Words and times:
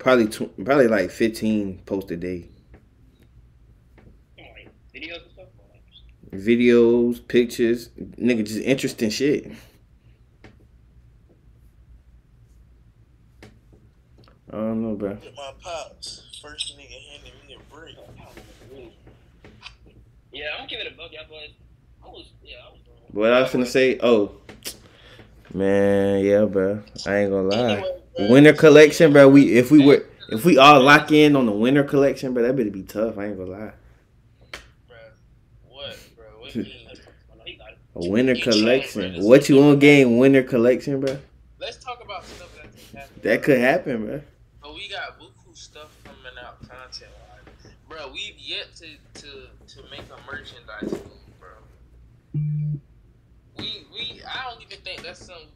Probably 0.00 0.26
tw- 0.28 0.64
probably 0.64 0.88
like 0.88 1.10
fifteen 1.10 1.78
posts 1.84 2.10
a 2.10 2.16
day. 2.16 2.48
Like 4.38 4.70
videos 4.94 5.22
and 5.22 5.30
stuff. 5.34 5.46
or 5.58 5.66
like 5.70 5.82
just- 5.90 6.46
Videos, 6.46 7.28
pictures, 7.28 7.90
nigga, 8.18 8.44
just 8.46 8.60
interesting 8.60 9.10
shit. 9.10 9.52
I 14.52 14.56
don't 14.56 14.82
know, 14.82 14.94
bro. 14.96 15.10
With 15.10 15.36
my 15.36 15.52
pops, 15.62 16.40
first 16.42 16.76
nigga 16.78 16.98
handed 17.12 17.32
me 17.46 17.54
a 17.56 17.72
brick. 17.74 17.94
Yeah, 20.32 20.46
I'm 20.54 20.58
gonna 20.60 20.68
give 20.70 20.80
it 20.80 20.92
a 20.92 20.96
buck, 20.96 21.10
yeah, 21.12 21.20
but 21.28 21.36
I 22.04 22.08
was, 22.10 22.30
yeah, 22.42 22.56
I 22.66 22.70
was. 22.72 22.80
wrong. 22.88 22.96
What 23.12 23.32
I 23.32 23.42
was 23.42 23.52
gonna 23.52 23.66
say? 23.66 23.98
Oh, 24.02 24.32
man, 25.52 26.24
yeah, 26.24 26.46
bro. 26.46 26.82
I 27.06 27.16
ain't 27.18 27.30
gonna 27.30 27.48
lie. 27.48 27.99
Winter 28.18 28.52
collection, 28.52 29.12
bro. 29.12 29.28
We 29.28 29.54
if 29.54 29.70
we 29.70 29.84
were 29.84 30.04
if 30.30 30.44
we 30.44 30.58
all 30.58 30.82
lock 30.82 31.10
in 31.12 31.36
on 31.36 31.46
the 31.46 31.52
winter 31.52 31.84
collection, 31.84 32.34
bro, 32.34 32.42
that 32.42 32.56
better 32.56 32.70
be 32.70 32.82
tough. 32.82 33.18
I 33.18 33.26
ain't 33.26 33.38
gonna 33.38 33.50
lie. 33.50 33.58
Hm. 33.58 33.72
bro. 34.88 34.96
What, 35.68 35.98
bro? 36.16 36.24
What 36.40 36.54
you 36.54 36.62
mean? 36.64 36.72
No, 37.36 37.44
he. 37.44 37.58
A 37.94 38.10
winter 38.10 38.36
collection. 38.36 39.22
What 39.24 39.48
you 39.48 39.58
want 39.58 39.80
game 39.80 40.18
winter 40.18 40.42
collection, 40.42 41.00
bro? 41.00 41.18
Let's 41.58 41.76
talk 41.76 42.02
about 42.04 42.24
stuff 42.24 42.48
that 42.56 42.72
can 42.72 42.98
happen. 42.98 43.20
That 43.22 43.42
could 43.42 43.58
happen, 43.58 44.06
bro. 44.06 44.20
But 44.62 44.74
we 44.74 44.88
got 44.88 45.18
buku 45.18 45.56
stuff 45.56 45.88
coming 46.04 46.38
out 46.44 46.60
content 46.60 47.10
wise. 47.28 47.72
Bro, 47.88 48.12
we've 48.12 48.38
yet 48.38 48.74
to, 48.76 48.86
to, 49.20 49.28
to 49.74 49.90
make 49.90 50.02
a 50.10 50.30
merchandise 50.30 50.92
move, 50.92 51.40
bro. 51.40 51.48
We 53.58 53.86
we 53.92 54.22
I 54.26 54.50
don't 54.50 54.62
even 54.62 54.78
think 54.84 55.02
that's 55.02 55.26
something 55.26 55.48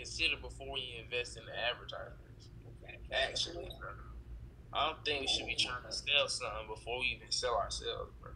consider 0.00 0.36
before 0.40 0.72
we 0.72 1.02
invest 1.04 1.36
in 1.36 1.44
the 1.44 1.52
advertisements. 1.52 2.48
Actually, 3.12 3.68
bro. 3.78 3.90
I 4.72 4.86
don't 4.86 5.04
think 5.04 5.22
we 5.22 5.26
should 5.26 5.46
be 5.46 5.56
trying 5.56 5.82
to 5.84 5.92
sell 5.92 6.28
something 6.28 6.68
before 6.68 7.00
we 7.00 7.06
even 7.16 7.30
sell 7.30 7.56
ourselves, 7.56 8.12
bro. 8.22 8.30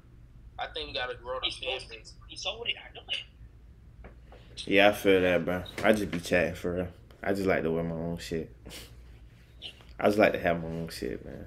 I 0.58 0.66
think 0.66 0.88
we 0.88 0.94
gotta 0.94 1.14
grow 1.14 1.38
the 1.40 1.46
He 1.46 1.64
fan 1.64 1.88
base. 1.88 2.12
He 2.28 2.36
sold 2.36 2.66
it. 2.68 2.74
I 2.76 2.94
know 2.94 3.02
it. 3.08 4.66
Yeah, 4.66 4.88
I 4.88 4.92
feel 4.92 5.20
that, 5.20 5.44
bro. 5.44 5.62
I 5.82 5.92
just 5.92 6.10
be 6.10 6.20
chatting 6.20 6.54
for 6.54 6.74
real. 6.74 6.88
I 7.22 7.32
just 7.32 7.46
like 7.46 7.62
to 7.62 7.70
wear 7.70 7.82
my 7.82 7.94
own 7.94 8.18
shit. 8.18 8.54
I 10.00 10.06
just 10.06 10.18
like 10.18 10.32
to 10.32 10.38
have 10.38 10.62
my 10.62 10.68
own 10.68 10.88
shit, 10.88 11.24
man. 11.24 11.46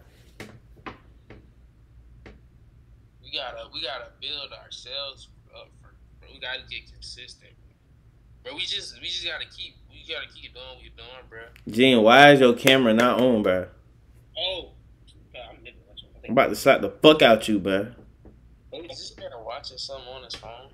We 3.21 3.31
gotta 3.33 3.67
we 3.73 3.83
gotta 3.83 4.09
build 4.21 4.51
ourselves 4.63 5.27
up. 5.53 5.69
For, 5.81 5.89
we 6.31 6.39
gotta 6.39 6.61
get 6.69 6.91
consistent, 6.91 7.51
bro. 8.47 8.55
We 8.55 8.61
just 8.61 8.99
we 9.01 9.07
just 9.07 9.25
gotta 9.25 9.45
keep 9.45 9.75
we 9.89 10.13
gotta 10.13 10.27
keep 10.33 10.53
doing 10.53 10.65
what 10.65 10.77
we're 10.77 10.89
doing, 10.95 11.25
bro. 11.29 11.39
Gene, 11.69 12.01
why 12.01 12.31
is 12.31 12.39
your 12.39 12.53
camera 12.53 12.93
not 12.93 13.19
on, 13.19 13.43
bro? 13.43 13.67
Oh, 14.37 14.69
I'm 15.49 15.57
living 15.57 15.73
with 15.89 16.01
you. 16.01 16.07
I 16.15 16.27
I'm 16.27 16.31
about 16.31 16.49
to 16.49 16.55
slap 16.55 16.81
the 16.81 16.89
fuck 16.89 17.21
out 17.21 17.47
you, 17.47 17.59
bro. 17.59 17.87
He's 18.71 18.87
just 18.87 19.19
watching 19.43 19.77
something 19.77 20.07
on 20.07 20.23
his 20.23 20.35
phone. 20.35 20.69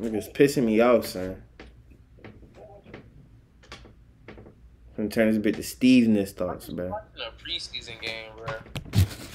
Niggas 0.00 0.32
pissing 0.32 0.64
me 0.64 0.80
off, 0.80 1.06
son. 1.06 1.42
I'm 4.96 5.08
turn 5.08 5.28
this 5.28 5.38
bit 5.38 5.56
to 5.56 5.62
Steveness 5.62 6.32
thoughts, 6.32 6.68
bro. 6.68 6.90
Watching 6.90 7.08
a 7.20 7.32
preseason 7.42 8.00
game, 8.00 8.30
bro. 8.36 8.46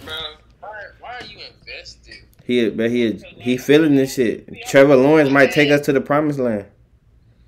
Bro, 0.05 0.15
why, 0.61 0.83
why 0.99 1.17
are 1.19 1.25
you 1.25 1.39
invested? 1.39 2.15
He, 2.45 2.69
but 2.69 2.89
he, 2.89 3.21
he 3.37 3.57
feeling 3.57 3.95
this 3.95 4.15
shit. 4.15 4.47
Trevor 4.67 4.95
Lawrence 4.95 5.29
might 5.29 5.51
take 5.51 5.69
us 5.69 5.81
to 5.81 5.93
the 5.93 6.01
promised 6.01 6.39
land. 6.39 6.65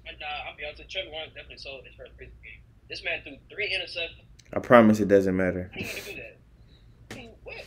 And 0.06 0.22
uh, 0.22 0.50
I'll 0.50 0.58
be 0.58 0.66
honest, 0.66 0.80
with 0.80 0.94
you, 0.94 1.02
Trevor 1.02 1.12
Lawrence 1.16 1.34
definitely 1.34 1.58
sold 1.58 1.86
his 1.86 1.96
first 1.96 2.12
preseason 2.18 2.44
game. 2.44 2.62
This 2.92 3.06
man 3.06 3.22
threw 3.24 3.38
three 3.50 3.72
interceptions. 3.72 4.26
I 4.52 4.60
promise 4.60 5.00
it 5.00 5.08
doesn't 5.08 5.34
matter. 5.34 5.72
How 5.74 5.80
you 5.80 5.88
gonna 5.88 6.02
do 6.04 6.16
that? 6.18 7.18
He 7.18 7.30
wet. 7.46 7.66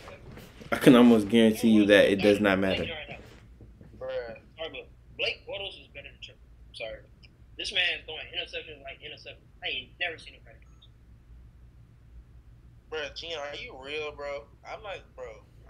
I 0.70 0.76
can 0.76 0.94
almost 0.96 1.30
guarantee 1.30 1.70
you 1.70 1.86
that 1.86 2.12
it 2.12 2.16
does 2.16 2.40
not 2.40 2.58
matter. 2.58 2.84
Bro, 3.98 4.10
but 4.58 4.70
Blake 5.16 5.40
Bortles 5.48 5.80
is 5.80 5.88
better 5.94 6.08
than 6.12 6.20
Trevor. 6.22 6.38
Sorry. 6.74 6.98
This 7.56 7.72
man 7.72 8.04
throwing 8.04 8.26
interceptions 8.36 8.82
like 8.82 9.00
interceptions. 9.00 9.48
I 9.64 9.68
ain't 9.68 9.88
never 9.98 10.18
seen 10.18 10.34
him 10.34 10.40
practice. 10.44 10.68
bro, 12.90 13.00
Gene, 13.16 13.38
are 13.38 13.56
you 13.56 13.74
real, 13.82 14.12
bro? 14.12 14.44
I'm 14.70 14.82
like, 14.82 15.04
bro, 15.16 15.24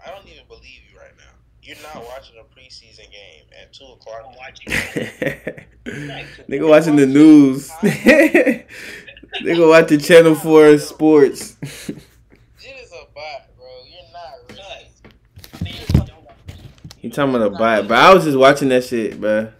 I 0.05 0.11
don't 0.11 0.27
even 0.27 0.45
believe 0.49 0.81
you 0.91 0.99
right 0.99 1.15
now. 1.17 1.31
You're 1.61 1.77
not 1.81 2.03
watching 2.03 2.35
a 2.39 2.43
preseason 2.43 3.09
game 3.09 3.45
at 3.57 3.71
two 3.71 3.85
o'clock. 3.85 4.25
I'm 4.27 4.35
watching. 4.35 4.67
Nigga 6.49 6.67
watching 6.67 6.97
the 6.97 7.05
news. 7.05 7.71
Nigga 9.41 9.87
the 9.87 9.97
Channel 9.97 10.35
4 10.35 10.77
Sports. 10.77 11.57
It 11.61 11.69
is 11.89 12.91
a 12.91 13.05
bot, 13.13 13.47
bro. 13.57 13.65
You're 13.85 14.11
not 14.13 14.49
real. 14.49 15.71
You 15.71 15.85
don't 15.87 16.23
watch 16.23 16.37
this. 16.47 16.55
he 16.99 17.09
talking 17.09 17.35
about 17.35 17.47
a 17.47 17.57
bite, 17.57 17.87
but 17.87 17.97
I 17.97 18.13
was 18.13 18.23
just 18.23 18.37
watching 18.37 18.69
that 18.69 18.83
shit, 18.83 19.19
bro. 19.19 19.51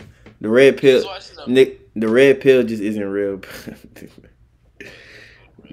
The 0.42 0.50
red 0.50 0.78
pill, 0.78 1.04
watching 1.06 1.54
Nick. 1.54 1.82
The 1.96 2.08
red 2.10 2.42
pill 2.42 2.64
just 2.64 2.82
isn't 2.82 3.04
real, 3.08 3.38
bro. 3.38 3.50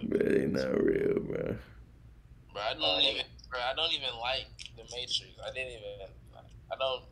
But 0.05 0.21
it 0.23 0.43
ain't 0.43 0.53
not 0.53 0.83
real, 0.83 1.21
bro. 1.21 1.57
Bro, 2.53 2.63
I 2.63 2.75
don't 2.75 3.03
even, 3.03 3.25
bro, 3.51 3.61
I 3.61 3.75
don't 3.75 3.93
even 3.93 4.09
like 4.21 4.47
the 4.77 4.83
Matrix. 4.95 5.27
I 5.45 5.53
didn't 5.53 5.73
even, 5.73 6.09
I 6.73 6.77
don't, 6.79 7.03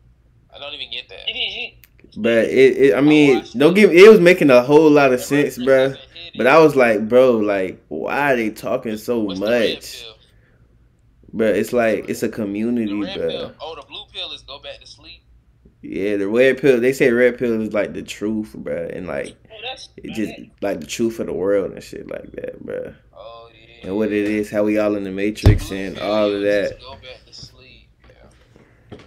I 0.55 0.59
don't 0.59 0.75
even 0.75 0.91
get 0.91 1.09
that. 1.09 1.21
He- 1.29 1.33
he- 1.33 1.79
But 2.21 2.45
it, 2.47 2.77
it 2.79 2.95
I 2.95 3.01
mean, 3.01 3.45
don't 3.57 3.75
give. 3.75 3.93
It 3.93 4.09
was 4.11 4.21
making 4.21 4.51
a 4.51 4.63
whole 4.63 4.91
lot 4.91 5.13
of 5.13 5.21
sense, 5.21 5.57
bro. 5.59 5.95
But 6.37 6.47
I 6.47 6.59
was 6.59 6.77
like, 6.77 7.09
bro, 7.09 7.33
like, 7.39 7.83
why 7.89 8.33
are 8.33 8.37
they 8.37 8.51
talking 8.51 8.97
so 8.97 9.21
What's 9.21 9.41
much? 9.41 10.05
But 11.33 11.57
it's 11.57 11.73
like 11.73 12.09
it's 12.09 12.23
a 12.23 12.29
The 12.29 12.35
community, 12.35 12.93
red 12.93 13.17
bro. 13.19 13.29
pill. 13.29 13.55
Oh, 13.61 13.77
the 13.77 13.83
blue 13.87 14.05
pill 14.13 14.33
is 14.33 14.43
go 14.43 14.59
back 14.59 14.81
to 14.81 14.87
sleep. 14.87 15.23
Yeah, 15.83 16.17
the 16.17 16.29
red 16.29 16.59
pill. 16.61 16.81
They 16.81 16.93
say 16.93 17.11
red 17.11 17.39
pill 17.39 17.61
is 17.63 17.73
like 17.73 17.95
the 17.95 18.03
truth, 18.03 18.55
bro, 18.55 18.89
and 18.93 19.07
like 19.07 19.37
Oh, 19.51 19.57
it 19.97 20.13
just 20.15 20.33
like 20.61 20.81
the 20.81 20.87
truth 20.87 21.21
of 21.21 21.27
the 21.27 21.33
world 21.33 21.73
and 21.73 21.83
shit 21.83 22.11
like 22.11 22.31
that, 22.33 22.61
bro. 22.65 22.95
Oh 23.15 23.49
yeah. 23.55 23.87
And 23.89 23.97
what 23.97 24.13
it 24.13 24.25
is, 24.29 24.51
how 24.51 24.65
we 24.65 24.79
all 24.79 24.97
in 24.97 25.05
the 25.05 25.11
matrix 25.11 25.71
and 25.71 25.99
all 25.99 26.33
of 26.33 26.43
that. 26.43 26.81
Go 26.81 26.93
back 26.95 27.25
to 27.27 27.33
sleep. 27.33 27.89
Yeah. 28.91 28.99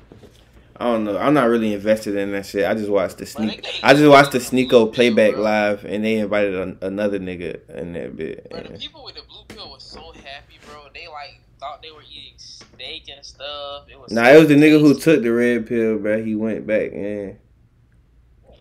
I 0.84 0.88
don't 0.88 1.06
know. 1.06 1.18
I'm 1.18 1.34
not 1.34 1.48
really 1.48 1.74
invested 1.74 2.18
in 2.18 2.34
that 2.34 2.46
shit. 2.46 2.66
I 2.66 2.74
just 2.74 2.90
watched 2.90 3.18
the 3.18 3.26
sneak. 3.26 3.66
I 3.82 3.94
just 3.94 4.10
watched 4.10 4.34
the 4.34 4.40
Sneako 4.40 4.70
pill, 4.70 4.88
playback 4.92 5.36
bro. 5.36 5.42
live, 5.42 5.86
and 5.86 6.04
they 6.04 6.16
invited 6.16 6.56
an, 6.56 6.78
another 6.82 7.20
nigga 7.20 7.70
in 7.70 7.94
that 7.94 8.18
bit. 8.18 8.50
Bro, 8.50 8.64
the 8.64 8.78
people 8.78 9.06
with 9.06 9.16
the 9.16 9.22
blue 9.22 9.46
pill 9.48 9.72
was 9.72 9.82
so 9.82 10.12
happy, 10.12 10.60
bro. 10.68 10.82
They 10.94 11.08
like 11.08 11.40
thought 11.58 11.82
they 11.82 11.92
were 11.92 12.02
eating 12.02 12.34
steak 12.36 13.08
and 13.08 13.26
stuff. 13.26 13.86
It 13.90 13.98
was. 13.98 14.12
Nah, 14.12 14.26
so 14.26 14.32
it 14.34 14.40
was 14.40 14.48
the 14.50 14.56
nigga 14.56 14.82
who 14.82 15.00
took 15.00 15.24
the 15.24 15.32
red 15.32 15.68
pill, 15.68 16.00
bro. 16.00 16.22
He 16.22 16.36
went 16.36 16.68
back 16.68 16.92
in. 16.92 17.40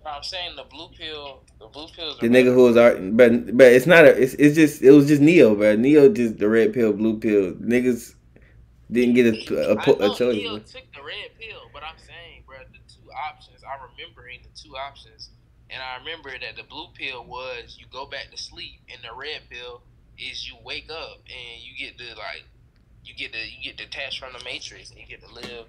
I'm 0.07 0.23
saying 0.23 0.55
the 0.55 0.63
blue 0.63 0.91
pill. 0.97 1.43
The 1.59 1.67
blue 1.67 1.89
pills. 1.89 2.19
The 2.21 2.29
nigga 2.29 2.55
who 2.55 2.63
was 2.63 2.77
art, 2.77 2.99
but 3.17 3.57
but 3.57 3.67
it's 3.67 3.87
not 3.87 4.05
a. 4.05 4.17
It's, 4.17 4.35
it's 4.35 4.55
just 4.55 4.81
it 4.81 4.93
was 4.93 5.09
just 5.09 5.21
Neo, 5.21 5.57
bro. 5.57 5.75
Neo 5.75 6.09
just 6.09 6.39
the 6.39 6.49
red 6.49 6.73
pill, 6.73 6.93
blue 6.93 7.19
pill. 7.19 7.55
Niggas 7.55 8.15
didn't 8.93 9.15
get 9.15 9.27
a 9.27 9.73
a, 9.73 9.75
know 9.75 10.13
a 10.13 10.15
choice. 10.15 10.37
Neo 10.37 10.59
took 10.59 10.85
the 10.93 11.03
red 11.03 11.33
pill, 11.41 11.71
but 11.73 11.83
I'm 11.83 11.97
saying, 11.97 12.45
bro, 12.47 12.59
the 12.71 12.79
two 12.93 13.09
options. 13.11 13.65
I 13.65 13.83
remembering 14.03 14.41
the 14.43 14.49
two 14.61 14.77
options, 14.77 15.31
and 15.71 15.83
I 15.83 15.97
remember 15.99 16.31
that 16.31 16.57
the 16.57 16.63
blue 16.65 16.87
pill 16.95 17.25
was 17.25 17.77
you 17.79 17.87
go 17.93 18.07
back 18.07 18.31
to 18.31 18.37
sleep, 18.37 18.81
and 18.93 19.01
the 19.03 19.17
red 19.17 19.43
pill 19.51 19.83
is 20.19 20.47
you 20.47 20.57
wake 20.65 20.91
up 20.91 21.19
and 21.27 21.63
you 21.63 21.73
get 21.79 21.99
to 21.99 22.05
like, 22.17 22.45
you 23.05 23.15
get 23.15 23.33
to 23.33 23.39
you 23.39 23.63
get 23.65 23.77
detached 23.77 24.19
from 24.21 24.33
the 24.37 24.45
matrix, 24.45 24.91
and 24.91 24.99
you 25.01 25.07
get 25.07 25.27
to 25.27 25.35
live 25.35 25.67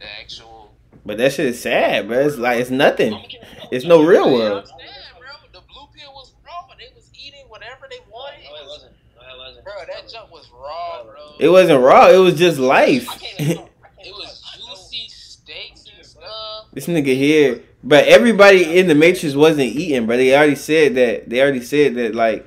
the 0.00 0.06
actual. 0.20 0.72
But 1.04 1.18
that 1.18 1.32
shit 1.32 1.46
is 1.46 1.60
sad, 1.62 2.08
bro. 2.08 2.18
It's 2.26 2.36
like 2.36 2.60
it's 2.60 2.70
nothing. 2.70 3.24
It's 3.70 3.84
no 3.84 4.02
real 4.02 4.32
world. 4.32 4.70
I'm 4.72 4.78
bro, 5.18 5.28
the 5.52 5.60
blue 5.66 5.86
pill 5.96 6.12
was 6.12 6.32
raw. 6.44 6.74
They 6.78 6.88
was 6.94 7.10
eating 7.14 7.44
whatever 7.48 7.86
they 7.90 7.98
wanted. 8.10 8.44
No, 8.44 8.56
it 8.56 8.66
wasn't. 8.66 8.92
No, 9.16 9.22
it 9.34 9.38
wasn't. 9.38 9.64
Bro, 9.64 9.72
that 9.88 10.08
jump 10.10 10.32
was 10.32 10.48
raw, 10.52 11.04
bro. 11.04 11.34
It 11.38 11.48
wasn't 11.48 11.82
raw. 11.82 12.08
It 12.10 12.16
was 12.18 12.34
just 12.34 12.58
life. 12.58 13.08
I 13.10 13.16
can't 13.16 13.40
even. 13.40 13.58
I 13.58 13.60
can't 13.60 14.06
It 14.08 14.12
was 14.12 14.42
I 14.52 14.58
know- 14.58 14.74
juicy 14.74 15.08
steaks 15.08 15.84
and 15.96 16.04
stuff. 16.04 16.61
This 16.72 16.86
nigga 16.86 17.14
here, 17.14 17.60
but 17.84 18.06
everybody 18.06 18.78
in 18.78 18.86
the 18.88 18.94
Matrix 18.94 19.34
wasn't 19.34 19.60
eating, 19.76 20.06
but 20.06 20.16
they 20.16 20.34
already 20.34 20.54
said 20.54 20.94
that. 20.94 21.28
They 21.28 21.42
already 21.42 21.60
said 21.62 21.94
that 21.96 22.14
like 22.14 22.46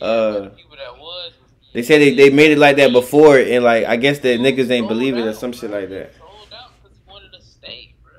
Uh, 0.00 0.32
but 0.32 0.44
the 0.44 0.50
people 0.50 0.76
that 0.76 0.96
was, 0.98 1.32
was 1.32 1.32
they 1.74 1.82
said 1.82 2.00
they, 2.00 2.14
they 2.14 2.30
made 2.30 2.50
it 2.52 2.58
like 2.58 2.76
that 2.76 2.92
before, 2.92 3.38
and 3.38 3.62
like 3.62 3.84
I 3.84 3.96
guess 3.96 4.20
that 4.20 4.40
niggas 4.40 4.70
ain't 4.70 4.88
believe 4.88 5.16
it 5.18 5.26
or 5.26 5.34
some 5.34 5.52
shit 5.52 5.70
like 5.70 5.90
that. 5.90 6.14
Sold 6.16 6.48
out 6.54 6.70
because 6.82 6.96
he 6.96 7.10
wanted 7.10 7.34
a 7.34 7.42
steak, 7.42 7.94
bro. 8.02 8.12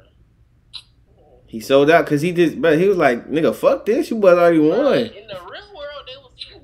He 1.48 1.60
sold 1.60 1.90
out 1.90 2.06
because 2.06 2.22
he 2.22 2.32
just, 2.32 2.62
but 2.62 2.78
he 2.78 2.88
was 2.88 2.98
like, 2.98 3.28
nigga, 3.28 3.56
fuck 3.56 3.86
this, 3.88 4.12
you 4.12 4.18
boys 4.18 4.38
already 4.38 4.60
won. 4.60 4.94
In 4.98 5.28
the 5.28 5.34
real 5.34 5.74
world, 5.76 6.06
they 6.06 6.18
was 6.18 6.32
eating. 6.38 6.62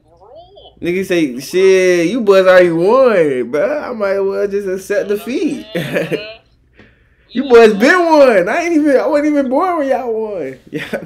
Nigga 0.79 1.05
say, 1.07 1.39
shit, 1.39 2.07
you 2.11 2.21
boys 2.21 2.45
already 2.45 2.69
won, 2.69 3.49
bro. 3.49 3.79
I 3.81 3.93
might 3.93 4.11
as 4.11 4.21
well 4.21 4.47
just 4.47 4.67
accept 4.67 5.09
defeat. 5.09 5.65
you 7.37 7.47
boys 7.47 7.73
been 7.75 8.05
one. 8.05 8.49
I 8.49 8.63
ain't 8.63 8.73
even, 8.77 8.97
I 8.97 9.05
wasn't 9.05 9.27
even 9.27 9.47
born 9.47 9.77
when 9.77 9.87
y'all 9.87 10.11
won. 10.11 10.59
Yeah. 10.71 11.03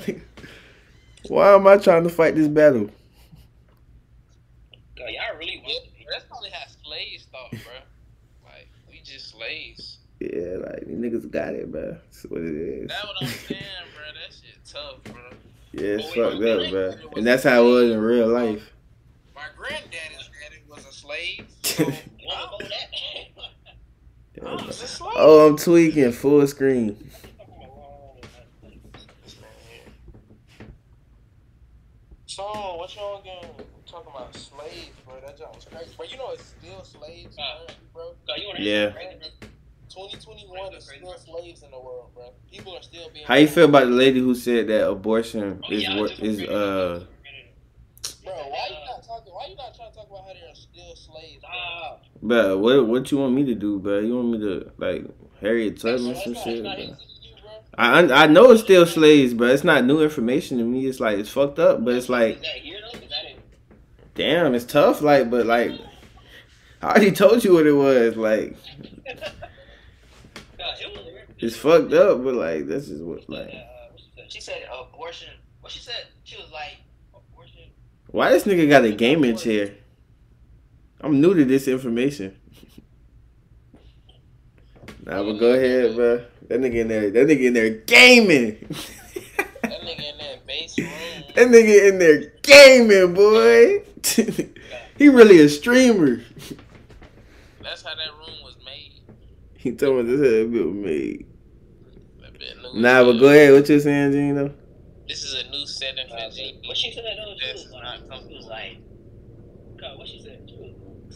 Why 1.28 1.54
am 1.54 1.68
I 1.68 1.76
trying 1.76 2.04
to 2.04 2.10
fight 2.10 2.36
this 2.36 2.48
battle? 2.48 2.90
God, 4.98 5.10
y'all 5.10 5.38
really 5.38 5.62
want 5.66 5.90
That's 6.10 6.24
probably 6.24 6.50
how 6.52 6.66
slaves 6.84 7.28
thought, 7.32 7.52
bro. 7.52 7.74
Like 8.46 8.70
we 8.90 9.02
just 9.04 9.32
slaves. 9.32 9.98
Yeah, 10.22 10.58
like 10.66 10.88
these 10.88 10.98
niggas 10.98 11.30
got 11.30 11.54
it, 11.54 11.70
bro. 11.70 11.98
That's 12.06 12.24
what 12.24 12.42
it 12.42 12.56
is. 12.56 12.88
That's 12.88 13.04
what 13.04 13.16
I'm 13.22 13.28
saying, 13.28 13.64
bro. 13.94 14.04
That 14.14 14.34
shit 14.34 14.66
tough, 14.66 15.04
bro. 15.04 15.38
Yeah, 15.74 15.98
it's 15.98 16.14
fucked 16.14 16.44
up, 16.44 16.72
bro. 16.72 17.12
And 17.18 17.28
that's 17.28 17.44
how 17.44 17.62
it 17.62 17.70
was 17.70 17.92
in 17.92 18.00
real 18.00 18.28
life. 18.28 18.72
My 19.36 19.48
granddaddy's 19.58 20.30
daddy 20.42 20.62
was 20.70 20.86
a 20.86 20.94
slave. 20.94 21.46
So 21.64 21.84
Wanna 21.84 21.98
go 21.98 22.58
that? 22.60 22.90
I 22.94 23.32
was 23.36 23.48
a 23.48 23.72
slave. 24.26 24.31
Oh, 24.44 25.48
I'm 25.48 25.58
tweaking 25.58 26.12
full 26.12 26.46
screen. 26.48 26.98
So, 32.26 32.44
what 32.78 32.96
y'all 32.96 33.20
again? 33.22 33.50
Talking 33.86 34.12
about 34.16 34.34
slaves, 34.36 34.90
bro. 35.06 35.16
That 35.26 35.38
job 35.38 35.54
was 35.56 35.66
crazy. 35.66 35.92
But 35.98 36.12
you 36.12 36.18
know 36.18 36.32
it's 36.32 36.54
still 36.60 36.84
slaves, 36.84 37.38
Uh, 37.38 37.68
bro. 37.94 38.14
God, 38.26 38.38
you 38.38 38.54
Yeah. 38.58 38.92
2021 39.90 40.74
is 40.76 40.86
still 40.86 41.14
slaves 41.18 41.64
in 41.64 41.72
the 41.72 41.80
world, 41.80 42.12
bro. 42.16 42.32
People 42.50 42.78
are 42.78 42.82
still 42.82 43.10
being. 43.10 43.26
How 43.26 43.36
you 43.36 43.48
feel 43.48 43.66
about 43.66 43.86
the 43.88 43.92
lady 43.92 44.22
who 44.22 44.34
said 44.34 44.68
that 44.68 44.88
abortion 44.90 45.62
Oh, 45.68 45.72
is 45.74 45.84
yeah, 45.84 45.94
I 45.94 45.98
wor- 45.98 46.08
is 46.08 46.42
uh 46.44 47.06
Bro, 48.24 48.34
why 48.34 48.68
you 48.70 48.86
not 48.86 49.04
talking? 49.06 49.34
Why 49.34 49.48
you 49.50 49.56
not 49.58 49.76
trying 49.76 49.92
to 49.92 49.96
talk 49.98 50.08
about 50.10 50.24
how 50.26 50.34
they 50.34 50.40
are 50.50 50.56
still 50.56 50.96
slaves? 50.96 51.42
Bro? 51.42 52.00
But 52.22 52.60
what 52.60 52.88
what 52.88 53.12
you 53.12 53.18
want 53.18 53.34
me 53.34 53.46
to 53.46 53.56
do, 53.56 53.80
bro? 53.80 54.00
You 54.00 54.16
want 54.16 54.30
me 54.30 54.40
to 54.40 54.72
like 54.78 55.06
Harriet 55.40 55.80
Tubman 55.80 56.16
some 56.16 56.36
shit? 56.36 56.62
bro? 56.62 56.72
easy 56.74 56.88
to 56.88 56.94
do, 56.94 57.42
bro. 57.42 57.52
I 57.76 58.24
I 58.24 58.28
know 58.28 58.52
it's 58.52 58.62
still 58.62 58.86
slaves, 58.86 59.34
but 59.34 59.50
it's 59.50 59.64
not 59.64 59.86
new 59.86 60.02
information 60.02 60.60
to 60.60 60.64
me. 60.64 60.86
It's 60.86 61.00
like 61.00 61.18
it's 61.18 61.30
fucked 61.30 61.58
up, 61.58 61.84
but 61.84 61.96
it's 61.96 62.10
like 62.10 62.36
is 62.36 62.42
that 62.42 62.50
here 62.58 62.80
though? 62.82 63.00
Is 63.00 63.10
that 63.10 63.26
it? 63.26 63.40
damn, 64.14 64.54
it's 64.54 64.66
tough. 64.66 65.02
Like, 65.02 65.32
but 65.32 65.48
like 65.48 65.72
I 66.82 66.90
already 66.90 67.12
told 67.12 67.44
you 67.44 67.54
what 67.54 67.66
it 67.66 67.74
was. 67.74 68.16
Like 68.16 68.56
God, 69.08 70.76
it 70.80 70.92
was. 70.96 71.08
it's 71.40 71.56
fucked 71.56 71.94
up, 71.94 72.24
but 72.24 72.36
like 72.36 72.68
this 72.68 72.88
is 72.90 73.02
what 73.02 73.22
Uh, 73.30 73.34
like 73.34 73.50
she 73.98 74.06
said? 74.16 74.32
She 74.32 74.42
said 74.42 74.62
abortion. 74.72 75.30
What 75.62 75.72
she 75.72 75.80
said? 75.80 76.06
She 76.24 76.38
was 76.38 76.52
like 76.52 76.78
abortion. 77.16 77.72
why 78.12 78.30
this 78.30 78.44
nigga 78.44 78.70
got 78.70 78.86
a 78.86 78.92
gaming 78.92 79.38
chair? 79.38 79.74
I'm 81.02 81.20
new 81.20 81.34
to 81.34 81.46
this 81.46 81.68
information. 81.68 82.38
Nah, 85.04 85.24
but 85.24 85.34
go 85.34 85.54
ahead, 85.54 85.96
bro. 85.96 86.24
That 86.48 86.60
nigga 86.62 86.76
in 86.76 86.88
there, 86.90 87.10
that 87.10 87.28
nigga 87.28 87.44
in 87.46 87.54
there 87.54 87.70
gaming. 87.70 88.58
That 89.64 89.82
nigga 89.82 90.12
in 90.12 90.18
that 90.20 90.46
base 90.46 90.78
room. 90.78 90.90
That 91.36 91.48
nigga 91.48 91.90
in 91.90 92.00
there 92.00 92.34
gaming, 92.44 93.14
boy. 93.14 93.84
he 94.98 95.10
really 95.10 95.40
a 95.40 95.50
streamer. 95.50 96.22
That's 97.64 97.82
how 97.84 97.96
that 97.96 98.12
room 98.20 98.38
was 98.44 98.58
made. 98.66 99.00
He 99.56 99.72
told 99.72 100.06
me 100.06 100.16
this 100.16 100.20
had 100.42 100.52
been 100.52 100.82
made. 100.84 101.26
That 102.22 102.34
bit 102.38 102.58
new 102.74 102.82
Nah, 102.82 103.04
but 103.04 103.14
go 103.20 103.28
ahead. 103.30 103.54
What 103.54 103.68
you 103.70 103.80
saying, 103.80 104.12
Gino? 104.12 104.54
This 105.08 105.24
is 105.24 105.34
a 105.44 105.50
new 105.50 105.66
setting 105.66 106.08
for 106.10 106.16
Uh, 106.16 106.30
G. 106.30 106.60
what 106.66 106.78
she 106.78 106.92
said 106.94 107.04
though? 107.18 107.34
She 107.40 107.46
That's 107.48 107.64
was 107.64 107.72
not 107.72 107.84
like, 107.84 108.00
she 108.02 108.08
comfortable. 108.08 108.38
was 108.38 108.46
like, 108.48 108.78
God, 109.80 109.98
what 109.98 110.08
she 110.08 110.22
said? 110.22 110.51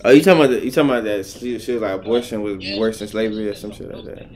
Oh, 0.04 0.12
you 0.12 0.22
talking 0.22 0.40
about 0.44 0.50
the, 0.52 0.66
you 0.66 0.72
talking 0.72 0.90
about 0.90 1.04
that? 1.06 1.26
She, 1.26 1.58
she 1.60 1.72
was 1.74 1.82
like 1.82 2.00
abortion 2.02 2.42
was 2.42 2.64
worse 2.78 3.00
than 3.00 3.08
slavery 3.08 3.48
or 3.50 3.56
some 3.56 3.72
shit 3.72 3.90
like 3.94 4.06
that. 4.06 4.28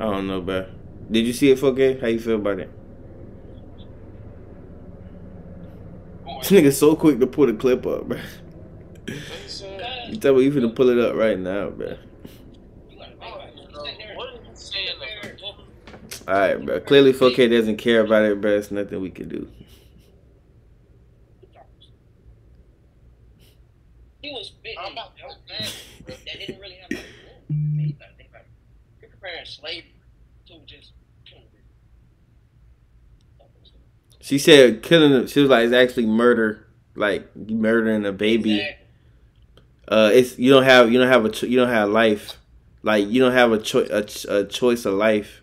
I 0.00 0.04
don't 0.04 0.26
know, 0.26 0.40
bro. 0.40 0.66
Did 1.10 1.26
you 1.26 1.32
see 1.32 1.50
it, 1.50 1.58
4K? 1.58 2.00
How 2.00 2.06
you 2.08 2.20
feel 2.20 2.36
about 2.36 2.60
it? 2.60 2.70
This 6.40 6.50
nigga 6.52 6.72
so 6.72 6.94
quick 6.94 7.18
to 7.18 7.26
pull 7.26 7.46
the 7.46 7.54
clip 7.54 7.86
up, 7.86 8.04
bro. 8.08 8.18
You 10.10 10.16
tell 10.16 10.34
me 10.34 10.44
you 10.44 10.50
finna 10.50 10.74
pull 10.74 10.88
it 10.88 10.98
up 10.98 11.14
right 11.16 11.38
now, 11.38 11.68
bro. 11.68 11.88
you 11.88 12.98
gotta 12.98 13.10
think 13.10 13.18
about 13.20 13.44
it. 13.44 13.52
She 13.58 13.64
sat 13.74 13.98
there- 13.98 14.16
What 14.16 14.28
are 14.28 14.32
you 14.32 14.48
saying? 14.54 16.17
All 16.28 16.34
right, 16.34 16.64
bro. 16.64 16.80
Clearly, 16.80 17.12
4K 17.12 17.48
doesn't 17.50 17.78
care 17.78 18.00
about 18.02 18.22
it, 18.24 18.40
bro. 18.40 18.52
It's 18.56 18.70
nothing 18.70 19.00
we 19.00 19.10
can 19.10 19.28
do. 19.28 19.48
He 24.22 24.30
was. 24.30 24.52
I'm 24.78 24.92
about- 24.92 25.16
that 25.16 25.26
was 25.26 25.36
bad, 25.48 25.72
bro. 26.06 26.14
That 26.26 26.38
didn't 26.38 26.60
really 26.60 26.74
have. 26.76 26.90
Like, 26.90 27.04
you 27.50 27.92
gotta 27.98 28.12
think 28.16 28.28
about 28.30 28.42
it. 28.42 28.48
You're 29.00 29.10
comparing 29.10 29.46
slavery 29.46 29.92
to 30.48 30.58
just. 30.66 30.92
She 34.20 34.38
said 34.38 34.82
killing. 34.82 35.26
She 35.26 35.40
was 35.40 35.48
like, 35.48 35.64
it's 35.64 35.72
actually 35.72 36.04
murder, 36.06 36.66
like 36.94 37.34
murdering 37.34 38.04
a 38.04 38.12
baby. 38.12 38.56
Exactly. 38.58 38.84
Uh, 39.88 40.10
it's 40.12 40.38
you 40.38 40.52
don't 40.52 40.64
have 40.64 40.92
you 40.92 40.98
don't 40.98 41.08
have 41.08 41.24
a 41.24 41.48
you 41.48 41.56
don't 41.56 41.68
have 41.70 41.88
life, 41.88 42.36
like 42.82 43.08
you 43.08 43.22
don't 43.22 43.32
have 43.32 43.52
a 43.52 43.58
choice 43.58 43.88
a, 43.90 44.02
ch- 44.04 44.26
a 44.26 44.44
choice 44.44 44.84
of 44.84 44.94
life, 44.94 45.40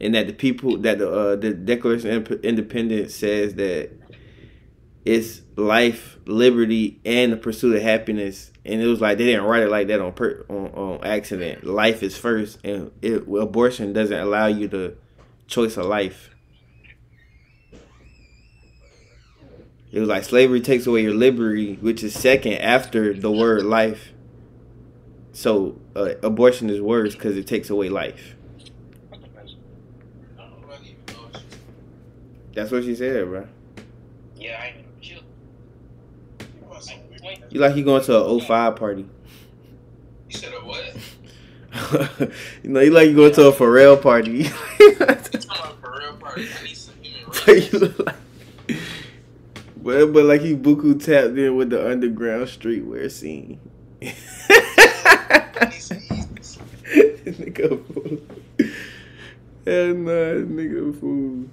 and 0.00 0.14
that 0.14 0.26
the 0.26 0.32
people 0.32 0.78
that 0.78 0.98
the 0.98 1.10
uh, 1.10 1.36
the 1.36 1.52
Declaration 1.52 2.10
of 2.10 2.44
Independence 2.44 3.14
says 3.14 3.54
that 3.56 3.90
it's 5.04 5.42
life, 5.56 6.18
liberty, 6.26 7.00
and 7.04 7.32
the 7.32 7.36
pursuit 7.36 7.76
of 7.76 7.82
happiness. 7.82 8.50
And 8.64 8.80
it 8.80 8.86
was 8.86 9.00
like 9.00 9.18
they 9.18 9.26
didn't 9.26 9.44
write 9.44 9.62
it 9.62 9.70
like 9.70 9.88
that 9.88 10.00
on 10.00 10.12
per- 10.12 10.44
on, 10.48 10.66
on 10.68 11.04
accident. 11.04 11.64
Life 11.64 12.02
is 12.02 12.16
first, 12.16 12.58
and 12.64 12.90
it, 13.02 13.22
abortion 13.26 13.92
doesn't 13.92 14.18
allow 14.18 14.46
you 14.46 14.68
the 14.68 14.96
choice 15.46 15.76
of 15.76 15.86
life. 15.86 16.30
It 19.92 19.98
was 19.98 20.08
like 20.08 20.22
slavery 20.22 20.60
takes 20.60 20.86
away 20.86 21.02
your 21.02 21.14
liberty, 21.14 21.74
which 21.76 22.04
is 22.04 22.14
second 22.14 22.54
after 22.54 23.12
the 23.12 23.30
word 23.30 23.64
life. 23.64 24.12
So 25.32 25.80
uh, 25.96 26.14
abortion 26.22 26.70
is 26.70 26.80
worse 26.80 27.14
because 27.14 27.36
it 27.36 27.46
takes 27.46 27.70
away 27.70 27.88
life. 27.88 28.36
That's 32.60 32.72
what 32.72 32.84
she 32.84 32.94
said, 32.94 33.24
bro. 33.26 33.46
Yeah, 34.36 34.60
I 34.60 34.72
know. 34.72 34.84
She 35.00 35.18
You 37.48 37.58
like 37.58 37.74
you 37.74 37.84
going 37.84 38.04
to 38.04 38.16
a 38.18 38.38
05 38.38 38.76
party. 38.76 39.06
You 40.28 40.36
said 40.36 40.52
a 40.52 40.56
what? 40.56 40.94
you 42.62 42.68
know, 42.68 42.80
you 42.80 42.90
like 42.90 43.08
you 43.08 43.16
going 43.16 43.32
to 43.32 43.48
a 43.48 43.52
Pharrell 43.52 44.00
party. 44.02 44.30
You 44.30 44.44
talking 44.98 45.42
about 45.42 45.80
for 45.80 45.98
real 46.00 46.12
party? 46.20 46.48
I 46.60 46.64
need 46.64 46.76
some 46.76 46.94
human 47.00 47.24
rights. 47.48 47.72
you 47.72 47.78
like, 48.04 48.16
but 49.78 50.12
but 50.12 50.24
like 50.26 50.42
he 50.42 50.54
buku 50.54 51.02
tapped 51.02 51.38
in 51.38 51.56
with 51.56 51.70
the 51.70 51.90
underground 51.90 52.44
streetwear 52.44 53.10
scene. 53.10 53.58
I 54.02 54.04
need 55.70 55.80
some 55.80 55.96
Yeezys. 55.96 56.58
nigga 57.24 57.86
fool. 57.86 58.18
Hell 59.64 59.94
no, 59.94 60.44
nigga 60.44 61.00
fool. 61.00 61.46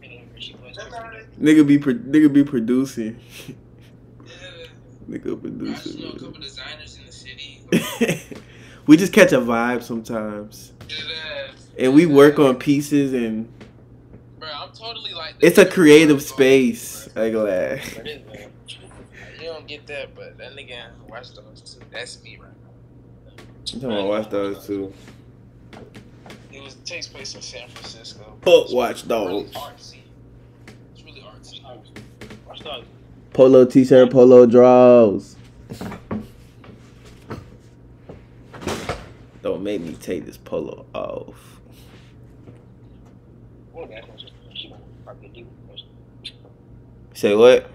She 1.40 1.44
was 1.44 1.54
Nigga 1.56 1.68
be 1.68 1.78
pro- 1.78 1.94
nigga 1.94 2.32
be 2.34 2.44
producing. 2.44 3.20
Yeah. 3.48 3.56
nigga 5.10 5.70
I 5.72 5.74
just 5.76 5.98
know 6.00 6.10
a 6.10 6.12
producing. 6.12 6.20
couple 6.20 6.42
designers 6.42 6.98
in 7.00 7.06
the 7.06 7.12
city. 7.12 7.64
we 8.88 8.98
just 8.98 9.14
catch 9.14 9.32
a 9.34 9.38
vibe 9.40 9.84
sometimes, 9.84 10.74
Dead 10.88 10.98
ass. 11.50 11.70
and 11.78 11.94
we 11.94 12.06
work 12.06 12.40
on 12.40 12.56
pieces, 12.58 13.14
and 13.14 13.48
Bro, 14.40 14.50
I'm 14.54 14.72
totally 14.74 15.14
like. 15.14 15.36
it's 15.40 15.58
a 15.58 15.66
creative 15.66 16.22
space. 16.22 17.08
I 17.16 17.30
glad. 17.30 17.80
It 17.80 18.26
is. 18.34 18.78
You 19.40 19.54
don't 19.54 19.68
get 19.68 19.88
that, 19.88 20.14
but 20.16 20.38
that 20.40 20.54
nigga 20.54 20.72
in 20.72 21.08
Watch 21.08 21.34
Dogs 21.34 21.62
too. 21.62 21.80
That's 21.92 22.22
me 22.24 22.38
right 22.42 22.50
now. 22.50 23.44
I'm 23.74 23.80
talking 23.80 23.92
about 23.92 24.08
Watch 24.08 24.30
Dogs 24.30 24.68
too. 24.68 24.94
It 26.52 26.62
was 26.64 26.74
it 26.74 26.86
takes 26.86 27.08
place 27.08 27.34
in 27.36 27.42
San 27.42 27.70
Francisco. 27.70 28.36
Fuck 28.42 28.72
Watch 28.72 29.04
It's 29.04 29.10
really 29.10 29.44
Polo 33.34 33.66
t-shirt, 33.66 34.12
polo 34.12 34.46
draws. 34.46 35.36
Don't 39.42 39.64
make 39.64 39.82
me 39.82 39.94
take 39.94 40.26
this 40.26 40.38
polo 40.38 40.86
off. 40.94 41.60
Say 47.14 47.34
what? 47.36 47.70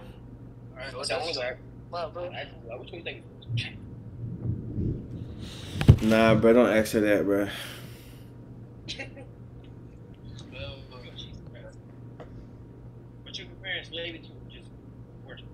Nah, 6.03 6.35
bro, 6.35 6.53
don't 6.53 6.77
ask 6.77 6.93
her 6.93 7.01
that, 7.01 7.25
bro. 7.25 7.49
Well, 10.53 10.77
What 13.23 13.39
you 13.39 13.45
comparing 13.47 13.85
slavery 13.85 14.19
to? 14.19 14.29
Just 14.55 14.71
worship. 15.27 15.47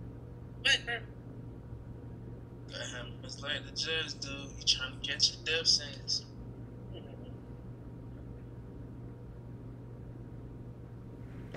Um, 3.00 3.12
it's 3.24 3.42
like 3.42 3.64
the 3.64 3.72
judge, 3.72 4.18
dude. 4.20 4.32
He 4.58 4.64
trying 4.64 4.98
to 5.00 5.08
catch 5.08 5.34
a 5.34 5.36
death 5.44 5.66
sentence. 5.66 6.24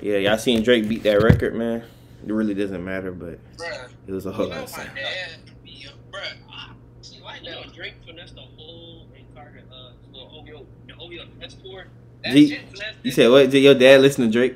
Yeah, 0.01 0.17
y'all 0.17 0.37
seen 0.37 0.63
Drake 0.63 0.87
beat 0.89 1.03
that 1.03 1.21
record, 1.21 1.53
man. 1.55 1.83
It 2.25 2.31
really 2.33 2.53
doesn't 2.53 2.83
matter, 2.83 3.11
but 3.11 3.39
Bruh, 3.57 3.89
it 4.07 4.11
was 4.11 4.25
a 4.25 4.29
you 4.29 4.35
whole 4.35 4.47
know 4.47 4.55
lot 4.55 4.63
of 4.63 4.71
my 4.77 4.83
time. 4.85 4.95
dad, 4.95 5.29
be 5.63 5.85
bruh, 6.11 6.19
I 6.51 6.71
actually 6.97 7.21
like 7.21 7.43
You 7.43 7.51
know, 7.51 7.61
that. 7.63 7.73
Drake 7.73 7.93
finessed 8.05 8.35
the 8.35 8.41
whole 8.41 9.05
entire 9.15 9.63
uh, 9.71 9.91
the 10.11 10.19
OVO, 10.19 10.65
the 10.87 10.93
OVO 10.95 11.25
Finesse 11.33 11.53
tour. 11.55 11.85
That 12.23 12.33
G- 12.33 12.47
shit 12.49 12.61
finessed 12.69 12.97
You 13.03 13.11
said 13.11 13.29
what? 13.31 13.49
Did 13.49 13.59
your 13.63 13.73
dad 13.75 14.01
listen 14.01 14.25
to 14.25 14.31
Drake? 14.31 14.55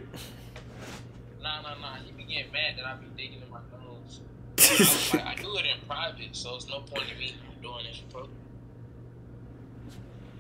Nah, 1.42 1.62
nah, 1.62 1.76
nah. 1.80 1.96
He 2.04 2.12
be 2.12 2.24
getting 2.24 2.52
mad 2.52 2.76
that 2.78 2.86
I 2.86 2.96
be 2.96 3.08
digging 3.16 3.42
in 3.42 3.50
my 3.52 3.60
nose. 3.84 4.22
I, 4.80 5.18
like, 5.18 5.26
I 5.26 5.36
do 5.42 5.56
it 5.58 5.66
in 5.66 5.88
private, 5.88 6.30
so 6.36 6.56
it's 6.56 6.68
no 6.68 6.80
point 6.82 7.06
in 7.12 7.18
me 7.20 7.36
doing 7.62 7.86
it 7.86 8.00
in 8.04 8.12
public. 8.12 8.30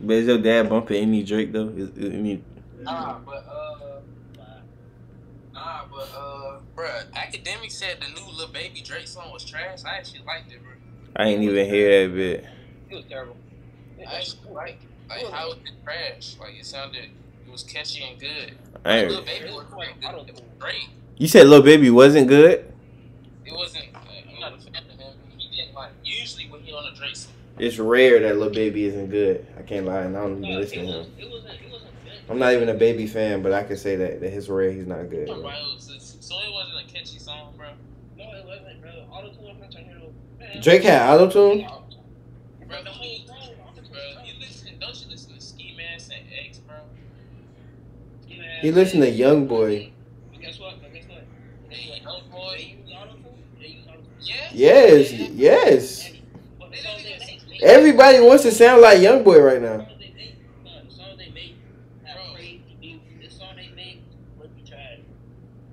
But 0.01 0.13
is 0.17 0.27
your 0.27 0.37
dad 0.37 0.69
bumping 0.69 1.01
any 1.01 1.23
Drake 1.23 1.51
though? 1.51 1.69
Is, 1.69 1.89
is 1.97 2.13
any? 2.13 2.43
Nah, 2.81 3.19
but 3.19 3.45
uh, 3.47 3.99
nah, 5.53 5.85
but 5.91 6.09
uh, 6.15 6.59
bruh, 6.75 7.13
academic 7.15 7.71
said 7.71 7.97
the 8.01 8.07
new 8.19 8.27
little 8.31 8.51
Baby 8.53 8.81
Drake 8.81 9.07
song 9.07 9.31
was 9.31 9.43
trash. 9.45 9.83
I 9.85 9.97
actually 9.97 10.21
liked 10.25 10.51
it, 10.51 10.61
bro. 10.61 10.73
I 11.15 11.29
ain't 11.29 11.41
even 11.43 11.65
hear 11.65 12.07
that 12.07 12.13
bit. 12.15 12.45
It 12.89 12.95
was 12.95 13.05
terrible. 13.05 13.37
It 13.97 14.07
I 14.07 14.19
was- 14.19 14.35
actually 14.35 14.53
liked 14.53 14.83
it. 14.83 14.89
Like 15.07 15.31
how 15.31 15.49
was 15.49 15.57
it 15.57 15.71
trash? 15.83 16.35
Like 16.39 16.55
it 16.59 16.65
sounded, 16.65 17.05
it 17.45 17.51
was 17.51 17.61
catchy 17.63 18.03
and 18.03 18.19
good. 18.19 18.57
I 18.83 19.05
Lil 19.05 19.17
ain't, 19.17 19.25
Baby 19.25 19.49
was 19.51 19.65
great. 19.71 19.89
It 20.01 20.13
was 20.15 20.41
great. 20.59 20.89
you 21.17 21.27
said 21.27 21.47
little 21.47 21.63
Baby 21.63 21.89
wasn't 21.91 22.27
good. 22.27 22.73
It 23.45 23.53
wasn't. 23.53 23.85
Uh, 23.93 23.99
I'm 24.33 24.39
not 24.39 24.53
a 24.53 24.57
fan 24.57 24.83
of 24.91 24.99
him. 24.99 25.13
He 25.37 25.55
didn't 25.55 25.75
like. 25.75 25.91
Usually 26.25 26.50
when 26.50 26.62
he 26.62 26.74
on 26.74 26.91
a 26.91 26.96
Drake 26.96 27.15
song, 27.15 27.34
It's 27.60 27.77
rare 27.77 28.20
that 28.22 28.39
Lil 28.39 28.50
Baby 28.50 28.86
isn't 28.86 29.12
good. 29.12 29.46
I 29.60 29.62
can't 29.62 29.86
lie, 29.86 30.00
and 30.01 30.17
I 30.17 30.22
don't 30.22 30.44
even 30.44 30.46
it 30.46 30.58
listen 30.58 30.79
to 30.79 30.86
him. 30.86 31.12
It 31.20 31.29
wasn't. 31.29 31.53
It 31.53 31.72
wasn't 31.72 31.91
good. 32.03 32.13
I'm 32.32 32.39
not 32.39 32.53
even 32.53 32.67
a 32.70 32.74
Baby 32.74 33.05
fan, 33.05 33.44
but 33.44 33.53
I 33.53 33.62
can 33.62 33.77
say 33.77 33.96
that 33.98 34.22
that 34.22 34.29
his 34.32 34.50
rare 34.50 34.72
he's 34.72 34.88
not 34.88 35.08
good. 35.12 35.27
Bro, 35.27 35.41
bro. 35.41 35.50
it 35.51 35.75
was 35.75 36.17
so 36.20 36.36
it 36.39 36.51
wasn't 36.51 36.89
a 36.89 36.91
catchy 36.91 37.20
song, 37.20 37.53
bro. 37.55 37.67
No, 38.17 38.24
it 38.24 38.44
wasn't, 38.44 38.82
bro. 38.82 38.89
Auto 39.12 39.34
tune, 39.34 39.50
I'm 39.51 39.58
trying 39.60 39.70
to 39.70 39.77
hear 39.84 40.00
no. 40.00 40.13
man. 40.39 40.62
Drake 40.63 40.82
had 40.82 41.13
auto 41.13 41.29
tune. 41.29 41.67
Bro, 42.67 42.84
the 42.84 42.89
whole 42.89 43.17
song, 43.27 43.50
bro. 43.91 44.24
You 44.25 44.39
listen? 44.39 44.79
Don't 44.79 45.00
you 45.00 45.12
listen 45.12 45.36
to 45.36 45.39
Ski 45.39 45.77
Mask 45.77 46.10
and 46.12 46.25
X, 46.48 46.58
bro? 46.58 46.77
He 48.63 48.72
listened 48.72 49.03
to 49.03 49.12
Young 49.12 49.46
Boy. 49.46 49.91
Guess 50.41 50.60
what? 50.60 50.82
Guess 50.91 51.03
what? 51.08 51.24
Young 51.70 51.70
They 51.70 51.75
boy. 52.32 52.77
use 52.79 52.96
auto 52.98 53.25
Everybody 57.65 58.19
wants 58.19 58.43
to 58.43 58.51
sound 58.51 58.81
like 58.84 59.01
Young 59.01 59.24
Boy 59.24 59.41
right 59.41 59.60
now. 59.60 59.77
songs 59.79 59.89
they 60.00 60.13
make, 60.15 60.36
the 60.63 60.93
songs 60.93 61.17
they 61.17 61.29
make 61.31 61.55
have 62.03 62.15
Bro. 62.15 62.36
crazy 62.36 62.62
beats. 62.79 63.03
The 63.19 63.29
song 63.29 63.55
they 63.55 63.69
make 63.75 64.03
completely 64.38 64.69
trash. 64.69 65.00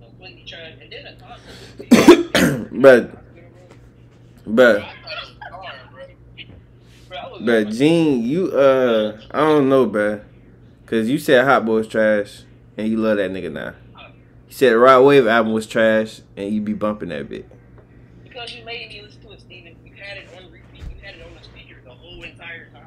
Completely 0.01 0.45
trash. 0.47 0.73
And 0.81 0.91
then 0.91 1.05
the 1.05 1.23
concept. 1.23 2.73
But, 2.83 3.11
but, 4.47 4.77
I 4.77 4.81
thought 4.81 4.89
it 4.89 4.95
was 5.05 5.33
hard, 5.51 5.77
bro. 5.93 6.47
Bro, 7.09 7.19
I 7.19 7.31
was 7.31 7.43
but, 7.43 7.69
Gene, 7.69 8.23
you 8.25 8.51
uh, 8.53 9.21
I 9.31 9.39
don't 9.41 9.69
know, 9.69 9.87
bruh. 9.87 10.25
Cause 10.87 11.09
you 11.09 11.19
said 11.19 11.45
Hot 11.45 11.65
Boy's 11.67 11.87
trash, 11.87 12.43
and 12.77 12.89
you 12.89 12.97
love 12.97 13.19
that 13.19 13.31
nigga 13.31 13.53
now. 13.53 13.75
You 14.49 14.55
said 14.55 14.73
the 14.73 14.79
Rod 14.79 15.03
Wave 15.03 15.27
album 15.27 15.53
was 15.53 15.67
trash, 15.67 16.23
and 16.37 16.53
you 16.53 16.61
be 16.63 16.73
bumping 16.73 17.11
that 17.11 17.29
bit. 17.29 17.49
Because 18.25 18.55
you 18.55 18.65
made 18.65 18.89
me 18.89 19.03
listen 19.03 19.21
to 19.23 19.31
it, 19.33 19.41
Steven. 19.41 19.77
You 19.85 19.93
had 19.95 20.17
it 20.19 20.29
on 20.37 20.51
repeat. 20.51 20.81
You 20.81 20.97
had 21.03 21.15
it 21.17 21.23
on 21.27 21.35
the 21.35 21.43
speaker 21.45 21.77
the 21.85 21.91
whole 21.91 22.12
entire 22.25 22.69
time. 22.71 22.87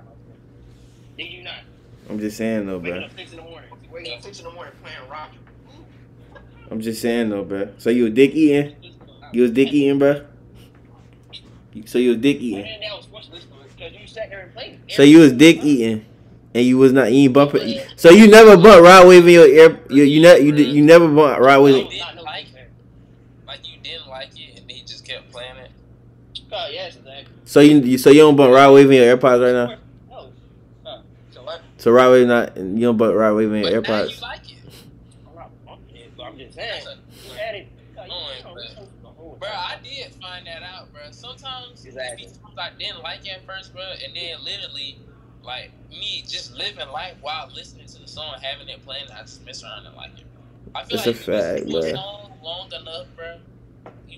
Did 1.17 1.27
you 1.31 1.43
not? 1.43 1.59
I'm 2.09 2.19
just 2.19 2.37
saying 2.37 2.65
though, 2.67 2.77
Waking 2.77 2.93
bruh. 3.01 3.05
up 3.05 3.15
six 3.15 3.31
in 3.31 3.37
the 3.37 3.43
morning. 3.43 3.69
Waking 3.91 4.13
up 4.13 4.21
six 4.21 4.39
in 4.39 4.45
the 4.45 4.51
morning 4.51 4.73
playing 4.83 5.09
rock. 5.09 5.31
I'm 6.69 6.81
just 6.81 7.01
saying 7.01 7.29
though, 7.29 7.45
bruh. 7.45 7.79
So 7.79 7.89
you 7.89 8.07
a 8.07 8.09
dick 8.09 8.31
eating? 8.33 8.75
You 9.31 9.43
was 9.43 9.51
dick 9.51 9.71
eating, 9.73 9.99
bro? 9.99 10.25
So 11.85 11.97
you 11.97 12.09
was 12.11 12.19
dick 12.19 12.37
eating? 12.37 12.65
And 12.65 12.83
that 12.83 12.95
was 12.95 13.05
forced 13.05 13.29
to 13.29 13.35
listen 13.35 13.49
to 13.51 13.55
it 13.61 13.75
because 13.75 13.93
you 13.99 14.07
sat 14.07 14.29
there 14.29 14.41
and 14.41 14.53
played 14.53 14.79
it. 14.87 14.93
So 14.93 15.03
you 15.03 15.19
was 15.19 15.33
dick 15.33 15.63
eating, 15.63 16.05
and 16.53 16.65
you 16.65 16.77
was 16.77 16.93
not 16.93 17.07
eating 17.09 17.25
ain't 17.25 17.33
bumping. 17.33 17.79
So 17.97 18.09
you 18.11 18.27
never 18.27 18.55
bump 18.55 18.83
Rod 18.83 19.07
Wave 19.07 19.27
in 19.27 19.33
your 19.33 19.47
ear. 19.47 19.79
You 19.89 20.03
you, 20.03 20.21
ne- 20.21 20.39
you, 20.39 20.53
you 20.55 20.83
never 20.83 21.07
bump 21.07 21.39
Rod 21.39 21.57
You 21.57 21.61
Wave. 21.63 21.89
didn't 21.89 22.23
like 22.23 22.45
it. 22.53 22.69
Like 23.45 23.67
you 23.67 23.79
didn't 23.81 24.07
like 24.07 24.29
it, 24.39 24.59
and 24.59 24.69
then 24.69 24.77
you 24.77 24.83
just 24.83 25.05
kept 25.05 25.31
playing 25.31 25.57
it. 25.57 25.71
Oh, 26.51 26.69
yes, 26.71 26.95
exactly. 26.95 27.33
So 27.55 27.61
you 27.61 27.79
you- 27.79 27.97
so 27.97 28.09
you 28.09 28.19
don't 28.19 28.35
bump 28.35 28.53
Rod 28.53 28.73
Wave 28.73 28.91
in 28.91 28.97
your 28.97 29.15
AirPods 29.15 29.39
right 29.41 29.53
now. 29.53 29.77
No. 30.83 31.01
So 31.31 31.41
what? 31.43 31.61
So 31.77 31.89
Rod 31.89 32.11
Wave 32.11 32.27
not 32.27 32.57
you 32.57 32.81
don't 32.81 32.97
bump 32.97 33.15
Rod 33.15 33.33
Wave 33.37 33.49
in 33.53 33.63
your 33.63 33.79
But 33.81 33.87
now 33.89 34.01
you 34.03 34.09
AirPods. 34.09 34.21
like 34.21 34.51
it, 34.51 34.57
I'm 35.25 35.35
not 35.35 35.65
bumping 35.65 35.95
it, 35.95 36.11
but 36.17 36.23
I'm 36.23 36.37
just 36.37 36.53
saying. 36.53 36.83
That's 36.83 36.85
a- 36.87 37.29
You 37.31 37.37
had 37.39 37.55
it. 37.55 37.67
you 37.95 38.01
Annoying, 38.03 38.43
don't 38.43 38.53
but- 38.55 38.61
listen 38.61 38.75
to 38.87 38.91
the 39.03 39.07
whole 39.07 39.37
bro. 39.39 39.47
I 39.47 39.77
did 39.81 40.11
find 40.21 40.45
that 40.47 40.63
out, 40.63 40.91
bro. 40.91 41.03
Sometimes 41.11 41.81
there 41.83 41.91
Exactly. 41.93 42.27
I 42.57 42.69
didn't 42.77 43.01
like 43.03 43.25
at 43.31 43.45
first, 43.45 43.73
bro, 43.73 43.83
and 44.03 44.13
then 44.13 44.43
literally, 44.43 44.99
like 45.41 45.71
me 45.89 46.25
just 46.27 46.53
living 46.57 46.89
life 46.89 47.15
while 47.21 47.47
listening 47.55 47.85
to 47.87 47.99
the 48.01 48.07
song, 48.09 48.35
having 48.41 48.67
it 48.67 48.83
playing, 48.83 49.05
I 49.17 49.21
just 49.21 49.45
mess 49.45 49.63
around 49.63 49.85
and 49.85 49.95
like 49.95 50.11
it. 50.19 50.25
Bro. 50.33 50.41
I 50.81 50.83
feel 50.83 50.97
That's 50.97 51.07
a 51.07 51.11
like 51.11 51.19
if 51.21 51.27
you 51.27 51.33
listen 51.33 51.55
fact, 51.55 51.71
bro. 51.71 52.01
song 52.03 52.31
long 52.43 52.67
enough, 52.73 53.07
bro, 53.15 53.37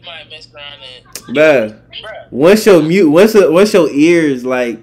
you 0.07 0.13
might 0.13 0.29
mess 0.29 0.47
around 0.53 0.79
and 0.81 1.05
Bruh, 1.35 1.81
Bruh. 2.03 2.31
once 2.31 2.65
your 2.65 2.81
mute, 2.81 3.09
once 3.09 3.33
your- 3.33 3.51
once 3.51 3.73
your 3.73 3.89
ears 3.91 4.45
like 4.45 4.79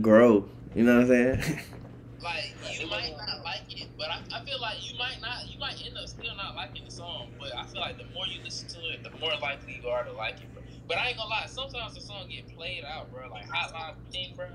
grow, 0.00 0.48
you 0.74 0.84
know 0.84 0.94
what 0.96 1.02
I'm 1.02 1.08
saying? 1.08 1.60
like 2.22 2.54
you 2.80 2.86
might 2.88 3.12
not 3.16 3.42
like 3.44 3.62
it, 3.80 3.88
but 3.98 4.08
I, 4.10 4.20
I 4.32 4.44
feel 4.44 4.60
like 4.60 4.76
you 4.90 4.96
might 4.98 5.20
not 5.20 5.48
you 5.50 5.58
might 5.58 5.82
end 5.84 5.96
up 5.96 6.08
still 6.08 6.34
not 6.36 6.54
liking 6.54 6.84
the 6.84 6.90
song. 6.90 7.28
But 7.38 7.56
I 7.56 7.64
feel 7.66 7.80
like 7.80 7.98
the 7.98 8.04
more 8.14 8.26
you 8.26 8.42
listen 8.44 8.68
to 8.68 8.78
it, 8.92 9.02
the 9.02 9.10
more 9.18 9.32
likely 9.40 9.80
you 9.82 9.88
are 9.88 10.04
to 10.04 10.12
like 10.12 10.34
it, 10.40 10.52
bro. 10.54 10.62
But 10.88 10.98
I 10.98 11.08
ain't 11.08 11.16
gonna 11.16 11.30
lie, 11.30 11.46
sometimes 11.46 11.94
the 11.94 12.00
song 12.00 12.28
get 12.28 12.54
played 12.56 12.84
out, 12.84 13.10
bro. 13.12 13.28
Like 13.30 13.46
Hotline 13.48 13.94
Bling, 14.10 14.34
bro. 14.36 14.46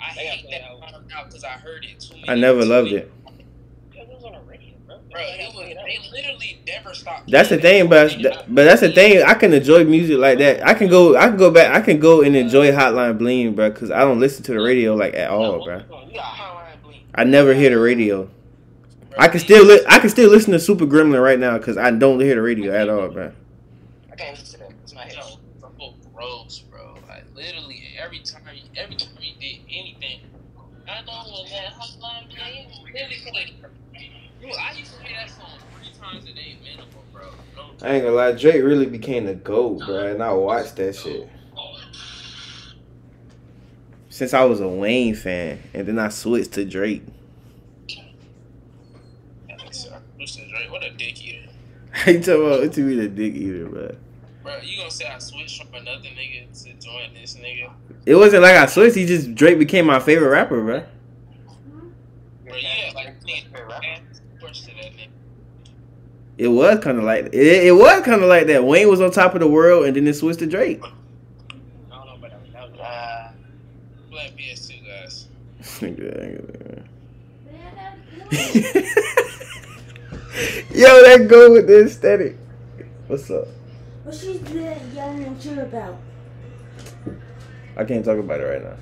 I 0.00 0.14
They 0.14 0.24
got 0.24 0.32
hate 0.34 0.48
played 0.48 0.54
that 0.62 0.70
out. 0.70 0.90
song 0.90 1.04
now 1.08 1.24
because 1.24 1.44
I 1.44 1.50
heard 1.50 1.84
it 1.84 2.00
too 2.00 2.14
many. 2.16 2.28
I 2.28 2.34
never 2.34 2.64
loved 2.64 2.86
many- 2.90 3.02
it. 3.02 3.12
It 3.94 4.08
was 4.08 4.24
on 4.24 4.32
the 4.32 4.40
radio, 4.40 4.70
bro. 5.12 5.20
Bro, 5.20 5.30
it 5.30 5.54
was, 5.54 5.76
they 5.84 5.98
literally 6.12 6.58
never 6.66 6.94
stopped. 6.94 7.30
That's 7.30 7.48
the 7.50 7.58
thing, 7.58 7.88
but 7.88 8.16
but 8.48 8.64
that's 8.64 8.80
the 8.80 8.92
thing. 8.92 9.22
I 9.22 9.34
can 9.34 9.52
enjoy 9.52 9.84
music 9.84 10.18
like 10.18 10.38
that. 10.38 10.66
I 10.66 10.74
can 10.74 10.88
go, 10.88 11.16
I 11.16 11.28
can 11.28 11.36
go 11.36 11.50
back, 11.50 11.74
I 11.74 11.80
can 11.80 11.98
go 12.00 12.22
and 12.22 12.34
enjoy 12.36 12.72
Hotline 12.72 13.18
Bling, 13.18 13.54
bro, 13.54 13.70
because 13.70 13.90
I 13.90 14.00
don't 14.00 14.20
listen 14.20 14.42
to 14.44 14.52
the 14.52 14.60
radio 14.60 14.94
like 14.94 15.14
at 15.14 15.30
all, 15.30 15.64
bro. 15.64 15.78
You 15.78 16.14
got 16.14 16.24
Hotline 16.24 16.82
Bling. 16.82 17.00
I 17.14 17.24
never 17.24 17.54
hear 17.54 17.70
the 17.70 17.78
radio. 17.78 18.28
I 19.18 19.28
can 19.28 19.40
still 19.40 19.64
li- 19.64 19.84
I 19.88 19.98
can 19.98 20.08
still 20.08 20.30
listen 20.30 20.52
to 20.52 20.58
Super 20.58 20.86
Gremlin 20.86 21.22
right 21.22 21.38
now 21.38 21.58
because 21.58 21.76
I 21.76 21.90
don't 21.90 22.20
hear 22.20 22.34
the 22.34 22.42
radio 22.42 22.72
at 22.72 22.88
all, 22.88 23.08
bro. 23.08 23.32
I 24.10 24.16
can't 24.16 24.38
listen 24.38 24.60
to 24.60 24.66
that. 24.66 24.72
It's 24.82 24.94
my 24.94 25.04
You 25.04 25.08
head. 25.10 25.18
know, 25.18 25.38
so 25.78 25.94
gross, 26.14 26.58
bro. 26.70 26.94
Like 27.08 27.24
literally 27.34 27.82
every 28.02 28.20
time, 28.20 28.42
every 28.76 28.96
time 28.96 29.10
he 29.20 29.34
did 29.40 29.60
anything, 29.68 30.20
I 30.88 31.02
know 31.02 31.24
when 31.42 31.50
that 31.50 31.72
hotline 31.74 32.28
bling 32.28 32.92
really 32.94 33.16
played. 33.30 33.54
You, 34.40 34.48
I 34.58 34.72
used 34.72 34.94
to 34.94 35.02
hear 35.04 35.16
that 35.18 35.30
song 35.30 35.58
three 35.76 35.92
times 36.00 36.24
a 36.24 36.32
day 36.34 36.56
minimum, 36.62 36.88
bro. 37.12 37.30
No, 37.56 37.71
I 37.82 37.94
ain't 37.94 38.04
gonna 38.04 38.14
lie, 38.14 38.32
Drake 38.32 38.62
really 38.62 38.86
became 38.86 39.26
the 39.26 39.34
GOAT, 39.34 39.80
bro, 39.86 40.12
and 40.12 40.22
I 40.22 40.32
watched 40.32 40.76
that 40.76 40.94
shit. 40.94 41.28
Since 44.08 44.34
I 44.34 44.44
was 44.44 44.60
a 44.60 44.68
Wayne 44.68 45.14
fan, 45.14 45.58
and 45.74 45.88
then 45.88 45.98
I 45.98 46.08
switched 46.08 46.52
to 46.52 46.64
Drake. 46.64 47.02
What 50.68 50.84
a 50.84 50.90
dick 50.90 51.22
eater. 51.22 51.48
you 52.06 52.20
talking 52.20 52.46
about 52.46 52.60
what 52.60 52.76
you 52.76 52.84
mean 52.84 53.00
a 53.00 53.08
dick 53.08 53.34
eater, 53.34 53.66
bro? 53.66 53.94
Bro, 54.42 54.58
you 54.62 54.78
gonna 54.78 54.90
say 54.90 55.06
I 55.06 55.18
switched 55.18 55.62
from 55.62 55.74
another 55.74 56.08
nigga 56.08 56.64
to 56.64 56.72
join 56.74 57.14
this 57.14 57.36
nigga? 57.36 57.72
It 58.06 58.14
wasn't 58.14 58.42
like 58.42 58.56
I 58.56 58.66
switched. 58.66 58.96
He 58.96 59.06
just 59.06 59.34
Drake 59.34 59.58
became 59.58 59.86
my 59.86 60.00
favorite 60.00 60.30
rapper. 60.30 60.60
Bro, 60.60 60.82
yeah, 62.46 62.92
like 62.94 63.20
nigga, 63.22 64.00
push 64.40 64.60
to 64.62 64.66
that 64.66 64.92
nigga. 64.92 65.08
It 66.38 66.48
was 66.48 66.82
kind 66.82 66.98
of 66.98 67.04
like 67.04 67.26
it, 67.26 67.66
it 67.66 67.74
was 67.74 68.02
kind 68.02 68.22
of 68.22 68.28
like 68.28 68.46
that. 68.46 68.64
Wayne 68.64 68.88
was 68.88 69.00
on 69.00 69.10
top 69.10 69.34
of 69.34 69.40
the 69.40 69.48
world, 69.48 69.84
and 69.84 69.94
then 69.94 70.06
it 70.06 70.14
switched 70.14 70.38
to 70.40 70.46
Drake. 70.46 70.82
I 70.82 71.96
don't 71.96 72.06
know, 72.06 72.16
but 72.20 72.30
that 72.30 72.40
was, 72.42 72.52
that 72.52 72.70
was 72.70 72.80
uh, 72.80 73.32
Black 74.10 74.30
PS2 74.32 74.86
guys. 74.86 75.28
Yo, 80.74 81.02
that 81.02 81.26
go 81.28 81.52
with 81.52 81.66
the 81.66 81.84
aesthetic. 81.84 82.36
What's 83.06 83.30
up? 83.30 83.46
What 84.04 84.14
she's 84.14 84.40
yelling 84.50 85.24
at 85.24 85.44
you 85.44 85.60
about? 85.60 85.98
I 87.76 87.84
can't 87.84 88.04
talk 88.04 88.18
about 88.18 88.40
it 88.40 88.44
right 88.44 88.62
now. 88.62 88.76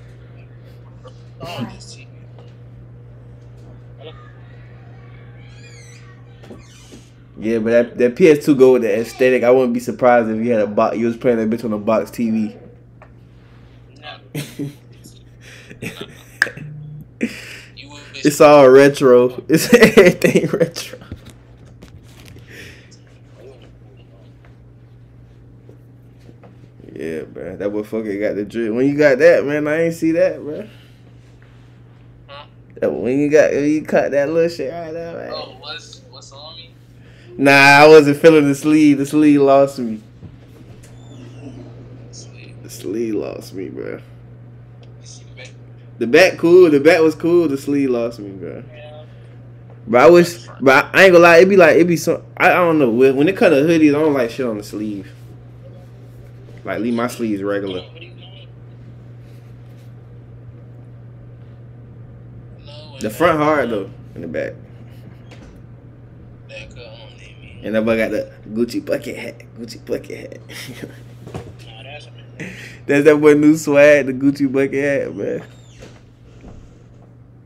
Yeah, 7.41 7.57
but 7.57 7.71
that, 7.71 7.97
that 7.97 8.15
PS2 8.15 8.55
go 8.55 8.73
with 8.73 8.83
the 8.83 8.99
aesthetic. 8.99 9.41
I 9.41 9.49
wouldn't 9.49 9.73
be 9.73 9.79
surprised 9.79 10.29
if 10.29 10.45
you 10.45 10.51
had 10.51 10.61
a 10.61 10.67
box. 10.67 10.95
You 10.95 11.07
was 11.07 11.17
playing 11.17 11.37
that 11.37 11.49
bitch 11.49 11.65
on 11.65 11.73
a 11.73 11.79
box 11.79 12.11
TV. 12.11 12.55
No. 13.99 14.17
it's 18.13 18.39
all 18.39 18.69
retro. 18.69 19.43
It's 19.47 19.73
everything 19.73 20.49
retro. 20.49 20.99
Yeah, 26.93 27.23
bro. 27.23 27.55
That 27.55 27.71
boy 27.71 27.81
fucking 27.81 28.19
got 28.19 28.35
the 28.35 28.45
drip. 28.45 28.71
When 28.71 28.87
you 28.87 28.95
got 28.95 29.17
that, 29.17 29.43
man, 29.45 29.67
I 29.67 29.85
ain't 29.85 29.95
see 29.95 30.11
that, 30.11 30.43
bro. 30.43 30.67
Huh? 32.27 32.45
That 32.75 32.93
when 32.93 33.17
you 33.17 33.31
got 33.31 33.49
when 33.49 33.67
you 33.67 33.83
cut 33.83 34.11
that 34.11 34.29
little 34.29 34.47
shit 34.47 34.71
right 34.71 34.91
there, 34.91 35.17
man. 35.17 35.31
Oh, 35.33 35.57
what's 35.59 36.00
Nah, 37.37 37.51
I 37.51 37.87
wasn't 37.87 38.17
feeling 38.17 38.47
the 38.47 38.55
sleeve. 38.55 38.97
The 38.97 39.05
sleeve 39.05 39.41
lost 39.41 39.79
me. 39.79 40.01
The 42.63 42.69
sleeve 42.69 43.15
lost 43.15 43.53
me, 43.53 43.69
bro. 43.69 44.01
The 45.97 46.07
back 46.07 46.37
cool. 46.37 46.69
The 46.69 46.79
back 46.79 47.01
was 47.01 47.15
cool. 47.15 47.47
The 47.47 47.57
sleeve 47.57 47.89
lost 47.89 48.19
me, 48.19 48.31
bro. 48.31 48.63
But 49.87 50.01
I 50.01 50.09
wish, 50.09 50.47
but 50.59 50.89
I 50.93 51.03
ain't 51.05 51.13
gonna 51.13 51.23
lie. 51.23 51.37
It 51.37 51.49
be 51.49 51.57
like 51.57 51.75
it 51.77 51.87
be 51.87 51.97
some. 51.97 52.23
I, 52.37 52.51
I 52.51 52.55
don't 52.55 52.79
know. 52.79 52.89
When 52.89 53.27
it 53.27 53.35
cut 53.35 53.53
of 53.53 53.65
hoodies, 53.65 53.89
I 53.89 53.99
don't 53.99 54.13
like 54.13 54.29
shit 54.29 54.45
on 54.45 54.57
the 54.57 54.63
sleeve. 54.63 55.11
Like 56.63 56.79
leave 56.79 56.93
my 56.93 57.07
sleeves 57.07 57.41
regular. 57.41 57.83
The 62.99 63.09
front 63.09 63.39
hard 63.39 63.71
though, 63.71 63.89
in 64.13 64.21
the 64.21 64.27
back. 64.27 64.53
That 66.47 66.69
could 66.69 66.83
only 66.83 67.35
me. 67.41 67.50
And 67.63 67.75
that 67.75 67.85
boy 67.85 67.97
got 67.97 68.11
the 68.11 68.31
Gucci 68.49 68.83
bucket 68.83 69.17
hat. 69.17 69.39
Gucci 69.57 69.85
bucket 69.85 70.31
hat. 70.31 70.41
Nah, 71.65 71.83
that's 71.83 72.07
That's 72.87 73.05
that 73.05 73.21
boy 73.21 73.33
new 73.35 73.55
swag, 73.55 74.07
the 74.07 74.13
Gucci 74.13 74.51
bucket 74.51 74.83
hat, 74.83 75.15
man. 75.15 75.43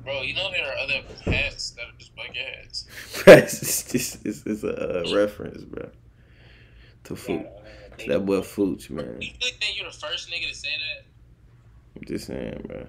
Bro, 0.04 0.22
you 0.22 0.36
know 0.36 0.50
there 0.52 0.66
are 0.66 0.78
other 0.78 1.02
hats 1.26 1.72
that 1.72 1.84
are 1.84 1.98
just 1.98 2.16
bucket 2.16 2.36
hats. 2.38 2.88
it's 3.28 3.92
just 3.92 4.26
it's, 4.26 4.46
it's 4.46 4.64
a 4.64 5.04
uh, 5.04 5.16
reference, 5.16 5.64
bro. 5.64 5.90
To 7.06 7.14
Fooch. 7.16 7.48
To 7.98 8.08
that 8.10 8.26
boy 8.26 8.40
Fooch, 8.40 8.90
man. 8.90 9.06
You 9.20 9.32
really 9.42 9.52
think 9.60 9.78
you're 9.78 9.92
the 9.92 9.98
first 9.98 10.30
nigga 10.30 10.50
to 10.50 10.56
say 10.56 10.70
that? 10.70 11.06
I'm 11.96 12.06
just 12.06 12.28
saying, 12.28 12.64
bro. 12.68 12.86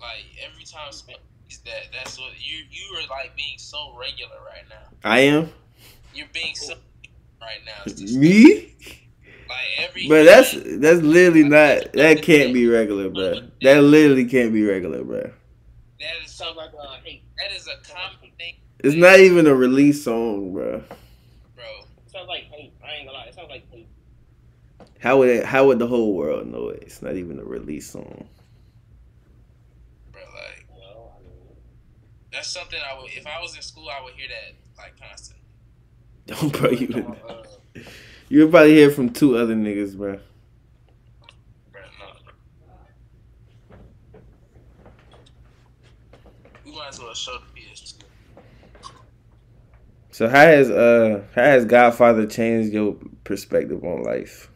Like 0.00 0.24
every 0.44 0.64
time 0.64 0.92
Smith 0.92 1.18
is 1.48 1.58
that 1.58 1.88
that's 1.92 2.18
what 2.18 2.32
you 2.38 2.64
you 2.70 2.96
are 2.96 3.06
like 3.08 3.34
being 3.36 3.58
so 3.58 3.96
regular 3.98 4.36
right 4.46 4.64
now. 4.68 5.08
I 5.08 5.20
am 5.20 5.50
You're 6.14 6.26
being 6.32 6.54
so 6.54 6.74
right 7.40 7.60
now. 7.64 7.92
Me, 8.18 8.74
like 9.48 9.58
every 9.78 10.08
but 10.08 10.24
that's 10.24 10.52
that's 10.52 11.00
literally 11.00 11.44
not. 11.44 11.92
That 11.92 12.22
can't 12.22 12.52
be 12.52 12.66
regular, 12.66 13.08
bro. 13.08 13.40
That 13.62 13.82
literally 13.82 14.24
can't 14.26 14.52
be 14.52 14.64
regular, 14.64 15.02
bro. 15.04 15.30
that 16.00 16.12
is 16.24 16.30
so 16.32 16.44
sounds 16.44 16.56
like 16.56 16.70
uh, 16.80 16.96
hey, 17.04 17.22
that 17.38 17.54
is 17.54 17.68
a 17.68 17.76
common 17.92 18.30
thing, 18.38 18.54
It's 18.80 18.96
not 18.96 19.18
even 19.20 19.46
a 19.46 19.54
release 19.54 20.04
song, 20.04 20.52
bro. 20.52 20.82
bro. 21.54 21.64
It 22.06 22.10
sounds 22.10 22.28
like 22.28 22.44
hey. 22.44 22.72
I 22.84 22.92
ain't 22.94 23.06
gonna 23.06 23.18
lie. 23.18 23.24
It 23.26 23.34
sounds 23.34 23.50
like 23.50 23.64
hey. 23.70 23.86
How 25.00 25.18
would 25.18 25.28
it, 25.30 25.44
how 25.46 25.66
would 25.66 25.78
the 25.78 25.86
whole 25.86 26.14
world 26.14 26.46
know 26.46 26.68
it? 26.68 26.82
It's 26.82 27.00
not 27.02 27.14
even 27.16 27.38
a 27.38 27.44
release 27.44 27.90
song. 27.90 28.28
Bro, 30.12 30.22
like 30.22 30.66
Well, 30.70 31.14
I 31.18 31.22
mean, 31.22 31.56
that's 32.32 32.48
something 32.48 32.78
I 32.80 33.00
would 33.00 33.10
if 33.12 33.26
I 33.26 33.40
was 33.40 33.54
in 33.56 33.62
school 33.62 33.88
I 33.88 34.02
would 34.02 34.14
hear 34.14 34.28
that 34.28 34.56
like 34.76 34.98
constantly. 35.00 35.39
Don't 36.26 36.52
bro, 36.52 36.70
you 36.70 36.88
would, 36.88 37.06
Uh, 37.28 37.42
you 38.28 38.42
would 38.42 38.50
probably 38.50 38.74
hear 38.74 38.90
from 38.90 39.10
two 39.10 39.36
other 39.36 39.54
niggas, 39.54 39.96
bro. 39.96 40.20
bro, 41.72 41.80
no. 41.98 42.06
We 46.64 46.72
might 46.72 46.88
as 46.88 47.00
well 47.00 47.14
show 47.14 47.38
the 47.38 47.60
PS2. 47.60 48.04
So 50.12 50.28
how 50.28 50.36
has 50.36 50.70
uh 50.70 51.24
how 51.34 51.42
has 51.42 51.64
Godfather 51.64 52.26
changed 52.26 52.72
your 52.72 52.96
perspective 53.24 53.82
on 53.82 54.02
life? 54.02 54.50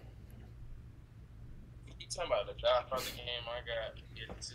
You 1.99 2.07
talking 2.09 2.31
about 2.31 2.47
the 2.47 2.63
Godfather 2.63 3.03
game 3.17 3.27
I 3.49 3.61
got 3.67 3.97
too? 4.41 4.55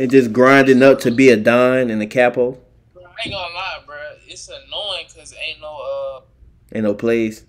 And 0.00 0.10
just 0.10 0.32
grinding 0.32 0.82
up 0.82 1.00
to 1.00 1.10
be 1.10 1.28
a 1.30 1.36
Don 1.36 1.90
and 1.90 2.00
a 2.00 2.06
capo 2.06 2.58
Bro, 2.94 3.02
I 3.04 3.08
ain't 3.24 3.34
gonna 3.34 3.54
lie, 3.54 3.82
bro. 3.84 3.91
It's 4.32 4.48
annoying 4.48 5.04
because 5.08 5.34
ain't 5.46 5.60
no 5.60 5.76
uh 5.76 6.20
and 6.72 6.84
no 6.84 6.94
plays. 6.94 7.44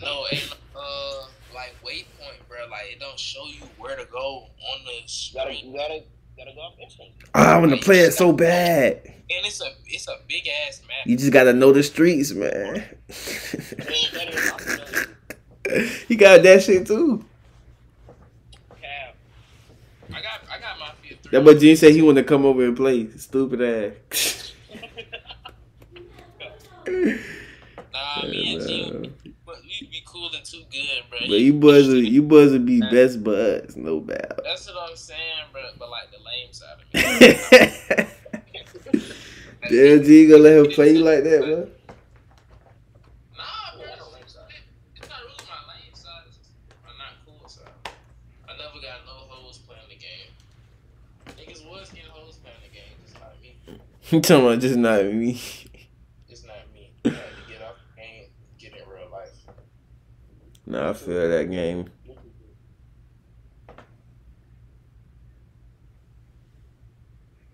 no 0.00 0.24
ain't 0.30 0.54
no 0.74 0.80
uh 0.80 1.26
like 1.52 1.74
waypoint, 1.84 2.38
bro. 2.48 2.58
Like 2.70 2.84
it 2.92 3.00
don't 3.00 3.18
show 3.18 3.46
you 3.46 3.62
where 3.78 3.96
to 3.96 4.04
go 4.04 4.44
on 4.46 4.84
the 4.84 4.92
You 4.92 5.34
gotta, 5.34 5.54
you 5.56 5.72
gotta, 5.72 6.04
gotta 6.38 6.54
go 6.54 6.60
off 6.60 6.74
instinct. 6.80 7.16
Ah, 7.34 7.56
I 7.56 7.58
want 7.58 7.72
to 7.72 7.78
play 7.78 7.98
it 7.98 8.12
so 8.12 8.32
bad. 8.32 9.00
and 9.04 9.24
it's 9.28 9.60
a 9.60 9.70
it's 9.86 10.06
a 10.06 10.18
big 10.28 10.48
ass 10.68 10.82
map. 10.86 11.04
You 11.04 11.16
just 11.16 11.32
gotta 11.32 11.52
know 11.52 11.72
the 11.72 11.82
streets, 11.82 12.30
man. 12.30 12.86
It 13.08 13.90
ain't 13.90 14.12
better 14.12 14.30
than 14.30 14.52
Oculus, 14.52 15.06
he 16.06 16.14
got 16.14 16.44
that 16.44 16.62
shit 16.62 16.86
too. 16.86 17.24
Cab. 18.80 19.14
I 20.10 20.22
got 20.22 20.42
I 20.48 20.60
got 20.60 20.78
Mafia 20.78 21.16
three. 21.20 21.30
That 21.32 21.44
boy 21.44 21.58
Gene 21.58 21.74
said 21.74 21.92
he 21.92 22.02
want 22.02 22.18
to 22.18 22.22
come 22.22 22.44
over 22.44 22.64
and 22.64 22.76
play. 22.76 23.08
Stupid 23.16 23.60
ass. 24.12 24.28
Nah, 26.86 28.22
me 28.26 28.54
and 28.54 28.62
G, 28.66 29.10
but 29.46 29.56
we'd 29.62 29.90
be 29.90 30.02
cool 30.06 30.30
and 30.34 30.44
too 30.44 30.62
good, 30.70 31.02
bro. 31.10 31.18
But 31.20 31.40
you 31.40 31.52
boys, 31.54 31.88
would- 31.88 32.06
you 32.06 32.22
boys 32.22 32.52
would 32.52 32.66
be 32.66 32.80
best 32.80 33.22
buds, 33.22 33.76
no 33.76 34.00
doubt. 34.00 34.40
That's 34.44 34.66
what 34.66 34.90
I'm 34.90 34.96
saying, 34.96 35.20
bro. 35.52 35.62
But 35.78 35.90
like 35.90 36.10
the 36.10 36.18
lame 36.18 36.52
side 36.52 36.78
of 36.80 36.94
me. 36.94 38.08
Damn, 39.70 40.02
G, 40.02 40.22
you 40.22 40.28
gonna 40.30 40.42
let 40.42 40.58
him 40.58 40.70
play 40.72 40.92
you 40.94 41.04
like 41.04 41.22
that, 41.24 41.40
bro? 41.40 41.68
Nah, 43.36 43.76
bro. 43.76 43.86
It's 54.52 54.64
it's 54.64 54.76
not 54.76 54.96
really 55.02 55.38
Nah, 60.72 60.88
I 60.88 60.92
feel 60.94 61.28
that 61.28 61.50
game. 61.50 61.84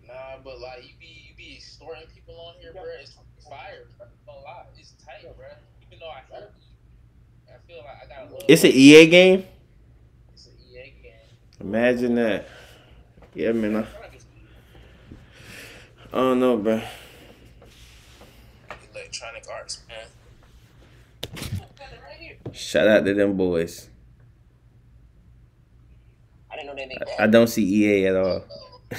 Nah, 0.07 0.13
but 0.41 0.61
like 0.61 0.83
you 0.83 0.91
be 0.97 1.25
you 1.27 1.35
be 1.35 1.57
extorting 1.57 2.05
people 2.15 2.39
on 2.39 2.53
here, 2.61 2.71
bro. 2.71 2.83
It's 3.01 3.17
fire. 3.43 3.87
Bro. 3.97 4.07
Don't 4.25 4.41
lie. 4.41 4.63
It's 4.77 4.93
tight, 5.05 5.23
bro. 5.35 5.47
Even 5.85 5.99
though 5.99 6.07
I 6.07 6.21
hate 6.33 6.47
you, 6.61 7.53
I 7.53 7.57
feel 7.67 7.77
like 7.79 7.97
I 8.05 8.21
got 8.23 8.31
love. 8.31 8.43
It's 8.47 8.63
an 8.63 8.71
EA 8.71 9.07
game. 9.07 9.43
It's 10.33 10.47
an 10.47 10.53
EA 10.71 10.93
game. 11.03 11.11
Imagine 11.59 12.15
that. 12.15 12.47
Yeah, 13.35 13.51
man. 13.51 13.75
I, 13.75 13.85
I 16.13 16.17
don't 16.17 16.39
know, 16.39 16.55
bro. 16.55 16.81
Electronic 18.95 19.43
Arts, 19.51 19.81
man. 19.88 19.88
Right 19.88 19.88
here. 19.88 19.88
Shout 22.53 22.87
out 22.87 23.05
to 23.05 23.13
them 23.13 23.37
boys. 23.37 23.89
I 26.51 26.55
didn't 26.55 26.67
know 26.67 26.75
they 26.75 26.85
made 26.87 26.97
I 27.19 27.27
don't 27.27 27.47
see 27.47 27.63
EA 27.63 28.07
at 28.07 28.15
all. 28.15 28.43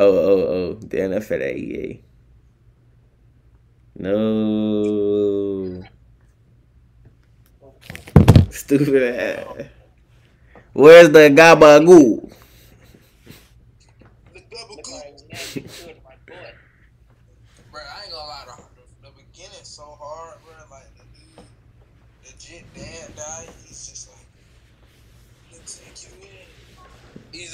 Oh, 0.00 0.16
oh, 0.16 0.46
oh. 0.48 0.74
That's 0.74 1.26
for 1.26 1.38
that 1.38 1.56
EA. 1.56 2.00
No. 3.96 5.82
Stupid 8.50 9.02
ass. 9.02 9.66
Where's 10.72 11.10
the 11.10 11.30
gabagoo? 11.30 12.32
The 14.32 14.40
double 14.48 14.76
Look 14.76 14.84
goop. 14.84 14.94
like 14.94 15.16
nasty 15.28 15.60
good, 15.62 15.96
my 16.04 16.14
boy. 16.28 16.52
Bro, 17.72 17.80
I 17.82 18.02
ain't 18.04 18.12
gonna 18.12 18.24
lie, 18.24 18.44
the, 18.76 19.08
the 19.08 19.12
beginning's 19.16 19.66
so 19.66 19.82
hard, 19.98 20.38
bro. 20.44 20.54
Like 20.70 20.86
the 20.96 21.02
dude, 21.18 21.44
legit 22.24 22.74
dad 22.74 23.16
died. 23.16 23.48
He's 23.66 23.88
just 23.88 24.10
like, 24.10 24.26
let's 25.52 25.78
take 25.78 26.04
you 26.04 26.14
in. 26.22 26.38
You 27.32 27.48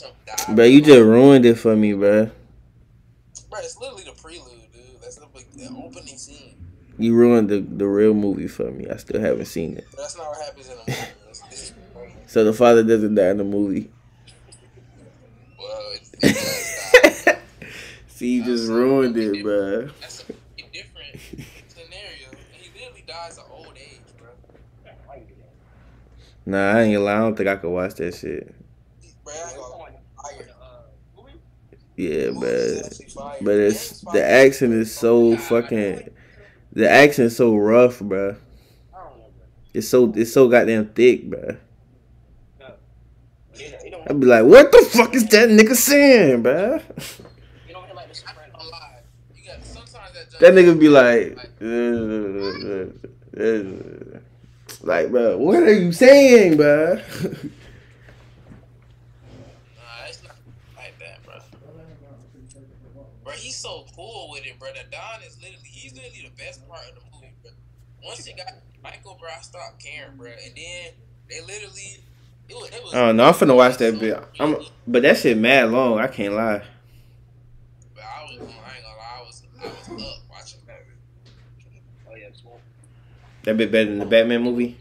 just 0.00 0.04
watch 0.04 0.40
him 0.40 0.46
die. 0.48 0.54
Bro, 0.54 0.64
you 0.64 0.80
just 0.80 1.00
ruined 1.00 1.46
it 1.46 1.54
for 1.56 1.76
me, 1.76 1.92
bro. 1.92 2.30
Bro, 3.50 3.60
it's 3.60 3.78
literally 3.78 4.04
the 4.04 4.12
prelude, 4.12 4.72
dude. 4.72 4.82
That's 5.00 5.16
the, 5.16 5.26
big- 5.34 5.50
the 5.52 5.68
opening 5.76 6.16
scene. 6.16 6.56
You 6.98 7.14
ruined 7.14 7.48
the, 7.50 7.60
the 7.60 7.86
real 7.86 8.14
movie 8.14 8.48
for 8.48 8.70
me. 8.70 8.88
I 8.88 8.96
still 8.96 9.20
haven't 9.20 9.46
seen 9.46 9.76
it. 9.76 9.86
But 9.90 10.00
that's 10.00 10.16
not 10.16 10.28
what 10.28 10.42
happens 10.44 10.68
in 10.68 10.76
the 10.76 10.82
movie. 10.86 10.98
It's, 11.30 11.42
it's, 11.50 11.72
So 12.26 12.44
the 12.44 12.52
father 12.52 12.82
doesn't 12.82 13.14
die 13.14 13.28
in 13.30 13.36
the 13.38 13.44
movie. 13.44 13.90
well, 15.58 15.92
it, 15.92 16.08
it 16.22 16.34
does 16.34 17.24
die. 17.24 17.38
See, 18.08 18.34
you 18.36 18.44
just 18.44 18.68
ruined 18.68 19.16
it, 19.16 19.42
bro. 19.42 19.88
That's 20.00 20.22
a 20.22 20.62
different 20.72 21.20
scenario. 21.68 22.28
He 22.52 22.70
literally 22.78 23.04
dies 23.06 23.38
at 23.38 23.44
old 23.50 23.74
age, 23.76 24.00
bro. 24.18 24.28
Why 25.06 25.16
you 25.16 25.22
do 25.22 25.34
that? 25.40 26.50
Nah, 26.50 26.72
I 26.78 26.82
ain't 26.82 26.94
gonna 26.94 27.04
lie. 27.04 27.14
I 27.16 27.18
don't 27.18 27.36
think 27.36 27.48
I 27.48 27.56
could 27.56 27.70
watch 27.70 27.94
that 27.94 28.14
shit. 28.14 28.54
Bro, 29.24 29.34
I 29.34 29.48
ain't 29.50 29.56
gonna 29.58 29.76
lie. 29.76 29.90
Fire. 30.22 30.48
Uh, 30.62 30.66
movie? 31.20 31.38
Yeah, 31.96 32.30
but 32.30 33.00
but 33.40 33.54
it's 33.56 34.00
the 34.12 34.22
accent 34.24 34.74
is 34.74 34.94
so 34.94 35.36
fucking. 35.36 36.10
The 36.72 36.90
accent 36.90 37.26
is 37.26 37.36
so 37.36 37.56
rough, 37.56 38.00
bro. 38.00 38.36
It's 39.72 39.88
so 39.88 40.12
it's 40.14 40.32
so 40.32 40.48
goddamn 40.48 40.88
thick, 40.88 41.30
bro. 41.30 41.56
I'd 44.08 44.20
be 44.20 44.26
like, 44.26 44.44
what 44.44 44.70
the 44.70 44.88
fuck 44.92 45.14
is 45.14 45.26
that 45.28 45.48
nigga 45.48 45.74
saying, 45.74 46.42
bro? 46.42 46.80
that. 50.40 50.54
Nigga 50.54 50.78
be 50.78 50.88
like, 50.88 51.38
uh, 51.60 52.86
like, 54.86 55.10
bro, 55.10 55.38
what 55.38 55.62
are 55.62 55.72
you 55.72 55.92
saying, 55.92 56.56
bro? 56.56 57.00
Nah, 59.76 60.06
it's 60.08 60.22
not 60.22 60.36
like 60.76 60.98
that, 60.98 61.24
bro. 61.24 61.34
Bro, 63.24 63.32
he's 63.34 63.56
so 63.56 63.86
cool 64.66 64.72
bro. 64.74 64.82
The 64.82 64.90
Don 64.90 65.22
is 65.26 65.36
literally, 65.40 65.68
he's 65.68 65.94
literally 65.94 66.30
the 66.30 66.42
best 66.42 66.66
part 66.68 66.80
of 66.88 66.94
the 66.94 67.00
movie, 67.12 67.32
bro. 67.42 67.52
Once 68.04 68.26
you 68.26 68.36
got 68.36 68.46
Michael, 68.82 69.16
bro, 69.20 69.28
I 69.36 69.40
stopped 69.42 69.82
caring, 69.82 70.16
bro. 70.16 70.28
And 70.28 70.54
then 70.56 70.92
they 71.28 71.40
literally, 71.40 71.98
it 72.48 72.54
was, 72.54 72.70
it 72.70 72.82
was 72.82 72.94
oh, 72.94 73.02
I 73.02 73.06
don't 73.06 73.16
know. 73.16 73.24
I'm 73.24 73.34
finna 73.34 73.56
watch 73.56 73.78
that 73.78 73.98
bit. 73.98 74.22
I'm, 74.38 74.56
but 74.86 75.02
that 75.02 75.18
shit 75.18 75.36
mad 75.36 75.70
long. 75.70 75.98
I 75.98 76.06
can't 76.06 76.34
lie. 76.34 76.62
But 77.94 78.04
I 78.04 78.22
was, 78.24 78.40
I 78.40 78.42
ain't 78.42 78.42
gonna 78.42 78.96
lie, 78.96 79.18
I 79.18 79.22
was, 79.22 79.42
I 79.60 79.64
was 79.66 80.02
up 80.02 80.22
watching 80.30 80.60
that. 80.66 80.84
Oh 82.08 82.14
yeah, 82.14 82.28
small. 82.40 82.60
That 83.44 83.56
bit 83.56 83.72
better 83.72 83.90
than 83.90 83.98
the 83.98 84.06
Batman 84.06 84.42
movie. 84.42 84.76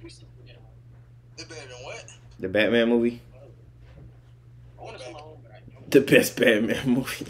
It 1.37 1.49
better 1.49 1.61
than 1.61 1.83
what? 1.83 2.05
The 2.39 2.49
Batman 2.49 2.89
movie. 2.89 3.21
I 4.79 4.83
want 4.83 4.97
to 4.99 5.05
see 5.05 5.11
my 5.11 5.19
own, 5.19 5.37
but 5.41 5.51
I 5.51 5.59
don't. 5.73 5.91
The 5.91 6.01
best 6.01 6.37
Batman 6.37 6.89
movie. 6.93 7.25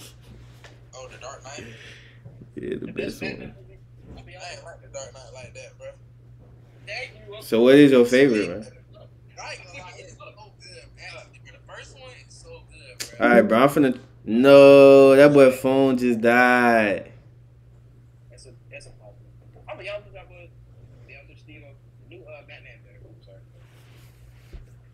Bro. 2.80 2.94
They 6.86 7.12
grew 7.26 7.36
up- 7.38 7.44
So 7.44 7.62
what 7.62 7.76
is 7.76 7.92
your 7.92 8.06
favorite, 8.06 8.50
man? 8.50 8.68
I 9.42 9.54
ain't 9.54 9.66
gonna 9.66 9.80
lie, 9.80 9.92
it's 9.98 10.14
so 10.18 10.26
good. 10.60 10.84
Actually, 11.00 11.40
bro, 11.44 11.54
the 11.54 11.74
first 11.74 12.00
one 12.00 12.10
is 12.28 12.34
so 12.34 12.62
good, 12.72 13.18
bro. 13.18 13.28
All 13.28 13.34
right, 13.34 13.42
bro. 13.42 13.60
I'm 13.60 13.70
finna. 13.70 14.00
No, 14.26 15.16
that 15.16 15.34
boy 15.34 15.52
phone 15.52 15.98
just 15.98 16.22
died. 16.22 17.12
That's 18.32 18.46
a 18.48 18.90
problem. 18.92 19.16
But 19.68 19.86
y'all 19.86 20.02
look 20.06 20.16
up 20.20 20.30
with 20.30 20.50
the 21.08 21.14
other 21.16 21.36
Steve, 21.38 21.64
the 22.10 22.16
new 22.16 22.24
uh, 22.24 22.42
Batman. 22.48 22.80
There. 22.84 22.94
I'm 23.04 23.24
sorry. 23.24 23.38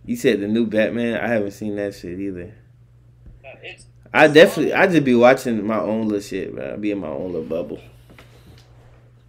You 0.05 0.15
said 0.15 0.41
the 0.41 0.47
new 0.47 0.65
Batman. 0.65 1.17
I 1.23 1.27
haven't 1.27 1.51
seen 1.51 1.75
that 1.77 1.95
shit 1.95 2.19
either. 2.19 2.53
I 4.13 4.27
definitely. 4.27 4.73
I 4.73 4.87
just 4.87 5.03
be 5.05 5.15
watching 5.15 5.65
my 5.65 5.79
own 5.79 6.07
little 6.07 6.19
shit, 6.21 6.53
bro. 6.53 6.73
I 6.73 6.75
be 6.75 6.91
in 6.91 6.99
my 6.99 7.07
own 7.07 7.31
little 7.31 7.47
bubble. 7.47 7.79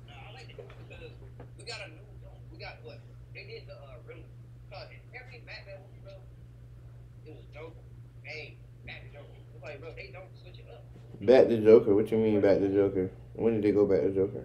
I 0.09 0.33
like 0.33 0.51
it 0.51 0.57
because 0.57 1.11
we 1.57 1.65
got 1.65 1.79
a 1.87 1.91
new. 1.91 2.01
We 2.53 2.59
got 2.59 2.79
what 2.83 2.99
they 3.33 3.45
did 3.45 3.67
the 3.69 3.75
really. 4.09 4.25
Every 5.15 5.43
Batman 5.47 5.77
movie, 5.87 6.01
bro, 6.03 6.13
it 7.27 7.37
was 7.37 7.45
Joker, 7.55 7.75
Bane, 8.25 8.57
Batman, 8.85 9.13
Joker. 9.13 9.27
It's 9.55 9.63
like, 9.63 9.81
bro, 9.81 9.93
they 9.95 10.11
don't 10.13 10.27
switch 10.43 10.59
it 10.59 10.67
up. 10.73 10.85
Back 11.25 11.47
to 11.49 11.63
Joker. 11.63 11.95
What 11.95 12.11
you 12.11 12.19
mean 12.19 12.41
back 12.41 12.59
to 12.59 12.69
Joker? 12.69 13.11
When 13.35 13.55
did 13.55 13.63
they 13.63 13.73
go 13.73 13.87
back 13.87 14.01
to 14.01 14.11
Joker? 14.11 14.45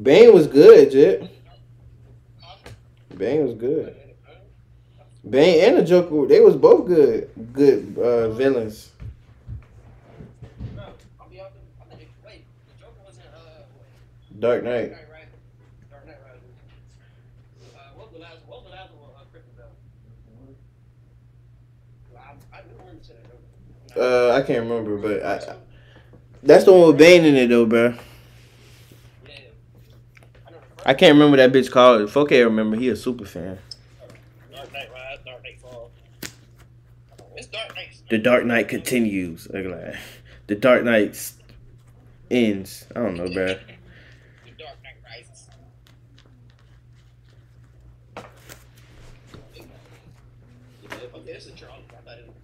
Bane 0.00 0.32
was 0.32 0.46
good, 0.46 0.92
Jet. 0.92 1.28
Bane 3.18 3.44
was 3.44 3.54
good. 3.54 3.96
Bane 5.28 5.64
and 5.64 5.78
the 5.78 5.84
Joker, 5.84 6.26
they 6.26 6.40
was 6.40 6.56
both 6.56 6.86
good, 6.86 7.30
good 7.52 7.96
uh, 7.96 8.30
villains. 8.30 8.90
Bro, 10.74 10.84
I'll 11.20 11.28
be 11.28 11.38
honest. 11.40 11.56
I 11.80 11.94
think 11.94 12.08
wait, 12.26 12.44
the 12.66 12.84
Joker 12.84 12.96
was 13.06 13.18
in 13.18 13.22
uh, 13.32 13.62
what? 13.76 13.86
Dark 14.42 14.64
Knight. 14.64 14.90
Dark 14.90 14.98
Knight 14.98 15.06
Rises. 15.12 15.30
Dark 15.90 16.06
Knight 16.06 16.16
Rises. 16.26 16.42
Uh, 17.74 17.78
what 17.94 18.06
was 18.10 18.14
the 18.14 18.18
last? 18.20 18.38
What 18.46 18.62
was 18.64 18.70
the 18.70 18.76
last 18.76 18.90
one? 18.92 19.10
Uh, 22.14 22.18
I, 22.18 22.58
I 22.58 22.60
do 22.62 22.68
remember 22.78 23.02
that. 23.94 24.00
Uh, 24.02 24.32
I 24.34 24.42
can't 24.42 24.68
remember, 24.68 24.96
but 24.98 25.22
I, 25.24 25.52
I- 25.52 25.56
that's 26.44 26.64
the 26.64 26.72
one 26.72 26.88
with 26.88 26.98
Bane 26.98 27.24
in 27.24 27.36
it 27.36 27.46
though, 27.50 27.64
bro. 27.66 27.80
I 27.86 27.90
know 27.92 27.94
the 29.24 29.30
first 30.74 30.86
I 30.86 30.94
can't 30.94 31.12
remember 31.12 31.36
that 31.36 31.52
bitch 31.52 31.70
called. 31.70 32.00
4K 32.08 32.42
remember. 32.44 32.76
He 32.76 32.88
a 32.88 32.96
super 32.96 33.24
fan. 33.24 33.60
Dark 34.52 34.72
Knight 34.72 34.88
Rise, 34.92 35.18
Dark 35.24 35.42
Knight 35.44 35.60
Fall. 35.60 35.92
Dark 37.52 37.74
Knight. 37.76 38.02
The 38.10 38.18
Dark 38.18 38.44
Knight 38.44 38.66
continues. 38.68 39.48
Like, 39.50 39.94
the 40.48 40.56
Dark 40.56 40.82
Knight 40.82 41.32
ends. 42.28 42.86
I 42.96 42.98
don't 42.98 43.16
know, 43.16 43.32
bro. 43.32 43.46
The 43.46 43.54
Dark 44.58 44.78
Knight 44.82 44.96
Rises. 45.04 45.48
Okay, 51.14 51.32
this 51.32 51.46
is 51.46 51.52
Charles. 51.52 51.84
I 51.90 52.00
thought 52.08 52.18
it 52.18 52.26
was 52.26 52.36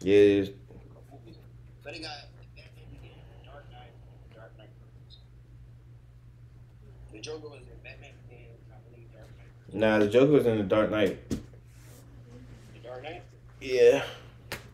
Yeah, 0.00 0.14
it. 0.14 0.56
But 1.82 1.94
they 1.94 2.00
got 2.00 2.10
Dark 3.44 3.64
Knight, 3.72 3.90
Dark 4.34 4.58
Knight 4.58 4.68
The 7.12 7.18
Joker 7.20 7.48
was 7.48 7.60
in 7.60 7.78
Batman 7.82 8.10
Begins, 8.28 8.48
I 8.70 8.76
believe 8.90 9.12
Dark 9.12 9.26
Knight. 9.36 9.74
Nah, 9.74 9.98
the 9.98 10.08
Joker 10.08 10.32
was 10.32 10.46
in 10.46 10.58
the 10.58 10.64
Dark 10.64 10.90
Knight. 10.90 11.18
The 11.30 11.36
Dark 12.84 13.02
Knight? 13.02 13.22
Yeah, 13.60 14.04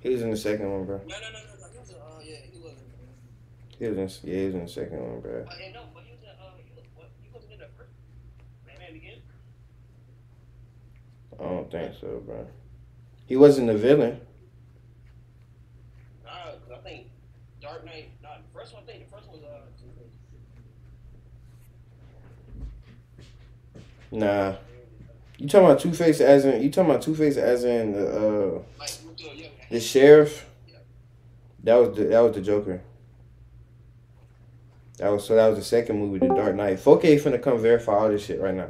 he 0.00 0.10
was 0.10 0.22
in 0.22 0.30
the 0.30 0.36
second 0.36 0.70
one, 0.70 0.84
bro. 0.84 0.98
No, 0.98 1.04
no, 1.06 1.14
no, 1.20 1.38
no. 1.38 1.44
He 3.78 3.88
was 3.88 3.98
in, 3.98 4.30
yeah, 4.30 4.38
he 4.38 4.46
was 4.46 4.54
in. 4.54 4.60
The 4.64 4.68
second 4.68 5.00
one, 5.00 5.20
bro. 5.20 5.32
Uh, 5.48 5.54
and 5.64 5.74
no, 5.74 5.82
but 5.92 6.04
he 6.04 6.12
was 6.12 6.22
in, 6.22 6.28
uh, 6.30 6.52
he 6.56 6.70
was, 6.76 6.84
what, 6.94 7.08
he 7.22 7.28
wasn't 7.32 7.52
in 7.54 7.58
the 7.58 7.66
first 7.76 7.90
Batman 8.66 8.92
Begins? 8.92 9.22
I 11.40 11.42
don't 11.42 11.70
think 11.70 11.94
so, 12.00 12.22
bro. 12.24 12.46
He 13.26 13.36
wasn't 13.36 13.66
the 13.66 13.74
villain. 13.76 14.20
Nah, 16.24 16.30
'cause 16.52 16.70
I 16.72 16.78
think 16.88 17.08
Dark 17.64 17.84
Knight, 17.86 18.10
nah, 18.22 18.36
the 18.36 18.58
first 18.58 18.74
one, 18.74 18.82
I 18.82 18.86
think 18.92 19.10
the 19.10 19.16
first 19.16 19.26
one 19.26 19.40
was, 19.40 19.50
uh, 19.50 19.60
Two-Face. 19.80 20.12
Nah. 24.12 24.54
You 25.38 25.48
talking 25.48 25.66
about 25.66 25.80
Two 25.80 25.92
Face 25.92 26.20
as 26.20 26.44
in? 26.44 26.62
You 26.62 26.70
talking 26.70 26.90
about 26.90 27.02
Two 27.02 27.14
Face 27.14 27.36
as 27.38 27.64
in 27.64 27.92
the 27.92 28.06
uh 28.06 28.62
Like, 28.78 28.90
yeah, 29.16 29.32
yeah. 29.34 29.46
the 29.70 29.80
sheriff? 29.80 30.46
That 31.64 31.76
was 31.76 31.96
the 31.96 32.04
that 32.04 32.20
was 32.20 32.34
the 32.34 32.42
Joker. 32.42 32.82
That 34.98 35.08
was 35.08 35.26
so 35.26 35.34
that 35.34 35.48
was 35.48 35.58
the 35.58 35.64
second 35.64 35.98
movie, 35.98 36.18
The 36.18 36.32
Dark 36.32 36.54
Knight. 36.54 36.78
4K 36.78 37.20
finna 37.20 37.42
come 37.42 37.58
verify 37.58 37.94
all 37.94 38.08
this 38.10 38.24
shit 38.24 38.40
right 38.40 38.54
now. 38.54 38.68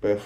But 0.00 0.20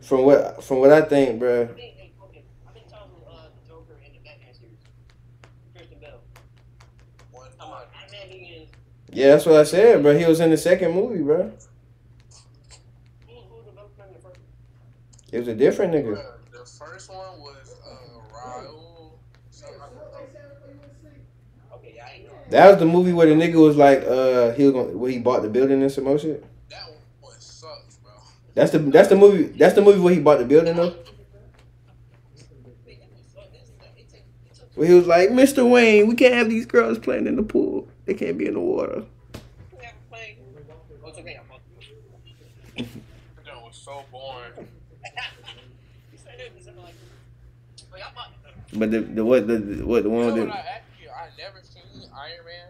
from 0.00 0.24
what 0.24 0.62
from 0.62 0.78
what 0.78 0.92
I 0.92 1.02
think, 1.02 1.40
bro, 1.40 1.62
I 1.62 1.66
think, 1.66 1.78
hey, 1.78 2.12
okay, 2.22 2.44
I 2.68 2.72
think 2.72 2.88
Tom 2.88 3.08
was, 3.12 3.22
uh, 3.28 3.48
the 3.60 3.68
Joker 3.68 3.94
in 4.06 4.12
the 4.12 4.18
Batman 4.18 4.54
series. 4.54 4.78
Christian 5.74 5.98
Bale. 5.98 6.20
One 7.32 7.48
Come 7.58 7.70
on, 7.72 7.82
Batman 7.92 8.28
Begins. 8.28 8.70
Yeah, 9.14 9.28
that's 9.28 9.46
what 9.46 9.56
I 9.56 9.64
said, 9.64 10.02
bro. 10.02 10.16
He 10.16 10.24
was 10.24 10.40
in 10.40 10.50
the 10.50 10.56
second 10.56 10.92
movie, 10.92 11.22
bro. 11.22 11.52
Who, 13.26 13.34
who 13.34 13.54
was 13.54 13.64
the 13.64 13.72
Joker 13.72 14.08
in 14.08 14.14
the 14.14 14.18
first? 14.20 14.38
It 15.32 15.38
was 15.38 15.48
a 15.48 15.54
different 15.54 15.94
nigga. 15.94 16.22
The 16.50 16.58
first 16.58 17.10
one 17.10 17.38
was 17.38 17.76
uh, 17.86 18.34
Raul. 18.34 19.12
that. 20.32 21.76
Okay, 21.76 21.92
yeah, 21.96 22.06
I 22.06 22.14
ain't 22.16 22.24
know. 22.24 22.32
That 22.50 22.70
was 22.70 22.78
the 22.78 22.86
movie 22.86 23.12
where 23.12 23.26
the 23.28 23.34
nigga 23.34 23.54
was 23.54 23.76
like, 23.76 24.02
uh, 24.02 24.52
he 24.52 24.64
was 24.64 24.72
gonna 24.72 24.96
where 24.96 25.10
he 25.10 25.18
bought 25.18 25.42
the 25.42 25.48
building 25.48 25.80
and 25.80 25.92
some 25.92 26.04
more 26.04 26.18
shit. 26.18 26.44
That 26.70 26.82
one 27.20 27.34
sucks, 27.38 27.96
bro. 27.96 28.12
That's 28.54 28.72
the 28.72 28.78
that's 28.78 29.08
the 29.08 29.16
movie 29.16 29.44
that's 29.44 29.74
the 29.74 29.82
movie 29.82 30.00
where 30.00 30.14
he 30.14 30.20
bought 30.20 30.38
the 30.38 30.44
building 30.44 30.76
though. 30.76 30.94
Where 34.74 34.88
he 34.88 34.94
was 34.94 35.06
like, 35.06 35.28
Mr. 35.30 35.68
Wayne, 35.68 36.08
we 36.08 36.16
can't 36.16 36.34
have 36.34 36.50
these 36.50 36.66
girls 36.66 36.98
playing 36.98 37.28
in 37.28 37.36
the 37.36 37.44
pool. 37.44 37.88
They 38.06 38.14
can't 38.14 38.36
be 38.36 38.46
in 38.46 38.54
the 38.54 38.60
water. 38.60 39.04
Who 39.70 39.78
ever 39.78 39.92
played? 40.10 40.36
Oh, 41.02 41.08
it's 41.08 41.18
okay, 41.18 41.38
I'm 41.40 41.46
fucking 41.46 41.62
with 41.76 41.88
you. 42.86 43.02
That 43.44 43.62
was 43.62 43.76
so 43.76 44.04
boring. 44.10 44.68
You 46.12 46.18
said 46.18 46.40
it 46.40 46.52
was 46.54 46.64
something 46.64 46.82
like, 46.82 46.94
y'all 47.96 48.12
bought 48.14 48.32
But 48.72 48.90
the, 48.90 49.00
the 49.00 49.24
what 49.24 49.46
the, 49.46 49.58
the 49.58 49.86
what 49.86 50.02
the 50.02 50.08
You 50.08 50.14
one 50.14 50.26
know 50.28 50.34
with 50.34 50.48
what 50.48 50.48
the 50.48 50.54
I 50.54 50.66
actually 50.76 51.08
I 51.08 51.28
never 51.38 51.62
seen 51.62 52.10
Iron 52.14 52.44
Man 52.44 52.68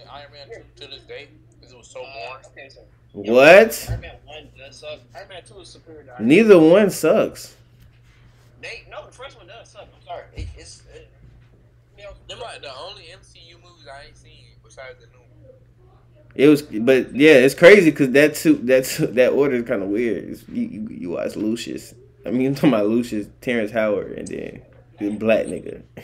and 0.00 0.08
Iron 0.08 0.32
Man 0.32 0.48
two 0.76 0.84
to 0.84 0.90
this 0.90 1.02
day 1.02 1.28
because 1.54 1.72
it 1.72 1.78
was 1.78 1.88
so 1.88 2.02
Uh, 2.02 2.38
okay, 2.48 2.68
so 2.68 2.80
what? 3.12 3.86
Iron 3.90 4.00
Man 4.00 4.16
1 4.24 4.48
does 4.58 4.76
suck. 4.76 4.98
Iron 5.14 5.28
Man 5.28 5.42
2 5.44 5.60
is 5.60 5.68
superior 5.68 6.02
to 6.02 6.10
Iron 6.14 6.26
Man. 6.26 6.28
Neither 6.28 6.58
one 6.58 6.90
sucks. 6.90 7.56
They, 8.60 8.86
no, 8.90 9.06
the 9.06 9.12
first 9.12 9.36
one 9.36 9.46
does 9.46 9.70
suck. 9.70 9.86
I'm 9.94 10.04
sorry. 10.04 10.24
It, 10.34 10.48
it's. 10.56 10.82
It, 10.94 11.10
you 11.96 12.04
know, 12.04 12.42
like 12.42 12.60
the 12.60 12.74
only 12.76 13.02
MCU 13.02 13.54
movies 13.62 13.86
I 13.86 14.06
ain't 14.06 14.16
seen 14.16 14.53
besides 14.64 14.98
the 15.00 15.06
new 15.06 15.18
one. 15.18 15.28
It 16.34 16.48
was, 16.48 16.62
but 16.62 17.14
yeah, 17.14 17.34
it's 17.34 17.54
crazy 17.54 17.90
because 17.90 18.10
that 18.10 18.36
suit 18.36 18.66
that 18.66 18.86
suit- 18.86 19.14
that 19.14 19.32
order 19.32 19.56
is 19.56 19.68
kind 19.68 19.82
of 19.82 19.88
weird. 19.88 20.24
It's, 20.30 20.48
you, 20.48 20.62
you 20.64 20.88
you 20.90 21.10
watch 21.10 21.36
Lucious. 21.36 21.94
I 22.26 22.30
mean, 22.30 22.46
I'm 22.48 22.54
talking 22.54 22.70
about 22.70 22.86
Lucious, 22.86 23.28
Terrence 23.40 23.70
Howard, 23.70 24.12
and 24.18 24.28
then 24.28 24.62
the 24.98 25.10
black 25.10 25.46
nigga. 25.46 25.82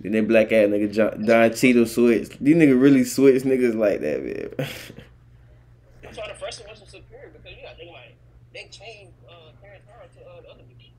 Then 0.00 0.12
they 0.12 0.20
black 0.20 0.52
ass 0.52 0.68
nigga 0.68 0.92
John, 0.92 1.24
Don 1.26 1.52
Cheadle 1.52 1.86
switch. 1.86 2.38
These 2.38 2.54
niggas 2.54 2.80
really 2.80 3.02
switch 3.02 3.42
niggas 3.42 3.74
like 3.74 4.00
that, 4.00 4.22
man. 4.22 4.54
That's 6.02 6.16
why 6.16 6.28
the 6.28 6.38
first 6.38 6.60
one 6.60 6.68
wasn't 6.70 6.90
superior 6.90 7.30
because 7.34 7.50
you 7.56 7.64
got 7.64 7.72
to 7.72 7.76
think 7.78 7.90
like 7.90 8.14
they 8.54 8.70
changed 8.70 9.12
uh, 9.28 9.50
Terrence 9.60 9.82
Howard 9.90 10.12
to 10.14 10.20
uh, 10.22 10.40
the 10.42 10.50
other 10.50 10.62
people. 10.78 10.94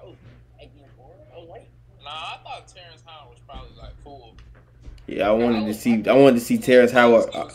I 0.00 0.04
was 0.06 0.16
eight 0.60 0.70
years 0.80 0.88
old. 0.98 1.12
I 1.28 1.38
was 1.40 1.48
white. 1.48 1.68
Nah, 2.02 2.08
I 2.08 2.38
thought 2.42 2.68
Terrence 2.68 3.02
Howard 3.04 3.36
was 3.36 3.40
probably 3.46 3.76
like 3.76 3.92
cool. 4.02 4.34
Yeah, 5.08 5.28
I 5.28 5.32
wanted 5.32 5.66
to 5.66 5.74
see. 5.74 6.06
I 6.06 6.12
wanted 6.12 6.38
to 6.38 6.44
see 6.44 6.58
Terrence 6.58 6.92
Howard. 6.92 7.30
I. 7.34 7.50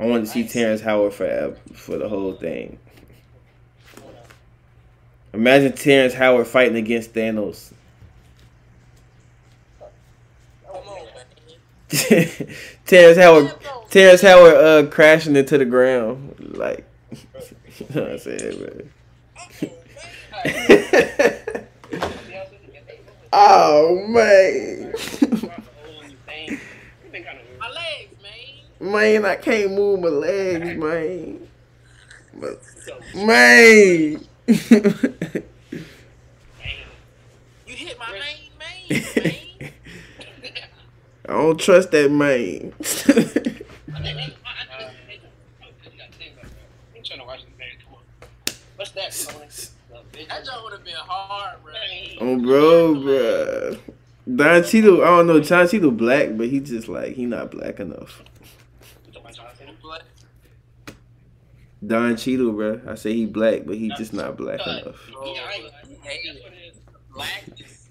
I 0.00 0.06
wanted 0.06 0.26
to 0.26 0.30
see 0.30 0.46
Terrence 0.46 0.80
Howard 0.80 1.12
for 1.12 1.56
for 1.74 1.98
the 1.98 2.08
whole 2.08 2.32
thing. 2.32 2.78
Imagine 5.32 5.72
Terrence 5.72 6.14
Howard 6.14 6.46
fighting 6.46 6.76
against 6.76 7.12
Thanos. 7.12 7.72
Come 10.66 10.76
on, 10.76 11.06
man. 11.14 12.56
Terrence 12.86 13.18
Howard, 13.18 13.54
Terrence 13.90 14.22
Howard, 14.22 14.54
uh, 14.54 14.86
crashing 14.90 15.36
into 15.36 15.58
the 15.58 15.64
ground, 15.64 16.54
like, 16.56 16.86
you 17.10 17.86
know 17.94 18.02
what 18.02 18.12
I'm 18.12 18.18
saying, 18.18 18.60
man. 18.60 18.90
oh 23.32 24.06
man, 24.06 24.94
My 27.58 27.68
legs, 27.70 28.14
man. 28.80 28.92
man, 28.92 29.24
I 29.24 29.36
can't 29.36 29.72
move 29.72 30.00
my 30.00 30.08
legs, 30.08 30.76
man. 30.76 31.48
But- 32.34 32.60
Man, 33.14 34.20
You 37.66 37.74
hit 37.74 37.98
my 37.98 38.12
main, 38.12 38.50
main, 38.58 39.02
man. 39.60 39.72
I 41.28 41.32
don't 41.32 41.60
trust 41.60 41.90
that 41.90 42.10
man. 42.10 42.72
What's 48.76 48.92
that? 48.92 49.12
That 50.28 50.44
joke 50.44 50.64
would 50.64 50.72
have 50.72 50.84
been 50.84 50.94
hard, 50.96 51.62
bro. 51.62 51.72
oh, 52.20 52.38
bro, 52.38 52.94
bro. 53.02 53.76
Don 54.36 54.62
Cheadle, 54.64 55.02
I 55.02 55.06
don't 55.06 55.26
know. 55.26 55.40
Don 55.40 55.68
Cheadle 55.68 55.90
black, 55.90 56.36
but 56.36 56.48
he 56.48 56.60
just 56.60 56.88
like 56.88 57.14
he 57.14 57.26
not 57.26 57.50
black 57.50 57.80
enough. 57.80 58.22
But 59.82 60.02
Don 61.86 62.16
Cheadle, 62.16 62.52
bro. 62.52 62.80
I 62.88 62.94
say 62.96 63.14
he 63.14 63.26
black, 63.26 63.62
but 63.64 63.76
he 63.76 63.90
just 63.96 64.12
not 64.12 64.36
black 64.36 64.60
enough. 64.66 64.96
black 67.14 67.44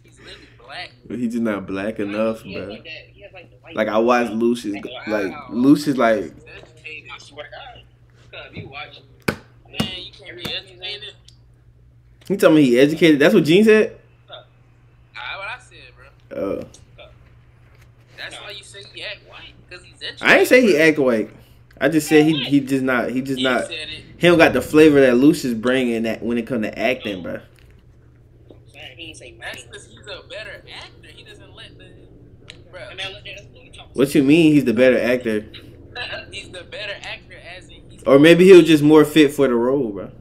he's 0.04 0.20
literally 0.20 0.48
black. 0.58 0.92
But 1.06 1.20
he 1.20 1.28
just 1.28 1.42
not 1.44 1.66
black 1.66 2.00
enough, 2.00 2.44
bro. 2.44 2.52
like 2.66 2.84
that. 2.84 3.08
He 3.14 3.22
has 3.22 3.32
like 3.34 3.50
the 3.50 3.58
white. 3.58 3.76
Like 3.76 3.88
I 3.88 3.98
watched 3.98 4.32
Lucious, 4.32 4.76
like 5.08 5.34
Lucious, 5.50 5.96
like 5.98 6.24
He's 6.24 6.44
educated. 6.58 7.12
I 7.14 7.18
swear 7.18 7.46
to 7.46 7.52
God. 7.52 8.44
Cause 8.44 8.56
you 8.56 8.68
watch. 8.68 9.02
Man, 9.30 9.90
you 9.98 10.12
can't 10.12 10.38
be 10.38 10.46
educated. 10.46 11.14
he 12.28 12.38
told 12.38 12.56
me 12.56 12.64
he 12.64 12.80
educated. 12.80 13.20
That's 13.20 13.34
what 13.34 13.44
Gene 13.44 13.64
said. 13.64 13.98
What 14.28 15.48
I 15.48 15.60
said. 15.60 16.38
Oh. 16.38 16.64
That's 18.18 18.36
why 18.36 18.52
you 18.52 18.64
say 18.64 18.84
he 18.94 19.04
act 19.04 19.20
white, 19.30 19.54
because 19.70 19.86
he's 19.86 20.02
educated. 20.02 20.24
I 20.28 20.38
ain't 20.40 20.48
say 20.48 20.62
he 20.62 20.78
act 20.78 21.00
white. 21.00 21.30
I 21.80 21.90
just 21.90 22.08
said 22.08 22.26
he 22.26 22.44
he 22.46 22.60
just 22.60 22.84
not 22.84 23.10
he 23.10 23.22
just 23.22 23.38
He 23.38 23.44
not 23.44 23.70
he 23.70 24.28
don't 24.28 24.38
got 24.38 24.54
the 24.54 24.62
flavor 24.62 25.00
that 25.02 25.16
Lucious 25.16 25.54
bring 25.54 25.90
in 25.90 26.04
that 26.04 26.24
when 26.24 26.38
it 26.38 26.48
come 26.48 26.64
to 26.64 26.80
acting, 26.80 27.24
bro. 27.24 27.40
He's 28.98 29.22
a 29.22 29.32
better 30.28 30.64
actor. 30.74 31.10
He 31.10 31.24
doesn't 31.24 31.56
let 31.56 31.78
the. 31.78 31.92
Bro, 32.72 32.82
what 33.94 34.14
you 34.14 34.24
mean 34.24 34.54
he's 34.54 34.66
the 34.66 34.74
better 34.74 35.00
actor? 35.00 35.46
he's 36.32 36.50
the 36.50 36.64
better 36.64 36.94
actor, 37.02 37.38
as 37.58 37.66
in 37.70 37.82
he's. 37.90 38.04
Or 38.04 38.20
maybe 38.20 38.46
he 38.46 38.54
was 38.54 38.66
just 38.66 38.84
more 38.84 39.06
fit 39.06 39.34
for 39.34 39.48
the 39.48 39.56
role, 39.56 39.92
bro. 39.92 40.12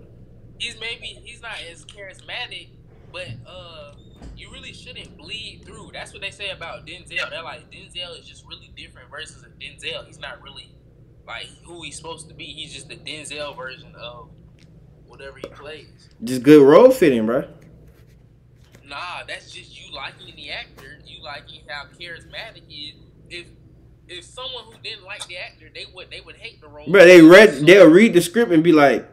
He's 0.59 0.79
maybe 0.81 1.21
he's 1.25 1.43
not 1.43 1.57
as 1.71 1.85
charismatic, 1.85 2.69
but 3.13 3.29
uh, 3.47 3.93
you 4.37 4.51
really 4.51 4.73
shouldn't 4.73 5.17
bleed 5.17 5.63
through. 5.65 5.91
That's 5.93 6.13
what 6.13 6.23
they 6.23 6.31
say 6.31 6.51
about 6.51 6.87
Denzel. 6.87 7.31
They're 7.31 7.43
like 7.43 7.71
Denzel 7.71 8.19
is 8.19 8.27
just 8.27 8.47
really 8.47 8.73
different 8.77 9.11
versus 9.11 9.43
a 9.43 9.49
Denzel. 9.63 10.07
He's 10.07 10.19
not 10.19 10.43
really 10.43 10.66
like 11.27 11.47
who 11.65 11.83
he's 11.83 11.97
supposed 11.97 12.29
to 12.29 12.35
be. 12.35 12.45
He's 12.45 12.73
just 12.73 12.89
the 12.89 12.97
Denzel 12.97 13.57
version 13.57 13.95
of 13.97 14.31
whatever 15.07 15.39
he 15.39 15.49
plays. 15.49 16.09
Just 16.23 16.43
good 16.43 16.63
role 16.63 16.91
fitting, 16.91 17.27
bro. 17.27 17.49
Nah, 18.85 19.25
that's 19.27 19.51
just 19.51 19.79
you 19.79 19.93
liking 19.95 20.35
the 20.37 20.51
actor. 20.51 20.99
You 21.05 21.23
liking 21.23 21.63
how 21.69 21.85
charismatic 21.99 22.63
he 22.69 22.91
is. 22.91 22.97
If 23.29 23.47
if 24.09 24.25
someone 24.25 24.65
who 24.65 24.75
didn't 24.83 25.05
like 25.05 25.27
the 25.27 25.37
actor, 25.37 25.69
they 25.75 25.87
would 25.93 26.11
they 26.11 26.21
would 26.21 26.37
hate 26.37 26.61
the 26.61 26.69
role. 26.69 26.87
Bro, 26.89 27.05
they 27.07 27.21
read 27.21 27.67
they'll 27.67 27.91
read 27.91 28.15
the 28.15 28.21
script 28.21 28.53
and 28.53 28.63
be 28.63 28.73
like, 28.73 29.09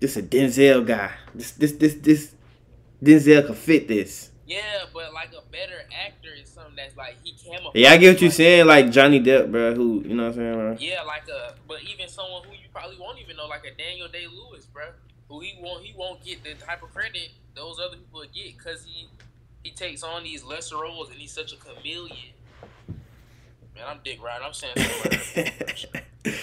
"This 0.00 0.16
a 0.16 0.22
Denzel 0.22 0.86
guy. 0.86 1.12
This 1.34 1.52
this 1.52 1.72
this 1.72 1.94
this 1.94 2.34
Denzel 3.02 3.46
can 3.46 3.54
fit 3.54 3.88
this." 3.88 4.30
Yeah, 4.46 4.84
but 4.94 5.12
like 5.12 5.28
a 5.32 5.42
better 5.52 5.82
actor 5.92 6.30
is 6.40 6.48
something 6.48 6.74
that's 6.74 6.96
like 6.96 7.16
he 7.22 7.32
camouflages. 7.32 7.72
Yeah, 7.74 7.90
I 7.90 7.98
get 7.98 8.14
what 8.14 8.22
you're 8.22 8.30
saying. 8.30 8.66
Like 8.66 8.90
Johnny 8.90 9.20
Depp, 9.20 9.52
bro. 9.52 9.74
Who 9.74 10.02
you 10.06 10.14
know 10.14 10.24
what 10.24 10.28
I'm 10.30 10.36
saying, 10.36 10.54
bro? 10.54 10.76
Yeah, 10.80 11.02
like 11.02 11.28
a 11.28 11.54
but 11.68 11.82
even 11.82 12.08
someone 12.08 12.42
who 12.44 12.52
you 12.52 12.68
probably 12.72 12.96
won't 12.98 13.20
even 13.20 13.36
know, 13.36 13.46
like 13.46 13.64
a 13.64 13.76
Daniel 13.76 14.08
Day 14.08 14.26
Lewis, 14.26 14.64
bro, 14.64 14.84
who 15.28 15.40
he 15.40 15.58
won't 15.60 15.84
he 15.84 15.94
won't 15.96 16.24
get 16.24 16.42
the 16.42 16.54
type 16.54 16.82
of 16.82 16.92
credit 16.92 17.30
those 17.54 17.78
other 17.78 17.96
people 17.96 18.22
get 18.34 18.56
because 18.56 18.84
he 18.84 19.08
he 19.62 19.70
takes 19.72 20.02
on 20.02 20.22
these 20.22 20.44
lesser 20.44 20.76
roles 20.76 21.10
and 21.10 21.18
he's 21.18 21.32
such 21.32 21.52
a 21.52 21.56
chameleon. 21.56 22.32
Man, 23.74 23.84
I'm 23.86 23.98
dick 24.04 24.22
right. 24.22 24.40
I'm 24.42 24.52
saying 24.52 24.74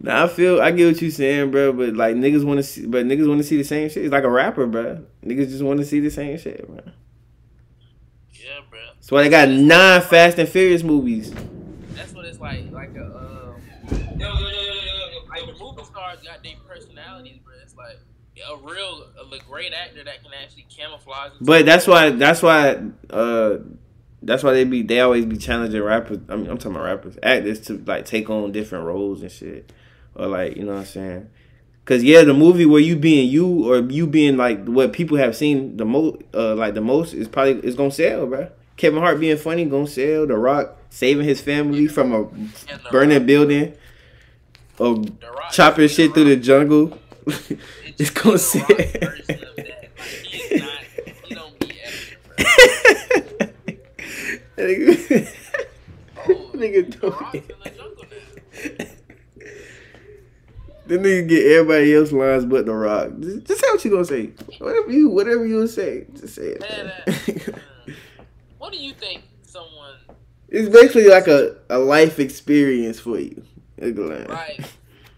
nah, 0.00 0.24
I 0.24 0.28
feel 0.28 0.60
I 0.60 0.70
get 0.70 0.86
what 0.86 1.02
you're 1.02 1.10
saying, 1.10 1.50
bro. 1.50 1.72
But 1.72 1.94
like 1.94 2.16
niggas 2.16 2.44
want 2.44 2.58
to 2.58 2.62
see, 2.62 2.86
but 2.86 3.04
niggas 3.04 3.28
want 3.28 3.38
to 3.38 3.44
see 3.44 3.56
the 3.56 3.64
same 3.64 3.88
shit. 3.90 4.04
It's 4.04 4.12
like 4.12 4.24
a 4.24 4.30
rapper, 4.30 4.66
bro. 4.66 5.04
Niggas 5.24 5.48
just 5.48 5.62
want 5.62 5.80
to 5.80 5.84
see 5.84 6.00
the 6.00 6.10
same 6.10 6.38
shit, 6.38 6.66
bro. 6.66 6.80
yeah, 8.32 8.60
bro. 8.70 8.80
That's 8.94 9.10
why 9.10 9.22
they 9.22 9.28
got 9.28 9.48
nine 9.48 10.00
Fast 10.00 10.38
and 10.38 10.48
Furious 10.48 10.82
movies. 10.82 11.32
That's 11.90 12.12
what 12.12 12.24
it's 12.24 12.40
like. 12.40 12.70
Like 12.70 12.94
a 12.96 13.04
um, 13.04 13.60
like 15.28 15.46
the 15.46 15.54
movie 15.58 15.84
stars 15.84 16.20
got 16.22 16.42
their 16.42 16.54
personalities, 16.66 17.38
bro. 17.44 17.54
It's 17.62 17.76
like 17.76 17.98
a 18.48 18.56
real 18.56 19.06
a 19.18 19.38
great 19.48 19.72
actor 19.72 20.04
that 20.04 20.22
can 20.22 20.32
actually 20.42 20.66
camouflage. 20.68 21.32
But 21.40 21.66
that's 21.66 21.86
why 21.86 22.10
that's 22.10 22.42
why 22.42 22.80
uh 23.10 23.58
that's 24.22 24.42
why 24.42 24.52
they 24.52 24.64
be 24.64 24.82
they 24.82 25.00
always 25.00 25.24
be 25.24 25.36
challenging 25.36 25.82
rappers. 25.82 26.18
I 26.28 26.36
mean, 26.36 26.50
I'm 26.50 26.58
talking 26.58 26.72
about 26.72 26.84
rappers, 26.84 27.18
actors 27.22 27.60
to 27.62 27.82
like 27.86 28.04
take 28.04 28.28
on 28.30 28.52
different 28.52 28.84
roles 28.84 29.22
and 29.22 29.30
shit, 29.30 29.72
or 30.14 30.26
like 30.26 30.56
you 30.56 30.64
know 30.64 30.74
what 30.74 30.80
I'm 30.80 30.86
saying. 30.86 31.30
Cause 31.86 32.02
yeah, 32.04 32.22
the 32.22 32.34
movie 32.34 32.66
where 32.66 32.80
you 32.80 32.94
being 32.94 33.28
you 33.28 33.72
or 33.72 33.78
you 33.80 34.06
being 34.06 34.36
like 34.36 34.64
what 34.66 34.92
people 34.92 35.16
have 35.16 35.34
seen 35.34 35.76
the 35.76 35.84
most, 35.84 36.22
uh, 36.34 36.54
like 36.54 36.74
the 36.74 36.80
most 36.80 37.14
is 37.14 37.26
probably 37.26 37.54
is 37.66 37.74
gonna 37.74 37.90
sell, 37.90 38.26
bro. 38.26 38.48
Kevin 38.76 39.00
Hart 39.00 39.18
being 39.18 39.36
funny 39.36 39.64
gonna 39.64 39.86
sell. 39.86 40.26
The 40.26 40.36
Rock 40.36 40.76
saving 40.90 41.26
his 41.26 41.40
family 41.40 41.88
from 41.88 42.12
a 42.12 42.24
burning 42.92 43.18
Rock- 43.18 43.26
building, 43.26 43.74
or 44.78 45.02
chopping 45.50 45.88
shit 45.88 46.14
through 46.14 46.24
the 46.24 46.36
jungle. 46.36 46.98
Just 48.00 48.14
gonna 48.14 48.32
The 48.32 48.38
sell. 48.38 48.62
Rock 48.62 48.78
version 48.78 49.44
of 49.44 49.56
that. 49.56 49.90
Like, 49.98 50.08
he 50.24 50.38
is 50.38 50.62
not. 50.62 50.84
He 51.24 51.34
don't 51.34 51.60
be 51.60 51.66
nigga, 54.56 55.28
Oh, 56.16 56.50
Nigga 56.54 56.98
don't. 56.98 57.36
Then 60.86 61.02
nigga 61.02 61.28
get 61.28 61.46
everybody 61.52 61.94
else 61.94 62.10
lines 62.10 62.46
but 62.46 62.64
the 62.64 62.72
rock. 62.72 63.10
Just, 63.20 63.44
just 63.44 63.60
say 63.60 63.66
what 63.70 63.84
you 63.84 63.90
gonna 63.90 64.04
say. 64.06 64.30
Whatever 64.56 64.90
you 64.90 65.10
whatever 65.10 65.44
you 65.44 65.66
say, 65.66 66.06
just 66.14 66.36
say 66.36 66.56
it. 66.56 66.60
Man, 66.62 66.92
uh, 67.06 67.92
What 68.58 68.72
do 68.72 68.78
you 68.78 68.94
think 68.94 69.24
someone 69.42 69.96
it's 70.48 70.70
basically 70.70 71.08
like 71.08 71.28
a, 71.28 71.56
a 71.68 71.78
life 71.78 72.18
experience 72.18 72.98
for 72.98 73.18
you. 73.18 73.44
Like? 73.78 74.64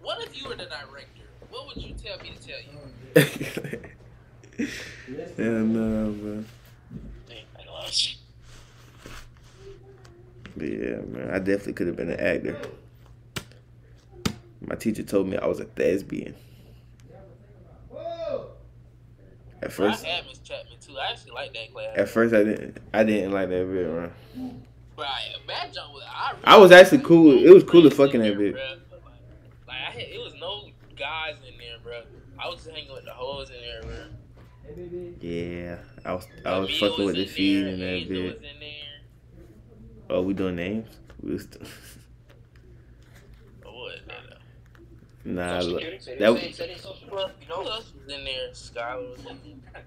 What 0.03 0.21
if 0.27 0.37
you 0.37 0.49
were 0.49 0.57
the 0.57 0.65
director? 0.65 1.23
What 1.53 1.67
would 1.69 1.77
you 1.77 1.95
tell 1.95 2.19
me 2.19 2.33
to 2.35 2.42
tell 3.15 3.65
you? 4.59 4.67
Hell 5.37 5.65
no, 5.65 6.13
bro. 6.13 6.45
But 10.57 10.69
yeah, 10.69 10.97
man, 11.09 11.31
I 11.33 11.39
definitely 11.39 11.73
could 11.73 11.87
have 11.87 11.97
been 11.97 12.11
an 12.11 12.21
actor. 12.21 12.61
My 14.61 14.75
teacher 14.75 15.03
told 15.03 15.27
me 15.27 15.37
I 15.37 15.47
was 15.47 15.61
a 15.61 15.65
thespian. 15.65 16.35
At 19.63 19.73
first, 19.73 20.05
I 20.05 20.09
had 20.09 20.27
Miss 20.27 20.39
Chapman 20.39 20.77
too. 20.81 20.99
I 20.99 21.13
actually 21.13 21.33
like 21.33 21.55
that 21.55 21.73
class. 21.73 21.97
at 21.97 22.09
first 22.09 22.35
I 22.35 22.43
didn't, 22.43 22.79
I 22.93 23.05
didn't 23.05 23.31
like 23.31 23.49
that 23.49 23.73
bit, 23.73 23.89
man. 23.89 24.63
But 24.97 25.07
I, 25.07 25.21
that 25.47 25.73
jump 25.73 25.93
was. 25.95 26.03
I, 26.05 26.33
really 26.33 26.45
I 26.45 26.57
was 26.57 26.73
actually 26.73 27.03
cool. 27.03 27.33
It 27.33 27.51
was 27.51 27.63
cool 27.63 27.83
to 27.83 27.91
fucking 27.91 28.25
in 28.25 28.29
that 28.33 28.39
there, 28.39 28.53
bitch. 28.53 28.57
bruh. 28.57 28.81
Like 29.69 29.77
I 29.89 29.91
had, 29.93 30.03
it 30.03 30.19
was 30.19 30.35
no 30.41 30.69
guys 30.97 31.37
in 31.49 31.57
there, 31.59 31.79
bro. 31.83 32.03
I 32.43 32.49
was 32.49 32.67
hanging 32.67 32.93
with 32.93 33.05
the 33.05 33.13
hoes 33.13 33.51
in 33.51 33.57
there, 33.61 33.83
bro. 33.83 33.95
Yeah, 35.21 35.77
I 36.05 36.15
was, 36.15 36.27
I 36.45 36.59
was 36.59 36.69
Emil 36.71 36.91
fucking 36.91 37.07
with 37.07 37.15
the 37.17 37.23
in 37.23 37.29
feed 37.29 37.63
there, 37.65 37.69
and 37.73 37.83
that 37.83 38.09
bit. 38.09 38.25
was 38.25 38.35
in 38.37 38.43
there. 38.61 38.71
Oh, 40.11 40.23
we 40.23 40.35
doing 40.35 40.57
names? 40.57 40.89
We 41.23 41.33
was 41.35 41.47
Or 43.65 43.73
what? 43.73 43.95
nah, 45.25 45.61
Social 45.61 45.73
look, 45.75 45.83
Security, 45.83 46.19
that- 46.19 46.35
they- 46.35 46.41
say- 46.41 46.53
say 46.53 46.67
they 46.69 46.75
social 46.77 47.09
Well, 47.11 47.29
security. 47.29 47.35
you 47.43 47.49
know 47.49 47.63
who 47.63 47.71
else 47.71 47.93
was 47.95 48.15
in 48.15 48.25
there? 48.25 48.51
Skylar 48.53 49.11
was 49.11 49.19
in 49.21 49.63
there. 49.73 49.83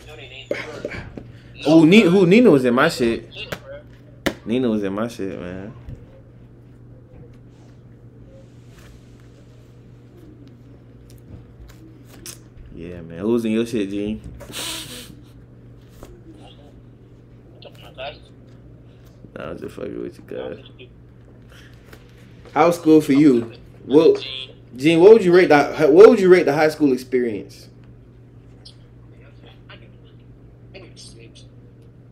You 0.00 0.06
know 0.06 0.16
they 0.16 0.28
name. 0.28 0.48
Oh, 1.66 1.84
Ni- 1.84 2.00
who 2.02 2.24
Nina 2.26 2.50
was 2.50 2.64
in 2.64 2.72
my 2.72 2.88
shit. 2.88 3.34
Shit. 3.34 3.54
Nina 4.46 4.70
was 4.70 4.82
in 4.82 4.94
my 4.94 5.06
shit, 5.08 5.38
man. 5.38 5.74
Yeah, 12.80 13.02
man. 13.02 13.18
Who's 13.18 13.44
in 13.44 13.52
your 13.52 13.66
shit, 13.66 13.90
Gene? 13.90 14.22
Nah, 19.36 19.50
I'm 19.50 19.58
just 19.58 19.76
fucking 19.76 20.00
with 20.00 20.16
you, 20.16 20.24
guys. 20.26 20.88
How's 22.54 22.76
school 22.76 23.02
for 23.02 23.12
you? 23.12 23.52
Well, 23.84 24.14
Gene. 24.14 24.56
Gene, 24.76 25.00
what 25.00 25.12
would 25.12 25.22
you 25.22 25.30
rate 25.30 25.50
the 25.50 25.88
what 25.90 26.08
would 26.08 26.18
you 26.18 26.30
rate 26.30 26.46
the 26.46 26.54
high 26.54 26.70
school 26.70 26.94
experience? 26.94 27.68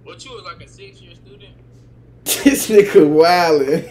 What 0.02 0.22
you 0.22 0.33
was 0.33 0.44
like 0.44 0.62
a 0.62 0.68
six 0.68 1.00
year 1.00 1.14
student? 1.14 1.54
this 2.24 2.68
nigga 2.68 3.09
wildin'. 3.09 3.88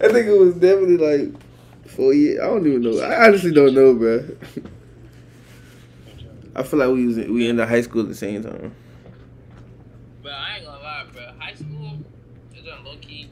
I 0.00 0.12
think 0.12 0.26
it 0.26 0.36
was 0.36 0.54
definitely 0.54 0.96
like 0.96 1.43
four 1.94 2.12
years. 2.12 2.40
I 2.40 2.46
don't 2.46 2.66
even 2.66 2.82
know. 2.82 2.98
I 3.00 3.26
honestly 3.26 3.52
don't 3.52 3.74
know, 3.74 3.94
bro. 3.94 4.24
I 6.56 6.62
feel 6.62 6.78
like 6.78 6.90
we 6.90 7.06
was 7.06 7.18
in, 7.18 7.32
we 7.32 7.48
in 7.48 7.56
the 7.56 7.66
high 7.66 7.80
school 7.80 8.02
at 8.02 8.08
the 8.08 8.14
same 8.14 8.42
time. 8.42 8.74
But 10.22 10.32
I 10.32 10.56
ain't 10.56 10.66
gonna 10.66 10.82
lie, 10.82 11.06
bro. 11.12 11.22
High 11.38 11.54
school 11.54 11.98
is 12.54 12.64
low 12.84 12.96
key. 13.00 13.28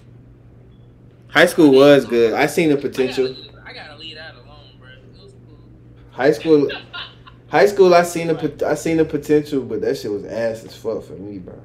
High 1.28 1.46
school 1.46 1.72
was 1.72 2.04
good. 2.04 2.34
I 2.34 2.46
seen 2.46 2.70
the 2.70 2.76
potential. 2.76 3.26
I 3.26 3.32
gotta, 3.32 3.68
I 3.68 3.72
gotta 3.72 3.96
leave 3.96 4.16
that 4.16 4.34
alone, 4.34 4.72
bro. 4.80 4.88
It 4.90 5.22
was 5.22 5.32
cool. 5.32 5.58
High 6.10 6.32
school, 6.32 6.70
high 7.48 7.66
school. 7.66 7.94
I 7.94 8.02
seen 8.02 8.26
the 8.26 8.66
I 8.66 8.74
seen 8.74 8.96
the 8.96 9.04
potential, 9.04 9.62
but 9.62 9.80
that 9.82 9.96
shit 9.96 10.10
was 10.10 10.24
ass 10.24 10.64
as 10.64 10.76
fuck 10.76 11.04
for 11.04 11.14
me, 11.14 11.38
bro. 11.38 11.58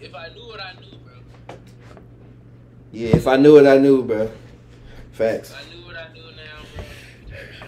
If 0.00 0.14
I 0.14 0.28
knew 0.28 0.46
what 0.46 0.60
I 0.60 0.72
knew, 0.72 0.98
bro. 0.98 1.56
Yeah, 2.92 3.16
if 3.16 3.26
I 3.26 3.36
knew 3.36 3.54
what 3.54 3.66
I 3.66 3.78
knew, 3.78 4.02
bro. 4.02 4.30
Facts. 5.12 5.54
If 6.04 6.10
I 6.10 6.12
knew 6.12 6.22
what 6.24 6.34
I 6.34 6.36
knew 6.36 6.44
now. 6.44 7.64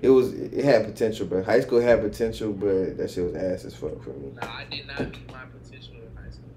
It 0.00 0.08
was 0.08 0.32
it 0.32 0.64
had 0.64 0.84
potential, 0.84 1.26
but 1.26 1.44
high 1.44 1.60
school 1.60 1.80
had 1.80 2.00
potential, 2.00 2.52
but 2.52 2.96
that 2.96 3.10
shit 3.10 3.24
was 3.24 3.34
ass 3.36 3.64
as 3.64 3.74
fuck 3.74 4.02
for 4.02 4.10
me. 4.10 4.32
Nah, 4.34 4.56
I 4.56 4.64
did 4.64 4.86
not 4.86 4.98
meet 5.00 5.30
my 5.30 5.44
potential 5.44 5.94
in 5.94 6.16
high 6.16 6.30
school, 6.30 6.50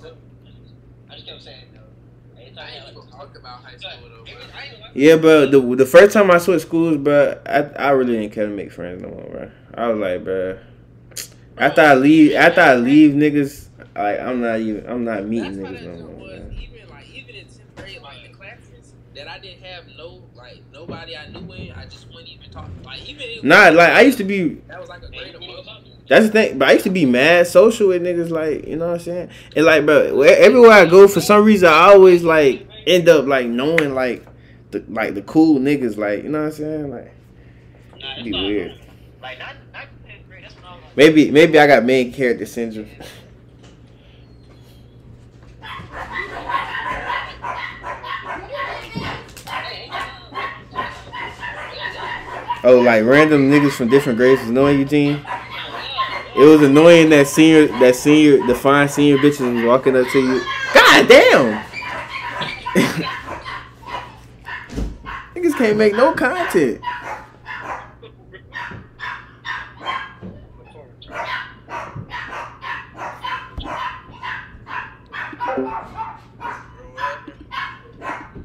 bro. 0.00 0.10
I 1.10 1.14
just 1.14 1.26
kept 1.26 1.42
saying 1.42 1.66
though. 1.74 2.40
Anytime 2.40 2.58
I 2.58 2.62
I 2.62 2.70
ain't 2.70 2.96
even 2.96 3.10
talk 3.10 3.36
about 3.36 3.64
high 3.64 3.76
school 3.76 4.08
though, 4.08 4.24
bro. 4.24 4.32
Yeah, 4.94 5.16
but 5.16 5.50
the 5.50 5.60
the 5.76 5.86
first 5.86 6.14
time 6.14 6.30
I 6.30 6.38
switched 6.38 6.62
schools, 6.62 6.96
bro, 6.96 7.38
I 7.44 7.62
I 7.62 7.90
really 7.90 8.16
didn't 8.16 8.32
care 8.32 8.46
to 8.46 8.52
make 8.52 8.72
friends 8.72 9.02
no 9.02 9.08
more, 9.10 9.28
bro. 9.30 9.50
I 9.74 9.88
was 9.88 9.98
like, 9.98 10.24
bro, 10.24 10.58
after 11.58 11.80
I 11.82 11.94
leave, 11.94 12.34
after 12.34 12.60
I 12.62 12.74
leave, 12.76 13.12
niggas, 13.12 13.68
like 13.96 14.20
I'm 14.20 14.40
not 14.40 14.60
even, 14.60 14.86
I'm 14.88 15.04
not 15.04 15.26
meeting 15.26 15.62
That's 15.62 15.74
niggas 15.74 15.84
that 15.84 15.98
no 15.98 16.06
more. 16.06 16.16
was. 16.16 16.40
bro. 16.40 16.50
Even 16.58 16.88
like 16.88 17.10
even 17.10 17.34
in 17.34 17.44
tenth 17.46 17.76
grade, 17.76 18.02
like 18.02 18.28
the 18.28 18.34
classes 18.36 18.94
that 19.14 19.28
I 19.28 19.38
didn't 19.38 19.62
have 19.64 19.84
no 19.96 20.22
like 20.34 20.62
nobody 20.72 21.16
I 21.16 21.28
knew 21.28 21.52
in, 21.52 21.72
I 21.72 21.84
just 21.86 22.06
wouldn't 22.08 22.28
even 22.28 22.50
talk. 22.50 22.70
Like 22.84 23.08
even 23.08 23.22
it 23.22 23.44
Nah, 23.44 23.68
like 23.70 23.90
I 23.90 24.00
used 24.02 24.18
to 24.18 24.24
be. 24.24 24.54
that 24.68 24.80
was 24.80 24.88
like 24.88 25.02
a 25.02 25.08
grade 25.08 25.34
above. 25.34 25.66
That's 26.08 26.26
the 26.26 26.32
thing, 26.32 26.58
but 26.58 26.68
I 26.68 26.72
used 26.72 26.84
to 26.84 26.90
be 26.90 27.06
mad 27.06 27.46
social 27.46 27.88
with 27.88 28.02
niggas, 28.02 28.28
like 28.30 28.66
you 28.66 28.76
know 28.76 28.88
what 28.88 28.94
I'm 28.94 29.00
saying. 29.00 29.30
And 29.56 29.64
like, 29.64 29.86
bro, 29.86 30.20
everywhere 30.22 30.72
I 30.72 30.84
go, 30.84 31.06
for 31.08 31.20
some 31.20 31.44
reason, 31.44 31.68
I 31.68 31.92
always 31.92 32.22
like 32.24 32.66
end 32.86 33.08
up 33.08 33.26
like 33.26 33.46
knowing 33.46 33.94
like 33.94 34.26
the 34.72 34.84
like 34.88 35.14
the 35.14 35.22
cool 35.22 35.58
niggas, 35.60 35.96
like 35.96 36.24
you 36.24 36.28
know 36.30 36.40
what 36.40 36.46
I'm 36.46 36.52
saying, 36.52 36.90
like 36.90 37.14
Nah, 38.00 38.12
it'd 38.14 38.24
be 38.24 38.32
weird. 38.32 38.78
Like 39.22 39.38
not 39.38 39.54
not. 39.72 39.86
That's 40.40 40.54
when 40.56 40.64
I 40.64 40.74
was 40.74 40.82
like. 40.82 40.96
Maybe 40.96 41.30
maybe 41.30 41.58
I 41.58 41.66
got 41.66 41.84
main 41.84 42.12
character 42.12 42.46
syndrome. 42.46 42.88
Oh, 52.64 52.80
like 52.80 53.04
random 53.04 53.50
niggas 53.50 53.72
from 53.72 53.88
different 53.88 54.18
grades 54.18 54.40
was 54.40 54.50
annoying 54.50 54.78
you, 54.78 54.84
Gene? 54.84 55.20
It 56.34 56.44
was 56.44 56.62
annoying 56.62 57.10
that 57.10 57.26
senior, 57.26 57.66
that 57.78 57.94
senior, 57.94 58.46
the 58.46 58.54
fine 58.54 58.88
senior 58.88 59.18
bitches 59.18 59.52
was 59.54 59.64
walking 59.64 59.96
up 59.96 60.06
to 60.08 60.18
you. 60.18 60.40
God 60.72 61.08
damn! 61.08 61.64
Niggas 65.34 65.58
can't 65.58 65.76
make 65.76 65.92
no 65.94 66.14
content. 66.14 66.80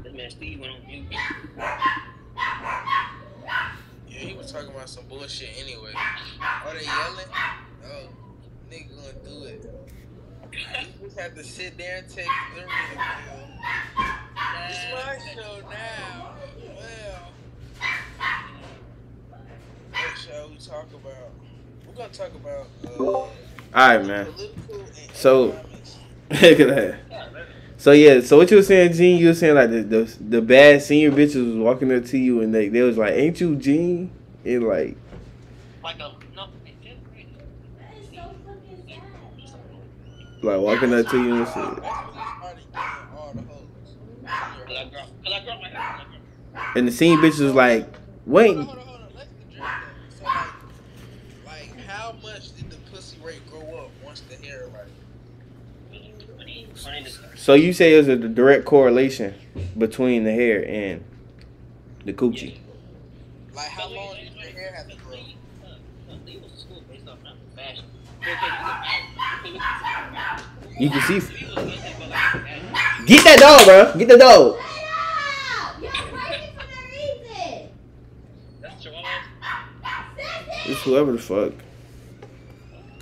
This 0.02 0.12
man 0.12 0.30
Steve 0.30 0.60
went 0.60 0.72
on 0.74 0.86
mute. 0.86 1.06
Yeah, 4.08 4.18
he 4.18 4.34
was 4.34 4.52
some 5.28 5.48
anyway. 5.58 5.92
Are 6.40 6.74
they 6.74 6.84
yelling? 6.84 7.26
Oh, 7.84 8.08
nigga 8.70 8.88
gonna 8.96 9.12
do 9.24 9.44
it. 9.44 9.74
You 10.52 11.06
just 11.06 11.18
have 11.18 11.34
to 11.34 11.44
sit 11.44 11.76
there 11.78 11.98
and 11.98 12.08
take 12.08 12.26
the 12.26 12.60
ridicule. 12.60 13.48
It's 14.68 14.84
my 14.94 15.18
show 15.34 15.60
now. 15.68 16.34
Well, 16.66 17.32
what 19.92 20.18
shall 20.18 20.48
we 20.48 20.56
talk 20.56 20.86
about? 20.92 21.30
We're 21.86 21.94
gonna 21.94 22.08
talk 22.10 22.34
about 22.34 22.66
uh, 22.98 23.02
All 23.04 23.28
right, 23.74 24.04
man. 24.04 24.26
So- 25.14 25.58
Look 26.30 26.60
at 26.60 26.68
that. 26.68 26.98
So 27.78 27.92
yeah, 27.92 28.20
so 28.20 28.36
what 28.36 28.50
you 28.50 28.58
were 28.58 28.62
saying, 28.62 28.92
Gene? 28.92 29.18
You 29.18 29.28
were 29.28 29.34
saying 29.34 29.54
like 29.54 29.70
the 29.70 29.82
the, 29.82 30.16
the 30.20 30.42
bad 30.42 30.82
senior 30.82 31.10
bitches 31.10 31.46
was 31.46 31.56
walking 31.56 31.90
up 31.94 32.04
to 32.06 32.18
you 32.18 32.42
and 32.42 32.54
they, 32.54 32.68
they 32.68 32.82
was 32.82 32.98
like, 32.98 33.14
"Ain't 33.14 33.40
you 33.40 33.56
Gene?" 33.56 34.10
And 34.44 34.64
like, 34.68 34.96
Like 35.88 36.00
a 36.00 36.12
no. 36.36 36.44
in 36.66 36.76
tenth 36.86 37.02
grade. 37.10 37.28
That 37.78 37.96
is 37.98 38.08
so 38.10 38.16
like 40.46 40.60
walking 40.60 40.92
up 40.92 41.06
to 41.06 41.16
you 41.24 41.36
and 41.36 41.46
shit. 41.46 41.54
That's 41.54 41.56
when 41.56 41.80
they 41.80 41.82
started 42.36 42.66
getting 42.74 43.08
all 43.16 43.32
the 43.34 43.40
hoes. 43.40 43.96
Cause 44.66 44.76
I 44.76 44.84
grew, 44.84 44.98
cause 45.24 45.32
I 45.32 45.40
grew 45.44 45.52
up 45.52 45.62
my 45.62 45.68
hair. 45.70 46.04
And 46.76 46.86
the 46.88 46.92
senior 46.92 47.16
bitches 47.16 47.40
was 47.40 47.54
like, 47.54 47.84
Hold 47.84 47.96
"Wait, 48.26 48.54
on, 48.58 48.64
hold 48.66 48.78
on, 48.78 48.86
hold 48.86 49.00
on. 49.00 49.08
Let's 49.16 49.30
address 49.50 49.64
that. 49.64 50.18
So, 50.18 50.24
like, 51.46 51.46
like, 51.46 51.70
how 51.86 52.12
much 52.22 52.54
did 52.54 52.68
the 52.68 52.76
pussy 52.92 53.16
rate 53.24 53.40
go 53.50 53.58
up 53.78 53.90
once 54.04 54.20
the 54.20 54.36
hair, 54.46 54.66
like, 54.74 54.88
So 57.34 57.54
you 57.54 57.72
say 57.72 57.92
there's 57.92 58.08
a 58.08 58.16
direct 58.28 58.66
correlation 58.66 59.32
between 59.78 60.24
the 60.24 60.32
hair 60.32 60.68
and 60.68 61.02
the 62.04 62.12
coochie? 62.12 62.58
like 63.54 63.68
how 63.68 63.88
long 63.88 64.16
did 64.16 64.34
the 64.34 64.40
hair 64.50 64.74
have 64.76 64.86
to 64.90 64.96
grow? 64.98 65.16
You 70.78 70.90
can 70.90 71.20
see. 71.20 71.20
Get 73.06 73.24
that 73.24 73.38
dog, 73.40 73.64
bro. 73.64 73.98
Get 73.98 74.08
the 74.08 74.16
dog. 74.16 74.58
Get 75.80 75.92
ready 76.12 76.52
for 76.54 76.64
the 76.66 76.76
reason. 76.92 77.70
It's 80.66 80.82
whoever 80.82 81.12
the 81.12 81.18
fuck. 81.18 81.52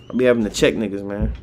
I'll 0.08 0.16
be 0.16 0.24
having 0.24 0.44
to 0.44 0.50
check 0.50 0.74
niggas, 0.74 1.02
man. 1.04 1.34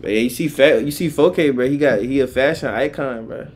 But 0.00 0.12
yeah, 0.12 0.20
you 0.20 0.30
see 0.30 0.48
fat. 0.48 0.84
You 0.84 0.90
see 0.90 1.08
4K, 1.08 1.54
bro. 1.54 1.68
He 1.68 1.76
got 1.76 2.00
he 2.00 2.20
a 2.20 2.26
fashion 2.26 2.68
icon, 2.68 3.26
bro. 3.26 3.48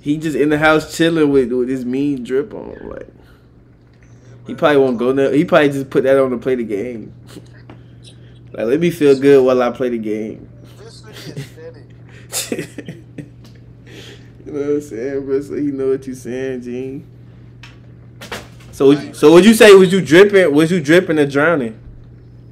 He 0.00 0.18
just 0.18 0.36
in 0.36 0.48
the 0.48 0.58
house 0.58 0.96
chilling 0.96 1.30
with 1.30 1.52
with 1.52 1.68
his 1.68 1.84
mean 1.84 2.24
drip 2.24 2.52
on. 2.52 2.88
Like 2.88 3.08
he 4.46 4.54
probably 4.54 4.78
won't 4.78 4.98
go 4.98 5.12
there. 5.12 5.32
He 5.32 5.44
probably 5.44 5.68
just 5.68 5.90
put 5.90 6.04
that 6.04 6.18
on 6.18 6.30
to 6.30 6.38
play 6.38 6.54
the 6.54 6.64
game. 6.64 7.14
like 8.52 8.66
let 8.66 8.80
me 8.80 8.90
feel 8.90 9.18
good 9.18 9.44
while 9.44 9.62
I 9.62 9.70
play 9.70 9.90
the 9.90 9.98
game. 9.98 10.48
This 10.78 11.02
would 11.04 11.14
be 11.14 11.40
aesthetic. 11.40 12.96
you 14.46 14.52
know 14.52 14.60
what 14.60 14.70
I'm 14.70 14.80
saying, 14.80 15.26
bro? 15.26 15.40
So 15.40 15.54
you 15.54 15.72
know 15.72 15.88
what 15.90 16.06
you 16.06 16.14
saying, 16.14 16.62
Gene. 16.62 17.06
So 18.72 18.86
would 18.86 19.14
so 19.14 19.32
would 19.32 19.44
you 19.44 19.52
say 19.54 19.74
was 19.74 19.92
you 19.92 20.00
dripping? 20.00 20.52
Was 20.52 20.70
you 20.70 20.80
dripping 20.80 21.18
or 21.18 21.26
drowning? 21.26 21.78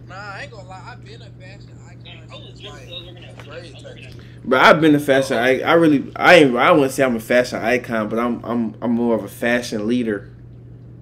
Nah, 0.06 0.14
I 0.14 0.42
ain't 0.42 0.50
gonna 0.50 0.68
lie. 0.68 0.82
I've 0.86 1.04
been 1.04 1.22
a 1.22 1.30
fashion 1.30 1.78
icon 1.88 2.28
since 2.54 2.62
like 2.62 3.44
grade 3.46 3.78
type 3.78 3.98
shit. 3.98 4.44
Bro, 4.44 4.58
I've 4.58 4.80
been 4.82 4.94
a 4.94 5.00
fashion. 5.00 5.38
I 5.38 5.60
I 5.60 5.72
really 5.72 6.12
I 6.14 6.34
ain't 6.34 6.54
I 6.56 6.70
wouldn't 6.72 6.92
say 6.92 7.04
I'm 7.04 7.16
a 7.16 7.20
fashion 7.20 7.58
icon, 7.60 8.10
but 8.10 8.18
I'm 8.18 8.44
I'm 8.44 8.74
I'm 8.82 8.92
more 8.92 9.14
of 9.14 9.24
a 9.24 9.28
fashion 9.28 9.86
leader. 9.86 10.30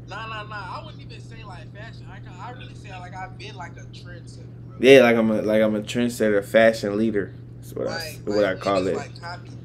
Nah, 0.09 0.26
nah, 0.28 0.45
nah. 0.45 0.80
I 0.80 0.84
wouldn't 0.84 1.03
even 1.03 1.20
say 1.20 1.43
like 1.43 1.74
fashion 1.74 2.07
icon. 2.11 2.34
I 2.41 2.53
really 2.53 2.74
say 2.76 2.97
like 2.97 3.14
I've 3.14 3.36
been 3.36 3.57
like 3.57 3.72
a 3.72 3.86
trendsetter, 3.86 4.47
bro. 4.68 4.68
Yeah, 4.81 5.03
like 5.03 5.16
I'm 5.16 5.31
a 5.31 5.43
like 5.43 5.62
I'm 5.62 5.74
a 5.74 5.81
trendsetter, 5.81 6.45
fashion 6.45 6.97
leader. 6.97 7.33
That's 7.57 7.72
what 7.74 7.89
I 7.89 7.95
Like, 7.97 8.18
what 8.24 8.45
I 8.45 8.55
call 8.55 8.87
it. 8.87 8.97
Like 8.97 9.20
copy 9.20 9.51
me 9.51 9.57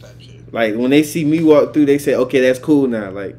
type 0.00 0.20
shit. 0.20 0.52
Like 0.52 0.74
when 0.74 0.90
they 0.90 1.02
see 1.02 1.24
me 1.24 1.42
walk 1.42 1.72
through, 1.72 1.86
they 1.86 1.98
say, 1.98 2.14
"Okay, 2.14 2.40
that's 2.40 2.58
cool 2.58 2.88
now." 2.88 3.10
Like 3.10 3.36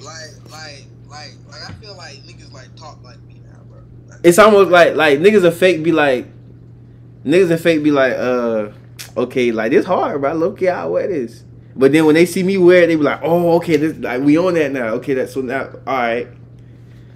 Like, 0.00 0.04
like, 0.50 0.84
like, 1.08 1.32
like 1.50 1.68
I 1.68 1.72
feel 1.74 1.96
like 1.96 2.16
niggas 2.24 2.52
like 2.52 2.74
talk 2.76 3.02
like 3.02 3.20
me 3.22 3.40
now, 3.44 3.60
bro. 3.70 3.80
Like, 4.08 4.20
it's 4.22 4.38
almost 4.38 4.70
like 4.70 4.94
like 4.94 5.18
niggas 5.20 5.44
a 5.44 5.50
fake 5.52 5.82
be 5.82 5.92
like 5.92 6.26
niggas 7.24 7.50
a 7.50 7.58
fake 7.58 7.82
be 7.82 7.90
like, 7.90 8.14
uh, 8.14 8.70
okay, 9.16 9.50
like 9.52 9.70
this 9.70 9.86
hard, 9.86 10.20
bro. 10.20 10.34
Look 10.34 10.62
at 10.62 10.74
how 10.74 10.90
wear 10.90 11.08
this. 11.08 11.44
But 11.74 11.92
then 11.92 12.06
when 12.06 12.16
they 12.16 12.26
see 12.26 12.42
me 12.42 12.58
wear 12.58 12.82
it, 12.82 12.88
they 12.88 12.96
be 12.96 13.02
like, 13.02 13.20
"Oh, 13.22 13.52
okay, 13.56 13.76
this 13.76 13.96
like 13.98 14.20
we 14.20 14.36
on 14.36 14.54
that 14.54 14.72
now." 14.72 14.88
Okay, 14.94 15.14
that's 15.14 15.32
so 15.32 15.40
now, 15.40 15.70
all 15.86 15.96
right. 15.96 16.28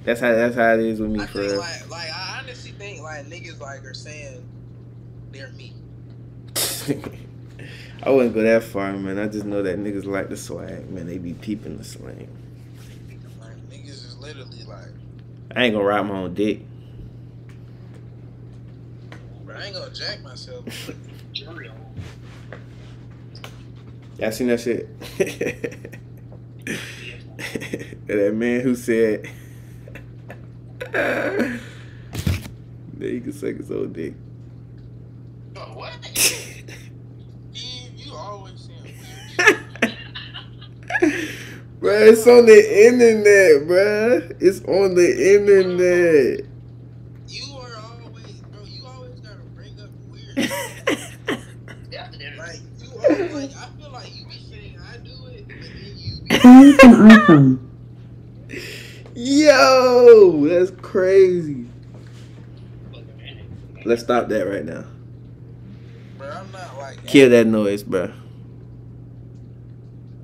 That's 0.04 0.20
how 0.20 0.32
that's 0.32 0.54
how 0.54 0.74
it 0.74 0.80
is 0.80 1.00
with 1.00 1.10
me 1.10 1.20
I 1.20 1.26
for 1.26 1.38
real. 1.40 1.58
like, 1.58 1.90
like 1.90 2.10
I 2.10 2.21
like 3.12 3.26
niggas 3.26 3.60
like 3.60 3.84
are 3.84 3.94
saying 3.94 4.42
they're 5.32 5.48
me. 5.48 5.74
I 8.02 8.10
wouldn't 8.10 8.34
go 8.34 8.42
that 8.42 8.64
far, 8.64 8.92
man. 8.94 9.18
I 9.18 9.28
just 9.28 9.44
know 9.44 9.62
that 9.62 9.78
niggas 9.78 10.06
like 10.06 10.28
the 10.28 10.36
swag, 10.36 10.90
man. 10.90 11.06
They 11.06 11.18
be 11.18 11.34
peeping 11.34 11.76
the 11.76 11.84
slang. 11.84 12.28
Like 13.40 13.56
niggas 13.68 13.88
is 13.88 14.16
literally 14.18 14.64
like, 14.64 14.88
I 15.54 15.64
ain't 15.64 15.74
gonna 15.74 15.84
ride 15.84 16.02
my 16.02 16.16
own 16.16 16.34
dick. 16.34 16.62
bro, 19.44 19.56
I 19.56 19.66
ain't 19.66 19.74
gonna 19.74 19.92
jack 19.92 20.22
myself. 20.22 20.64
Y'all 24.18 24.30
seen 24.30 24.48
that 24.48 24.60
shit? 24.60 24.88
that 28.06 28.34
man 28.34 28.60
who 28.60 28.74
said 28.74 29.28
that 33.02 33.10
he 33.10 33.20
could 33.20 33.34
suck 33.34 33.56
his 33.56 33.70
own 33.70 33.92
dick. 33.92 34.14
Oh, 35.56 35.60
what? 35.74 35.92
Steve, 36.14 36.46
you 37.96 38.14
always 38.14 38.60
saying 38.60 38.94
weird. 39.38 39.98
Bruh, 41.80 42.12
it's 42.12 42.26
on 42.28 42.46
the 42.46 42.86
internet, 42.86 43.66
bruh. 43.68 44.36
It's 44.40 44.60
on 44.66 44.94
the 44.94 45.34
internet. 45.34 46.46
You 47.26 47.56
are 47.56 47.76
always, 47.76 48.40
bro. 48.42 48.62
You 48.62 48.86
always 48.86 49.18
gotta 49.18 49.42
bring 49.56 49.80
up 49.80 49.90
weird. 50.08 50.48
shit. 50.48 51.98
After 51.98 52.18
that, 52.18 52.38
like 52.38 52.60
you 52.78 52.88
always, 53.02 53.32
like 53.34 53.56
I 53.56 53.68
feel 53.80 53.90
like 53.90 54.14
you 54.14 54.26
be 54.26 54.38
saying 54.48 54.78
I 54.80 54.98
do 54.98 55.26
it, 55.26 55.48
but 55.48 55.56
then 55.58 55.94
you 55.96 56.20
be. 56.22 56.38
Try 56.38 57.34
an. 57.34 57.68
Yo, 59.16 60.46
that's 60.46 60.70
crazy. 60.80 61.66
Let's 63.84 64.02
stop 64.02 64.28
that 64.28 64.46
right 64.46 64.64
now. 64.64 64.84
Bro, 66.18 66.30
I'm 66.30 66.52
not 66.52 66.78
like. 66.78 67.06
Kill 67.06 67.30
that 67.30 67.46
noise, 67.46 67.82
bruh. 67.82 68.12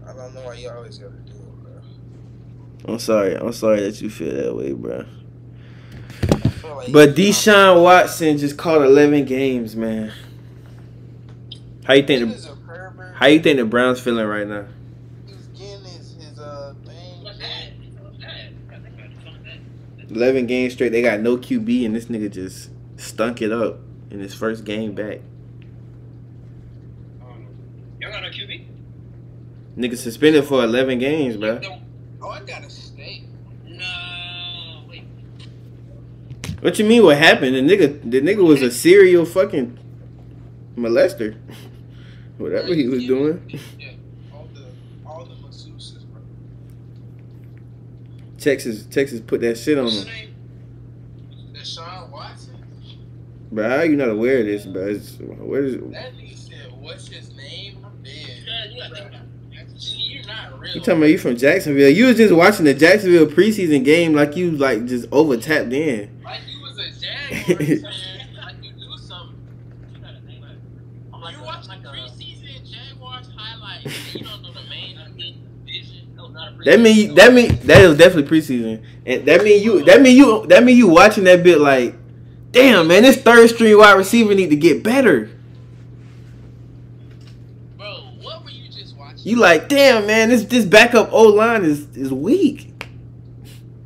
I 0.06 0.12
don't 0.12 0.34
know 0.34 0.42
why 0.42 0.54
you 0.54 0.70
always 0.70 0.98
gotta 0.98 1.12
do 1.12 1.32
it, 1.32 1.62
bro. 1.62 2.92
I'm 2.92 2.98
sorry. 2.98 3.34
I'm 3.34 3.52
sorry 3.52 3.80
that 3.80 4.00
you 4.00 4.10
feel 4.10 4.34
that 4.34 4.54
way, 4.54 4.72
bro. 4.72 5.04
Like 6.78 6.92
But 6.92 7.14
Deshaun 7.16 7.82
Watson 7.82 8.38
just 8.38 8.56
caught 8.56 8.82
11 8.82 9.24
games, 9.24 9.74
man. 9.74 10.12
How 11.84 11.94
you 11.94 12.04
think? 12.04 12.30
The, 12.30 12.56
how 13.14 13.26
you 13.26 13.40
think 13.40 13.56
the 13.56 13.64
Browns 13.64 13.98
feeling 13.98 14.26
right 14.26 14.46
now? 14.46 14.66
He 15.26 15.34
was 15.34 15.46
getting 15.48 15.84
his, 15.84 16.14
his 16.14 16.38
uh 16.38 16.74
thing. 16.86 17.24
what's 17.24 17.38
that? 17.38 17.72
What's 18.00 18.18
that? 18.18 18.52
I 18.70 18.78
think 18.78 18.94
I 19.00 19.24
saw 19.24 19.32
that. 20.06 20.14
11 20.14 20.46
games 20.46 20.74
straight. 20.74 20.90
They 20.90 21.02
got 21.02 21.20
no 21.20 21.36
QB, 21.36 21.86
and 21.86 21.96
this 21.96 22.04
nigga 22.04 22.30
just 22.30 22.70
stunk 22.98 23.40
it 23.40 23.52
up 23.52 23.78
in 24.10 24.20
his 24.20 24.34
first 24.34 24.64
game 24.64 24.94
back. 24.94 25.20
Um, 27.22 27.46
y'all 28.00 28.10
got 28.12 28.22
no 28.22 28.28
QB? 28.28 28.66
Nigga 29.76 29.96
suspended 29.96 30.44
for 30.44 30.62
11 30.64 30.98
games, 30.98 31.36
bro. 31.36 31.60
Oh, 32.20 32.28
I 32.28 32.40
gotta 32.40 32.68
stay. 32.68 33.24
No, 33.64 34.82
wait. 34.88 35.04
What 36.60 36.78
you 36.78 36.84
mean? 36.84 37.04
What 37.04 37.16
happened? 37.16 37.54
The 37.54 37.60
nigga, 37.60 38.10
the 38.10 38.20
nigga 38.20 38.44
was 38.44 38.60
a 38.60 38.70
serial 38.70 39.24
fucking 39.24 39.78
molester. 40.76 41.38
Whatever 42.38 42.74
he 42.74 42.88
was 42.88 43.04
doing. 43.06 43.42
Yeah, 43.78 43.92
all 44.32 44.48
the 44.54 44.64
all 45.04 45.24
the 45.24 45.34
masseuses, 45.34 46.04
bro. 46.12 46.20
Texas, 48.38 48.86
Texas 48.86 49.20
put 49.20 49.40
that 49.40 49.58
shit 49.58 49.78
on 49.78 49.88
him. 49.88 50.04
name? 50.06 50.34
Deshaun 51.52 52.10
Watson. 52.10 52.54
Bro, 53.50 53.68
how 53.68 53.82
you 53.82 53.96
not 53.96 54.08
aware 54.10 54.40
of 54.40 54.46
this, 54.46 54.66
bro? 54.66 54.88
It's, 54.88 55.16
where 55.18 55.64
is, 55.64 55.74
That 55.74 56.14
nigga 56.14 56.36
said, 56.36 56.72
"What's 56.80 57.08
his 57.08 57.34
name?" 57.34 57.84
I'm 57.84 58.02
dead. 58.02 58.14
Yeah, 58.46 58.64
you 58.70 58.80
gotta 58.80 58.94
think 58.94 59.08
about 59.08 59.22
you're 59.80 60.26
not 60.26 60.60
real. 60.60 60.74
You 60.74 60.80
talking 60.80 60.96
about 60.98 61.06
you 61.06 61.18
from 61.18 61.36
Jacksonville? 61.36 61.88
You 61.90 62.06
was 62.06 62.16
just 62.16 62.34
watching 62.34 62.64
the 62.66 62.74
Jacksonville 62.74 63.26
preseason 63.26 63.84
game 63.84 64.12
like 64.12 64.36
you 64.36 64.50
like 64.50 64.84
just 64.86 65.06
over 65.12 65.36
tapped 65.36 65.72
in. 65.72 66.10
like 66.22 66.40
you 66.46 66.60
was 66.60 66.78
a 66.78 66.90
Jaguars 67.00 67.82
fan. 67.82 68.28
Like 68.36 68.54
you 68.62 68.72
knew 68.74 68.98
something. 68.98 69.36
You 69.94 70.00
gotta 70.00 70.20
think 70.26 70.38
about 70.38 70.50
it. 70.52 70.58
I'm 71.14 71.20
like 71.22 71.36
you 71.36 71.42
watched 71.42 71.68
like 71.68 71.82
the 71.82 71.88
preseason 71.88 72.70
Jaguars 72.70 73.28
highlights. 73.34 73.86
and 73.86 74.14
you 74.14 74.26
don't 74.26 74.42
know 74.42 74.52
the 74.52 74.68
main 74.68 74.96
division. 75.16 76.14
No, 76.14 76.28
not 76.28 76.52
a 76.52 76.64
That 76.64 76.80
mean 76.80 77.14
that 77.14 77.32
mean 77.32 77.56
that 77.64 77.80
is 77.82 77.96
definitely 77.96 78.38
preseason, 78.38 78.84
and 79.06 79.24
that 79.26 79.42
mean 79.42 79.62
you 79.62 79.84
that 79.84 80.02
mean 80.02 80.16
you 80.16 80.46
that 80.48 80.64
mean 80.64 80.76
you 80.76 80.88
watching 80.88 81.24
that 81.24 81.42
bit 81.42 81.58
like, 81.60 81.94
damn 82.52 82.88
man, 82.88 83.02
this 83.02 83.16
third 83.16 83.48
string 83.50 83.76
wide 83.78 83.94
receiver 83.96 84.34
need 84.34 84.50
to 84.50 84.56
get 84.56 84.82
better. 84.82 85.30
Bro, 87.76 88.02
what 88.22 88.44
were 88.44 88.50
you 88.50 88.68
just 88.70 88.96
watching? 88.96 89.20
You 89.24 89.36
like, 89.36 89.68
damn 89.68 90.06
man, 90.06 90.28
this 90.28 90.44
this 90.44 90.64
backup 90.64 91.12
O 91.12 91.24
line 91.24 91.64
is 91.64 91.96
is 91.96 92.12
weak. 92.12 92.72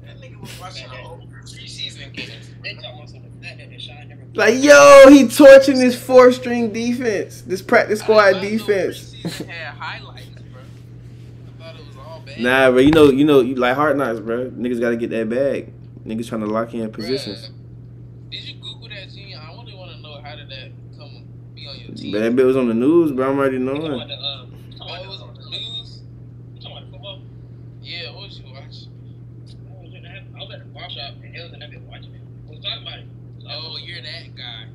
that 0.05 0.21
nigga 0.21 0.41
was 0.41 0.61
watching 0.61 0.89
preseason 0.89 2.13
game. 2.13 2.31
They 2.63 2.75
talking 2.75 2.91
about 2.95 3.09
something 3.11 3.41
that 3.41 3.59
that 3.59 3.71
Deshaun 3.71 4.09
never. 4.09 4.23
Like 4.35 4.63
yo, 4.63 5.07
he 5.11 5.29
torching 5.29 5.79
this 5.79 6.01
four 6.01 6.33
string 6.33 6.73
defense, 6.73 7.43
this 7.43 7.63
practice 7.63 8.01
squad 8.01 8.41
defense. 8.41 9.13
had 9.23 9.45
highlights, 9.75 10.27
bro. 10.53 10.61
I 10.63 11.63
thought 11.63 11.81
it 11.81 11.87
was 11.87 11.97
all 11.97 12.23
bad. 12.25 12.41
Nah, 12.41 12.71
bro, 12.71 12.81
you 12.81 12.91
know 12.93 13.11
you 13.11 13.25
know 13.25 13.41
you 13.41 13.55
like 13.57 13.75
hard 13.77 13.97
knocks, 13.97 14.21
bro. 14.21 14.51
Niggas 14.51 14.81
got 14.81 14.91
to 14.91 14.97
get 14.97 15.11
that 15.11 15.29
bag. 15.29 15.73
Niggas 16.07 16.29
trying 16.29 16.41
to 16.41 16.47
lock 16.49 16.75
in 16.75 16.91
positions. 16.91 17.51
Bruh, 17.51 18.31
Did 18.33 18.43
you 18.45 18.55
Google 18.55 18.89
that, 18.89 19.09
Gene? 19.11 19.37
I 19.37 19.53
really 19.53 19.75
want 19.75 19.93
to 19.93 19.99
know 20.01 20.21
how 20.21 20.35
did 20.35 20.49
that 20.51 20.73
come 20.99 21.25
be 22.03 22.09
on 22.09 22.13
your 22.13 22.13
team? 22.13 22.13
But 22.13 22.19
that 22.21 22.37
bit 22.37 22.47
was 22.47 22.57
on 22.57 22.69
the 22.69 22.75
news, 22.75 23.13
bro. 23.13 23.31
I'm 23.31 23.39
already 23.39 23.57
You 23.59 23.67
talking 23.67 23.81
knowing. 23.83 23.95
about 23.95 24.09
the, 24.09 24.15
uh, 24.15 24.45
you 24.71 24.79
talking 24.79 24.95
Oh, 24.97 25.03
it 25.05 25.09
was 25.09 25.23
on 25.23 25.35
the 25.35 25.41
news. 25.51 26.01
You 26.55 26.61
talking 26.61 26.77
about 26.77 26.85
the 26.87 26.91
football? 26.93 27.21
Yeah, 27.83 28.11
what 28.15 28.23
was 28.23 28.39
you 28.39 28.45
watching? 28.53 28.65
I 28.69 29.83
was, 29.83 29.95
in 29.95 30.07
I 30.07 30.39
was 30.39 30.51
at 30.55 30.59
the 30.61 30.65
bar 30.73 30.91
shop 30.91 31.15
and 31.23 31.35
Hills 31.35 31.53
and 31.53 31.63
that 31.63 31.71
bit 31.71 31.81
watching 31.83 32.15
it. 32.15 32.21
We 32.49 32.57
was 32.57 32.65
talking 32.65 32.83
about 32.83 32.99
it. 32.99 33.07
Oh, 33.49 33.77
you're 33.83 34.03
that 34.03 34.37
guy. 34.37 34.67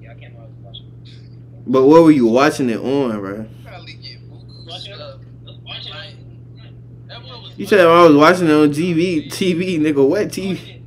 Yeah, 0.00 0.10
I 0.12 0.14
can't 0.14 0.34
remember 0.34 0.54
what 0.60 0.66
I 0.66 0.70
was 0.70 0.82
watching. 0.82 1.62
But 1.66 1.84
what 1.86 2.02
were 2.02 2.10
you 2.10 2.26
watching 2.26 2.70
it 2.70 2.78
on, 2.80 3.18
bro? 3.20 3.46
Probably 3.64 3.94
get 3.94 4.18
buku 4.30 4.70
stuff. 4.80 4.98
I 5.00 5.46
was 5.46 5.58
watching 5.64 5.92
Like, 5.92 6.10
it. 6.10 7.08
that 7.08 7.22
one 7.24 7.42
was. 7.42 7.52
You 7.56 7.66
said 7.66 7.80
I 7.86 8.02
was 8.06 8.16
watching 8.16 8.48
it 8.48 8.52
on 8.52 8.70
TV, 8.70 9.26
TV, 9.28 9.78
nigga. 9.78 10.06
What 10.08 10.28
TV? 10.28 10.82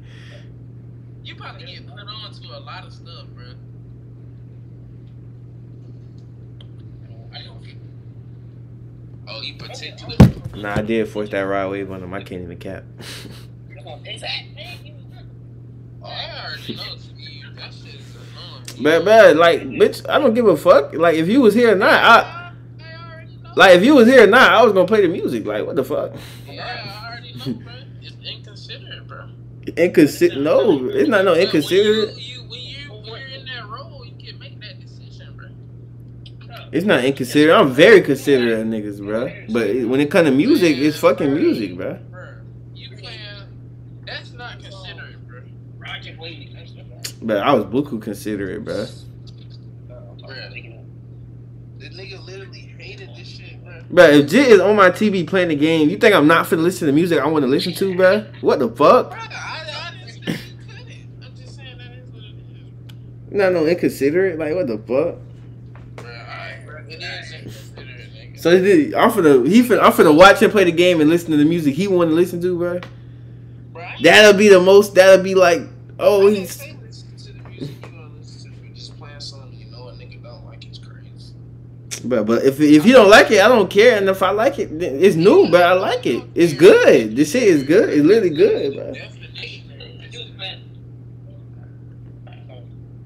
You 1.24 1.36
probably 1.36 1.66
get 1.68 1.88
put 1.88 2.00
on 2.00 2.32
to 2.34 2.48
a 2.48 2.60
lot 2.60 2.86
of 2.86 2.94
stuff, 2.94 3.28
bro. 3.36 3.46
Oh, 9.28 9.42
you 9.42 9.56
particular? 9.56 10.18
Nah, 10.64 10.76
I 10.78 10.82
did 10.82 11.10
force 11.10 11.30
that 11.32 11.42
Rod 11.42 11.72
Wave 11.72 11.92
on 11.92 12.02
him. 12.02 12.14
I 12.14 12.24
can't 12.24 12.42
even 12.42 12.58
cap. 12.58 12.86
I 16.02 16.46
already 16.46 16.76
know. 16.76 16.84
Steve. 16.98 17.44
That 17.56 17.74
shit 17.74 17.96
is 17.96 18.16
annoying. 18.16 18.82
but, 18.82 19.04
but, 19.04 19.36
like, 19.36 19.62
bitch, 19.64 20.08
I 20.10 20.20
don't 20.20 20.34
give 20.34 20.48
a 20.48 20.56
fuck. 20.56 20.94
Like, 20.94 21.16
if 21.16 21.28
you 21.28 21.42
was 21.42 21.54
here 21.54 21.74
or 21.74 21.76
not, 21.76 21.94
I 21.94 22.52
I 22.80 23.14
already 23.14 23.36
know. 23.44 23.52
like 23.58 23.76
if 23.76 23.84
you 23.84 23.94
was 23.96 24.08
here 24.08 24.24
or 24.24 24.28
not, 24.28 24.54
I 24.54 24.64
was 24.64 24.72
gonna 24.72 24.88
play 24.88 25.02
the 25.02 25.10
music. 25.10 25.46
Like, 25.46 25.66
what 25.66 25.76
the 25.76 25.84
fuck? 25.84 26.14
Yeah, 26.48 26.66
I 26.66 27.08
already 27.12 27.34
know, 27.36 27.60
bro. 27.60 27.74
It's 28.02 28.16
inconsiderate, 28.26 29.08
bro. 29.08 29.30
Inconsiderate? 29.76 30.42
No, 30.42 30.88
it's 30.88 31.10
not 31.10 31.26
no 31.26 31.36
inconsiderate. 31.36 32.16
It's 36.74 36.88
not 36.88 37.06
inconsiderate. 37.06 37.56
I'm 37.56 37.72
very 37.72 38.02
considerate 38.02 38.60
of 38.60 38.66
niggas, 38.66 38.98
bro. 38.98 39.32
But 39.54 39.88
when 39.88 40.00
it 40.00 40.10
comes 40.10 40.28
to 40.28 40.36
music, 40.36 40.76
it's 40.78 40.98
fucking 40.98 41.32
music, 41.32 41.78
bro. 41.78 42.00
But 47.22 47.38
I 47.38 47.54
was 47.54 47.66
buku 47.66 48.02
considerate, 48.02 48.66
bro. 48.66 48.74
Bruh. 48.74 49.04
The 51.78 51.90
nigga 51.90 52.26
literally 52.26 52.74
hated 52.80 53.16
this 53.16 53.28
shit, 53.28 53.64
bro. 53.64 54.06
If 54.06 54.32
Jit 54.32 54.48
is 54.48 54.60
on 54.60 54.76
my 54.76 54.90
TV 54.90 55.28
playing 55.28 55.50
the 55.50 55.56
game, 55.56 55.92
you 55.92 55.98
think 56.00 56.16
I'm 56.16 56.26
not 56.26 56.48
finna 56.48 56.64
listen 56.64 56.88
to 56.88 56.92
music 56.92 57.20
I 57.20 57.28
want 57.28 57.44
to 57.44 57.50
listen 57.50 57.74
to, 57.76 57.96
bro? 57.96 58.26
What 58.42 58.58
the 58.58 58.70
fuck? 58.70 59.12
Not 63.30 63.54
no 63.54 63.68
inconsiderate. 63.68 64.40
Like 64.40 64.56
what 64.56 64.66
the 64.66 64.80
fuck? 64.80 65.20
So 68.44 68.62
he- 68.62 68.94
I'm 68.94 69.10
finna 69.10 69.48
he 69.48 69.64
finna 69.64 69.82
I'm 69.84 69.94
finna 69.94 70.14
watch 70.14 70.42
him 70.42 70.52
play 70.52 70.66
the 70.66 70.72
game 70.74 71.00
and 71.00 71.10
listen 71.10 71.32
to 71.32 71.38
the 71.38 71.46
music 71.46 71.76
he 71.76 71.88
want 71.88 72.10
to 72.10 72.14
listen 72.14 72.42
to, 72.42 72.58
bro. 72.58 72.82
That'll 74.02 74.34
be 74.38 74.50
the 74.50 74.60
most. 74.60 74.96
That'll 74.96 75.24
be 75.24 75.34
like, 75.34 75.62
oh, 75.98 76.28
I 76.28 76.32
he's. 76.32 76.52
say 76.52 76.76
listen 76.86 77.16
to 77.16 77.32
the 77.42 77.50
music 77.50 77.76
you 77.82 77.90
gonna 77.90 78.10
listen 78.20 78.52
to. 78.52 78.68
You 78.68 78.74
just 78.76 78.98
playing 78.98 79.22
something 79.22 79.58
you 79.58 79.68
know 79.72 79.88
a 79.88 79.94
nigga 79.94 80.22
don't 80.22 80.46
like 80.46 80.70
is 80.70 80.78
crazy. 80.78 81.34
But 82.04 82.26
but 82.26 82.44
if 82.44 82.60
if 82.60 82.86
you 82.86 82.92
don't 82.92 83.10
like 83.10 83.32
it, 83.32 83.40
I 83.42 83.48
don't 83.48 83.70
care. 83.70 83.96
And 83.98 84.10
if 84.10 84.22
I 84.22 84.32
like 84.32 84.60
it, 84.60 84.74
it's 84.84 85.16
new, 85.16 85.48
but 85.50 85.64
I 85.64 85.72
like 85.72 86.06
it. 86.06 86.26
It's 86.36 86.52
good. 86.52 87.16
This 87.16 87.32
shit 87.32 87.44
is 87.44 87.64
good. 87.64 87.88
It's 87.92 88.06
really 88.06 88.30
good, 88.30 88.74
bro. 88.76 88.94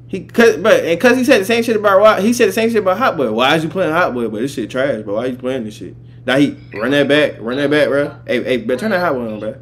He 0.08 0.22
cause 0.26 0.58
but 0.58 0.86
and 0.86 1.00
cause 1.02 1.18
he 1.18 1.24
said 1.26 1.42
the 1.42 1.46
same 1.46 1.64
shit 1.64 1.76
about 1.76 2.00
why 2.00 2.22
he 2.22 2.32
said 2.34 2.48
the 2.48 2.54
same 2.54 2.70
shit 2.70 2.80
about 2.82 2.98
Hot 2.98 3.18
Boy. 3.18 3.32
Why 3.32 3.56
is 3.56 3.64
you 3.64 3.70
playing 3.70 3.92
Hot 3.92 4.14
Boy? 4.14 4.28
But 4.30 4.40
this 4.42 4.54
shit 4.54 4.70
trash, 4.70 5.02
bro. 5.04 5.16
Why 5.16 5.26
you 5.26 5.36
playing 5.38 5.66
this 5.66 5.74
shit? 5.76 5.96
Now 6.26 6.38
he 6.38 6.58
run 6.74 6.92
that 6.92 7.08
back, 7.08 7.36
run 7.40 7.58
that 7.58 7.70
back, 7.70 7.88
bro. 7.90 8.18
Hey, 8.26 8.44
hey, 8.44 8.58
bro, 8.58 8.78
turn 8.78 8.92
that 8.92 9.00
Hot 9.02 9.14
Boy 9.14 9.34
on, 9.34 9.40
bro. 9.40 9.56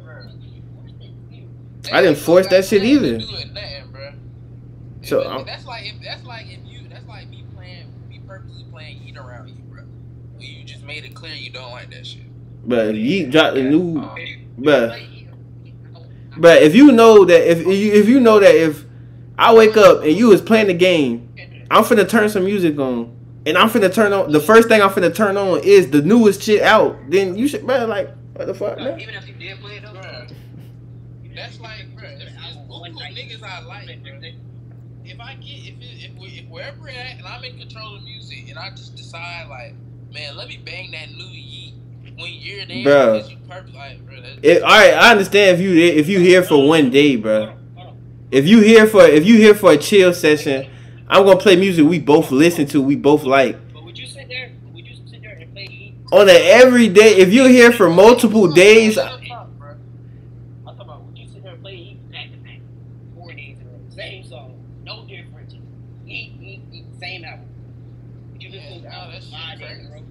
I 1.92 2.00
didn't 2.02 2.18
force 2.18 2.46
that 2.48 2.64
shit 2.64 2.82
either. 2.84 3.18
Doing 3.18 3.52
nothing, 3.54 3.90
bro. 3.92 4.12
So, 5.02 5.22
I'm- 5.22 5.44
that's 5.46 5.66
like 5.66 5.86
if 5.86 5.94
that's 6.02 6.24
like 6.24 6.46
if 6.46 6.58
you 6.64 6.88
that's 6.88 7.06
like 7.06 7.28
me 7.28 7.44
playing 7.54 7.86
me 8.08 8.20
purposely 8.26 8.64
playing 8.70 8.98
heat 8.98 9.16
around 9.16 9.48
you, 9.48 9.54
bro. 9.68 9.82
You 10.38 10.64
just 10.64 10.84
made 10.84 11.04
it 11.04 11.14
clear 11.14 11.32
you 11.34 11.50
don't 11.50 11.70
like 11.72 11.90
that 11.90 12.06
shit. 12.06 12.22
But 12.68 12.88
if 12.88 12.96
you 12.96 13.30
drop 13.30 13.54
the 13.54 13.62
new, 13.62 13.98
Um, 13.98 14.16
but 14.58 14.98
but 16.36 16.62
if 16.62 16.74
you 16.74 16.92
know 16.92 17.24
that 17.24 17.50
if 17.50 17.58
you 17.66 17.92
if 17.92 18.08
you 18.08 18.20
know 18.20 18.38
that 18.40 18.54
if 18.54 18.84
I 19.38 19.54
wake 19.54 19.76
up 19.76 20.02
and 20.02 20.12
you 20.12 20.28
was 20.28 20.40
playing 20.40 20.68
the 20.68 20.74
game, 20.74 21.32
I'm 21.70 21.84
finna 21.84 22.08
turn 22.08 22.28
some 22.28 22.44
music 22.44 22.78
on. 22.78 23.14
And 23.44 23.56
I'm 23.56 23.68
finna 23.68 23.92
turn 23.92 24.12
on 24.12 24.32
the 24.32 24.40
first 24.40 24.68
thing 24.68 24.82
I'm 24.82 24.90
finna 24.90 25.14
turn 25.14 25.36
on 25.36 25.60
is 25.62 25.90
the 25.90 26.02
newest 26.02 26.42
shit 26.42 26.62
out. 26.62 26.98
Then 27.08 27.36
you 27.36 27.46
should, 27.46 27.64
bro. 27.64 27.86
Like 27.86 28.10
what 28.34 28.46
the 28.46 28.54
fuck, 28.54 28.76
man? 28.76 29.00
Even 29.00 29.14
if 29.14 29.28
you 29.28 29.34
did 29.34 29.60
play 29.60 29.76
it 29.76 29.82
though, 29.82 29.92
Bruh. 29.92 30.32
That's 31.34 31.60
like, 31.60 31.94
bro. 31.96 32.08
If 32.08 32.22
it's 32.22 32.56
buku 32.68 32.92
niggas 33.14 33.42
I 33.42 33.62
like, 33.62 34.02
bro. 34.02 34.20
If 35.04 35.20
I 35.20 35.34
get 35.34 35.46
if 35.46 35.80
it, 35.80 36.10
if 36.10 36.18
we 36.18 36.26
if 36.26 36.48
wherever 36.48 36.88
it 36.88 36.96
at 36.96 37.18
and 37.18 37.26
I'm 37.26 37.44
in 37.44 37.56
control 37.56 37.94
of 37.96 38.02
music 38.02 38.48
and 38.48 38.58
I 38.58 38.70
just 38.70 38.96
decide 38.96 39.48
like, 39.48 39.74
man, 40.12 40.36
let 40.36 40.48
me 40.48 40.60
bang 40.64 40.90
that 40.90 41.10
new 41.10 41.24
yeet 41.24 41.74
when 42.18 42.32
you're 42.32 42.66
there 42.66 42.84
Bruh. 42.84 43.12
because 43.14 43.30
you 43.30 43.36
purpose 43.48 43.74
like, 43.74 44.04
bro. 44.04 44.16
It, 44.42 44.62
all 44.62 44.68
right, 44.68 44.94
I 44.94 45.12
understand 45.12 45.60
if 45.60 45.62
you 45.62 45.76
if 45.76 46.08
you 46.08 46.18
here 46.18 46.42
for 46.42 46.66
one 46.66 46.90
day, 46.90 47.14
bro. 47.14 47.52
If 48.30 48.46
you 48.46 48.60
here 48.60 48.86
for 48.86 49.02
if 49.04 49.24
you 49.24 49.36
here 49.36 49.54
for 49.54 49.72
a 49.72 49.76
chill 49.76 50.12
session, 50.12 50.68
I'm 51.08 51.24
gonna 51.24 51.38
play 51.38 51.56
music 51.56 51.86
we 51.86 51.98
both 52.00 52.30
listen 52.30 52.66
to, 52.68 52.82
we 52.82 52.96
both 52.96 53.22
like. 53.24 53.56
but 53.72 53.84
would 53.84 53.98
you 53.98 54.06
sit 54.06 54.28
there? 54.28 54.50
Would 54.74 54.86
you 54.86 54.96
sit 55.08 55.22
there 55.22 55.32
and 55.36 55.52
play 55.52 55.66
Heat? 55.66 55.94
On 56.12 56.28
an 56.28 56.36
everyday, 56.36 57.16
if 57.16 57.32
you're 57.32 57.48
here 57.48 57.72
for 57.72 57.88
multiple 57.88 58.48
days, 58.52 58.98
I'm 58.98 59.08
about 60.66 61.02
would 61.04 61.16
you 61.18 61.28
sit 61.28 61.42
there 61.44 61.52
and 61.52 61.62
play 61.62 61.76
Heat 61.76 62.10
back 62.10 62.30
to 62.32 62.36
back, 62.38 62.58
four 63.14 63.32
days 63.32 63.58
in 63.60 63.66
a 63.66 63.70
row, 63.70 63.78
same 63.94 64.24
song, 64.24 64.54
no 64.84 65.04
difference. 65.06 65.54
Heat, 66.04 66.32
Heat, 66.40 66.62
Heat, 66.72 66.84
same 67.00 67.24
album. 67.24 67.46
Would 68.32 68.42
you 68.42 68.50
listen 68.50 68.72
to 68.74 68.78
the 68.80 68.84
Yeah, 68.88 69.08
that's 69.12 69.30
five 69.30 69.58
shit 69.58 69.68
days 69.68 69.78
in 69.78 69.86
a 69.86 69.90
row? 69.94 70.02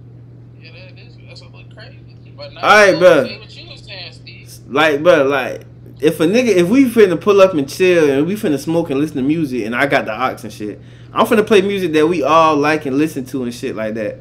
yeah, 0.60 0.72
that 0.72 0.98
is 0.98 1.16
a 1.42 1.44
little 1.44 1.64
crazy. 1.74 1.98
But 2.36 2.52
now, 2.52 2.60
Alright, 2.60 2.94
you 2.94 3.00
bruh. 3.00 3.26
Say 3.26 3.38
what 3.38 3.56
you 3.56 3.70
was 3.70 3.82
saying, 3.82 4.12
Steve. 4.12 4.52
like, 4.68 5.02
but 5.02 5.26
like, 5.26 5.62
if 6.00 6.20
a 6.20 6.26
nigga, 6.26 6.48
if 6.48 6.68
we 6.68 6.84
finna 6.84 7.20
pull 7.20 7.40
up 7.40 7.54
and 7.54 7.68
chill 7.68 8.10
and 8.10 8.26
we 8.26 8.34
finna 8.34 8.58
smoke 8.58 8.90
and 8.90 9.00
listen 9.00 9.16
to 9.16 9.22
music, 9.22 9.64
and 9.64 9.74
I 9.74 9.86
got 9.86 10.04
the 10.04 10.12
ox 10.12 10.44
and 10.44 10.52
shit, 10.52 10.80
I'm 11.12 11.26
finna 11.26 11.46
play 11.46 11.62
music 11.62 11.92
that 11.92 12.06
we 12.06 12.22
all 12.22 12.56
like 12.56 12.86
and 12.86 12.98
listen 12.98 13.24
to 13.26 13.44
and 13.44 13.54
shit 13.54 13.74
like 13.74 13.94
that. 13.94 14.20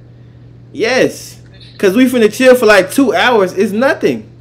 Yes, 0.71 1.41
cause 1.77 1.95
we 1.95 2.05
finna 2.05 2.33
chill 2.33 2.55
for 2.55 2.65
like 2.65 2.91
two 2.91 3.13
hours. 3.13 3.53
It's 3.53 3.71
nothing. 3.71 4.31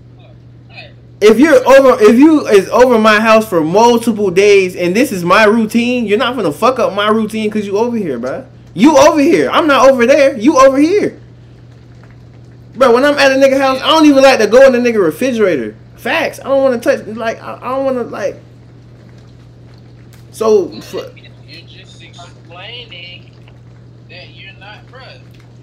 If 1.21 1.39
you're 1.39 1.67
over, 1.67 2.03
if 2.03 2.19
you 2.19 2.47
is 2.47 2.69
over 2.69 2.99
my 2.99 3.19
house 3.19 3.49
for 3.49 3.63
multiple 3.63 4.31
days 4.31 4.77
and 4.77 4.95
this 4.95 5.11
is 5.11 5.25
my 5.25 5.45
routine, 5.45 6.07
you're 6.07 6.19
not 6.19 6.37
gonna 6.37 6.53
fuck 6.53 6.79
up 6.79 6.93
my 6.93 7.09
routine 7.09 7.49
because 7.49 7.67
you 7.67 7.79
over 7.79 7.97
here, 7.97 8.19
bruh. 8.19 8.47
You 8.75 8.97
over 8.99 9.21
here. 9.21 9.51
I'm 9.51 9.67
not 9.67 9.89
over 9.89 10.07
there. 10.07 10.37
You 10.37 10.59
over 10.59 10.79
here. 10.79 11.21
Bro, 12.75 12.93
when 12.93 13.05
I'm 13.05 13.17
at 13.17 13.31
a 13.31 13.37
nigga 13.37 13.59
house, 13.59 13.81
I 13.81 13.87
don't 13.87 14.07
even 14.07 14.23
like 14.23 14.41
to 14.41 14.49
go 14.49 14.67
in 14.67 14.73
the 14.73 14.79
nigga 14.79 15.03
refrigerator. 15.03 15.77
Facts. 16.05 16.39
I 16.39 16.43
don't 16.43 16.63
want 16.63 16.83
to 16.83 16.97
touch. 16.97 17.07
Like 17.17 17.43
I, 17.43 17.57
I 17.57 17.69
don't 17.69 17.87
want 17.87 17.97
to 17.97 18.03
like. 18.05 18.37
So 20.33 20.69
for, 20.83 20.99
You're 21.47 21.63
just 21.67 22.03
explaining 22.03 23.31
that 24.11 24.29
you're 24.35 24.53
not. 24.59 24.81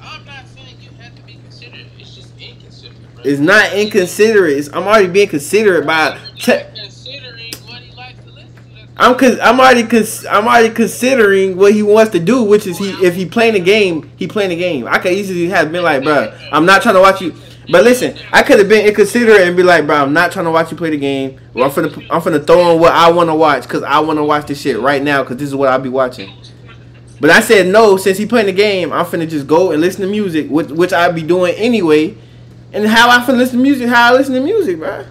I'm 0.02 0.26
not 0.26 0.48
saying 0.48 0.78
you 0.82 0.90
have 1.00 1.16
to 1.16 1.22
be 1.22 1.34
considerate. 1.34 1.86
It's 2.00 2.16
just 2.16 2.34
inconsiderate, 2.42 3.24
it's 3.24 3.40
not 3.40 3.72
inconsiderate. 3.74 4.58
It's, 4.58 4.70
I'm 4.74 4.88
already 4.88 5.10
being 5.10 5.28
considerate 5.28 5.86
by. 5.86 6.18
Te- 6.38 6.64
considering 6.74 7.54
what 7.68 7.82
he 7.84 7.96
likes 7.96 8.20
to 8.24 8.32
listen 8.32 8.56
to. 8.56 8.88
I'm 8.98 9.16
cause 9.16 9.38
I'm 9.44 9.60
already 9.60 9.84
cons- 9.84 10.26
I'm 10.26 10.48
already 10.48 10.74
considering 10.74 11.56
what 11.56 11.74
he 11.74 11.84
wants 11.84 12.14
to 12.14 12.20
do, 12.20 12.42
which 12.42 12.66
is 12.66 12.80
he 12.80 12.90
if 13.06 13.14
he 13.14 13.28
playing 13.28 13.54
the 13.54 13.60
game, 13.60 14.10
he 14.16 14.26
playing 14.28 14.50
the 14.50 14.56
game. 14.56 14.88
I 14.88 14.98
could 14.98 15.14
easily 15.14 15.50
have 15.50 15.72
been 15.72 15.84
like, 15.84 16.02
bro, 16.02 16.36
I'm 16.52 16.66
not 16.66 16.82
trying 16.82 16.96
to 16.96 17.02
watch 17.02 17.22
you. 17.22 17.36
But 17.72 17.86
listen, 17.86 18.18
I 18.34 18.44
could 18.44 18.60
have 18.60 18.68
been 18.68 18.86
inconsiderate 18.86 19.48
and 19.48 19.56
be 19.56 19.64
like, 19.64 19.88
bro, 19.88 19.96
I'm 19.96 20.12
not 20.12 20.34
trying 20.34 20.44
to 20.44 20.52
watch 20.52 20.72
you 20.72 20.78
play 20.78 20.90
the 20.90 20.98
game. 20.98 21.40
Or 21.54 21.64
I'm 21.64 21.72
finna 21.72 22.06
I'm 22.10 22.22
finna 22.22 22.46
throw 22.46 22.74
on 22.74 22.80
what 22.82 22.92
I 22.92 23.10
want 23.10 23.30
to 23.30 23.36
watch 23.36 23.64
because 23.64 23.84
I 23.84 24.00
want 24.00 24.20
to 24.20 24.26
watch 24.26 24.48
this 24.48 24.60
shit 24.60 24.78
right 24.80 25.02
now 25.02 25.24
because 25.24 25.38
this 25.38 25.48
is 25.48 25.56
what 25.56 25.70
I'll 25.70 25.80
be 25.80 25.90
watching. 25.90 26.34
But 27.22 27.30
I 27.30 27.40
said 27.40 27.68
no, 27.68 27.96
since 27.96 28.18
he 28.18 28.26
playing 28.26 28.48
the 28.48 28.54
game, 28.54 28.92
I'm 28.92 29.06
finna 29.06 29.30
just 29.30 29.48
go 29.48 29.72
and 29.72 29.80
listen 29.80 30.02
to 30.02 30.08
music, 30.08 30.50
which 30.50 30.68
which 30.68 30.92
I'd 30.92 31.16
be 31.16 31.24
doing 31.24 31.56
anyway. 31.56 32.18
And 32.74 32.86
how 32.88 33.10
I 33.10 33.24
finna 33.24 33.38
listen 33.38 33.58
to 33.60 33.64
music, 33.64 33.88
how 33.88 34.14
I 34.14 34.18
listen 34.18 34.34
to 34.34 34.42
music, 34.42 34.78
bro. 34.78 35.06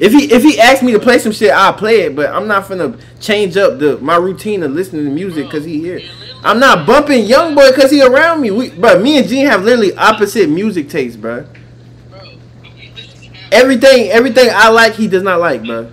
If 0.00 0.12
he 0.12 0.32
if 0.32 0.42
he 0.42 0.58
asked 0.58 0.82
me 0.82 0.90
to 0.92 0.98
play 0.98 1.18
some 1.18 1.30
shit, 1.30 1.52
I'll 1.52 1.74
play 1.74 2.00
it. 2.02 2.16
But 2.16 2.34
I'm 2.34 2.48
not 2.48 2.64
finna 2.64 3.00
change 3.20 3.56
up 3.56 3.78
the 3.78 3.98
my 3.98 4.16
routine 4.16 4.64
of 4.64 4.72
listening 4.72 5.04
to 5.04 5.10
music 5.10 5.46
because 5.46 5.64
he 5.64 5.78
here. 5.78 6.00
I'm 6.44 6.58
not 6.58 6.86
bumping 6.86 7.24
young 7.24 7.54
boy 7.54 7.70
because 7.70 7.90
he 7.90 8.02
around 8.02 8.40
me. 8.42 8.50
We, 8.50 8.70
but 8.70 9.00
me 9.00 9.18
and 9.18 9.26
Gene 9.26 9.46
have 9.46 9.64
literally 9.64 9.94
opposite 9.94 10.48
music 10.50 10.88
tastes, 10.88 11.16
bro. 11.16 11.46
Everything 13.50 14.10
everything 14.10 14.48
I 14.52 14.68
like, 14.68 14.94
he 14.94 15.06
does 15.08 15.22
not 15.22 15.40
like, 15.40 15.64
bro. 15.64 15.90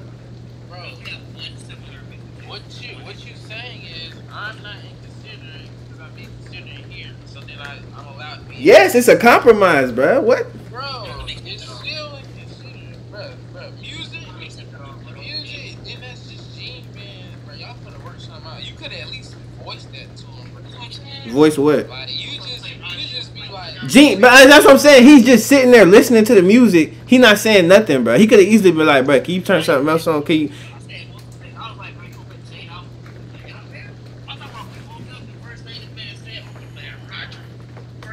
Yes, 8.62 8.94
it's 8.94 9.08
a 9.08 9.18
compromise, 9.18 9.92
bro. 9.92 10.22
What? 10.22 10.46
Bro, 10.70 11.08
it's 11.28 11.64
still 11.64 12.16
inconsiderate, 12.16 13.10
bro. 13.10 13.32
Bro, 13.54 13.72
music, 13.82 14.22
music, 14.38 15.78
and 15.90 16.04
that's 16.04 16.30
just 16.30 16.56
Gene, 16.60 16.86
man. 16.94 17.34
Bro, 17.48 17.56
y'all 17.56 17.76
could 17.84 17.94
have 17.94 18.06
worked 18.06 18.22
something 18.22 18.46
out. 18.46 18.64
You 18.64 18.76
could 18.76 18.92
have 18.92 19.08
at 19.08 19.12
least 19.12 19.34
voiced 19.64 19.92
that 19.94 20.16
to 20.16 20.26
him, 20.28 20.52
bro. 20.54 20.62
You 20.62 20.70
know 20.74 20.78
what 20.78 20.86
I'm 20.86 20.92
saying? 20.92 21.21
Voice 21.32 21.58
what? 21.58 21.88
Like 21.90 22.10
you 22.10 22.38
just 22.40 22.70
you 22.70 23.08
just 23.08 23.34
be 23.34 23.42
like. 23.50 23.76
Gene, 23.88 24.22
but 24.22 24.32
uh, 24.32 24.48
that's 24.48 24.66
what 24.66 24.74
I'm 24.74 24.80
saying. 24.80 25.04
He's 25.04 25.26
just 25.26 25.48
sitting 25.48 25.72
there 25.72 25.86
listening 25.86 26.26
to 26.26 26.36
the 26.36 26.42
music. 26.42 26.94
He 27.08 27.18
not 27.18 27.38
saying 27.38 27.68
nothing, 27.68 28.04
bro. 28.04 28.18
He 28.18 28.28
could 28.28 28.40
have 28.40 28.48
easily 28.48 28.72
been 28.72 28.86
like, 28.86 29.06
bro, 29.06 29.20
can 29.22 29.36
you 29.36 29.42
turn 29.42 29.64
something 29.64 29.88
else 29.90 30.08
on? 30.08 30.24
Can 30.24 30.36
you? 30.38 30.52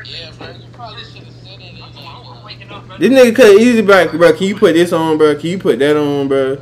Yeah, 0.05 0.33
bro. 0.39 0.49
You 0.51 0.69
probably 0.73 1.05
should 1.05 1.25
have 1.25 1.35
said 1.35 1.61
it. 1.61 1.75
again. 1.75 2.99
This 2.99 3.11
nigga 3.11 3.35
could 3.37 3.47
have 3.47 3.61
easily 3.61 3.83
be 3.83 3.89
like, 3.89 4.13
bro, 4.13 4.33
can 4.33 4.47
you 4.47 4.57
put 4.57 4.73
this 4.75 4.93
on, 4.93 5.19
bro? 5.19 5.35
Can 5.37 5.51
you 5.51 5.59
put 5.59 5.79
that 5.81 5.97
on, 5.97 6.29
bro? 6.29 6.57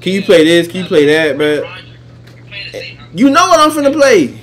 Can 0.00 0.12
you 0.12 0.22
play 0.22 0.44
this? 0.44 0.68
Can 0.68 0.82
you 0.82 0.86
play 0.86 1.06
that, 1.06 1.36
bro? 1.36 1.62
Eh, 2.74 2.96
you 3.14 3.30
know 3.30 3.46
what 3.48 3.60
I'm 3.60 3.70
finna 3.70 3.92
play. 3.92 4.38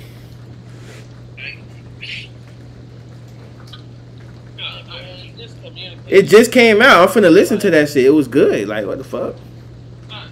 Man, 4.56 5.36
just 5.38 5.60
communicate. 5.62 6.03
It 6.14 6.28
just 6.28 6.52
came 6.52 6.80
out. 6.80 7.08
I'm 7.08 7.12
finna 7.12 7.32
listen 7.32 7.58
to 7.58 7.70
that 7.70 7.88
shit. 7.88 8.04
It 8.04 8.10
was 8.10 8.28
good. 8.28 8.68
Like, 8.68 8.86
what 8.86 8.98
the 8.98 9.04
fuck? 9.04 9.34
Uh, 10.08 10.28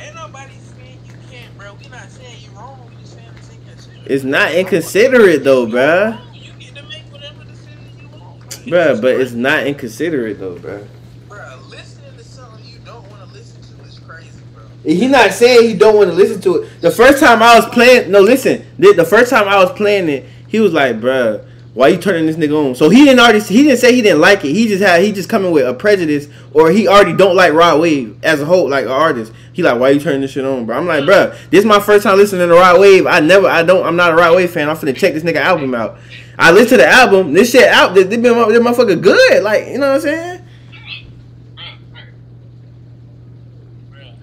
Ain't 0.00 0.12
nobody 0.16 0.54
saying 0.54 0.98
you 1.06 1.12
can't, 1.30 1.56
bro. 1.56 1.74
We 1.74 1.88
not 1.88 2.10
saying 2.10 2.42
you 2.42 2.50
wrong. 2.50 2.90
We 2.90 3.00
just 3.00 3.14
saying 3.14 3.28
it's 3.36 3.48
inconsiderate. 3.52 4.10
It's 4.10 4.24
not 4.24 4.52
inconsiderate 4.52 5.44
though, 5.44 5.66
bruh. 5.68 6.18
You 6.34 6.52
get 6.58 6.74
to 6.74 6.82
make 6.82 7.04
whatever 7.12 7.44
decision 7.44 7.78
you 7.96 8.08
want, 8.18 8.40
bro. 8.40 8.58
Bruh, 8.58 9.00
but 9.00 9.20
it's 9.20 9.30
not 9.30 9.68
inconsiderate 9.68 10.40
though, 10.40 10.56
bruh. 10.56 10.84
Bro, 11.28 11.58
listening 11.68 12.16
to 12.16 12.24
something 12.24 12.64
you 12.66 12.80
don't 12.84 13.08
want 13.08 13.24
to 13.24 13.32
listen 13.32 13.62
to 13.62 13.84
is 13.84 14.00
crazy, 14.00 14.40
bro. 14.52 14.64
He 14.82 15.06
not 15.06 15.30
saying 15.30 15.62
he 15.68 15.74
don't 15.74 15.94
want 15.94 16.10
to 16.10 16.16
listen 16.16 16.40
to 16.40 16.62
it. 16.62 16.80
The 16.80 16.90
first 16.90 17.20
time 17.20 17.40
I 17.40 17.54
was 17.54 17.66
playing, 17.66 18.10
no, 18.10 18.20
listen. 18.20 18.66
The, 18.80 18.94
the 18.94 19.04
first 19.04 19.30
time 19.30 19.46
I 19.46 19.62
was 19.62 19.70
playing 19.70 20.08
it, 20.08 20.26
He 20.48 20.58
was 20.58 20.72
like, 20.72 20.96
bruh, 21.00 21.46
why 21.76 21.88
you 21.88 21.98
turning 21.98 22.24
this 22.24 22.36
nigga 22.36 22.70
on? 22.70 22.74
So 22.74 22.88
he 22.88 23.04
didn't 23.04 23.20
already. 23.20 23.38
He 23.40 23.62
didn't 23.62 23.76
say 23.76 23.94
he 23.94 24.00
didn't 24.00 24.22
like 24.22 24.42
it. 24.46 24.52
He 24.54 24.66
just 24.66 24.82
had. 24.82 25.02
He 25.02 25.12
just 25.12 25.28
coming 25.28 25.52
with 25.52 25.68
a 25.68 25.74
prejudice, 25.74 26.26
or 26.54 26.70
he 26.70 26.88
already 26.88 27.14
don't 27.14 27.36
like 27.36 27.52
Rod 27.52 27.82
Wave 27.82 28.18
as 28.24 28.40
a 28.40 28.46
whole, 28.46 28.70
like 28.70 28.86
an 28.86 28.90
artist. 28.90 29.30
He 29.52 29.62
like, 29.62 29.78
why 29.78 29.90
you 29.90 30.00
turning 30.00 30.22
this 30.22 30.30
shit 30.30 30.46
on, 30.46 30.64
bro? 30.64 30.74
I'm 30.74 30.86
like, 30.86 31.04
bruh, 31.04 31.32
this 31.50 31.60
is 31.60 31.66
my 31.66 31.78
first 31.78 32.04
time 32.04 32.16
listening 32.16 32.48
to 32.48 32.54
Rod 32.54 32.80
Wave. 32.80 33.06
I 33.06 33.20
never. 33.20 33.46
I 33.46 33.62
don't. 33.62 33.84
I'm 33.84 33.94
not 33.94 34.12
a 34.12 34.16
Rod 34.16 34.36
Wave 34.36 34.50
fan. 34.50 34.70
I'm 34.70 34.76
finna 34.76 34.96
check 34.96 35.12
this 35.12 35.22
nigga 35.22 35.36
album 35.36 35.74
out. 35.74 35.98
I 36.38 36.50
listen 36.50 36.78
to 36.78 36.84
the 36.84 36.88
album. 36.88 37.34
This 37.34 37.50
shit 37.50 37.68
out. 37.68 37.94
This, 37.94 38.06
this 38.06 38.20
been 38.22 38.22
this 38.22 38.58
motherfucker 38.58 38.98
good. 38.98 39.42
Like 39.42 39.66
you 39.66 39.76
know 39.76 39.88
what 39.88 39.96
I'm 39.96 40.00
saying? 40.00 40.48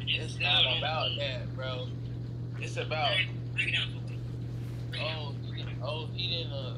It's 0.07 0.39
not 0.39 0.77
about 0.79 1.09
that, 1.19 1.55
bro. 1.55 1.87
It's 2.59 2.77
about 2.77 3.11
oh, 4.99 5.35
oh, 5.83 6.07
he 6.15 6.29
didn't, 6.29 6.51
uh, 6.51 6.77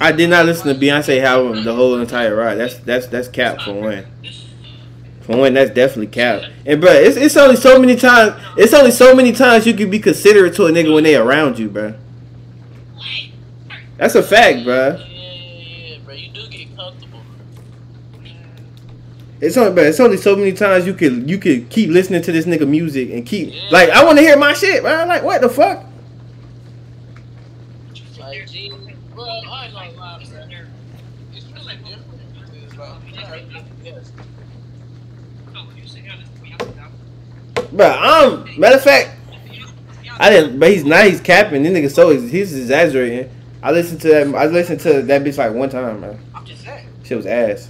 I 0.00 0.12
did 0.12 0.30
not 0.30 0.46
listen 0.46 0.72
to 0.72 0.80
Beyonce 0.80 1.22
album 1.22 1.64
the 1.64 1.74
whole 1.74 1.98
entire 1.98 2.34
ride. 2.34 2.56
That's 2.56 2.76
that's 2.78 3.06
that's 3.08 3.28
cap 3.28 3.60
for 3.60 3.74
one. 3.74 4.06
For 5.22 5.36
one, 5.36 5.52
that's 5.54 5.70
definitely 5.70 6.06
cap. 6.06 6.42
And 6.64 6.80
bro, 6.80 6.90
it's 6.90 7.16
it's 7.16 7.36
only 7.36 7.56
so 7.56 7.78
many 7.78 7.96
times. 7.96 8.40
It's 8.56 8.72
only 8.72 8.90
so 8.90 9.14
many 9.14 9.32
times 9.32 9.66
you 9.66 9.74
can 9.74 9.90
be 9.90 9.98
considerate 9.98 10.54
to 10.54 10.66
a 10.66 10.70
nigga 10.70 10.94
when 10.94 11.04
they 11.04 11.16
around 11.16 11.58
you, 11.58 11.68
bro. 11.68 11.94
That's 13.98 14.14
a 14.14 14.22
fact, 14.22 14.64
bro. 14.64 14.96
Yeah, 14.96 15.04
yeah, 15.04 15.92
yeah, 15.92 15.98
bro. 16.04 16.14
You 16.14 16.30
do 16.30 16.48
get 16.48 16.74
comfortable. 16.76 17.20
It's 19.40 19.56
only, 19.56 19.72
bro, 19.74 19.84
it's 19.84 20.00
only 20.00 20.16
so 20.16 20.34
many 20.34 20.52
times 20.52 20.86
you 20.86 20.94
could 20.94 21.28
you 21.28 21.36
could 21.38 21.68
keep 21.68 21.90
listening 21.90 22.22
to 22.22 22.32
this 22.32 22.46
nigga 22.46 22.66
music 22.66 23.10
and 23.10 23.26
keep 23.26 23.52
like 23.70 23.90
I 23.90 24.04
want 24.04 24.18
to 24.18 24.22
hear 24.22 24.38
my 24.38 24.52
shit, 24.52 24.82
bro. 24.82 25.04
Like 25.04 25.24
what 25.24 25.40
the 25.40 25.48
fuck? 25.48 25.84
Like, 28.18 28.46
G, 28.46 28.72
bro, 29.14 29.24
I 29.24 29.64
ain't 29.66 29.74
gonna 29.74 29.90
lie, 29.96 30.18
bro. 30.18 30.68
It's 31.34 31.44
really 31.46 31.76
different. 31.76 32.20
It's 33.08 33.30
like, 33.30 33.42
yes. 33.84 34.12
Bro, 37.78 37.86
I'm 37.86 38.58
matter 38.58 38.74
of 38.74 38.82
fact, 38.82 39.10
I 40.18 40.30
didn't. 40.30 40.58
But 40.58 40.72
he's 40.72 40.84
not. 40.84 41.04
He's 41.04 41.20
capping. 41.20 41.62
This 41.62 41.72
nigga 41.72 41.94
so 41.94 42.10
he's 42.10 42.52
exaggerating. 42.52 43.30
I 43.62 43.70
listened 43.70 44.00
to 44.00 44.08
that. 44.08 44.34
I 44.34 44.46
listened 44.46 44.80
to 44.80 45.00
that 45.02 45.22
bitch 45.22 45.38
like 45.38 45.52
one 45.52 45.70
time, 45.70 46.00
man. 46.00 46.18
I'm 46.34 46.44
just 46.44 46.64
saying. 46.64 46.88
Shit 47.04 47.16
was 47.16 47.26
ass. 47.26 47.68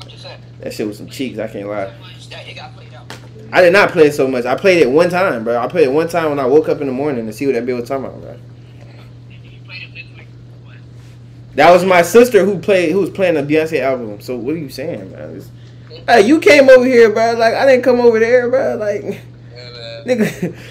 I'm 0.00 0.08
just 0.08 0.24
saying. 0.24 0.40
That 0.58 0.74
shit 0.74 0.88
was 0.88 0.96
some 0.96 1.08
cheeks. 1.08 1.38
I 1.38 1.46
can't 1.46 1.68
lie. 1.68 1.94
Yeah, 2.28 2.40
it 2.40 2.56
got 2.56 2.74
played 2.74 2.92
out. 2.92 3.16
I 3.52 3.60
did 3.60 3.72
not 3.72 3.90
play 3.90 4.08
it 4.08 4.14
so 4.14 4.26
much. 4.26 4.44
I 4.44 4.56
played 4.56 4.82
it 4.82 4.90
one 4.90 5.10
time, 5.10 5.44
bro. 5.44 5.56
I 5.56 5.68
played 5.68 5.86
it 5.86 5.92
one 5.92 6.08
time 6.08 6.30
when 6.30 6.40
I 6.40 6.46
woke 6.46 6.68
up 6.68 6.80
in 6.80 6.88
the 6.88 6.92
morning 6.92 7.28
to 7.28 7.32
see 7.32 7.46
what 7.46 7.54
that 7.54 7.64
bitch 7.64 7.78
was 7.78 7.88
talking 7.88 8.06
about, 8.06 8.20
bro. 8.20 8.36
You 9.30 9.60
played 9.64 9.82
it 9.84 9.94
with 9.94 10.18
like 10.18 10.26
what? 10.64 10.76
That 11.54 11.70
was 11.70 11.84
my 11.84 12.02
sister 12.02 12.44
who 12.44 12.58
played, 12.58 12.90
who 12.90 12.98
was 12.98 13.10
playing 13.10 13.34
the 13.34 13.42
Beyonce 13.42 13.78
album. 13.78 14.20
So 14.20 14.36
what 14.36 14.56
are 14.56 14.58
you 14.58 14.68
saying, 14.70 15.12
man? 15.12 15.36
It's- 15.36 15.50
hey, 16.06 16.26
you 16.26 16.40
came 16.40 16.68
over 16.68 16.84
here, 16.84 17.10
bro. 17.10 17.32
Like 17.34 17.54
I 17.54 17.66
didn't 17.66 17.84
come 17.84 18.00
over 18.00 18.18
there, 18.18 18.48
bro. 18.50 18.76
Like 18.76 19.02
Yeah, 19.52 20.02
nigga, 20.06 20.26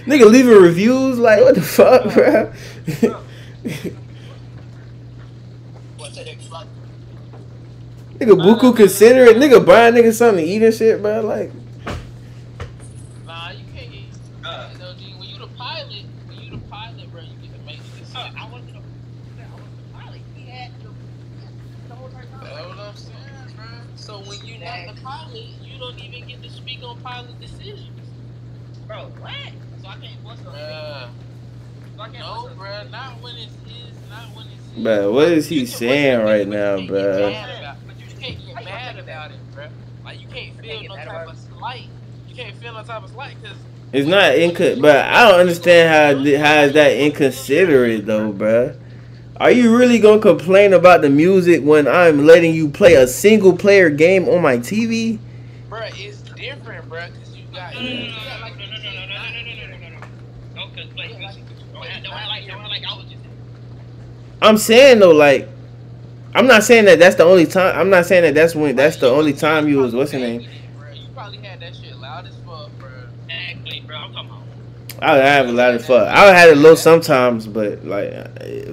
nigga 0.06 0.26
leaving 0.30 0.62
reviews. 0.62 1.18
Like 1.20 1.42
what 1.42 1.56
the 1.56 1.62
fuck, 1.62 2.14
bro? 2.14 2.54
Nigga, 8.20 8.34
buku 8.42 8.76
consider 8.76 9.26
it. 9.26 9.38
Nigga 9.38 9.66
buying 9.66 9.94
nigga 9.96 10.14
something 10.14 10.46
to 10.46 10.52
eat 10.52 10.62
and 10.64 10.74
shit, 10.74 11.02
bro. 11.02 11.22
Like 11.22 11.52
Nah, 13.26 13.50
you 13.52 13.66
can't 13.74 13.92
get. 13.92 14.04
Uh. 14.44 14.70
no, 14.80 14.94
G, 14.96 15.14
when 15.18 15.30
you 15.30 15.40
the 15.40 15.48
pilot, 15.48 16.06
when 16.28 16.38
you 16.40 16.52
the 16.52 16.58
pilot, 16.70 17.12
bro, 17.12 17.22
you 17.22 17.36
get 17.42 17.54
to 17.54 17.60
make 17.66 17.84
the 17.84 17.90
decision. 18.00 18.18
uh, 18.18 18.32
I 18.38 18.50
wasn't 18.50 18.76
a, 18.78 18.80
I 18.80 19.56
wasn't 19.56 19.80
a 19.80 19.98
pilot. 19.98 20.22
He 20.36 20.50
had 20.50 20.72
the, 20.84 20.90
the 21.88 21.96
whole 21.96 22.08
entire 22.08 22.26
That's 22.42 22.52
time. 22.52 22.70
what 22.70 22.80
I'm 22.80 22.96
saying, 22.96 23.56
bro. 23.56 23.66
So 23.96 24.20
when 24.22 24.46
you 24.46 24.58
not 24.60 24.96
the 24.96 25.02
pilot, 25.02 25.46
you 25.62 25.80
don't 25.80 26.00
even 26.00 26.28
get 26.28 26.44
to 26.44 26.50
speak 26.50 26.84
on 26.84 27.00
pilot 27.02 27.40
decisions. 27.40 27.90
Bro, 28.88 29.12
what? 29.20 29.54
So 29.82 29.88
I 29.88 29.96
can't 29.98 30.24
bust 30.24 30.46
up. 30.46 30.54
Uh, 30.54 31.08
So 31.96 32.02
I 32.02 32.03
can't 32.03 32.03
no, 32.14 32.50
bro, 32.58 32.84
not 32.90 33.22
when 33.22 33.36
it's 33.36 33.54
his, 33.66 34.10
not 34.10 34.36
when 34.36 34.48
it's 34.48 34.74
his. 34.76 34.84
Bro, 34.84 35.12
what 35.14 35.28
is 35.30 35.48
he 35.48 35.66
saying 35.66 36.20
right 36.24 36.48
now, 36.48 36.76
but 36.78 36.82
you 36.84 36.88
can't 36.88 36.90
bro? 36.90 37.18
get 37.18 37.32
mad 37.32 37.60
about- 37.60 37.78
But 37.88 38.00
you 38.00 38.16
can't 38.20 38.46
get 38.46 38.66
mad 38.66 39.00
about 39.00 39.32
it, 39.32 39.38
bro. 39.54 39.68
Like 40.06 40.22
you 40.22 40.28
can't 40.28 40.60
feel 40.60 40.84
no 40.84 40.96
type 40.96 41.28
of 41.28 41.38
slight. 41.38 41.88
You 42.28 42.36
can't 42.36 42.56
feel 42.58 42.74
no 42.74 42.84
type 42.84 43.04
of 43.04 43.10
slight 43.12 43.36
because 43.42 43.58
It's 43.92 44.08
not 44.08 44.32
inco, 44.34 44.82
but 44.82 45.06
I 45.06 45.30
don't 45.30 45.40
understand 45.40 45.90
how 46.18 46.44
how 46.44 46.62
is 46.62 46.74
that 46.74 46.98
inconsiderate 46.98 48.06
though, 48.06 48.32
bruh. 48.34 48.76
Are 49.38 49.52
you 49.52 49.76
really 49.76 50.00
gonna 50.00 50.22
complain 50.22 50.74
about 50.74 51.02
the 51.02 51.10
music 51.10 51.62
when 51.64 51.88
I'm 51.88 52.26
letting 52.26 52.54
you 52.56 52.70
play 52.70 52.94
a 52.96 53.08
single 53.08 53.56
player 53.56 53.90
game 53.90 54.28
on 54.30 54.42
my 54.42 54.58
TV? 54.58 55.20
bro, 55.70 55.82
it's 55.96 56.22
different, 56.36 56.88
bro. 56.88 57.06
Because 57.08 57.36
you 57.36 57.44
got, 57.54 57.76
you 57.82 58.12
got 58.12 58.42
like 58.42 58.53
I'm 64.44 64.58
saying 64.58 65.00
though, 65.00 65.12
like, 65.12 65.48
I'm 66.36 66.48
not 66.48 66.64
saying 66.64 66.86
that 66.86 67.00
that's 67.00 67.16
the 67.16 67.24
only 67.24 67.46
time. 67.46 67.78
I'm 67.80 67.90
not 67.90 68.06
saying 68.06 68.24
that 68.24 68.34
that's 68.36 68.56
when 68.56 68.76
that's 68.76 68.98
the 68.98 69.10
only 69.10 69.34
time 69.34 69.68
you 69.68 69.78
was 69.80 69.94
what's 69.96 70.12
your 70.12 70.22
name. 70.22 70.42
You 70.42 71.08
probably 71.16 71.38
had 71.40 71.60
that 71.62 71.76
shit 71.76 71.96
loud 71.98 72.26
as 72.28 72.36
fuck, 72.46 72.70
bro. 72.80 72.90
Exactly, 73.30 73.82
bro. 73.88 73.96
I'm 73.98 74.14
talking 74.14 74.30
about. 74.30 75.04
I 75.04 75.16
would 75.16 75.26
have 75.26 75.48
a 75.48 75.52
lot 75.52 75.74
of 75.76 75.86
fuck. 75.86 76.08
I 76.08 76.26
would 76.26 76.36
have 76.36 76.50
it 76.50 76.58
low 76.58 76.76
sometimes, 76.76 77.48
but 77.48 77.86
like 77.86 78.12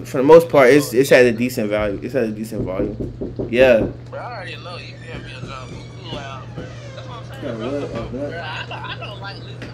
for 0.07 0.17
the 0.19 0.23
most 0.25 0.49
part, 0.49 0.71
it's 0.71 0.93
it's 0.95 1.13
at 1.13 1.25
a 1.27 1.33
decent 1.33 1.71
value. 1.71 2.01
It's 2.03 2.15
at 2.15 2.25
a 2.25 2.31
decent 2.33 2.63
volume. 2.63 3.47
Yeah. 3.51 3.87
Bro, 4.11 4.19
I 4.19 4.25
already 4.37 4.57
know 4.57 4.77
you 4.77 4.95
feel 4.97 5.21
me 5.23 5.33
a 5.35 5.41
drum 5.41 5.69
too 5.69 6.17
loud, 6.17 6.55
bro. 6.55 6.65
That's 6.97 7.09
what 7.09 7.19
I'm 7.19 7.25
saying, 7.43 7.59
bro. 7.59 7.71
what- 7.81 7.91
what- 7.91 8.11
Bro, 8.13 8.41
I, 8.41 8.67
don't- 8.67 8.73
I 8.73 8.99
don't 8.99 9.21
like 9.21 9.37
listening. 9.39 9.70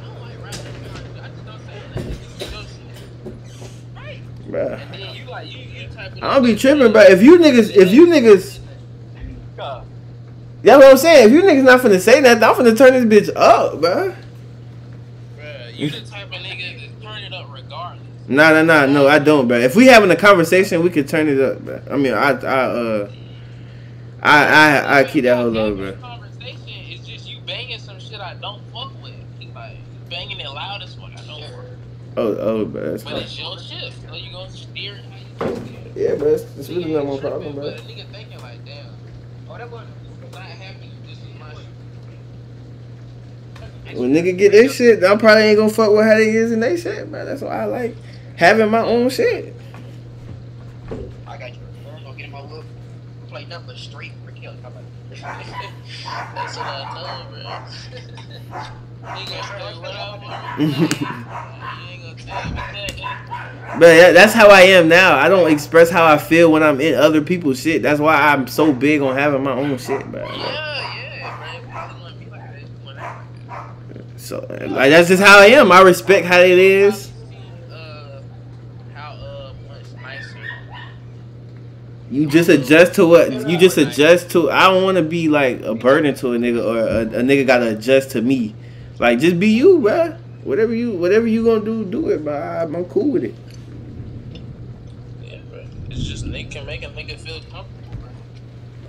Of 4.55 6.23
I 6.23 6.35
don't 6.35 6.45
be 6.45 6.57
tripping, 6.57 6.93
but 6.93 7.11
if 7.11 7.23
you 7.23 7.39
niggas, 7.39 7.71
if 7.75 7.93
you 7.93 8.07
niggas, 8.07 8.61
that's 10.63 10.83
what 10.83 10.91
I'm 10.91 10.97
saying. 10.97 11.29
If 11.29 11.33
you 11.33 11.43
niggas 11.43 11.63
not 11.63 11.81
finna 11.81 12.01
say 12.01 12.21
nothing, 12.21 12.43
I'm 12.43 12.55
finna 12.55 12.77
turn 12.77 13.09
this 13.09 13.29
bitch 13.29 13.37
up, 13.37 13.75
bruh. 13.75 14.17
Bruh, 15.37 15.77
you 15.77 15.91
the 15.91 16.01
type 16.01 16.27
of 16.27 16.33
nigga 16.33 16.81
that 16.81 17.03
turn 17.03 17.23
it 17.23 17.33
up 17.33 17.53
regardless. 17.53 18.07
Nah, 18.29 18.51
nah, 18.51 18.63
nah, 18.63 18.87
no, 18.87 19.07
I 19.07 19.19
don't, 19.19 19.47
bruh. 19.47 19.63
If 19.63 19.77
we 19.77 19.87
having 19.87 20.11
a 20.11 20.17
conversation, 20.17 20.83
we 20.83 20.91
could 20.91 21.09
turn 21.09 21.29
it 21.29 21.41
up, 21.41 21.59
bruh. 21.59 21.93
I 21.93 21.97
mean, 21.97 22.15
I, 22.15 22.31
I, 22.31 22.33
uh, 22.33 23.11
I, 24.23 24.45
I, 24.45 24.99
I 25.01 25.05
keep 25.05 25.25
that 25.25 25.37
whole 25.37 25.49
low, 25.49 25.77
bruh. 25.77 26.01
Conversation 26.01 26.69
is 26.91 27.07
just 27.07 27.31
you 27.31 27.41
banging 27.47 27.79
some 27.79 28.01
shit 28.01 28.21
I 28.21 28.35
don't 28.35 28.63
fuck 28.73 28.93
with. 29.03 29.15
Like 29.55 29.77
banging 30.11 30.41
it 30.41 30.49
loud 30.49 30.83
as 30.83 30.95
fuck. 30.95 31.13
I 31.13 31.27
don't. 31.27 31.45
Oh, 32.17 32.37
oh, 32.37 32.67
bruh. 32.67 32.91
That's 32.91 33.05
But 33.05 33.23
it's 33.23 33.39
your 33.39 33.59
shit. 33.59 33.93
So 34.09 34.15
you 34.17 34.33
gonna 34.33 34.51
steer 34.51 34.95
it 34.95 35.05
how 35.05 35.17
you 35.17 35.21
gonna 35.21 35.21
steer 35.21 35.23
it. 35.23 35.26
Yeah, 35.41 36.15
bruh. 36.17 36.35
It's, 36.35 36.45
it's 36.59 36.69
really 36.69 36.91
Nigga 36.93 37.05
not 37.05 37.15
my 37.15 37.19
problem, 37.21 37.55
bro. 37.55 37.65
nigga 37.65 38.07
thinking 38.13 38.39
like, 38.41 38.65
damn, 38.65 38.87
Oh, 39.49 39.57
that 39.57 39.71
was. 39.71 39.87
not 40.33 40.43
happening. 40.43 40.91
This 41.07 41.19
is 41.19 41.25
my 41.39 41.51
shit. 41.55 41.67
When 43.99 44.13
nigga 44.13 44.37
get 44.37 44.53
their 44.53 44.69
shit, 44.69 45.03
I 45.05 45.17
probably 45.17 45.45
ain't 45.45 45.59
gonna 45.59 45.73
fuck 45.73 45.91
with 45.93 46.05
how 46.05 46.15
they 46.17 46.31
is 46.31 46.53
in 46.53 46.61
they 46.61 46.77
shit, 46.77 47.11
bruh. 47.11 47.25
That's 47.25 47.41
why 47.43 47.63
I 47.63 47.65
like 47.65 47.97
having 48.37 48.71
my 48.71 48.81
own 48.83 49.09
shit. 49.11 49.55
I 51.27 51.37
got 51.39 51.55
you. 51.55 51.61
I'm 51.97 52.03
gonna 52.05 52.17
get 52.17 52.27
in 52.27 52.33
my 52.33 52.41
look. 52.43 52.65
Play 53.29 53.45
nothing 53.47 53.67
but 53.67 53.77
straight 53.77 54.13
for 54.25 54.33
killing. 54.33 54.61
How 54.63 54.69
about 54.69 54.83
it? 54.83 54.87
That's 56.35 56.57
what 56.57 56.67
I 56.67 56.95
know, 56.95 57.27
bro. 57.31 57.43
Nigga 59.07 59.43
straight 59.45 59.79
whatever. 59.81 60.59
You 62.27 62.33
ain't 62.33 62.57
gonna 62.57 63.17
tell 63.27 63.53
me 63.55 63.61
that. 63.61 63.79
But 63.79 64.13
that's 64.15 64.33
how 64.33 64.49
I 64.49 64.63
am 64.63 64.89
now. 64.89 65.17
I 65.17 65.29
don't 65.29 65.51
express 65.51 65.91
how 65.91 66.05
I 66.05 66.19
feel 66.19 66.51
when 66.51 66.63
I'm 66.63 66.81
in 66.81 66.95
other 66.95 67.21
people's 67.21 67.61
shit. 67.61 67.83
That's 67.83 68.01
why 68.01 68.15
I'm 68.17 68.49
so 68.49 68.73
big 68.73 69.01
on 69.01 69.15
having 69.15 69.43
my 69.45 69.53
own 69.53 69.79
shit, 69.79 70.01
bruh. 70.01 70.27
Yeah, 70.27 71.15
yeah, 71.15 71.37
bro. 71.39 71.53
You 71.53 71.61
probably 71.69 72.01
wanna 72.01 72.17
be 72.17 72.31
like 72.31 72.53
that. 72.53 72.61
You 72.63 72.69
wanna 72.85 73.01
act 73.01 73.49
like 73.49 73.95
that. 73.95 74.21
So 74.21 74.41
like 74.49 74.91
that's 74.91 75.09
just 75.09 75.23
how 75.23 75.39
I 75.39 75.47
am. 75.47 75.71
I 75.71 75.83
respect 75.83 76.27
how 76.27 76.41
it 76.41 76.59
is. 76.59 77.13
How 78.95 79.53
much 79.69 80.03
nicer 80.03 80.39
You 82.11 82.27
just 82.27 82.49
adjust 82.49 82.95
to 82.95 83.07
what 83.07 83.49
you 83.49 83.57
just 83.57 83.77
adjust 83.79 84.31
to. 84.31 84.51
I 84.51 84.65
don't 84.69 84.83
want 84.83 84.97
to 84.97 85.05
be 85.05 85.29
like 85.29 85.61
a 85.61 85.77
burden 85.77 86.15
to 86.17 86.33
a 86.33 86.39
nigga 86.39 86.65
or 86.65 86.79
a, 86.79 87.01
a 87.03 87.23
nigga 87.23 87.47
gotta 87.47 87.69
adjust 87.77 88.11
to 88.13 88.23
me. 88.23 88.57
Like 88.99 89.21
just 89.21 89.39
be 89.39 89.51
you, 89.51 89.79
bruh. 89.79 90.19
Whatever 90.47 90.75
you 90.75 90.93
whatever 90.93 91.27
you 91.27 91.45
gonna 91.45 91.65
do, 91.65 91.85
do 91.85 92.09
it, 92.11 92.25
bruh. 92.25 92.63
I'm, 92.63 92.77
I'm 92.77 92.85
cool 92.85 93.11
with 93.11 93.25
it. 93.25 93.35
Yeah, 95.25 95.39
bro. 95.51 95.65
It's 95.91 96.05
just 96.05 96.25
nigga 96.25 96.51
can 96.53 96.67
make 96.67 96.85
a 96.85 96.87
nigga 96.87 97.19
feel 97.19 97.41
comfortable, 97.51 97.97
bro. 98.01 98.11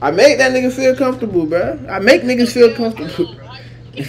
I 0.03 0.11
make 0.11 0.37
that 0.37 0.51
nigga 0.51 0.71
feel 0.71 0.95
comfortable, 0.95 1.47
bro. 1.47 1.79
I 1.89 1.97
make 1.97 2.21
niggas 2.21 2.51
feel 2.53 2.75
comfortable. 2.75 3.33
You 3.95 4.05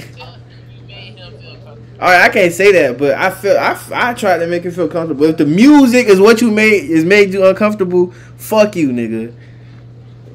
made 0.86 1.16
him 1.16 1.32
feel 1.40 1.54
comfortable. 1.54 1.82
All 2.00 2.08
right, 2.10 2.20
I 2.20 2.28
can't 2.28 2.52
say 2.52 2.70
that, 2.72 2.98
but 2.98 3.14
I 3.14 3.30
feel 3.30 3.56
I, 3.56 3.80
I 3.94 4.12
tried 4.12 4.38
to 4.38 4.46
make 4.46 4.66
it 4.66 4.72
feel 4.72 4.86
comfortable. 4.88 5.24
If 5.24 5.38
the 5.38 5.46
music 5.46 6.06
is 6.08 6.20
what 6.20 6.42
you 6.42 6.50
made 6.50 6.84
is 6.90 7.06
made 7.06 7.32
you 7.32 7.46
uncomfortable, 7.46 8.12
fuck 8.36 8.76
you, 8.76 8.90
nigga. 8.90 9.34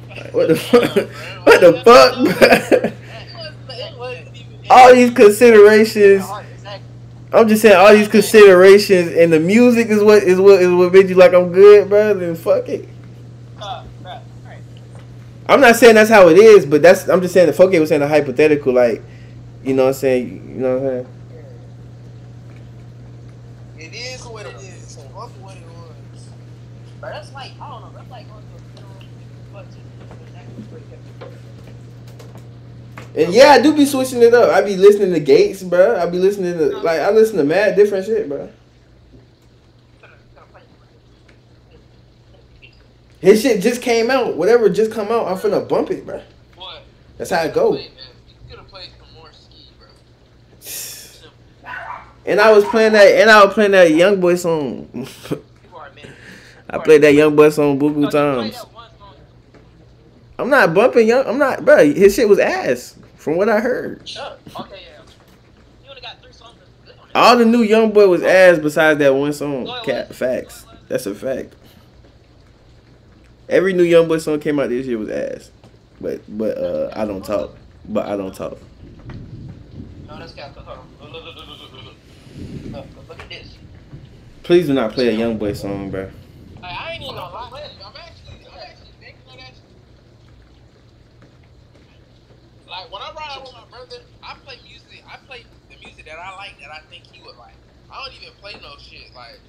Like, 0.10 0.34
what 0.34 0.48
the 0.48 0.56
fuck? 0.56 0.82
What 1.46 1.62
the 1.62 1.74
fuck, 1.84 2.16
bruh? 2.16 2.94
It 3.06 3.38
wasn't- 3.70 3.94
it 3.94 3.98
wasn't 4.00 4.36
even- 4.36 4.72
All 4.72 4.94
these 4.96 5.12
considerations. 5.14 6.24
I'm 7.34 7.48
just 7.48 7.64
saying 7.64 7.76
all 7.76 7.92
these 7.94 8.08
considerations 8.08 9.12
and 9.12 9.34
the 9.34 9.40
music 9.40 9.88
is 9.88 10.04
what 10.04 10.22
is 10.22 10.40
what 10.40 10.62
is 10.62 10.72
what 10.72 10.94
made 10.94 11.10
you 11.10 11.16
like 11.16 11.34
I'm 11.34 11.52
good, 11.52 11.90
bro. 11.90 12.14
Then 12.14 12.36
fuck 12.36 12.70
it. 12.70 12.88
I'm 15.50 15.60
not 15.60 15.76
saying 15.76 15.96
that's 15.96 16.10
how 16.10 16.30
it 16.30 16.38
is, 16.38 16.66
but 16.66 16.82
that's 16.82 17.10
I'm 17.10 17.22
just 17.22 17.34
saying 17.34 17.48
the 17.48 17.54
fuck 17.54 17.74
it 17.74 17.80
was 17.80 17.90
saying 17.90 18.02
a 18.02 18.08
hypothetical, 18.08 18.74
like, 18.74 19.02
you 19.64 19.74
know 19.74 19.84
what 19.84 19.90
I'm 19.90 19.94
saying, 19.96 20.56
you 20.56 20.62
know 20.62 20.78
what 20.78 20.94
I'm 20.94 21.06
saying. 21.06 21.08
It 23.80 23.96
is 23.96 24.26
what 24.26 24.46
it 24.46 24.56
is. 24.56 24.96
Fuck 24.96 25.30
what 25.42 25.58
it 25.58 25.64
was. 25.66 26.28
But 27.02 27.10
that's 27.10 27.34
like, 27.34 27.52
I 27.60 27.70
don't 27.70 27.82
know, 27.82 27.92
that's 27.94 28.10
like 28.10 28.30
going 28.30 28.42
to 28.42 28.56
a 28.56 28.60
funeral, 28.78 29.04
but 29.52 29.66
just 29.66 29.84
And 33.16 33.34
yeah, 33.34 33.52
I 33.52 33.62
do 33.62 33.76
be 33.76 33.86
switching 33.86 34.22
it 34.22 34.34
up. 34.34 34.50
I 34.50 34.62
be 34.62 34.76
listening 34.76 35.14
to 35.14 35.20
Gates, 35.20 35.62
bro. 35.62 36.00
I 36.00 36.08
be 36.08 36.18
listening 36.18 36.58
to 36.58 36.78
like 36.78 37.00
I 37.00 37.12
listen 37.12 37.38
to 37.38 37.44
mad 37.44 37.76
different 37.76 38.06
shit, 38.06 38.28
bro. 38.28 38.50
His 43.24 43.42
shit 43.42 43.62
just 43.62 43.82
came 43.82 44.12
out. 44.12 44.36
Whatever 44.36 44.68
just 44.68 44.92
come 44.92 45.08
out, 45.08 45.28
I'm 45.28 45.38
finna 45.38 45.66
bump 45.66 45.92
it, 45.92 46.06
bro. 46.06 46.22
What? 46.58 46.82
That's 47.18 47.30
how 47.30 47.44
it 47.44 47.54
go. 47.54 47.72
Wait, 47.72 47.96
man. 47.96 48.04
You 48.28 48.50
could 48.50 48.60
have 48.60 48.68
played 48.68 48.90
some 49.00 49.16
more 49.16 49.32
ski, 49.32 49.70
bro. 49.80 49.88
Simple. 50.60 51.32
And 52.26 52.42
I 52.42 52.52
was 52.52 52.66
playing 52.66 52.92
that, 52.92 53.08
and 53.08 53.30
I 53.30 53.46
was 53.46 53.54
playing 53.54 53.72
that 53.72 53.92
Young 53.92 54.20
Boy 54.20 54.36
song. 54.36 54.90
You 54.94 55.06
are 55.74 55.88
a 55.88 55.96
man. 55.96 56.14
I 56.70 56.80
played 56.80 57.04
that 57.04 57.14
Young 57.14 57.34
Boy 57.34 57.50
song 57.50 57.80
buku 57.80 58.12
times. 58.12 58.62
I'm 60.38 60.50
not 60.50 60.74
bumping 60.74 61.08
Young. 61.08 61.26
I'm 61.26 61.38
not, 61.38 61.64
bro. 61.64 61.78
His 61.78 62.14
shit 62.16 62.28
was 62.28 62.40
ass, 62.40 62.98
from 63.24 63.38
what 63.38 63.48
I 63.48 63.62
heard. 63.62 64.02
Okay, 64.02 64.18
yeah. 64.18 64.26
You 65.84 65.90
only 65.90 66.02
got 66.02 66.22
three 66.22 66.34
songs. 66.34 66.58
All 67.16 67.38
the 67.38 67.46
new 67.46 67.62
Young 67.62 67.92
Boy 67.92 68.06
was 68.08 68.22
ass 68.22 68.60
besides 68.60 69.00
that 69.00 69.16
one 69.16 69.32
song. 69.32 69.66
Cat 69.86 70.14
facts. 70.14 70.66
That's 70.90 71.06
a 71.06 71.16
fact. 71.16 71.56
Every 73.48 73.72
new 73.72 73.84
Young 73.84 74.10
Boy 74.10 74.18
song 74.18 74.42
came 74.42 74.60
out 74.60 74.68
this 74.70 74.86
year 74.86 74.98
was 74.98 75.10
ass. 75.10 75.52
But 76.02 76.22
but 76.28 76.58
uh 76.58 76.92
I 76.94 77.06
don't 77.06 77.24
talk. 77.24 77.56
But 77.88 78.08
I 78.08 78.18
don't 78.18 78.36
talk. 78.36 78.58
No, 80.08 80.20
that's 80.20 80.34
got. 80.34 80.54
Look 80.58 80.68
at 83.20 83.30
this. 83.30 83.58
Please 84.44 84.68
do 84.68 84.74
not 84.74 84.92
play 84.92 85.08
a 85.08 85.12
Young 85.12 85.38
Boy 85.38 85.54
song, 85.54 85.92
bro. 85.92 86.12
I 86.62 86.94
ain't 86.94 87.04
even 87.04 87.16
gonna 87.16 87.34
lie. 87.34 87.48
I'm 87.48 87.54
actually, 87.56 87.86
I'm 87.86 87.96
actually 88.60 88.92
thinking 89.00 89.22
of 89.30 89.38
that 89.38 89.48
shit. 89.48 89.64
Like, 92.74 92.90
when 92.92 93.04
I 93.04 93.14
ride 93.14 93.30
out 93.38 93.44
with 93.44 93.54
my 93.54 93.66
brother, 93.70 93.98
I 94.24 94.34
play 94.44 94.58
music. 94.68 95.04
I 95.08 95.18
play 95.28 95.46
the 95.70 95.78
music 95.78 96.06
that 96.06 96.18
I 96.18 96.36
like 96.36 96.60
that 96.60 96.72
I 96.72 96.80
think 96.90 97.06
he 97.06 97.22
would 97.22 97.38
like. 97.38 97.54
I 97.92 98.04
don't 98.04 98.16
even 98.20 98.33
play 98.44 98.54
no 98.62 98.76
shit 98.78 99.14
like. 99.16 99.40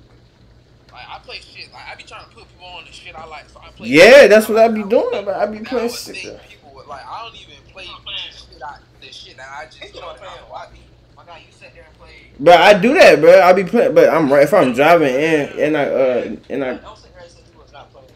Like 0.92 1.02
I 1.08 1.18
play 1.24 1.36
shit 1.40 1.72
like 1.72 1.82
I 1.90 1.94
be 1.96 2.04
trying 2.04 2.24
to 2.24 2.30
put 2.30 2.46
people 2.48 2.66
on 2.68 2.84
the 2.84 2.92
shit 2.92 3.14
I 3.16 3.26
like, 3.26 3.48
so 3.50 3.60
I 3.60 3.70
play. 3.70 3.88
Yeah, 3.88 4.28
that's 4.28 4.48
what 4.48 4.58
I 4.58 4.68
be 4.68 4.84
doing, 4.84 5.24
bro. 5.24 5.34
I 5.34 5.46
be 5.46 5.58
That 5.58 5.66
playing 5.66 5.86
would 5.90 5.94
shit. 6.16 6.40
people 6.48 6.72
would 6.74 6.86
like. 6.86 7.04
I 7.04 7.24
don't 7.24 7.34
even 7.34 7.56
play 7.72 7.84
shit. 7.84 8.62
I, 8.64 8.78
the 9.00 9.12
shit 9.12 9.36
that 9.36 9.48
I 9.50 9.64
just 9.66 9.92
You 9.94 10.00
know 10.00 10.12
know 10.12 10.14
that 10.18 10.22
I 10.22 10.26
what. 10.50 10.70
My 11.16 11.24
God, 11.24 11.38
you 11.44 11.52
sit 11.52 11.74
there 11.74 11.84
and 11.88 11.98
play. 11.98 12.10
Bro, 12.38 12.52
I 12.54 12.74
do 12.78 12.94
that, 12.94 13.20
bro. 13.20 13.40
I 13.42 13.52
be 13.52 13.64
playing, 13.64 13.94
but 13.94 14.08
I'm 14.08 14.32
right 14.32 14.44
if 14.44 14.54
I'm 14.54 14.72
driving 14.72 15.08
and 15.14 15.50
and 15.58 15.76
I 15.76 15.84
uh 15.84 16.36
and 16.48 16.64
I, 16.64 16.74
Don't 16.76 16.96
sit 16.96 17.12
there 17.12 17.22
and 17.22 17.30
say 17.32 17.40
you 17.52 17.60
was 17.60 17.72
not 17.72 17.92
playing. 17.92 18.08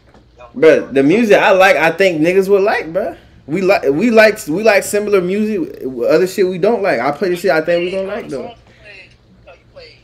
bro. 0.55 0.87
The 0.93 1.03
music 1.03 1.37
I 1.37 1.51
like, 1.51 1.75
I 1.75 1.91
think 1.91 2.21
niggas 2.21 2.47
would 2.47 2.61
like, 2.61 2.93
bro. 2.93 3.17
We 3.45 3.61
like 3.61 3.83
we 3.91 4.09
like 4.11 4.39
we 4.47 4.63
like 4.63 4.83
similar 4.83 5.19
music. 5.19 5.83
Other 6.09 6.27
shit 6.27 6.47
we 6.47 6.57
don't 6.59 6.81
like. 6.81 6.99
I 7.01 7.11
play 7.11 7.29
the 7.29 7.35
shit 7.35 7.51
I 7.51 7.59
think 7.61 7.85
we 7.85 7.91
don't 7.91 8.07
like 8.07 8.29
though. 8.29 8.43
No, 8.43 9.53
you 9.53 9.59
played. 9.73 9.97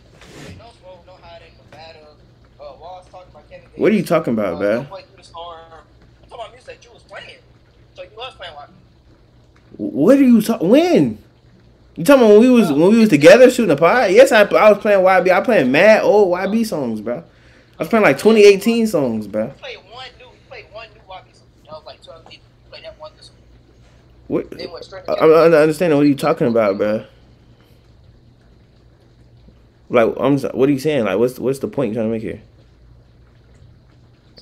No 0.58 0.66
smoke, 0.82 1.04
no 1.06 1.14
hiding, 1.22 1.52
no 1.58 1.78
battle. 1.78 2.18
Uh, 2.60 2.74
Walls 2.80 3.06
talking 3.12 3.30
about 3.30 3.48
Kevin 3.50 3.65
What 3.78 3.92
are 3.92 3.96
you 3.96 4.04
talking 4.04 4.34
about, 4.34 4.56
uh, 4.56 4.58
bro? 4.60 4.82
No 4.82 4.84
play 4.86 5.02
through 5.04 5.18
the 5.18 5.24
storm. 5.24 5.58
I'm 5.72 6.30
talking 6.30 6.46
about 6.46 6.52
music 6.52 6.68
that 6.82 6.86
you 6.86 6.92
was 6.94 7.04
playing. 7.04 7.38
So 7.96 8.04
you 8.04 8.10
was 8.16 8.34
playing 8.36 8.54
what? 8.56 8.70
What 9.78 10.18
are 10.18 10.24
you 10.24 10.42
talking? 10.42 10.70
When? 10.70 11.18
You 11.98 12.04
talking 12.04 12.24
about 12.24 12.32
when 12.34 12.42
we 12.42 12.50
was 12.50 12.72
when 12.72 12.90
we 12.92 13.00
was 13.00 13.10
together 13.10 13.50
shooting 13.50 13.72
a 13.72 13.76
pod? 13.76 14.12
Yes, 14.12 14.32
I 14.32 14.42
I 14.42 14.70
was 14.72 14.80
playing 14.80 15.00
YB. 15.02 15.32
I 15.32 15.42
playing 15.42 15.72
mad 15.72 16.04
old 16.04 16.34
YB 16.34 16.66
songs, 16.66 17.02
bro. 17.02 17.18
I 17.18 17.24
was 17.80 17.88
playing 17.90 18.04
like 18.04 18.18
2018 18.18 18.88
songs, 18.88 19.28
bro. 19.28 19.50
Played 19.50 19.78
one 19.92 20.06
new. 20.20 20.28
Played 20.50 20.66
one 20.72 20.88
new 20.94 21.02
Wabi 21.08 21.30
song. 21.34 21.48
That 21.66 21.72
was 21.74 21.84
like 21.86 22.02
12 22.04 22.34
You 22.34 22.40
played 22.70 22.84
that 22.84 23.00
one 23.00 23.12
this 23.18 23.32
What? 24.28 24.50
They 24.52 24.68
went 24.68 24.94
I- 24.94 25.16
to 25.16 25.22
I'm 25.24 25.30
not 25.52 25.54
understanding 25.62 25.98
what 25.98 26.06
are 26.06 26.10
you 26.10 26.16
talking 26.16 26.48
about, 26.48 26.78
bro. 26.78 27.06
Like 29.90 30.14
I'm, 30.20 30.38
what 30.40 30.68
are 30.68 30.72
you 30.72 30.80
saying? 30.80 31.06
Like, 31.06 31.18
what's 31.18 31.38
what's 31.40 31.60
the 31.60 31.68
point 31.68 31.90
you 31.90 31.96
trying 31.96 32.08
to 32.08 32.12
make 32.12 32.22
here? 32.24 32.42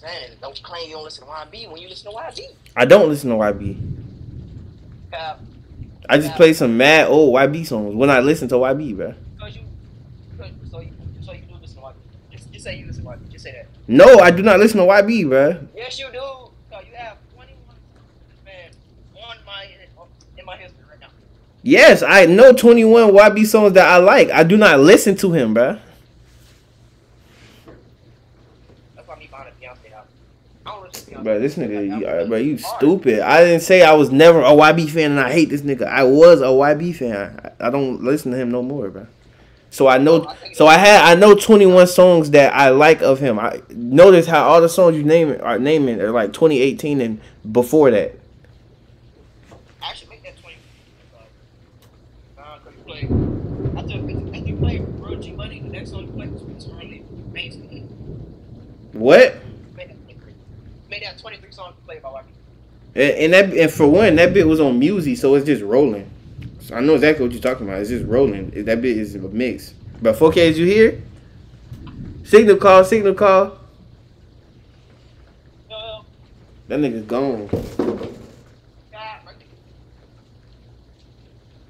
Man, 0.03 0.31
don't 0.41 0.61
claim 0.61 0.89
you 0.89 0.95
don't 0.95 1.03
listen 1.05 1.25
to 1.25 1.29
YB 1.31 1.71
when 1.71 1.81
you 1.81 1.87
listen 1.87 2.11
to 2.11 2.17
YB. 2.17 2.41
I 2.75 2.85
don't 2.85 3.07
listen 3.09 3.29
to 3.29 3.37
YB. 3.37 3.77
Cap. 5.11 5.39
I 6.09 6.17
just 6.17 6.35
play 6.35 6.53
some 6.53 6.75
mad 6.75 7.07
old 7.07 7.33
YB 7.33 7.65
songs 7.65 7.95
when 7.95 8.09
I 8.09 8.19
listen 8.19 8.47
to 8.49 8.55
YB, 8.55 8.97
bro. 8.97 9.07
You, 9.07 9.61
cause, 10.37 10.49
so 10.69 10.79
you, 10.81 10.91
so 11.21 11.31
you 11.31 11.41
do 11.41 11.55
listen 11.61 11.77
to 11.77 11.83
YB. 11.83 11.93
Just, 12.31 12.51
just 12.51 12.65
say 12.65 12.77
you 12.77 12.85
listen 12.87 13.03
to 13.03 13.09
YB. 13.09 13.29
Just 13.31 13.45
say 13.45 13.51
that. 13.53 13.67
No, 13.87 14.19
I 14.19 14.31
do 14.31 14.43
not 14.43 14.59
listen 14.59 14.79
to 14.79 14.85
YB, 14.85 15.29
bro. 15.29 15.57
Yes, 15.75 15.97
you 15.99 16.07
do. 16.11 16.19
So 16.19 16.79
you 16.81 16.95
have 16.95 17.17
21 17.33 17.57
man 18.45 18.71
on 19.15 19.37
my 19.45 19.67
in 20.37 20.45
my 20.45 20.57
history 20.57 20.83
right 20.89 20.99
now. 20.99 21.07
Yes, 21.61 22.03
I 22.03 22.25
know 22.25 22.51
21 22.51 23.11
YB 23.11 23.45
songs 23.45 23.73
that 23.73 23.87
I 23.87 23.97
like. 23.97 24.29
I 24.31 24.43
do 24.43 24.57
not 24.57 24.79
listen 24.79 25.15
to 25.17 25.31
him, 25.31 25.53
bro. 25.53 25.79
That's 28.95 29.07
why 29.07 29.15
me 29.15 29.29
buying 29.31 29.47
a 29.47 29.63
Beyonce 29.63 29.93
album. 29.93 30.09
I 30.65 30.71
don't 30.71 30.83
listen 30.83 31.05
to 31.05 31.11
Beyonce. 31.11 31.12
Bro, 31.23 31.39
this 31.39 31.55
nigga, 31.55 31.99
you, 31.99 32.05
uh, 32.05 32.25
bro, 32.27 32.37
you 32.37 32.57
stupid. 32.57 33.21
I 33.21 33.43
didn't 33.43 33.61
say 33.61 33.81
I 33.81 33.93
was 33.93 34.11
never 34.11 34.41
a 34.41 34.51
YB 34.51 34.89
fan 34.89 35.11
and 35.11 35.19
I 35.19 35.31
hate 35.31 35.49
this 35.49 35.61
nigga. 35.61 35.87
I 35.87 36.03
was 36.03 36.41
a 36.41 36.45
YB 36.45 36.95
fan. 36.95 37.39
I, 37.59 37.67
I 37.67 37.69
don't 37.69 38.03
listen 38.03 38.31
to 38.31 38.37
him 38.37 38.51
no 38.51 38.61
more, 38.61 38.89
bro. 38.89 39.07
So 39.69 39.87
I 39.87 39.97
know, 39.97 40.31
so 40.53 40.67
I 40.67 40.77
had, 40.77 41.01
I 41.01 41.15
know 41.19 41.33
21 41.33 41.87
songs 41.87 42.29
that 42.31 42.53
I 42.53 42.69
like 42.69 43.01
of 43.01 43.19
him. 43.19 43.39
I 43.39 43.61
notice 43.69 44.27
how 44.27 44.43
all 44.47 44.61
the 44.61 44.69
songs 44.69 44.95
you 44.95 45.03
name 45.03 45.35
are 45.41 45.57
naming 45.57 45.99
are 45.99 46.11
like 46.11 46.31
2018 46.33 47.01
and 47.01 47.19
before 47.51 47.89
that. 47.89 48.19
I 49.81 49.93
should 49.95 50.09
make 50.09 50.23
that 50.23 50.37
20. 50.39 50.57
Nah, 52.37 52.59
cause 52.59 52.73
you 52.77 52.83
play. 52.83 52.99
I 53.75 53.81
took, 53.81 54.35
if 54.35 54.47
you 54.47 54.55
play 54.57 54.79
Real 54.79 55.19
G 55.19 55.31
Money, 55.31 55.61
the 55.61 55.69
next 55.69 55.89
song 55.89 56.05
you 56.05 56.11
play 56.11 56.27
mainstream. 57.33 57.87
What? 58.93 59.37
Made 59.75 59.89
that 59.89 60.03
23. 60.03 60.33
Made 60.89 61.03
that 61.03 61.17
23 61.17 61.51
songs 61.51 61.75
you 61.79 61.85
play 61.85 61.99
by 61.99 62.09
YB. 62.09 62.25
And, 62.95 63.33
and 63.33 63.33
that, 63.33 63.53
and 63.57 63.71
for 63.71 63.87
one, 63.87 64.15
that 64.15 64.33
bit 64.33 64.47
was 64.47 64.59
on 64.59 64.77
Music, 64.79 65.17
so 65.17 65.35
it's 65.35 65.45
just 65.45 65.63
rolling. 65.63 66.09
So 66.59 66.75
I 66.75 66.79
know 66.79 66.95
exactly 66.95 67.25
what 67.25 67.33
you're 67.33 67.41
talking 67.41 67.67
about. 67.67 67.81
It's 67.81 67.89
just 67.89 68.05
rolling. 68.05 68.51
That 68.65 68.81
bit 68.81 68.97
is 68.97 69.15
a 69.15 69.19
mix. 69.19 69.73
But 70.01 70.15
4K, 70.15 70.37
is 70.37 70.59
you 70.59 70.65
here? 70.65 71.01
Signal 72.23 72.57
call, 72.57 72.83
signal 72.83 73.13
call. 73.13 73.57
No, 75.69 76.05
That 76.67 76.79
nigga's 76.79 77.03
gone. 77.05 77.47
God, 77.47 77.61
right 78.91 79.23
there. 79.25 79.35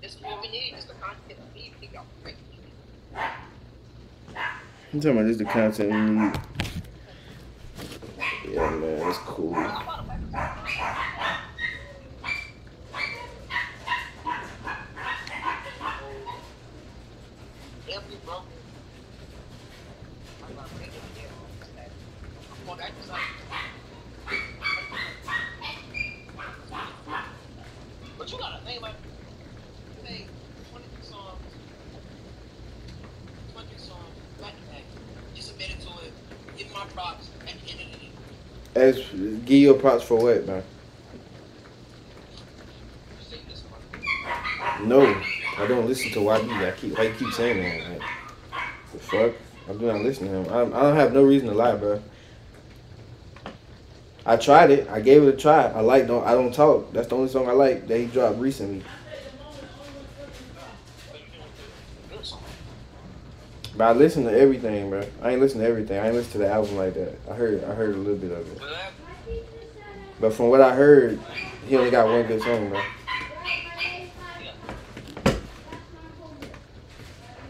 This 0.02 0.16
is 0.16 0.22
what 0.22 0.42
we 0.42 0.50
need. 0.50 0.76
The 0.76 0.94
content 0.94 1.40
we 1.56 1.62
need. 1.62 1.74
We 1.82 1.88
got 1.88 2.06
great. 2.22 2.36
I'm 3.16 5.00
talking 5.00 5.12
about 5.12 5.26
this 5.28 5.38
the 5.38 5.46
content 5.46 5.90
we 5.92 6.00
need. 6.00 6.34
Yeah, 8.56 8.70
man, 8.70 9.00
that's 9.00 9.18
cool. 9.20 9.54
Every 10.34 10.50
bro. 18.26 18.42
I'm 20.44 20.56
not 20.56 20.70
ready 20.80 20.90
to 20.90 20.98
get 21.14 21.30
on 21.30 21.46
this. 21.76 21.92
I'm 22.52 22.66
going 22.66 22.80
back 22.80 23.00
to 23.00 23.08
something. 23.08 23.44
As 38.76 38.98
give 38.98 39.50
you 39.50 39.76
a 39.76 39.80
props 39.80 40.04
for 40.04 40.18
what, 40.18 40.46
man? 40.48 40.64
No, 44.82 45.22
I 45.58 45.68
don't 45.68 45.88
listen 45.88 46.12
to 46.12 46.20
YB. 46.20 46.68
I 46.68 46.72
keep 46.72 46.98
why 46.98 47.04
you 47.06 47.14
keep 47.14 47.32
saying 47.34 47.62
that? 47.62 47.92
Like, 47.92 48.10
the 48.92 49.00
fuck? 49.00 49.34
I 49.70 49.74
do 49.74 49.86
not 49.86 50.02
listen 50.02 50.28
to 50.28 50.34
him. 50.34 50.54
I, 50.54 50.78
I 50.78 50.82
don't 50.82 50.96
have 50.96 51.14
no 51.14 51.24
reason 51.24 51.48
to 51.50 51.54
lie, 51.54 51.76
bro. 51.76 52.02
I 54.26 54.38
tried 54.38 54.72
it. 54.72 54.90
I 54.90 55.02
gave 55.02 55.24
it 55.24 55.34
a 55.34 55.38
try. 55.38 55.66
I 55.68 55.82
like 55.82 56.08
don't 56.08 56.26
I 56.26 56.32
don't 56.32 56.54
talk. 56.54 56.92
That's 56.94 57.08
the 57.08 57.16
only 57.16 57.30
song 57.30 57.48
I 57.48 57.52
like 57.52 57.88
that 57.88 57.98
he 57.98 58.06
dropped 58.08 58.40
recently. 58.40 58.84
But 63.76 63.86
I 63.86 63.92
listen 63.94 64.24
to 64.26 64.32
everything, 64.32 64.90
bro. 64.90 65.04
I 65.22 65.32
ain't 65.32 65.42
listen 65.42 65.60
to 65.62 65.68
everything. 65.68 65.98
I 66.00 66.08
ain't 66.08 66.16
listen 66.16 66.34
to 66.34 66.38
the 66.40 66.50
album 66.52 66.78
like 66.78 66.94
that. 66.94 67.18
I 67.30 67.34
heard 67.34 67.64
I 67.64 67.74
heard 67.74 67.96
a 67.96 67.98
little 67.98 68.16
bit 68.18 68.32
of 68.32 68.52
it. 68.52 68.62
But 70.20 70.34
from 70.34 70.50
what 70.50 70.62
I 70.62 70.74
heard, 70.76 71.20
he 71.68 71.76
only 71.76 71.90
got 71.92 72.08
one 72.08 72.24
good 72.28 72.42
song, 72.42 72.70
bro. 72.70 72.82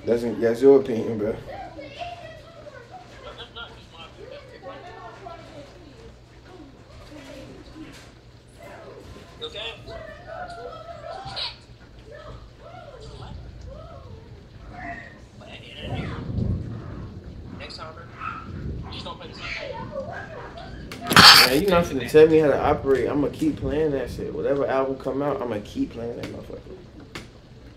That's 0.05 0.23
that's 0.39 0.61
your 0.61 0.79
opinion, 0.81 1.17
bro. 1.17 1.35
Okay. 9.41 9.59
Next 17.59 17.77
time, 17.77 17.93
bro, 17.93 18.03
just 18.91 19.05
don't 19.05 19.17
play 19.19 19.27
the 19.27 19.35
same. 19.35 19.47
Man, 21.47 21.61
you 21.61 21.67
not 21.67 21.85
finna 21.85 22.02
tell 22.13 22.27
me 22.27 22.37
how 22.37 22.47
to 22.47 22.59
operate. 22.59 23.09
I'm 23.09 23.21
gonna 23.21 23.33
keep 23.33 23.57
playing 23.57 23.91
that 23.91 24.11
shit. 24.11 24.31
Whatever 24.31 24.67
album 24.67 24.97
come 24.97 25.23
out, 25.23 25.41
I'm 25.41 25.47
gonna 25.47 25.61
keep 25.61 25.93
playing 25.93 26.15
that 26.17 26.25
motherfucker. 26.25 26.77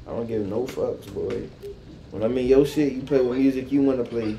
I 0.07 0.11
don't 0.11 0.26
give 0.26 0.47
no 0.47 0.64
fucks, 0.64 1.12
boy. 1.12 1.49
When 2.11 2.22
I'm 2.22 2.37
in 2.37 2.47
your 2.47 2.66
shit, 2.66 2.93
you 2.93 3.01
play 3.01 3.22
what 3.22 3.39
music 3.39 3.72
you 3.72 3.80
wanna 3.80 4.05
play. 4.05 4.37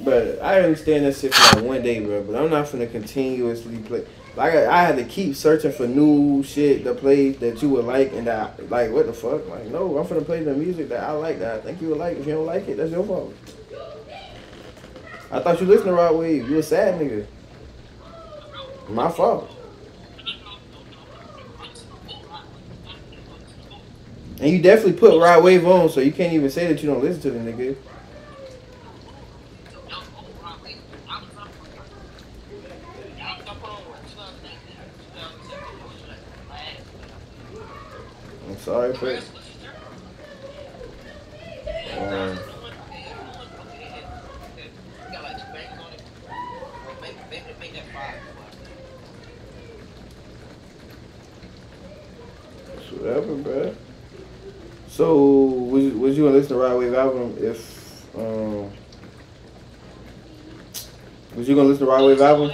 But 0.00 0.42
I 0.42 0.60
understand 0.60 1.06
that 1.06 1.16
shit 1.16 1.34
for 1.34 1.56
like 1.56 1.64
one 1.64 1.82
day, 1.82 2.00
bro. 2.00 2.22
But 2.22 2.36
I'm 2.36 2.50
not 2.50 2.66
finna 2.66 2.90
continuously 2.90 3.78
play. 3.78 4.04
Like 4.36 4.52
I, 4.52 4.80
I 4.80 4.82
had 4.82 4.96
to 4.96 5.04
keep 5.04 5.34
searching 5.36 5.72
for 5.72 5.86
new 5.86 6.42
shit 6.42 6.84
to 6.84 6.94
play 6.94 7.30
that 7.30 7.62
you 7.62 7.70
would 7.70 7.86
like, 7.86 8.12
and 8.12 8.26
that 8.26 8.70
like 8.70 8.90
what 8.90 9.06
the 9.06 9.14
fuck? 9.14 9.48
Like 9.48 9.68
no, 9.68 9.96
I'm 9.96 10.06
finna 10.06 10.26
play 10.26 10.44
the 10.44 10.52
music 10.52 10.90
that 10.90 11.02
I 11.02 11.12
like 11.12 11.38
that 11.38 11.54
I 11.54 11.60
think 11.62 11.80
you 11.80 11.88
would 11.88 11.98
like. 11.98 12.18
If 12.18 12.26
you 12.26 12.34
don't 12.34 12.44
like 12.44 12.68
it, 12.68 12.76
that's 12.76 12.90
your 12.90 13.04
fault. 13.04 13.32
I 15.30 15.40
thought 15.40 15.60
you 15.60 15.66
listened 15.66 15.88
to 15.88 15.94
Rod 15.94 16.16
Wave. 16.16 16.48
You 16.48 16.58
a 16.58 16.62
sad 16.62 17.00
nigga. 17.00 17.26
My 18.88 19.10
fault. 19.10 19.50
And 24.40 24.52
you 24.52 24.60
definitely 24.60 24.94
put 24.94 25.18
Rod 25.20 25.42
Wave 25.42 25.66
on, 25.66 25.88
so 25.88 26.00
you 26.00 26.12
can't 26.12 26.32
even 26.32 26.50
say 26.50 26.66
that 26.66 26.82
you 26.82 26.88
don't 26.90 27.02
listen 27.02 27.22
to 27.22 27.30
the 27.30 27.38
nigga. 27.38 27.76
I'm 38.48 38.58
sorry 38.58 38.94
for. 38.94 39.18
Um, 41.96 42.38
it's 52.76 52.92
whatever, 53.04 53.34
bro. 53.34 53.74
So, 54.88 55.16
was, 55.16 55.92
was 55.92 56.16
you 56.16 56.24
gonna 56.24 56.36
listen 56.36 56.56
to 56.56 56.62
Rod 56.62 56.78
Wave 56.78 56.94
album 56.94 57.36
if, 57.38 58.16
um, 58.16 58.70
was 61.36 61.48
you 61.48 61.54
gonna 61.54 61.68
listen 61.68 61.84
to 61.86 61.92
Rod 61.92 62.06
Wave 62.06 62.20
album? 62.20 62.52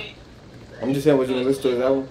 I'm 0.82 0.92
just 0.92 1.05
saying, 1.05 1.18
was 1.18 1.28
you 1.28 1.36
gonna 1.36 1.46
listen 1.46 1.62
to 1.62 1.68
his 1.70 1.80
album? 1.80 2.09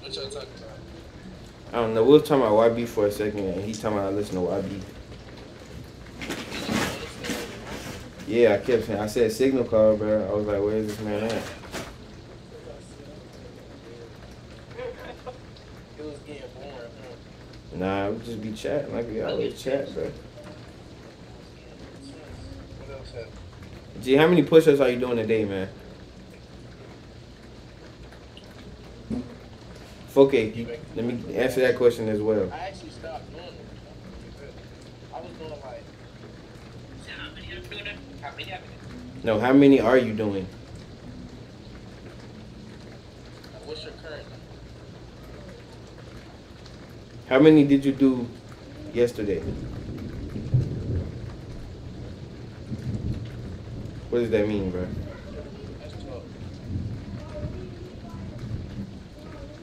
What 0.00 0.16
y'all 0.16 0.30
talking? 0.30 0.48
I 1.72 1.76
don't 1.76 1.94
know. 1.94 2.04
We 2.04 2.12
was 2.12 2.22
talking 2.22 2.44
about 2.44 2.76
YB 2.76 2.86
for 2.86 3.06
a 3.06 3.10
second, 3.10 3.40
and 3.40 3.64
he 3.64 3.72
talking 3.72 3.98
about 3.98 4.12
I 4.12 4.16
listen 4.16 4.34
to 4.36 4.40
YB. 4.42 4.82
Yeah, 8.32 8.54
I 8.54 8.58
kept 8.64 8.86
saying, 8.86 8.98
I 8.98 9.08
said 9.08 9.30
signal 9.30 9.64
call, 9.64 9.94
bro. 9.94 10.26
I 10.26 10.32
was 10.32 10.46
like, 10.46 10.62
where 10.62 10.76
is 10.76 10.86
this 10.86 10.98
man 11.00 11.24
at? 11.24 11.32
It 11.32 11.42
was 15.98 16.16
getting 16.26 16.48
boring. 16.54 16.72
huh? 16.72 17.76
Nah, 17.76 18.08
we 18.08 18.24
just 18.24 18.40
be 18.40 18.52
chatting 18.52 18.94
like 18.94 19.06
we 19.10 19.20
always 19.20 19.62
chat, 19.62 19.92
bro. 19.92 20.04
What 22.78 22.98
else 22.98 23.10
happened? 23.12 23.32
G, 24.02 24.16
how 24.16 24.26
many 24.28 24.42
push-ups 24.44 24.80
are 24.80 24.88
you 24.88 24.98
doing 24.98 25.18
a 25.18 25.26
day, 25.26 25.44
man? 25.44 25.68
Okay, 30.16 30.78
let 30.96 31.04
me 31.04 31.36
answer 31.36 31.60
that 31.60 31.76
question 31.76 32.08
as 32.08 32.22
well. 32.22 32.50
I 32.50 32.68
actually 32.68 32.90
stopped 32.92 33.30
doing 33.30 33.44
it. 33.44 34.54
I 35.14 35.20
was 35.20 35.32
doing 35.32 35.50
like. 35.50 35.84
How 37.14 37.34
many 37.34 37.46
have 37.48 37.68
been 37.68 38.11
How 38.22 38.30
many 38.30 38.44
have 38.50 38.60
been 38.62 39.24
No, 39.24 39.40
how 39.40 39.52
many 39.52 39.80
are 39.80 39.98
you 39.98 40.12
doing? 40.14 40.46
What's 43.64 43.82
your 43.82 43.92
current? 43.94 44.26
How 47.28 47.40
many 47.40 47.64
did 47.64 47.84
you 47.84 47.90
do 47.90 48.28
yesterday? 48.94 49.40
What 54.10 54.20
does 54.20 54.30
that 54.30 54.46
mean, 54.46 54.70
bro? 54.70 54.86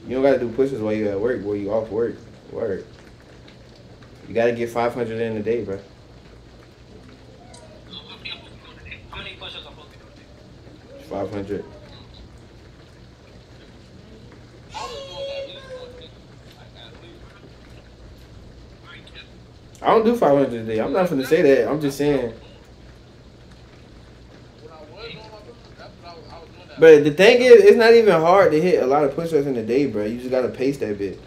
You 0.06 0.16
don't 0.16 0.22
gotta 0.22 0.38
do 0.38 0.50
pushes 0.50 0.82
while 0.82 0.92
you 0.92 1.08
at 1.08 1.18
work, 1.18 1.42
while 1.42 1.56
you 1.56 1.72
off 1.72 1.88
work. 1.88 2.16
Work. 2.52 2.84
You 4.28 4.34
gotta 4.34 4.52
get 4.52 4.68
500 4.68 5.18
in 5.18 5.36
a 5.38 5.42
day, 5.42 5.64
bro. 5.64 5.78
500. 11.10 11.64
I 19.82 19.86
don't 19.86 20.04
do 20.04 20.14
500 20.14 20.52
a 20.52 20.64
day. 20.64 20.80
I'm 20.80 20.92
not 20.92 21.08
going 21.08 21.20
to 21.20 21.26
say 21.26 21.42
that. 21.42 21.68
I'm 21.68 21.80
just 21.80 21.98
saying. 21.98 22.32
But 26.78 27.04
the 27.04 27.10
thing 27.10 27.42
is, 27.42 27.64
it's 27.64 27.76
not 27.76 27.92
even 27.92 28.12
hard 28.20 28.52
to 28.52 28.60
hit 28.60 28.82
a 28.82 28.86
lot 28.86 29.04
of 29.04 29.14
push-ups 29.14 29.46
in 29.46 29.56
a 29.56 29.64
day, 29.64 29.86
bro. 29.86 30.04
You 30.04 30.18
just 30.18 30.30
got 30.30 30.42
to 30.42 30.48
pace 30.48 30.78
that 30.78 30.96
bit. 30.96 31.20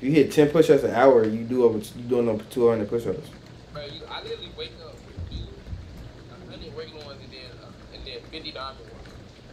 You 0.00 0.10
hit 0.10 0.32
10 0.32 0.50
push-ups 0.50 0.84
an 0.84 0.92
hour, 0.92 1.24
you 1.24 1.44
do 1.44 1.64
over 1.64 1.78
you 1.78 2.02
doing 2.08 2.28
over 2.28 2.42
200 2.44 2.88
push-ups. 2.88 3.28
Bro, 3.76 3.84
you, 3.84 4.00
I 4.10 4.22
literally 4.22 4.50
wake 4.56 4.72
up, 4.86 4.96
do 5.30 5.36
a 5.36 6.50
hundred 6.50 6.74
regular 6.74 7.04
ones 7.04 7.20
and 7.22 7.30
then 7.30 7.40
uh, 7.62 7.66
and 7.94 8.06
then 8.06 8.20
fifty 8.30 8.50
diamond 8.50 8.80
ones. 8.80 9.08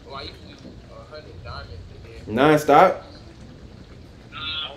Well, 0.05 0.15
I 0.15 0.21
usually 0.21 0.53
do 0.63 0.69
a 0.97 1.03
hundred 1.11 1.43
diamonds 1.43 1.73
and 2.05 2.25
then 2.27 2.33
Non-stop. 2.35 3.03
I 4.33 4.75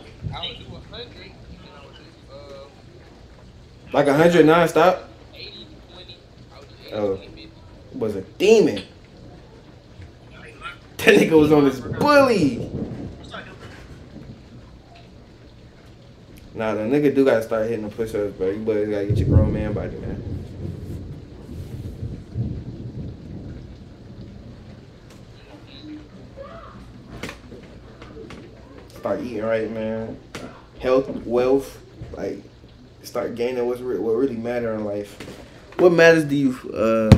would 0.48 0.58
do 0.58 0.74
a 0.74 0.80
hundred 0.92 1.06
and 1.14 1.60
then 1.60 1.70
I 1.80 1.86
would 1.86 1.94
do 1.94 2.34
uh 2.34 3.92
Like 3.92 4.06
100 4.08 4.44
non-stop. 4.46 5.08
eighty 5.32 5.64
to 5.66 5.94
twenty. 5.94 6.16
I 6.52 6.58
would 6.58 6.68
do 6.68 6.74
80 6.88 6.96
Oh. 6.96 7.16
20, 7.16 7.50
Was 7.94 8.16
a 8.16 8.22
demon. 8.22 8.82
That 10.96 11.14
nigga 11.20 11.38
was 11.38 11.52
on 11.52 11.66
his 11.66 11.80
bully. 11.80 12.68
Nah, 16.56 16.72
the 16.72 16.80
nigga 16.80 17.14
do 17.14 17.22
gotta 17.22 17.42
start 17.42 17.68
hitting 17.68 17.86
the 17.86 17.94
push-ups, 17.94 18.32
bro. 18.38 18.48
You 18.48 18.60
boys 18.60 18.88
gotta 18.88 19.04
get 19.04 19.18
your 19.18 19.28
grown 19.28 19.52
man 19.52 19.74
body, 19.74 19.94
man. 19.98 20.22
Start 28.88 29.20
eating 29.20 29.42
right, 29.42 29.70
man. 29.70 30.18
Health, 30.78 31.10
wealth, 31.26 31.78
like 32.12 32.42
start 33.02 33.34
gaining 33.34 33.66
what's 33.66 33.82
re- 33.82 33.98
what 33.98 34.12
really 34.16 34.36
matter 34.36 34.72
in 34.74 34.86
life. 34.86 35.14
What 35.78 35.92
matters 35.92 36.26
to 36.26 36.34
you? 36.34 36.56
Uh, 36.72 37.10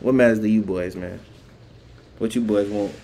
what 0.00 0.14
matters 0.14 0.40
to 0.40 0.48
you, 0.48 0.62
boys, 0.62 0.96
man? 0.96 1.20
What 2.16 2.34
you 2.34 2.40
boys 2.40 2.70
want? 2.70 2.94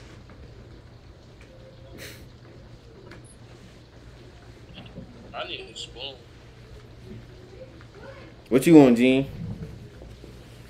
I 5.36 5.46
need 5.46 5.68
a 5.72 5.76
spoon. 5.76 6.14
What 8.48 8.66
you 8.66 8.74
want, 8.76 8.96
Gene? 8.96 9.28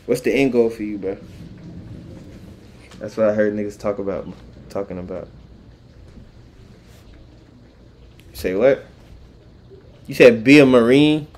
What's 0.06 0.22
the 0.22 0.32
end 0.32 0.52
goal 0.52 0.70
for 0.70 0.82
you, 0.82 0.98
bro? 0.98 1.16
That's 2.98 3.16
what 3.16 3.28
I 3.28 3.34
heard 3.34 3.54
niggas 3.54 3.78
talk 3.78 3.98
about, 3.98 4.26
talking 4.68 4.98
about. 4.98 5.28
Say 8.32 8.54
what? 8.54 8.84
You 10.06 10.14
said 10.14 10.42
be 10.42 10.58
a 10.58 10.66
marine. 10.66 11.28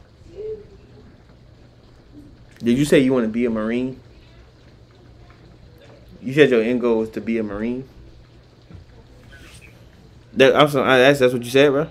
Did 2.60 2.78
you 2.78 2.84
say 2.84 3.00
you 3.00 3.12
want 3.12 3.24
to 3.24 3.30
be 3.30 3.44
a 3.44 3.50
marine? 3.50 4.00
You 6.22 6.32
said 6.32 6.50
your 6.50 6.62
end 6.62 6.80
goal 6.80 6.98
was 6.98 7.10
to 7.10 7.20
be 7.20 7.38
a 7.38 7.42
marine. 7.42 7.88
That 10.34 10.56
I'm 10.56 10.68
sorry, 10.68 10.88
I 10.88 10.98
asked. 11.00 11.20
That's 11.20 11.32
what 11.32 11.42
you 11.44 11.50
said, 11.50 11.70
bro. 11.70 11.88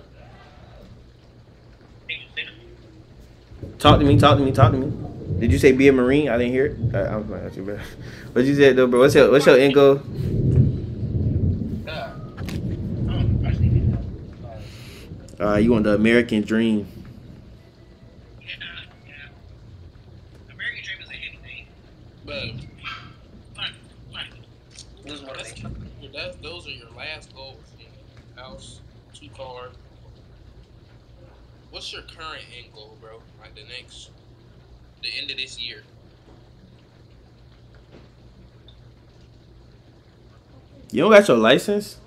Talk 3.79 3.99
to 3.99 4.05
me. 4.05 4.17
Talk 4.17 4.37
to 4.37 4.43
me. 4.43 4.51
Talk 4.51 4.71
to 4.71 4.77
me. 4.77 5.39
Did 5.39 5.51
you 5.51 5.59
say 5.59 5.71
be 5.71 5.87
a 5.87 5.93
marine? 5.93 6.29
I 6.29 6.37
didn't 6.37 6.53
hear 6.53 6.65
it. 6.67 6.77
I, 6.95 7.15
I'm 7.15 7.29
not 7.29 7.55
you, 7.55 7.63
bro. 7.63 7.77
What 8.33 8.45
you 8.45 8.55
said 8.55 8.75
though, 8.75 8.87
bro? 8.87 8.99
What's 9.01 9.15
your 9.15 9.31
What's 9.31 9.45
your 9.45 9.57
end 9.57 9.73
goal? 9.73 10.01
Yeah. 11.85 12.13
I 12.39 13.49
just 13.49 13.61
need 13.61 13.97
to- 15.37 15.45
Uh, 15.47 15.57
you 15.57 15.71
want 15.71 15.83
the 15.85 15.93
American 15.95 16.41
dream? 16.41 16.87
Yeah, 18.41 18.47
yeah. 19.07 19.13
American 20.53 20.83
dream 20.83 21.01
is 21.01 21.09
anything. 21.09 21.67
But 22.25 22.51
Fine, 23.55 23.73
fine. 24.11 24.31
Lose 25.05 25.21
more 25.23 25.35
that's, 25.35 25.51
thing. 25.53 25.75
that's, 26.13 26.35
those 26.37 26.67
are 26.67 26.71
your 26.71 26.89
last 26.97 27.33
goals. 27.35 27.57
man. 27.77 27.87
House, 28.43 28.79
two 29.13 29.29
cars. 29.35 29.73
What's 31.71 31.91
your 31.93 32.01
current 32.03 32.43
end 32.57 32.73
goal, 32.73 32.97
bro? 33.01 33.21
Like 33.39 33.46
the 33.57 33.67
next, 33.69 34.09
the 35.01 35.09
end 35.19 35.31
of 35.31 35.37
this 35.37 35.59
year. 35.59 35.83
You 40.91 41.01
don't 41.01 41.11
got 41.11 41.27
your 41.27 41.37
license? 41.37 41.97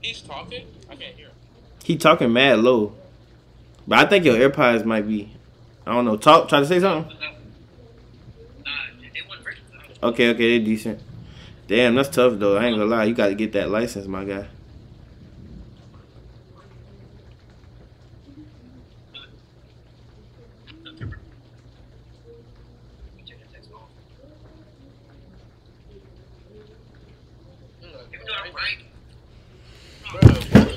He's 0.00 0.20
talking. 0.22 0.66
I 0.90 0.96
can't 0.96 1.14
hear 1.16 1.26
him. 1.26 1.34
He 1.84 1.96
talking 1.96 2.32
mad 2.32 2.60
low, 2.60 2.94
but 3.86 3.98
I 3.98 4.08
think 4.08 4.24
your 4.24 4.36
AirPods 4.36 4.84
might 4.84 5.06
be. 5.06 5.32
I 5.86 5.92
don't 5.92 6.04
know. 6.04 6.16
Talk. 6.16 6.48
Try 6.48 6.60
to 6.60 6.66
say 6.66 6.80
something. 6.80 7.12
Nah, 8.64 8.70
it 9.02 9.28
wasn't 9.28 9.44
breaking. 9.44 9.62
Okay, 10.02 10.30
okay, 10.30 10.58
they're 10.58 10.64
decent. 10.64 11.00
Damn, 11.66 11.94
that's 11.94 12.08
tough 12.08 12.38
though. 12.38 12.56
I 12.56 12.66
ain't 12.66 12.76
gonna 12.76 12.88
lie. 12.88 13.04
You 13.04 13.14
got 13.14 13.28
to 13.28 13.34
get 13.34 13.52
that 13.52 13.70
license, 13.70 14.06
my 14.06 14.24
guy. 14.24 14.46
Even 28.12 28.26
though 28.26 28.34
I'm 28.44 28.54
right, 28.54 28.78
Bro, 30.10 30.20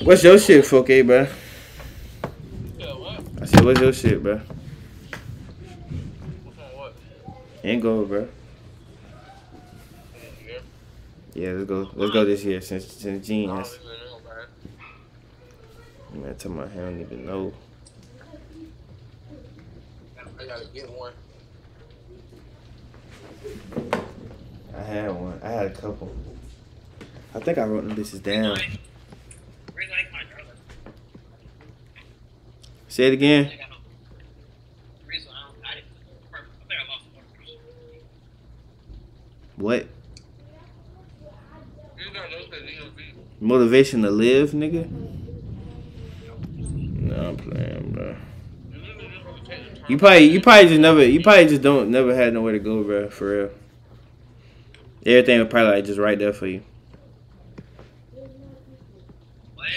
What's 0.06 0.24
your 0.24 0.38
shit, 0.38 0.64
Foke, 0.64 0.86
bro? 1.04 1.26
yeah, 2.78 2.94
what? 2.94 3.24
I 3.42 3.46
said, 3.46 3.66
what's 3.66 3.82
your 3.82 3.92
shit, 3.92 4.22
bro? 4.22 4.38
What's 6.44 6.60
on 6.60 6.66
what? 6.78 6.94
Ain't 7.64 7.82
go, 7.82 8.06
bro. 8.06 8.28
Yeah. 11.34 11.54
Let's 11.54 11.68
go. 11.68 11.90
Let's 11.96 12.14
go 12.14 12.24
this 12.24 12.44
year 12.44 12.62
since 12.62 12.86
since 12.86 13.26
Gene 13.26 13.50
don't 13.50 13.58
has. 13.58 13.80
even 13.84 13.98
know, 13.98 14.20
man. 16.14 16.22
Man, 16.22 16.36
tell 16.36 16.52
my 16.52 16.66
I 16.66 16.68
don't 16.68 17.02
even 17.02 17.26
know. 17.26 17.52
I 20.40 20.46
gotta 20.46 20.68
get 20.72 20.88
one. 20.92 21.14
I 24.78 24.82
had 24.84 25.12
one. 25.12 25.40
I 25.42 25.50
had 25.50 25.66
a 25.66 25.74
couple. 25.74 26.16
I 27.34 27.40
think 27.40 27.58
I 27.58 27.64
wrote 27.64 27.88
them 27.88 27.98
bitches 27.98 28.22
down. 28.22 28.56
really 28.56 28.60
like 28.60 28.70
my 28.70 28.78
brother. 28.78 28.80
Say 32.88 33.08
it 33.08 33.14
again. 33.14 33.46
I 33.46 33.50
think 33.50 33.62
I 33.62 33.70
know. 33.70 33.76
The 35.02 35.08
reason 35.08 35.32
I 35.34 35.48
don't, 35.48 35.58
I 35.66 35.76
didn't, 35.76 35.88
I 36.34 36.38
think 36.68 36.80
I 36.80 36.88
lost 36.90 37.04
one 37.14 37.26
person. 37.38 37.58
What? 39.58 39.88
You 41.98 42.14
got 42.14 42.30
those 42.32 42.50
that 42.52 42.62
DMV. 42.62 43.16
Motivation 43.42 44.02
to 44.04 44.12
live, 44.12 44.52
nigga? 44.52 44.90
No, 46.56 47.28
I'm 47.30 47.36
playing, 47.36 47.92
bro. 47.92 48.16
You 48.72 48.80
literally 48.80 49.10
just 49.10 49.26
want 49.26 49.44
to 49.44 49.50
take 49.52 49.74
the 49.74 49.76
time. 49.82 49.86
You 49.90 49.98
probably, 49.98 50.24
you 50.30 50.40
probably 50.42 50.70
just 50.70 50.80
never, 50.80 51.06
you 51.06 51.22
probably 51.22 51.48
just 51.48 51.62
don't, 51.62 51.92
never 51.92 52.16
had 52.16 52.34
nowhere 52.34 52.54
to 52.54 52.60
go, 52.60 52.82
bro. 52.82 53.10
For 53.10 53.38
real. 53.38 53.50
Everything 55.06 55.40
was 55.40 55.50
probably 55.50 55.72
like 55.74 55.84
just 55.86 56.00
right 56.00 56.18
there 56.18 56.32
for 56.32 56.48
you. 56.48 56.64
What? 59.54 59.68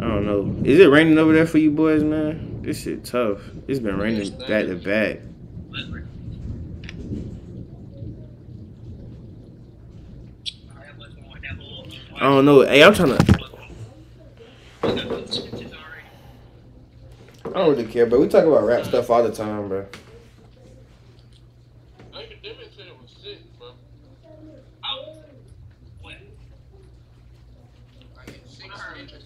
I 0.00 0.06
don't 0.06 0.24
know. 0.24 0.57
Is 0.68 0.78
it 0.80 0.90
raining 0.90 1.16
over 1.16 1.32
there 1.32 1.46
for 1.46 1.56
you 1.56 1.70
boys, 1.70 2.04
man? 2.04 2.60
This 2.60 2.82
shit 2.82 3.02
tough. 3.02 3.40
It's 3.66 3.80
been 3.80 3.96
raining 3.96 4.36
back 4.40 4.66
to 4.66 4.74
back. 4.74 5.20
I 12.16 12.20
don't 12.20 12.44
know. 12.44 12.66
Hey, 12.66 12.84
I'm 12.84 12.92
trying 12.92 13.16
to. 13.16 13.48
I 14.82 14.88
don't 17.54 17.70
really 17.70 17.86
care, 17.86 18.04
but 18.04 18.20
we 18.20 18.28
talk 18.28 18.44
about 18.44 18.64
rap 18.64 18.84
stuff 18.84 19.08
all 19.08 19.22
the 19.22 19.32
time, 19.32 19.70
bro. 19.70 19.86
Academic 22.12 22.68
said 22.76 22.88
it 22.88 23.00
was 23.00 23.10
sick, 23.22 23.38
bro. 23.58 23.68
Like 26.04 26.20
it's 28.28 28.58
six 28.58 28.68
inches. 29.00 29.24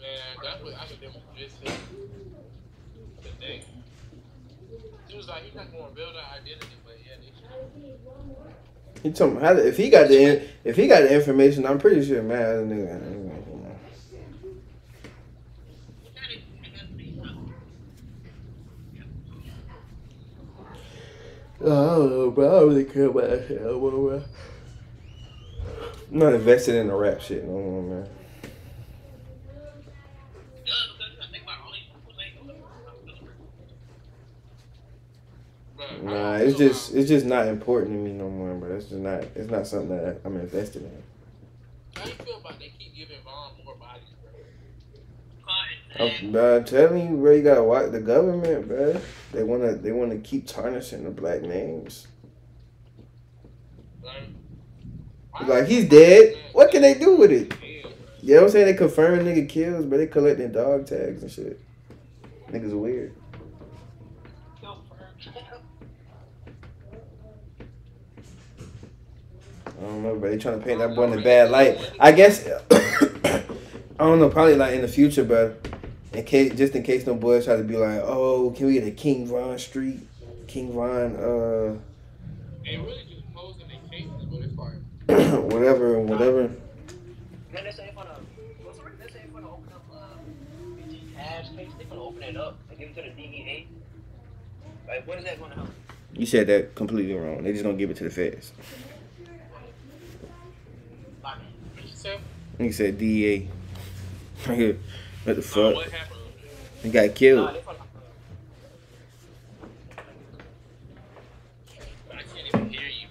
Man, 0.00 0.08
that's 0.42 0.62
what 0.62 0.72
academic 0.72 1.20
just 1.36 1.56
said 1.62 1.76
today. 3.22 3.62
He 5.08 5.16
was 5.16 5.28
like, 5.28 5.42
he's 5.42 5.54
not 5.54 5.70
going 5.70 5.90
to 5.90 5.94
build 5.94 6.14
an 6.14 6.22
identity, 6.40 6.76
but 6.86 6.96
yeah, 7.04 7.16
they 7.20 7.32
should. 7.36 7.50
He 9.02 9.10
told 9.10 9.34
me 9.34 9.40
how 9.40 9.56
if 9.56 9.76
he 9.76 9.88
got 9.88 10.08
the 10.08 10.42
if 10.64 10.76
he 10.76 10.86
got 10.86 11.02
the 11.02 11.14
information, 11.14 11.66
I'm 11.66 11.78
pretty 11.78 12.06
sure 12.06 12.22
man, 12.22 12.68
that 12.68 12.76
nigga. 12.76 13.20
I 21.62 21.66
don't 21.66 22.10
know, 22.10 22.30
bro. 22.30 22.48
I 22.48 22.60
don't 22.60 22.68
really 22.70 22.84
care 22.84 23.06
about 23.06 23.28
that 23.28 23.46
shit. 23.46 23.60
I'm 23.60 24.24
not 26.18 26.32
invested 26.32 26.76
in 26.76 26.88
the 26.88 26.94
rap 26.94 27.20
shit 27.20 27.44
no 27.44 27.52
more, 27.52 27.82
man. 27.82 28.08
But 35.76 35.89
Nah, 36.02 36.36
it's 36.36 36.56
feel 36.56 36.68
just 36.68 36.94
it's 36.94 37.08
just 37.08 37.26
not 37.26 37.46
important 37.46 37.92
to 37.92 37.98
me 37.98 38.12
no 38.12 38.28
more, 38.30 38.54
bro. 38.54 38.76
It's 38.76 38.86
just 38.86 39.00
not 39.00 39.22
it's 39.34 39.50
not 39.50 39.66
something 39.66 39.90
that 39.90 40.20
I'm 40.24 40.36
invested 40.36 40.82
in. 40.82 41.02
How 41.94 42.04
do 42.04 42.10
you 42.10 42.16
feel 42.16 42.38
about 42.38 42.58
they 42.58 42.72
keep 42.78 42.94
giving 42.94 43.16
Von 43.24 43.52
more 43.64 43.74
bodies, 43.74 44.04
bro? 44.22 46.06
I'm, 46.06 46.32
bro, 46.32 46.56
I'm 46.58 46.64
telling 46.64 47.10
you, 47.10 47.16
bro, 47.16 47.32
you 47.32 47.42
gotta 47.42 47.62
watch 47.62 47.90
the 47.90 48.00
government, 48.00 48.68
bro. 48.68 49.00
They 49.32 49.42
wanna 49.42 49.74
they 49.74 49.92
wanna 49.92 50.18
keep 50.18 50.46
tarnishing 50.46 51.04
the 51.04 51.10
black 51.10 51.42
names. 51.42 52.06
Like, 54.02 55.48
Like 55.48 55.66
he's 55.66 55.88
dead. 55.88 56.36
What 56.52 56.70
can 56.70 56.82
they 56.82 56.94
do 56.94 57.16
with 57.16 57.30
it? 57.30 57.52
Yeah. 57.62 57.90
You 58.22 58.34
know 58.34 58.42
I'm 58.44 58.50
saying? 58.50 58.66
They 58.66 58.74
confirming 58.74 59.26
nigga 59.26 59.48
kills, 59.48 59.84
but 59.84 59.98
they 59.98 60.06
collecting 60.06 60.52
dog 60.52 60.86
tags 60.86 61.22
and 61.22 61.30
shit. 61.30 61.60
Niggas 62.50 62.72
weird. 62.72 63.14
I 69.80 69.82
don't 69.84 70.02
know, 70.02 70.14
but 70.16 70.30
they 70.30 70.36
trying 70.36 70.60
to 70.60 70.64
paint 70.64 70.78
that 70.80 70.94
boy 70.94 71.04
in 71.04 71.18
a 71.18 71.22
bad 71.22 71.50
light. 71.50 71.78
I 71.98 72.12
guess 72.12 72.46
I 72.70 73.42
don't 73.98 74.18
know, 74.18 74.28
probably 74.28 74.56
like 74.56 74.74
in 74.74 74.82
the 74.82 74.88
future, 74.88 75.24
but 75.24 75.66
in 76.12 76.24
case 76.24 76.54
just 76.54 76.74
in 76.74 76.82
case 76.82 77.06
no 77.06 77.14
boys 77.14 77.46
try 77.46 77.56
to 77.56 77.64
be 77.64 77.76
like, 77.76 78.00
oh, 78.04 78.52
can 78.56 78.66
we 78.66 78.74
get 78.74 78.86
a 78.86 78.90
King 78.90 79.26
Von 79.26 79.58
Street, 79.58 80.00
King 80.46 80.72
Von, 80.72 81.16
uh, 81.16 81.78
They 82.64 82.76
really 82.76 83.04
just 83.08 83.20
whatever, 85.52 85.98
whatever. 85.98 86.50
Then 87.52 87.64
they 87.64 87.72
say 87.72 87.90
for 87.94 88.04
the, 88.04 88.14
what's 88.62 88.78
the 88.78 88.84
they 89.02 89.12
say 89.12 89.24
for 89.32 89.40
the 89.40 89.48
open 89.48 89.72
up, 89.74 89.84
uh, 89.92 90.18
BG 90.76 91.16
case, 91.16 91.72
they 91.78 91.84
gonna 91.84 92.02
open 92.02 92.22
it 92.22 92.36
up 92.36 92.58
and 92.68 92.78
give 92.78 92.90
it 92.90 92.94
to 92.94 93.02
the 93.02 93.10
DEA. 93.10 93.66
Like, 94.86 95.06
what 95.08 95.18
is 95.18 95.24
that 95.24 95.40
gonna 95.40 95.56
help? 95.56 95.68
You 96.14 96.26
said 96.26 96.46
that 96.46 96.76
completely 96.76 97.14
wrong. 97.14 97.42
They 97.42 97.52
just 97.52 97.64
don't 97.64 97.76
give 97.76 97.90
it 97.90 97.96
to 97.96 98.04
the 98.04 98.10
feds. 98.10 98.52
Like, 101.22 101.38
what 101.74 101.84
you 101.84 101.92
He 102.60 102.72
said 102.72 102.98
DEA. 102.98 103.48
what 104.44 104.56
the 104.56 104.76
Uh, 105.38 105.40
fuck? 105.40 105.74
what? 105.76 105.88
He 106.82 106.90
got 106.90 107.14
killed. 107.14 107.54
they 107.54 107.60
for 107.62 107.74
the, 107.74 107.80
I 112.12 112.22
can't 112.22 112.46
even 112.54 112.68
hear 112.68 112.82
you. 112.82 113.08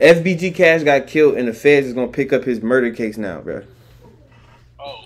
FBG 0.00 0.54
Cash 0.54 0.82
got 0.82 1.06
killed, 1.06 1.36
and 1.36 1.48
the 1.48 1.54
feds 1.54 1.86
is 1.86 1.94
gonna 1.94 2.08
pick 2.08 2.32
up 2.34 2.44
his 2.44 2.60
murder 2.62 2.90
case 2.92 3.16
now, 3.16 3.40
bro. 3.40 3.62
Oh, 4.78 5.04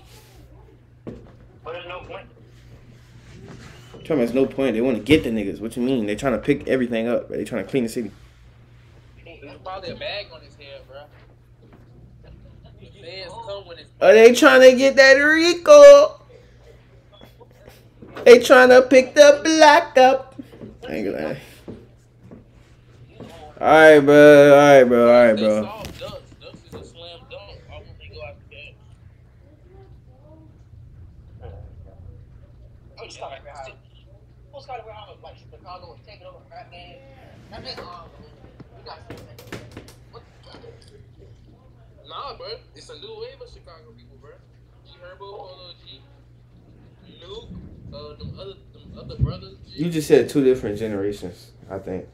but 1.05 1.73
there's 1.73 1.87
no 1.87 2.01
point. 2.01 2.27
There's 4.05 4.35
no 4.35 4.47
point. 4.47 4.75
They 4.75 4.81
want 4.81 4.97
to 4.97 5.03
get 5.05 5.23
the 5.23 5.31
niggas. 5.31 5.61
What 5.61 5.77
you 5.77 5.83
mean? 5.83 6.07
They 6.07 6.17
trying 6.17 6.33
to 6.33 6.39
pick 6.39 6.67
everything 6.67 7.07
up. 7.07 7.29
Bro. 7.29 7.37
They 7.37 7.45
trying 7.45 7.65
to 7.65 7.71
clean 7.71 7.85
the 7.85 7.89
city. 7.89 8.11
there's 9.25 9.59
probably 9.63 9.91
a 9.91 9.95
bag 9.97 10.27
on 10.33 10.41
his 10.41 10.55
head, 10.57 10.81
bro. 10.89 11.03
The 12.23 12.29
feds 12.29 12.37
come 12.65 12.73
when 12.73 12.83
it's 12.89 12.98
Are 14.01 14.13
they 14.15 14.33
trying 14.33 14.61
to 14.61 14.77
get 14.77 14.97
that 14.97 15.15
Rico? 15.15 16.21
They 18.25 18.39
trying 18.41 18.69
to 18.69 18.83
pick 18.83 19.15
the 19.15 19.41
black 19.43 19.97
up. 19.99 20.37
I 20.89 20.93
ain't 20.93 21.13
gonna 21.13 21.29
lie. 21.29 21.41
All 23.61 23.67
right, 23.67 23.99
bro. 24.01 24.53
All 24.53 24.59
right, 24.59 24.85
bro. 24.85 25.07
All 25.09 25.25
right, 25.27 25.33
They 25.35 25.43
bro. 25.43 25.63
saw 25.63 25.83
Ducks. 25.83 26.31
Ducks 26.41 26.59
is 26.69 26.75
a 26.75 26.85
slam 26.85 27.19
dunk. 27.31 27.61
Why 27.69 27.75
won't 27.77 27.99
they 27.99 28.09
go 28.15 28.23
after 28.23 28.45
that? 31.43 31.51
I'm 33.01 33.07
just 33.07 33.19
talking 33.19 33.39
about 33.43 33.57
how, 33.57 33.73
what's 34.53 34.67
kind 34.67 34.81
of 34.81 34.87
where 34.87 34.95
I'm 34.95 35.23
like 35.23 35.37
Chicago 35.39 35.89
was 35.91 35.99
taking 36.07 36.27
over 36.27 36.37
rap 36.51 36.71
game. 36.71 36.97
That 37.51 37.63
meant, 37.65 37.79
um, 37.81 37.85
we 38.77 38.85
got 38.85 38.99
what 40.13 40.23
Nah, 42.07 42.37
bro. 42.37 42.47
It's 42.89 42.97
a 42.97 43.07
new 43.07 43.21
wave 43.21 43.39
of 43.39 43.53
Chicago 43.53 43.93
people, 43.95 44.17
bro. 44.19 44.31
G 44.87 44.93
Herbo, 45.03 45.19
Polo 45.19 45.73
G, 45.85 46.01
Nuke, 47.23 47.55
uh, 47.93 48.17
them 48.17 48.41
other, 48.41 48.55
them 48.73 48.99
other 48.99 49.17
brothers. 49.17 49.57
G. 49.71 49.85
You 49.85 49.91
just 49.91 50.09
said 50.09 50.31
two 50.31 50.43
different 50.43 50.79
generations. 50.79 51.51
I 51.71 51.81
think. 51.81 52.07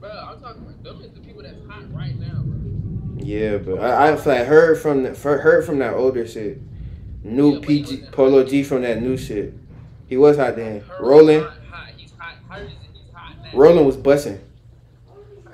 Bro, 0.00 0.10
I'm 0.10 0.40
talking 0.40 0.62
about 0.62 0.82
them 0.82 1.02
is 1.02 1.12
the 1.12 1.20
people 1.20 1.44
that's 1.44 1.64
hot 1.68 1.94
right 1.94 2.18
now, 2.18 2.42
bro. 2.42 3.24
Yeah, 3.24 3.58
but 3.58 3.78
I, 3.78 4.08
I 4.08 4.10
like 4.10 4.46
heard 4.48 4.80
from 4.80 5.04
the, 5.04 5.14
heard 5.14 5.64
from 5.64 5.78
that 5.78 5.94
older 5.94 6.26
shit. 6.26 6.58
New 7.22 7.60
Yeah, 7.60 7.60
PG 7.60 8.06
Polo 8.10 8.42
G 8.42 8.64
from 8.64 8.82
that 8.82 9.00
new 9.00 9.16
shit. 9.16 9.54
He 10.08 10.16
was 10.16 10.38
hot 10.38 10.56
then. 10.56 10.82
Rolling, 10.98 11.44
Hot, 11.44 11.52
hot. 11.70 11.90
He's 11.96 12.10
hot. 12.18 12.34
Hers 12.48 12.72
is 12.72 12.78
he's 12.94 13.12
hot 13.14 13.36
now. 13.44 13.56
Rolling 13.56 13.86
was 13.86 13.96
bussing. 13.96 14.40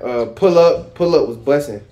Uh, 0.02 0.24
pull 0.34 0.58
up, 0.58 0.94
pull 0.94 1.14
up 1.14 1.28
was 1.28 1.36
bussing. 1.36 1.82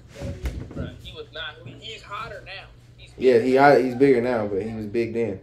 Bro, 0.79 0.91
he 1.03 1.13
was 1.13 1.27
not. 1.33 1.55
He's 1.81 2.03
hotter 2.03 2.43
now. 2.47 2.67
He's 2.97 3.08
Yeah, 3.19 3.39
he 3.41 3.83
he's 3.83 3.95
bigger 3.97 4.21
now, 4.21 4.47
but 4.47 4.63
he 4.63 4.73
was 4.75 4.87
big 4.87 5.13
then. 5.13 5.41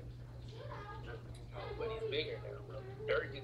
but 1.78 1.90
he's 1.90 2.10
bigger 2.10 2.40
now, 2.44 2.58
bro. 2.68 2.78
Durk 3.06 3.36
is. 3.36 3.42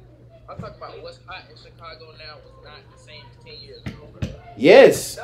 I'm 0.50 0.58
talking 0.58 0.78
about 0.78 1.04
what's 1.04 1.20
hot 1.26 1.44
in 1.50 1.58
Chicago 1.58 2.14
now 2.18 2.38
was 2.38 2.64
not 2.64 2.80
the 2.96 3.02
same 3.02 3.24
as 3.30 3.44
ten 3.44 3.60
years 3.62 3.82
ago, 3.86 4.08
bro. 4.20 4.30
Yes. 4.56 5.20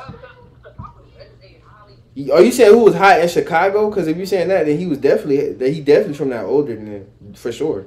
Are 2.32 2.42
you 2.42 2.50
saying 2.50 2.74
who 2.74 2.84
was 2.84 2.96
hot 2.96 3.20
in 3.20 3.28
Chicago? 3.28 3.88
Because 3.88 4.08
if 4.08 4.16
you're 4.16 4.26
saying 4.26 4.48
that, 4.48 4.66
then 4.66 4.76
he 4.76 4.86
was 4.86 4.98
definitely 4.98 5.52
that 5.52 5.72
he 5.72 5.80
definitely 5.80 6.14
from 6.14 6.30
that 6.30 6.44
older 6.44 6.74
than 6.74 7.34
for 7.34 7.52
sure. 7.52 7.86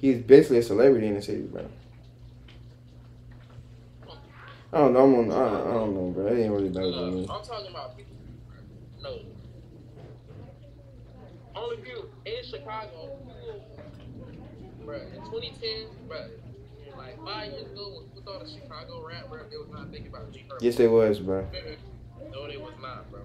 He's 0.00 0.18
basically 0.18 0.58
a 0.58 0.62
celebrity 0.62 1.06
in 1.06 1.14
the 1.14 1.22
city, 1.22 1.42
bro. 1.42 1.66
I 4.72 4.78
don't 4.78 4.92
know. 4.92 5.04
I'm 5.04 5.14
on. 5.14 5.32
I, 5.32 5.70
I 5.70 5.72
don't 5.74 5.94
know, 5.94 6.10
bro. 6.10 6.26
It 6.26 6.38
ain't 6.38 6.52
really 6.52 6.68
No. 6.68 7.26
I'm 7.32 7.44
talking 7.44 7.70
about 7.70 7.96
people. 7.96 8.15
No. 9.02 9.20
Only 11.54 11.76
you 11.88 12.10
in 12.26 12.44
Chicago, 12.44 13.16
bro. 14.84 14.96
In 14.96 15.22
2010, 15.24 15.86
bro, 16.06 16.26
like 16.96 17.24
five 17.24 17.52
years 17.52 17.70
ago, 17.72 17.94
when 17.94 18.08
people 18.08 18.22
thought 18.32 18.42
of 18.42 18.48
Chicago 18.48 19.06
rap, 19.06 19.28
bro, 19.28 19.38
they 19.50 19.56
was 19.56 19.68
not 19.72 19.90
thinking 19.90 20.08
about 20.08 20.32
G 20.32 20.44
Herbo. 20.48 20.58
Yes, 20.60 20.76
they 20.76 20.88
was, 20.88 21.18
bro. 21.20 21.46
No, 22.32 22.46
they 22.48 22.56
was 22.56 22.74
not, 22.82 23.10
bro. 23.10 23.20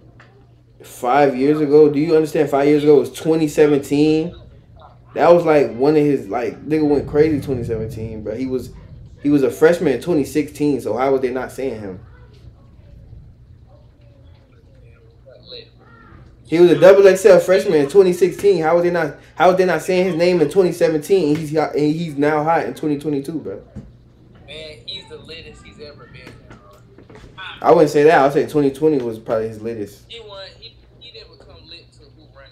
Five 0.83 1.35
years 1.35 1.59
ago, 1.59 1.89
do 1.89 1.99
you 1.99 2.15
understand? 2.15 2.49
Five 2.49 2.67
years 2.67 2.83
ago 2.83 2.99
was 2.99 3.09
2017. 3.11 4.33
That 5.13 5.29
was 5.33 5.43
like 5.43 5.73
one 5.75 5.97
of 5.97 6.03
his 6.03 6.27
like 6.29 6.63
nigga 6.65 6.87
went 6.87 7.07
crazy 7.07 7.35
2017, 7.37 8.23
but 8.23 8.37
He 8.37 8.45
was 8.47 8.71
he 9.21 9.29
was 9.29 9.43
a 9.43 9.51
freshman 9.51 9.93
in 9.93 9.99
2016. 9.99 10.81
So 10.81 10.95
how 10.97 11.11
was 11.11 11.21
they 11.21 11.31
not 11.31 11.51
saying 11.51 11.79
him? 11.81 11.99
But 15.25 15.43
lit. 15.43 15.67
He 16.51 16.59
was 16.59 16.69
a 16.69 16.77
double 16.77 17.03
XL 17.15 17.37
freshman 17.37 17.75
in 17.75 17.85
2016. 17.85 18.61
How 18.61 18.75
was 18.75 18.83
they 18.83 18.89
not? 18.89 19.15
How 19.35 19.47
was 19.47 19.57
they 19.57 19.63
not 19.63 19.81
saying 19.81 20.07
his 20.07 20.15
name 20.15 20.41
in 20.41 20.49
2017? 20.49 21.29
And 21.29 21.37
he's 21.37 21.55
hot, 21.55 21.73
and 21.75 21.95
he's 21.95 22.17
now 22.17 22.43
hot 22.43 22.65
in 22.65 22.73
2022, 22.73 23.39
bro. 23.39 23.63
Man, 24.45 24.79
he's 24.85 25.07
the 25.07 25.15
latest 25.19 25.63
he's 25.63 25.79
ever 25.79 26.09
been. 26.11 26.29
I 27.61 27.71
wouldn't 27.71 27.89
say 27.89 28.03
that. 28.03 28.19
I 28.19 28.23
would 28.25 28.33
say 28.33 28.41
2020 28.41 28.97
was 28.97 29.17
probably 29.17 29.47
his 29.47 29.61
latest. 29.61 30.03
He 30.09 30.19
won. 30.19 30.45
He, 30.59 30.75
he 30.99 31.13
didn't 31.13 31.39
become 31.39 31.65
lit 31.69 31.89
to 31.93 31.99
who 31.99 32.27
ran. 32.37 32.49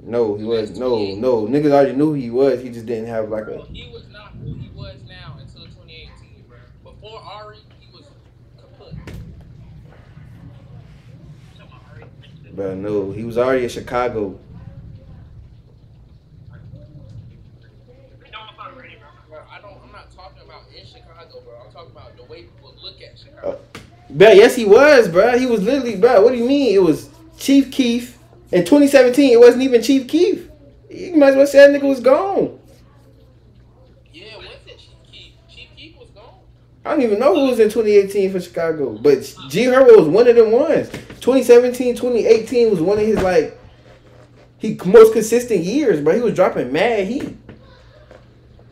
No, 0.00 0.34
he 0.34 0.42
was 0.42 0.76
no 0.76 1.14
no 1.14 1.46
niggas 1.46 1.70
already 1.70 1.92
knew 1.92 2.06
who 2.06 2.14
he 2.14 2.30
was. 2.30 2.60
He 2.60 2.70
just 2.70 2.86
didn't 2.86 3.06
have 3.06 3.28
like 3.28 3.44
Bro, 3.44 3.60
a. 3.60 3.66
he 3.66 3.88
was 3.92 4.08
not 4.08 4.32
who 4.32 4.54
he 4.54 4.68
was 4.74 4.96
now 5.06 5.36
until 5.38 5.62
2018, 5.62 6.44
bro. 6.48 6.58
Before 6.92 7.20
Ari, 7.20 7.58
he 7.78 7.86
was 7.92 8.02
kaput. 8.60 8.96
Bro, 12.52 12.74
no, 12.74 13.12
he 13.12 13.24
was 13.24 13.38
already 13.38 13.64
in 13.64 13.70
Chicago. 13.70 14.38
Bro, 19.30 19.40
I 19.50 19.60
don't. 19.62 19.78
I'm 19.82 19.90
not 19.90 20.10
talking 20.14 20.42
about 20.44 20.64
in 20.78 20.86
Chicago, 20.86 21.40
bro. 21.40 21.54
I'm 21.64 21.72
talking 21.72 21.92
about 21.92 22.14
the 22.14 22.24
way 22.24 22.42
people 22.42 22.74
look 22.82 23.00
at 23.00 23.18
Chicago. 23.18 23.58
Uh, 23.74 23.78
but 24.10 24.36
yes, 24.36 24.54
he 24.54 24.66
was, 24.66 25.08
bro. 25.08 25.38
He 25.38 25.46
was 25.46 25.62
literally, 25.62 25.96
bro. 25.96 26.20
What 26.20 26.32
do 26.32 26.38
you 26.38 26.44
mean? 26.46 26.74
It 26.74 26.82
was 26.82 27.08
Chief 27.38 27.70
Keef 27.70 28.18
in 28.50 28.66
2017. 28.66 29.32
It 29.32 29.40
wasn't 29.40 29.62
even 29.62 29.80
Chief 29.82 30.06
Keef. 30.06 30.50
You 30.90 31.16
might 31.16 31.28
as 31.28 31.36
well 31.36 31.46
say 31.46 31.66
that 31.66 31.80
nigga 31.80 31.88
was 31.88 32.00
gone. 32.00 32.58
Yeah, 34.12 34.36
when's 34.36 34.50
it 34.66 34.78
Chief 34.78 35.10
Keef? 35.10 35.32
Chief 35.48 35.68
Keef 35.74 35.96
was 35.98 36.10
gone. 36.10 36.34
I 36.84 36.90
don't 36.90 37.02
even 37.02 37.20
know 37.20 37.34
who 37.34 37.50
was 37.50 37.60
in 37.60 37.68
2018 37.68 38.32
for 38.32 38.40
Chicago, 38.40 38.98
but 38.98 39.20
G 39.48 39.66
Herbo 39.66 39.98
was 39.98 40.08
one 40.08 40.26
of 40.26 40.34
them 40.34 40.50
ones. 40.50 40.90
2017, 41.20 41.94
2018 41.94 42.70
was 42.70 42.80
one 42.80 42.98
of 42.98 43.06
his 43.06 43.22
like 43.22 43.58
he 44.62 44.78
most 44.86 45.12
consistent 45.12 45.64
years, 45.64 46.00
but 46.00 46.14
He 46.14 46.20
was 46.20 46.34
dropping 46.34 46.72
mad 46.72 47.08
heat. 47.08 47.36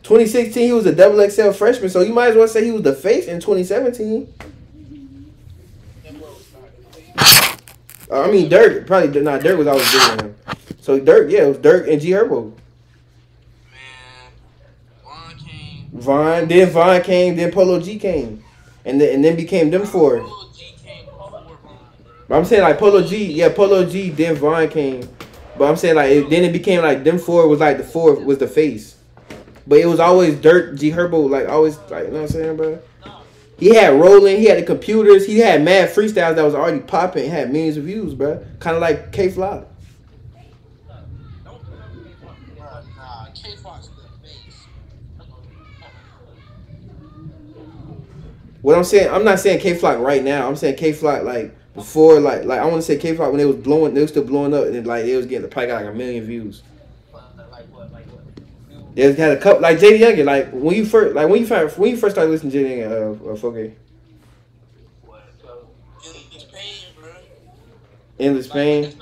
2016, 0.03 0.65
he 0.65 0.71
was 0.71 0.85
a 0.85 0.95
double 0.95 1.29
XL 1.29 1.51
freshman, 1.51 1.89
so 1.89 2.01
you 2.01 2.13
might 2.13 2.29
as 2.29 2.35
well 2.37 2.47
say 2.47 2.63
he 2.63 2.71
was 2.71 2.81
the 2.81 2.93
face 2.93 3.27
in 3.27 3.39
2017. 3.39 4.33
That 6.03 6.19
boy 6.19 6.27
was 6.27 6.47
not. 7.17 7.61
Uh, 8.09 8.21
I 8.23 8.31
mean, 8.31 8.49
Durk 8.49 8.87
probably 8.87 9.21
not. 9.21 9.41
Durk 9.41 9.57
was 9.57 9.67
always 9.67 9.91
bigger 9.91 10.15
than 10.15 10.25
him. 10.27 10.35
So 10.79 10.99
Durk, 10.99 11.29
yeah, 11.29 11.43
it 11.43 11.47
was 11.49 11.57
Durk 11.57 11.91
and 11.91 12.01
G 12.01 12.11
Herbo. 12.11 12.53
Man, 13.71 14.31
Von 15.03 15.37
Von, 15.91 16.47
then 16.47 16.69
Von 16.69 17.01
came, 17.01 17.35
then 17.35 17.51
Polo 17.51 17.79
G 17.79 17.99
came, 17.99 18.43
and 18.85 18.99
then 18.99 19.15
and 19.15 19.25
then 19.25 19.35
became 19.35 19.69
them 19.69 19.85
four. 19.85 20.19
Polo 20.19 20.51
G 20.53 20.73
came 20.81 21.05
before 21.05 21.29
Von, 21.29 21.45
bro. 21.45 21.77
But 22.27 22.37
I'm 22.37 22.45
saying 22.45 22.61
like 22.61 22.79
Polo 22.79 23.03
G, 23.03 23.33
yeah, 23.33 23.49
Polo 23.49 23.85
G, 23.85 24.09
then 24.09 24.35
Von 24.35 24.69
came. 24.69 25.07
But 25.57 25.69
I'm 25.69 25.75
saying 25.75 25.95
like 25.95 26.11
it, 26.11 26.29
then 26.29 26.43
it 26.43 26.53
became 26.53 26.81
like 26.81 27.03
them 27.03 27.19
four 27.19 27.47
was 27.47 27.59
like 27.59 27.77
the 27.77 27.83
four 27.83 28.15
was 28.15 28.37
the 28.37 28.47
face. 28.47 28.95
But 29.67 29.79
it 29.79 29.85
was 29.85 29.99
always 29.99 30.35
Dirt 30.39 30.77
G 30.77 30.91
Herbo, 30.91 31.29
like 31.29 31.47
always 31.49 31.77
like 31.89 32.05
you 32.05 32.11
know 32.11 32.21
what 32.21 32.21
I'm 32.21 32.27
saying, 32.29 32.57
bro. 32.57 32.79
He 33.59 33.75
had 33.75 33.93
rolling, 33.93 34.37
he 34.37 34.45
had 34.45 34.57
the 34.57 34.63
computers, 34.65 35.27
he 35.27 35.37
had 35.37 35.61
mad 35.63 35.89
freestyles 35.89 36.35
that 36.35 36.41
was 36.41 36.55
already 36.55 36.79
popping, 36.79 37.29
had 37.29 37.51
millions 37.51 37.77
of 37.77 37.83
views, 37.83 38.15
bro. 38.15 38.43
Kind 38.59 38.75
of 38.75 38.81
like 38.81 39.11
K 39.11 39.29
Flock. 39.29 39.67
What 48.61 48.77
I'm 48.77 48.83
saying, 48.83 49.11
I'm 49.11 49.25
not 49.25 49.39
saying 49.39 49.59
K 49.59 49.73
Flock 49.73 49.99
right 49.99 50.23
now. 50.23 50.47
I'm 50.47 50.55
saying 50.55 50.75
K 50.75 50.93
Flock 50.93 51.23
like 51.23 51.55
before, 51.73 52.19
like 52.19 52.45
like 52.45 52.59
I 52.59 52.65
want 52.65 52.77
to 52.77 52.81
say 52.83 52.97
K 52.97 53.15
Flock 53.15 53.29
when 53.29 53.37
they 53.37 53.45
was 53.45 53.55
blowing, 53.55 53.93
they 53.93 54.01
was 54.01 54.11
still 54.11 54.23
blowing 54.23 54.53
up, 54.53 54.65
and 54.65 54.75
then, 54.75 54.83
like 54.85 55.05
they 55.05 55.15
was 55.15 55.25
getting 55.25 55.49
probably 55.49 55.67
got 55.67 55.83
like 55.83 55.93
a 55.93 55.97
million 55.97 56.23
views. 56.25 56.61
Like 57.11 57.23
what, 57.71 57.91
like 57.91 58.05
what? 58.05 58.95
They 58.95 59.13
had 59.13 59.31
a 59.31 59.37
couple 59.37 59.61
like 59.61 59.79
JD 59.79 59.99
Younger, 59.99 60.23
like 60.25 60.51
when 60.51 60.75
you 60.75 60.85
first, 60.85 61.15
like 61.15 61.27
when 61.27 61.41
you 61.41 61.47
first, 61.47 61.77
when 61.77 61.91
you 61.91 61.97
first 61.97 62.15
started 62.15 62.29
listening 62.29 62.51
to 62.51 62.57
JD 62.59 62.79
Younger, 62.79 63.29
uh, 63.29 63.33
uh, 63.33 63.37
4K. 63.37 63.73
Endless 66.03 66.43
pain, 66.43 66.85
bro. 66.99 67.09
Endless 68.19 68.47
pain. 68.47 68.93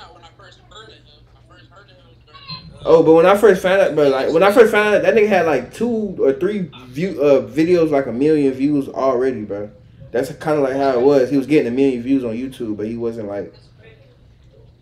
Oh, 2.86 3.04
but 3.04 3.14
when 3.14 3.26
I 3.26 3.36
first 3.36 3.62
found 3.62 3.82
out, 3.82 3.96
but 3.96 4.10
like 4.12 4.32
when 4.34 4.42
I 4.44 4.52
first 4.52 4.72
found 4.72 4.96
out, 4.96 5.02
that 5.02 5.14
nigga 5.14 5.28
had 5.28 5.46
like 5.46 5.74
two 5.74 6.16
or 6.20 6.34
three 6.34 6.70
view 6.88 7.22
uh 7.22 7.42
videos, 7.42 7.92
like 7.92 8.06
a 8.08 8.12
million 8.14 8.54
views 8.54 8.88
already, 8.88 9.44
bro. 9.44 9.70
That's 10.12 10.32
kind 10.34 10.58
of 10.58 10.64
like 10.64 10.76
how 10.76 10.92
it 10.92 11.02
was. 11.02 11.30
He 11.30 11.38
was 11.38 11.46
getting 11.46 11.68
a 11.68 11.72
million 11.76 12.02
views 12.02 12.24
on 12.24 12.32
YouTube, 12.36 12.78
but 12.78 12.88
he 12.88 12.96
wasn't 12.98 13.28
like. 13.28 13.54
It's 13.54 13.68
crazy. 13.80 13.96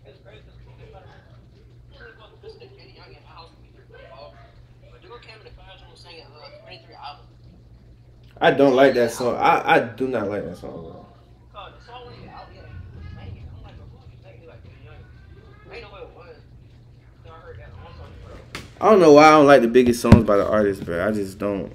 It's 0.06 0.18
crazy. 0.24 0.42
You 1.92 1.98
want 2.18 2.40
to 2.40 2.46
listen 2.46 2.60
to 2.60 2.66
Kenny 2.68 2.94
Young 2.96 3.08
in 3.08 3.14
my 3.24 3.30
house 3.34 3.50
when 3.60 3.72
we 3.72 3.78
were 3.78 3.98
football, 3.98 4.34
but 4.90 5.02
you 5.02 5.10
came 5.20 5.38
in 5.38 5.44
the 5.44 5.50
classroom 5.50 5.90
singing 5.94 6.24
23 6.62 6.94
album. 6.94 7.26
I 8.40 8.50
don't 8.52 8.74
like 8.74 8.94
that 8.94 9.10
song. 9.12 9.36
I 9.36 9.74
I 9.74 9.80
do 9.80 10.08
not 10.08 10.28
like 10.28 10.44
that 10.44 10.56
song. 10.56 10.70
Bro. 10.72 11.06
Cause 11.52 11.72
the 11.78 11.84
song 11.84 12.06
when 12.06 12.14
he 12.22 12.28
out 12.28 12.48
here, 12.52 12.62
like, 12.62 13.26
dang 13.26 13.36
it, 13.36 13.42
I'm 13.54 13.62
like, 13.64 13.76
bro, 13.76 13.86
who 13.98 14.06
you 14.08 14.16
think? 14.22 14.40
He 14.40 14.46
like 14.46 14.62
Kenny 14.62 14.84
Young. 14.86 15.74
Ain't 15.74 15.82
know 15.82 15.90
what 15.90 16.02
it 16.02 16.10
was. 16.16 16.36
Then 17.24 17.32
I 17.32 17.36
heard 17.40 17.58
that 17.58 17.68
one 17.84 17.92
song, 17.98 18.12
bro. 18.24 18.62
I 18.80 18.90
don't 18.90 19.00
know 19.00 19.12
why 19.12 19.26
I 19.26 19.30
don't 19.30 19.46
like 19.46 19.62
the 19.62 19.68
biggest 19.68 20.00
songs 20.00 20.24
by 20.24 20.36
the 20.36 20.46
artist, 20.46 20.84
bro. 20.84 21.06
I 21.06 21.10
just 21.10 21.38
don't. 21.38 21.72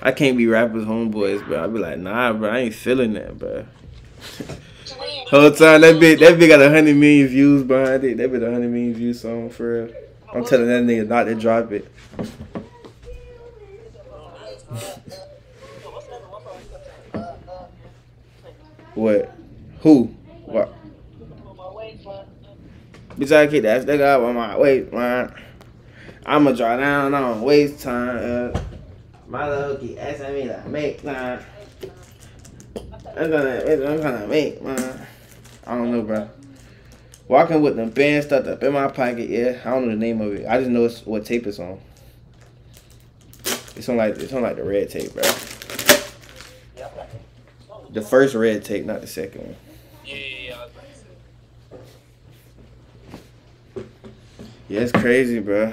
I 0.00 0.10
can't 0.10 0.36
be 0.36 0.46
rappers 0.46 0.84
homeboys, 0.84 1.46
bro. 1.46 1.62
I 1.62 1.66
be 1.66 1.78
like, 1.78 1.98
nah, 1.98 2.32
bro. 2.32 2.50
I 2.50 2.58
ain't 2.58 2.74
feeling 2.74 3.12
that, 3.12 3.38
bro. 3.38 3.66
Whole 5.30 5.50
time 5.50 5.80
that 5.82 5.96
bitch, 5.96 6.18
that 6.20 6.38
bitch 6.38 6.48
got 6.48 6.60
a 6.60 6.68
hundred 6.70 6.96
million 6.96 7.28
views 7.28 7.62
behind 7.62 8.04
it. 8.04 8.16
That 8.16 8.30
bitch 8.30 8.42
a 8.42 8.50
hundred 8.50 8.70
million 8.70 8.94
views 8.94 9.20
song 9.20 9.50
for 9.50 9.84
real. 9.84 9.94
I'm 10.32 10.44
telling 10.44 10.66
that 10.66 10.82
nigga 10.82 11.06
not 11.06 11.24
to 11.24 11.34
drop 11.34 11.72
it. 11.72 11.90
What? 18.94 19.34
Who? 19.80 20.14
What? 20.44 20.74
Bitch, 23.22 23.30
I 23.30 23.46
keep 23.46 23.62
that 23.62 23.82
stick 23.82 24.00
up 24.00 24.20
on 24.20 24.34
my 24.34 24.58
waist, 24.58 24.92
man. 24.92 25.32
I'ma 26.26 26.50
draw 26.50 26.76
down 26.76 27.14
on 27.14 27.42
waist 27.42 27.80
time. 27.80 28.16
Uh, 28.16 28.60
my 29.28 29.48
little 29.48 29.76
keep 29.76 29.96
asking 29.96 30.34
me 30.34 30.42
to 30.48 30.60
make 30.66 31.04
time. 31.04 31.38
I'm 33.16 33.30
gonna, 33.30 33.62
I'm 33.64 34.02
gonna 34.02 34.26
make 34.26 34.60
man. 34.60 35.06
I 35.64 35.76
don't 35.76 35.92
know, 35.92 36.02
bro. 36.02 36.28
Walking 37.28 37.62
with 37.62 37.76
the 37.76 37.86
band 37.86 38.24
stuck 38.24 38.44
up 38.48 38.60
in 38.60 38.72
my 38.72 38.88
pocket. 38.88 39.28
Yeah, 39.28 39.60
I 39.64 39.70
don't 39.70 39.84
know 39.84 39.90
the 39.90 39.96
name 39.98 40.20
of 40.20 40.34
it. 40.34 40.44
I 40.48 40.58
just 40.58 40.70
know 40.70 40.84
it's 40.84 41.06
what 41.06 41.24
tape 41.24 41.46
it's 41.46 41.60
on. 41.60 41.78
It's 43.76 43.88
on 43.88 43.98
like 43.98 44.16
it's 44.16 44.32
on 44.32 44.42
like 44.42 44.56
the 44.56 44.64
red 44.64 44.90
tape, 44.90 45.12
bro. 45.12 45.22
The 47.90 48.02
first 48.02 48.34
red 48.34 48.64
tape, 48.64 48.84
not 48.84 49.00
the 49.00 49.06
second 49.06 49.42
one. 49.42 49.56
Yeah, 50.04 50.16
yeah, 50.16 50.48
yeah. 50.48 50.56
I 50.56 50.64
was 50.64 50.72
about 50.72 50.82
to 50.82 50.98
say. 50.98 51.06
Yeah, 54.72 54.80
it's 54.80 54.92
crazy, 54.92 55.38
bro. 55.38 55.70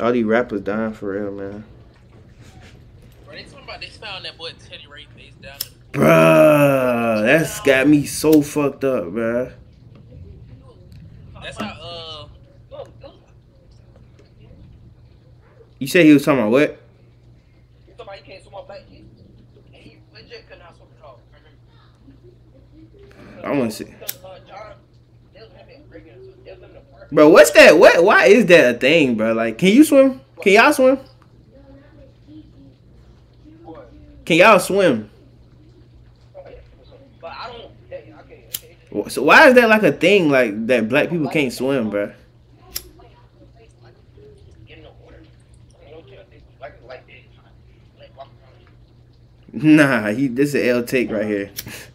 All 0.00 0.10
these 0.10 0.24
rappers 0.24 0.62
dying 0.62 0.94
for 0.94 1.12
real, 1.12 1.30
man. 1.30 1.64
Bro, 3.24 3.36
they 3.36 3.44
talking 3.44 3.62
about 3.62 3.80
they 3.80 3.86
found 3.86 4.24
that 4.24 4.36
boy 4.36 4.50
Teddy 4.68 4.88
Ray 4.88 5.06
face 5.16 5.34
down 5.34 5.58
Bruh, 5.92 7.24
that's 7.24 7.60
got 7.60 7.86
me 7.86 8.04
so 8.04 8.42
fucked 8.42 8.82
up, 8.82 9.04
bruh. 9.04 9.52
That's 11.40 11.56
how 11.56 12.28
uh 12.74 13.10
You 15.78 15.86
said 15.86 16.04
he 16.04 16.12
was 16.14 16.24
talking 16.24 16.40
about 16.40 16.50
what? 16.50 16.80
Somebody 17.96 18.22
can't 18.22 18.42
swim 18.42 18.54
on 18.56 18.66
Bro, 27.14 27.28
what's 27.28 27.52
that? 27.52 27.78
What? 27.78 28.02
Why 28.02 28.26
is 28.26 28.46
that 28.46 28.74
a 28.74 28.76
thing, 28.76 29.14
bro? 29.14 29.34
Like, 29.34 29.56
can 29.56 29.68
you 29.68 29.84
swim? 29.84 30.20
Can 30.42 30.54
y'all 30.54 30.72
swim? 30.72 30.98
Can 34.24 34.36
y'all 34.36 34.58
swim? 34.58 35.08
So 39.08 39.22
why 39.22 39.48
is 39.48 39.54
that 39.54 39.68
like 39.68 39.84
a 39.84 39.92
thing? 39.92 40.28
Like 40.28 40.66
that 40.66 40.88
black 40.88 41.08
people 41.08 41.28
can't 41.28 41.52
swim, 41.52 41.88
bro? 41.88 42.12
Nah, 49.52 50.08
he. 50.08 50.26
This 50.26 50.54
is 50.56 50.68
L 50.68 50.82
take 50.82 51.12
right 51.12 51.24
here. 51.24 51.52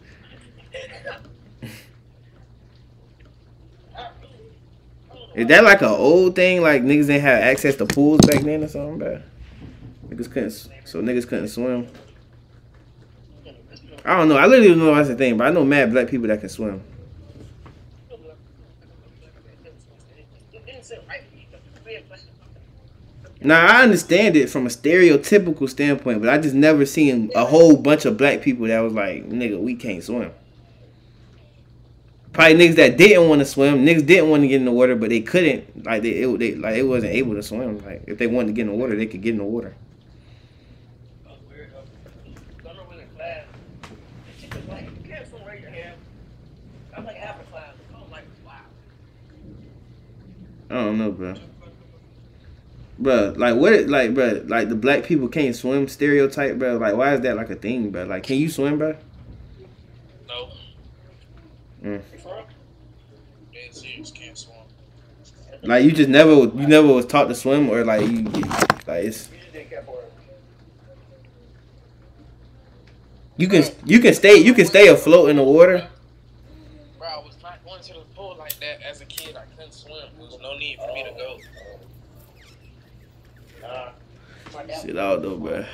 Is 5.34 5.46
that 5.46 5.64
like 5.64 5.80
an 5.82 5.88
old 5.88 6.34
thing? 6.34 6.60
Like 6.60 6.82
niggas 6.82 7.06
didn't 7.06 7.22
have 7.22 7.42
access 7.42 7.76
to 7.76 7.86
pools 7.86 8.20
back 8.20 8.42
then 8.42 8.64
or 8.64 8.68
something, 8.68 8.98
bro? 8.98 9.22
Niggas 10.08 10.30
couldn't. 10.30 10.50
So 10.84 11.00
niggas 11.00 11.26
couldn't 11.28 11.48
swim. 11.48 11.88
I 14.04 14.16
don't 14.16 14.28
know. 14.28 14.36
I 14.36 14.46
literally 14.46 14.68
don't 14.68 14.78
know 14.78 14.94
that's 14.94 15.08
the 15.08 15.14
thing, 15.14 15.36
but 15.36 15.46
I 15.46 15.50
know 15.50 15.64
mad 15.64 15.92
black 15.92 16.08
people 16.08 16.28
that 16.28 16.40
can 16.40 16.48
swim. 16.48 16.82
Now 23.42 23.66
I 23.66 23.82
understand 23.82 24.36
it 24.36 24.50
from 24.50 24.66
a 24.66 24.68
stereotypical 24.68 25.68
standpoint, 25.68 26.20
but 26.20 26.28
I 26.28 26.36
just 26.36 26.54
never 26.54 26.84
seen 26.84 27.30
a 27.34 27.46
whole 27.46 27.74
bunch 27.76 28.04
of 28.04 28.18
black 28.18 28.42
people 28.42 28.66
that 28.66 28.80
was 28.80 28.92
like, 28.92 29.28
"Nigga, 29.30 29.58
we 29.58 29.74
can't 29.76 30.04
swim." 30.04 30.30
Probably 32.32 32.54
niggas 32.54 32.76
that 32.76 32.96
didn't 32.96 33.28
want 33.28 33.40
to 33.40 33.44
swim, 33.44 33.84
niggas 33.84 34.06
didn't 34.06 34.30
want 34.30 34.42
to 34.42 34.48
get 34.48 34.56
in 34.56 34.64
the 34.64 34.70
water, 34.72 34.94
but 34.94 35.10
they 35.10 35.20
couldn't. 35.20 35.84
Like 35.84 36.02
they, 36.02 36.10
it, 36.10 36.38
they, 36.38 36.54
like 36.54 36.76
it 36.76 36.84
wasn't 36.84 37.12
able 37.12 37.34
to 37.34 37.42
swim. 37.42 37.84
Like 37.84 38.04
if 38.06 38.18
they 38.18 38.28
wanted 38.28 38.48
to 38.48 38.52
get 38.52 38.62
in 38.62 38.68
the 38.68 38.74
water, 38.74 38.94
they 38.96 39.06
could 39.06 39.20
get 39.20 39.32
in 39.32 39.38
the 39.38 39.44
water. 39.44 39.74
I 41.26 41.32
remember 42.62 42.82
we 42.88 42.96
was 42.96 43.02
in 43.02 43.16
class. 43.16 43.44
The 43.82 44.42
chick 44.42 44.54
was 44.54 44.64
like, 44.68 44.84
"You 44.84 45.10
can't 45.10 45.28
swim, 45.28 45.44
raise 45.44 45.60
your 45.60 45.70
hand." 45.70 45.94
I'm 46.96 47.04
like 47.04 47.16
half 47.16 47.40
a 47.40 47.44
class. 47.44 47.74
I 47.92 48.00
was 48.00 48.10
like, 48.12 48.24
"Wow." 48.46 48.52
I 50.70 50.74
don't 50.74 50.98
know, 50.98 51.10
bro. 51.10 51.34
Bro, 53.00 53.34
like 53.38 53.56
what? 53.56 53.88
Like, 53.88 54.14
bro, 54.14 54.44
like 54.46 54.68
the 54.68 54.74
black 54.74 55.04
people 55.04 55.26
can't 55.26 55.56
swim 55.56 55.88
stereotype, 55.88 56.58
bro. 56.58 56.76
Like, 56.76 56.94
why 56.94 57.14
is 57.14 57.22
that 57.22 57.34
like 57.34 57.48
a 57.48 57.56
thing, 57.56 57.90
bro? 57.90 58.04
Like, 58.04 58.22
can 58.22 58.36
you 58.36 58.50
swim, 58.50 58.78
bro? 58.78 58.94
no. 60.28 60.50
Mm. 61.82 62.02
You 62.12 62.18
from? 62.18 62.44
Dead 63.54 63.74
serious, 63.74 64.10
can't 64.10 64.36
swim. 64.36 64.58
Like, 65.62 65.84
you 65.84 65.92
just 65.92 66.08
never, 66.08 66.32
you 66.32 66.66
never 66.66 66.88
was 66.88 67.06
taught 67.06 67.28
to 67.28 67.34
swim, 67.34 67.68
or 67.68 67.84
like 67.84 68.02
you, 68.02 68.22
like 68.22 69.04
it's 69.04 69.28
You 69.30 69.38
just 69.38 69.52
didn't 69.52 69.70
care 69.70 69.82
for 69.82 70.00
it. 70.00 70.12
you 73.36 73.48
can 73.48 73.64
you 73.86 74.00
can 74.00 74.12
stay 74.12 74.36
you 74.36 74.52
can 74.52 74.66
stay 74.66 74.88
afloat 74.88 75.30
in 75.30 75.36
the 75.36 75.42
water. 75.42 75.88
Bro, 76.98 77.08
I 77.08 77.18
was 77.18 77.36
not 77.42 77.64
going 77.64 77.82
to 77.82 77.92
the 77.94 78.00
pool 78.14 78.36
like 78.38 78.58
that 78.60 78.82
as 78.82 79.00
a 79.00 79.06
kid. 79.06 79.36
I 79.36 79.44
couldn't 79.56 79.72
swim. 79.72 79.96
There 80.18 80.26
was 80.26 80.38
no 80.40 80.56
need 80.56 80.78
for 80.78 80.92
me 80.94 81.04
to 81.04 81.10
go. 81.10 81.38
Nah. 83.62 83.92
Shit 84.82 84.98
out 84.98 85.22
though, 85.22 85.36
bro. 85.36 85.64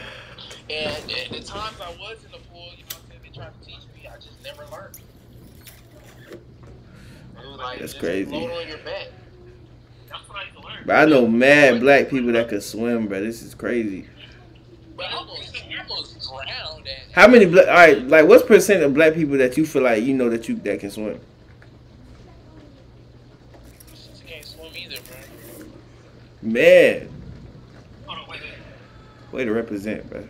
And 0.69 1.03
the 1.31 1.41
times 1.43 1.81
I 1.81 1.91
was 1.99 2.25
in 2.25 2.33
the 2.33 2.39
pool, 2.53 2.71
you 2.77 2.85
know 2.85 2.97
I'm 2.97 3.09
saying, 3.09 3.21
they 3.23 3.31
tried 3.31 3.53
to 3.61 3.67
teach 3.67 3.85
me, 3.95 4.09
I 4.09 4.17
just 4.17 4.43
never 4.45 4.65
learned. 4.71 4.99
Like, 7.59 7.79
That's 7.79 7.95
crazy. 7.95 8.49
But 10.85 10.95
I 10.97 11.05
know 11.07 11.27
mad 11.27 11.81
black 11.81 12.09
people 12.09 12.33
that 12.33 12.49
could 12.49 12.63
swim, 12.63 13.09
bro. 13.09 13.21
This 13.21 13.43
is 13.43 13.55
crazy. 13.55 14.07
But 14.97 15.07
I 15.07 15.13
almost, 15.17 15.53
I 15.57 15.83
almost 15.89 16.29
drowned. 16.31 16.87
At, 16.87 17.13
How 17.13 17.27
many 17.27 17.47
black? 17.47 17.67
All 17.67 17.75
right, 17.75 18.07
like 18.07 18.27
what's 18.27 18.45
percent 18.45 18.83
of 18.85 18.95
black 18.95 19.15
people 19.15 19.37
that 19.39 19.57
you 19.57 19.67
feel 19.67 19.83
like 19.83 20.05
you 20.05 20.15
know 20.15 20.31
that 20.31 20.49
you 20.49 20.55
that 20.57 20.79
can 20.81 20.91
swim? 20.91 21.19
She 23.95 24.25
can't 24.27 24.45
swim 24.45 24.73
either, 24.77 24.97
bro. 25.09 25.67
Man, 26.43 27.09
Hold 28.07 28.19
on, 28.21 28.29
wait, 28.31 28.41
wait. 28.43 29.33
way 29.33 29.45
to 29.45 29.53
represent, 29.53 30.09
bro. 30.09 30.25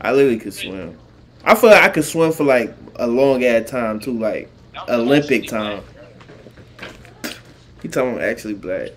I 0.00 0.12
literally 0.12 0.38
could 0.38 0.54
swim. 0.54 0.98
I 1.44 1.54
feel 1.54 1.70
like 1.70 1.82
I 1.82 1.88
could 1.90 2.04
swim 2.04 2.32
for 2.32 2.44
like 2.44 2.74
a 2.96 3.06
long 3.06 3.44
ass 3.44 3.68
time 3.68 4.00
too, 4.00 4.18
like 4.18 4.50
Olympic 4.88 5.46
time. 5.46 5.82
He 7.84 7.90
talking 7.90 8.12
about 8.14 8.24
actually 8.24 8.54
black. 8.54 8.92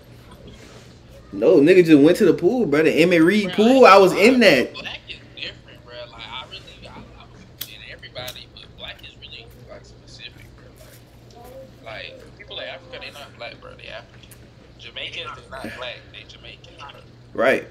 No, 1.30 1.56
nigga 1.56 1.84
just 1.84 2.02
went 2.02 2.16
to 2.16 2.24
the 2.24 2.32
pool, 2.32 2.64
bro. 2.64 2.82
The 2.82 2.90
Emmett 2.90 3.20
Reed 3.20 3.52
pool. 3.52 3.84
I 3.84 3.98
was 3.98 4.14
in 4.14 4.40
that. 4.40 4.72
Black 4.72 5.00
is 5.06 5.18
different, 5.36 5.84
bro. 5.84 5.94
Like 6.10 6.22
I 6.22 6.46
really, 6.50 6.88
I, 6.88 6.94
I 6.96 7.24
was 7.30 7.68
in 7.68 7.92
everybody, 7.92 8.46
but 8.54 8.64
black 8.78 9.02
is 9.02 9.14
really 9.20 9.46
like 9.68 9.84
specific, 9.84 10.46
bro. 10.56 11.42
Like, 11.84 12.14
like 12.14 12.38
people 12.38 12.56
like 12.56 12.68
Africa, 12.68 12.98
they 12.98 13.10
not 13.10 13.36
black, 13.36 13.60
bro. 13.60 13.74
They 13.74 13.88
African. 13.88 14.30
Jamaicans 14.78 15.38
is 15.38 15.50
not 15.50 15.64
black. 15.76 15.96
They 16.14 16.24
Jamaican. 16.26 16.72
Bro. 16.78 17.00
Right. 17.34 17.66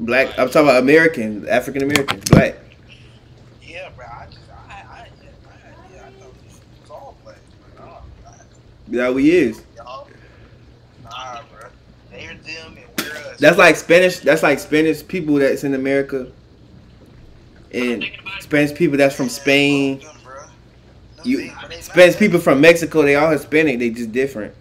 Black. 0.00 0.28
I'm 0.38 0.48
talking 0.48 0.62
about 0.62 0.82
American, 0.82 1.46
African 1.46 1.82
American, 1.82 2.20
black. 2.30 2.56
Yeah, 3.62 3.90
bro. 3.94 4.06
I 4.06 4.26
just, 4.30 4.38
I, 4.50 4.72
I, 4.72 4.72
I, 4.72 5.02
I, 5.02 6.06
I 6.06 6.10
thought 6.10 6.10
it 6.10 6.80
was 6.80 6.90
all 6.90 7.16
black. 7.22 7.36
Yeah, 8.88 9.08
uh, 9.08 9.12
we 9.12 9.30
is 9.30 9.62
them 12.54 12.76
and 12.76 12.86
we're 13.06 13.30
us. 13.32 13.38
That's 13.38 13.58
like 13.58 13.76
Spanish. 13.76 14.18
That's 14.20 14.42
like 14.42 14.58
Spanish 14.58 15.06
people 15.06 15.34
that's 15.36 15.64
in 15.64 15.74
America, 15.74 16.30
and 17.72 18.04
Spanish 18.40 18.74
people 18.74 18.96
that's 18.98 19.14
from 19.14 19.28
Spain. 19.28 19.98
Them, 19.98 20.08
bro. 20.24 20.34
No, 21.18 21.22
You 21.24 21.36
they- 21.38 21.52
but 21.60 21.68
they 21.70 21.76
not 21.76 21.84
Spanish 21.84 22.16
people 22.16 22.40
from 22.40 22.60
Mexico. 22.60 23.02
They 23.02 23.14
all 23.16 23.30
Hispanic. 23.30 23.78
They 23.78 23.90
just 23.90 24.12
different. 24.12 24.54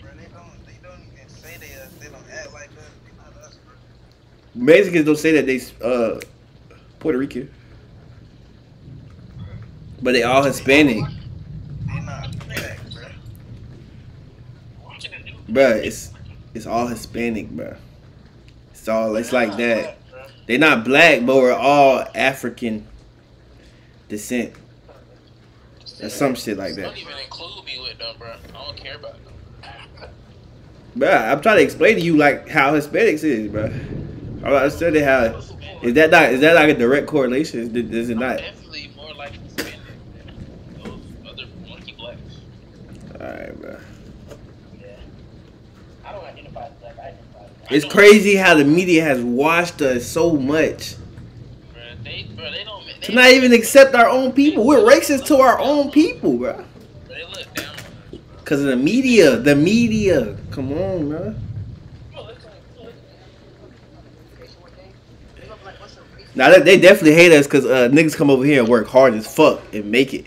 Bro, 0.00 0.10
they 0.16 0.24
don't. 0.32 0.66
They 0.66 0.78
don't 0.82 1.00
even 1.14 1.28
say 1.28 1.56
they 1.58 1.74
us. 1.80 1.88
They 2.00 2.06
don't 2.08 2.24
act 2.32 2.52
like 2.52 2.70
us. 2.70 2.90
They 3.04 3.16
not 3.16 3.44
us, 3.46 3.56
bro. 3.64 4.62
Mexicans 4.62 5.04
don't 5.06 5.18
say 5.18 5.32
that 5.32 5.46
they 5.46 5.60
uh 5.86 6.20
Puerto 7.00 7.18
Rican, 7.18 7.50
but 10.02 10.12
they 10.12 10.22
all 10.22 10.42
Hispanic, 10.42 10.96
They 10.96 12.00
not 12.00 12.30
black, 12.46 12.78
bro. 12.92 13.02
bruh. 15.50 15.84
It's 15.84 16.10
it's 16.54 16.66
all 16.66 16.86
Hispanic, 16.86 17.50
bro. 17.50 17.76
It's 18.70 18.88
all 18.88 19.14
it's 19.16 19.32
like 19.32 19.56
that. 19.56 19.98
They're 20.46 20.58
not 20.58 20.84
black, 20.84 21.24
but 21.24 21.36
we're 21.36 21.52
all 21.52 22.06
African 22.14 22.86
descent. 24.08 24.52
Or 26.02 26.08
some 26.08 26.34
shit 26.34 26.58
like 26.58 26.74
that. 26.74 26.82
Don't 26.82 26.98
even 26.98 27.18
include 27.18 27.64
me 27.64 27.78
with 27.80 27.98
them, 27.98 28.16
bro. 28.18 28.32
I 28.32 28.66
don't 28.66 28.76
care 28.76 28.96
about 28.96 29.12
them. 29.24 29.34
Bruh, 30.96 31.32
I'm 31.32 31.40
trying 31.40 31.56
to 31.56 31.62
explain 31.62 31.96
to 31.96 32.00
you 32.00 32.16
like 32.16 32.48
how 32.48 32.72
Hispanics 32.72 33.24
is, 33.24 33.50
bro. 33.50 33.64
I'm 33.64 34.52
not 34.52 34.60
how 34.60 35.40
is 35.82 35.94
that 35.94 36.10
not 36.10 36.32
is 36.32 36.40
that 36.40 36.54
like 36.54 36.68
a 36.68 36.78
direct 36.78 37.06
correlation? 37.06 37.60
Is, 37.60 37.90
is 37.90 38.10
it 38.10 38.16
not? 38.16 38.38
definitely 38.38 38.90
more 38.94 39.12
like 39.14 39.32
Hispanic 39.32 39.80
than 40.14 40.82
those 40.82 41.00
other 41.26 41.46
monkey 41.68 41.94
blacks. 41.98 42.20
Alright, 43.14 43.60
bruh. 43.60 43.80
I 46.04 46.12
don't 46.12 46.24
identify 46.24 46.66
as 46.66 46.72
black. 46.74 46.98
I 46.98 47.08
identify 47.08 47.44
as 47.44 47.50
white. 47.50 47.53
It's 47.70 47.84
crazy 47.84 48.36
how 48.36 48.54
the 48.54 48.64
media 48.64 49.02
has 49.02 49.22
washed 49.22 49.80
us 49.80 50.06
so 50.06 50.32
much 50.36 50.96
Bro, 51.72 51.82
they, 52.02 52.24
bro, 52.34 52.50
they. 52.50 52.64
They, 52.64 53.00
to 53.00 53.12
not 53.12 53.30
even 53.30 53.52
accept 53.52 53.94
our 53.94 54.08
own 54.08 54.32
people. 54.32 54.64
We're 54.64 54.78
racist 54.78 55.26
to 55.26 55.36
our 55.36 55.58
own 55.58 55.90
people. 55.90 56.38
Bro, 56.38 56.64
they 57.08 57.24
look 57.24 57.54
down 57.54 57.66
on 57.66 57.74
us, 57.74 57.80
bro. 58.10 58.20
Cause 58.44 58.60
of 58.60 58.66
the 58.66 58.76
media, 58.76 59.36
the 59.36 59.54
media. 59.56 60.36
Come 60.50 60.72
on, 60.72 61.08
bruh. 61.08 61.36
Now 66.36 66.50
they, 66.50 66.60
they 66.60 66.80
definitely 66.80 67.14
hate 67.14 67.32
us 67.32 67.46
because 67.46 67.64
uh, 67.64 67.88
niggas 67.90 68.16
come 68.16 68.28
over 68.28 68.44
here 68.44 68.60
and 68.60 68.68
work 68.68 68.88
hard 68.88 69.14
as 69.14 69.32
fuck 69.32 69.60
and 69.72 69.90
make 69.90 70.12
it. 70.12 70.26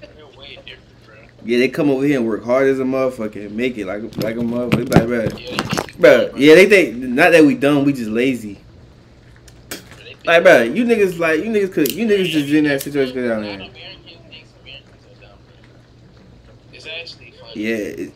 They're 0.00 0.26
way 0.38 0.58
different, 0.64 1.04
bro. 1.04 1.16
Yeah, 1.44 1.58
they 1.58 1.68
come 1.68 1.90
over 1.90 2.04
here 2.04 2.18
and 2.18 2.26
work 2.26 2.44
hard 2.44 2.68
as 2.68 2.80
a 2.80 2.84
motherfucker 2.84 3.46
and 3.46 3.56
make 3.56 3.76
it 3.76 3.86
like 3.86 4.02
like 4.22 4.36
a 4.36 4.40
motherfucker. 4.40 5.74
Like, 5.74 5.83
Yeah, 5.98 6.00
they 6.02 6.26
think, 6.26 6.32
bruh, 6.32 6.38
yeah, 6.38 6.54
they 6.54 6.66
think 6.68 6.96
not 6.96 7.32
that 7.32 7.44
we 7.44 7.54
dumb, 7.54 7.84
we 7.84 7.92
just 7.92 8.10
lazy. 8.10 8.58
Like, 10.24 10.42
bro, 10.42 10.62
you 10.62 10.84
niggas 10.84 11.18
like 11.18 11.40
you 11.44 11.50
niggas 11.50 11.72
could 11.72 11.92
you 11.92 12.06
niggas 12.06 12.26
just 12.30 12.48
in 12.48 12.64
that 12.64 12.80
situation 12.80 13.14
down 13.28 13.42
there. 13.42 13.54
of 13.60 13.60
Americans 13.60 14.22
think 14.30 14.46
Americans 14.62 15.04
are 15.04 15.20
dumb, 15.20 15.38
bro. 15.46 15.54
It's 16.72 16.86
actually 16.86 17.34
funny. 17.38 17.60
Yeah, 17.62 17.76
it- 17.76 18.12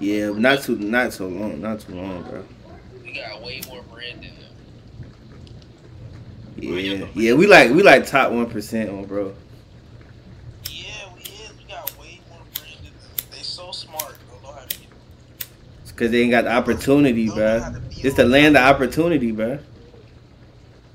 Yeah, 0.00 0.30
but 0.30 0.38
not 0.40 0.62
too 0.62 0.76
not 0.76 1.12
so 1.12 1.28
long, 1.28 1.60
not 1.60 1.78
too 1.80 1.94
long, 1.94 2.22
bro. 2.24 2.44
We 3.04 3.12
got 3.12 3.40
way 3.42 3.60
more 3.68 3.82
bread 3.84 4.14
than 4.16 4.22
them. 4.22 4.50
Yeah, 6.56 7.06
yeah, 7.14 7.32
we 7.34 7.46
like 7.46 7.70
we 7.70 7.82
like 7.84 8.06
top 8.06 8.32
one 8.32 8.50
percent 8.50 8.90
on 8.90 9.04
bro. 9.04 9.32
Yeah, 10.68 10.84
we 11.14 11.20
is. 11.22 11.52
We 11.56 11.64
got 11.68 11.96
way 12.00 12.20
more 12.28 12.40
bread 12.54 12.74
than 12.78 12.84
them. 12.86 12.92
They 13.30 13.38
so 13.38 13.70
smart. 13.70 14.16
Don't 14.28 14.42
know 14.42 14.50
how 14.52 14.64
to 14.66 14.76
get. 14.78 14.88
It's 15.82 15.91
cause 16.02 16.10
they 16.10 16.22
ain't 16.22 16.30
got 16.32 16.42
the 16.44 16.52
opportunity, 16.52 17.26
Don't 17.26 17.36
bro. 17.36 17.72
to 17.74 17.80
be 17.80 18.02
It's 18.02 18.16
the 18.16 18.24
land 18.24 18.56
of 18.56 18.62
opportunity, 18.64 19.30
bro. 19.32 19.58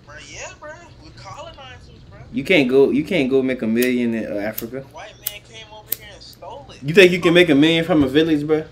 Bro, 0.06 0.16
yeah, 0.30 0.52
bro. 0.60 0.72
We 1.04 1.10
colonizers, 1.12 2.00
bro. 2.10 2.20
You 2.34 2.44
can't 2.44 2.70
go 2.70 2.90
you 2.92 3.04
can't 3.04 3.30
go 3.30 3.42
make 3.42 3.62
a 3.62 3.68
million 3.68 4.14
in 4.14 4.32
uh, 4.32 4.36
Africa. 4.40 4.82
White 4.92 5.14
man 5.20 5.42
came 5.50 5.66
over 5.74 5.88
here 5.98 6.08
and 6.14 6.22
stole 6.22 6.66
it. 6.72 6.84
You 6.84 6.94
think 6.94 7.12
you 7.12 7.20
can 7.22 7.34
make 7.34 7.50
a 7.50 7.56
million 7.56 7.86
from 7.86 8.04
a 8.04 8.08
village, 8.08 8.46
bro? 8.46 8.64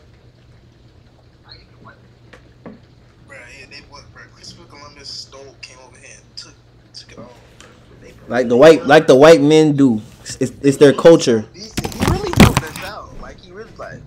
Bro, 3.27 3.37
yeah, 3.59 3.65
they 3.69 3.77
what, 3.89 4.03
bro? 4.13 4.23
Christopher 4.35 4.65
Columbus 4.69 5.09
stole, 5.09 5.55
came 5.61 5.77
over 5.87 5.97
here 5.97 6.15
and 6.17 6.37
took, 6.37 6.53
took 6.93 7.11
it 7.13 7.17
all. 7.17 7.25
Bro. 7.59 7.69
They- 8.01 8.13
Like 8.27 8.47
the 8.49 8.57
white 8.57 8.85
like 8.85 9.07
the 9.07 9.15
white 9.15 9.41
men 9.41 9.75
do. 9.75 10.01
It's, 10.39 10.51
it's 10.61 10.77
their 10.77 10.93
culture. 10.93 11.45
He, 11.53 11.61
he 11.61 12.11
really 12.11 12.33
helped 12.39 12.63
us 12.63 12.83
out. 12.83 13.09
Like 13.21 13.39
he 13.39 13.51
really 13.51 13.71
like, 13.77 14.01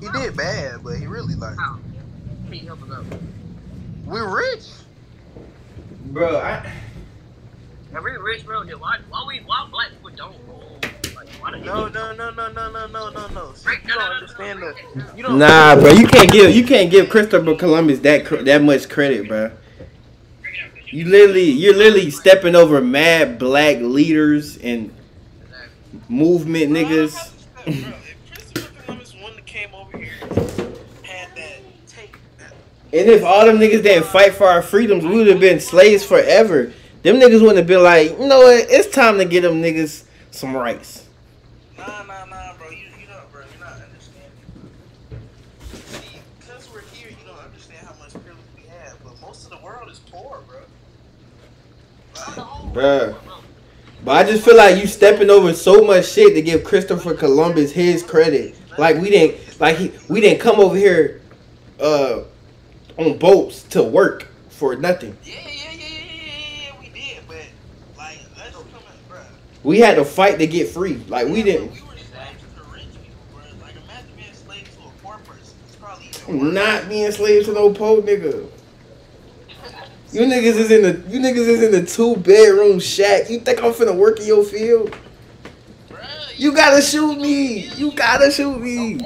he 0.00 0.08
did 0.08 0.34
bad, 0.36 0.71
but 1.22 1.28
he 1.28 1.34
really 1.34 1.56
like, 1.56 1.56
oh, 1.60 1.78
He 2.50 2.58
help 2.58 2.82
us 2.82 2.90
out. 2.90 3.04
we're 4.04 4.36
rich. 4.36 4.68
Bro, 6.06 6.38
I 6.38 6.72
Now, 7.92 8.02
we 8.02 8.10
rich, 8.12 8.44
bro. 8.44 8.64
Then 8.64 8.80
why, 8.80 8.98
why 9.08 9.24
we, 9.26 9.38
why 9.40 9.68
black 9.70 9.90
people 9.90 10.10
don't 10.10 10.36
roll? 10.48 10.78
Like, 11.14 11.28
why 11.40 11.52
do 11.52 11.60
No, 11.60 11.88
no, 11.88 12.12
no, 12.12 12.30
no, 12.30 12.50
no, 12.52 12.70
no, 12.70 12.86
no, 12.86 13.10
no, 13.10 13.26
no. 13.28 13.52
See, 13.54 13.70
you 13.70 13.78
don't 13.86 13.88
no, 13.88 13.94
no, 13.96 14.12
understand 14.12 14.60
no, 14.60 14.72
the. 14.72 15.16
You 15.16 15.22
don't. 15.22 15.38
Nah, 15.38 15.76
bro, 15.76 15.90
you 15.92 16.06
can't 16.06 16.30
give 16.30 16.54
you 16.54 16.64
can't 16.64 16.90
give 16.90 17.08
Christopher 17.08 17.54
Columbus 17.54 18.00
that 18.00 18.44
that 18.44 18.62
much 18.62 18.88
credit, 18.88 19.28
bro. 19.28 19.52
You 20.86 21.06
literally 21.06 21.50
you're 21.50 21.74
literally 21.74 22.10
stepping 22.10 22.54
over 22.54 22.80
mad 22.82 23.38
black 23.38 23.78
leaders 23.78 24.58
and 24.58 24.92
movement 26.08 26.70
niggas. 26.72 27.14
how 27.14 27.62
about 27.62 27.64
this, 27.64 27.76
bro? 27.78 27.96
If 27.96 28.32
Christopher 28.32 28.82
Columbus 28.82 29.14
one 29.14 29.34
that 29.36 29.46
came 29.46 29.74
over 29.74 29.96
here 29.96 30.61
And 32.94 33.08
if 33.08 33.24
all 33.24 33.46
them 33.46 33.58
niggas 33.58 33.82
didn't 33.82 34.04
fight 34.04 34.34
for 34.34 34.46
our 34.46 34.60
freedoms, 34.60 35.04
we 35.04 35.16
would 35.16 35.26
have 35.28 35.40
been 35.40 35.60
slaves 35.60 36.04
forever. 36.04 36.72
Them 37.02 37.16
niggas 37.16 37.40
wouldn't 37.40 37.56
have 37.56 37.66
been 37.66 37.82
like, 37.82 38.10
you 38.18 38.26
know 38.26 38.40
what? 38.40 38.66
It's 38.68 38.94
time 38.94 39.16
to 39.18 39.24
get 39.24 39.40
them 39.40 39.62
niggas 39.62 40.04
some 40.30 40.54
rights. 40.54 41.08
Nah, 41.78 42.02
nah, 42.02 42.26
nah, 42.26 42.54
bro. 42.58 42.68
You, 42.68 42.84
you 43.00 43.06
don't, 43.06 43.32
bro. 43.32 43.40
You're 43.50 43.66
not 43.66 43.80
understanding. 43.80 44.30
See, 45.86 46.20
because 46.38 46.68
we're 46.72 46.82
here, 46.92 47.08
you 47.08 47.26
don't 47.26 47.38
understand 47.38 47.86
how 47.86 47.94
much 47.94 48.12
privilege 48.12 48.36
we 48.56 48.64
have. 48.68 49.02
But 49.02 49.20
most 49.22 49.44
of 49.44 49.50
the 49.50 49.64
world 49.64 49.90
is 49.90 49.98
poor, 49.98 50.42
bro. 50.46 50.60
Bruh. 52.72 53.16
But 54.04 54.26
I 54.26 54.30
just 54.30 54.44
feel 54.44 54.56
like 54.56 54.80
you 54.80 54.86
stepping 54.86 55.30
over 55.30 55.54
so 55.54 55.82
much 55.82 56.08
shit 56.10 56.34
to 56.34 56.42
give 56.42 56.62
Christopher 56.62 57.14
Columbus 57.14 57.72
his 57.72 58.02
credit. 58.02 58.54
Like 58.76 58.96
we 58.96 59.10
didn't 59.10 59.60
like 59.60 59.76
he 59.76 59.92
we 60.08 60.20
didn't 60.20 60.40
come 60.40 60.58
over 60.60 60.76
here 60.76 61.20
uh 61.80 62.22
on 62.98 63.18
boats 63.18 63.62
to 63.64 63.82
work 63.82 64.28
for 64.48 64.76
nothing. 64.76 65.16
yeah, 65.24 65.34
yeah, 65.34 65.48
yeah, 65.48 65.72
yeah, 65.72 65.88
yeah, 65.88 66.64
yeah, 66.64 66.80
we 66.80 66.88
did. 66.88 67.18
But 67.26 67.46
like, 67.96 68.18
let's 68.36 68.54
come 68.54 68.66
at, 68.88 69.08
bro. 69.08 69.20
We 69.62 69.78
had 69.80 69.96
to 69.96 70.04
fight 70.04 70.38
to 70.38 70.46
get 70.46 70.68
free. 70.68 70.96
Like 71.08 71.28
we 71.28 71.42
didn't 71.42 71.72
We 71.72 71.80
were 71.82 71.96
slaves 71.96 72.42
to 72.56 72.62
rich 72.72 72.84
people, 72.90 73.24
bro. 73.32 73.42
Like, 73.62 73.74
imagine 73.76 74.10
being 74.16 74.34
slaves 74.34 74.70
to 74.76 74.82
a 74.82 74.90
poor 75.02 75.18
person. 75.24 75.54
It's 75.66 75.76
probably 75.76 76.06
even 76.28 76.54
not 76.54 76.88
being 76.88 77.10
slaves 77.12 77.46
to 77.46 77.52
no 77.52 77.72
po 77.72 78.02
nigga. 78.02 78.48
You 80.12 80.22
niggas 80.22 80.58
is 80.58 80.70
in 80.70 80.82
the 80.82 81.10
you 81.10 81.20
niggas 81.20 81.48
is 81.48 81.62
in 81.62 81.72
the 81.72 81.86
two 81.86 82.16
bedroom 82.16 82.78
shack. 82.80 83.30
You 83.30 83.40
think 83.40 83.62
I'm 83.62 83.72
finna 83.72 83.96
work 83.96 84.20
in 84.20 84.26
your 84.26 84.44
field? 84.44 84.94
You 86.36 86.52
gotta 86.52 86.82
shoot 86.82 87.16
me. 87.18 87.68
You 87.76 87.92
gotta 87.92 88.30
shoot 88.30 88.58
me. 88.60 88.98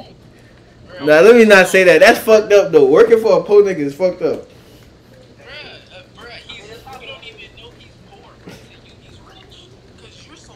Now 1.01 1.21
let 1.21 1.37
me 1.37 1.45
not 1.45 1.69
say 1.69 1.85
that. 1.85 2.01
That's 2.01 2.19
fucked 2.19 2.53
up 2.53 2.73
though. 2.73 2.87
Working 2.87 3.21
for 3.21 3.41
a 3.41 3.43
po 3.45 3.63
nigga 3.63 3.79
is 3.79 3.95
fucked 3.95 4.23
up. 4.23 4.47
Poor. 8.09 8.31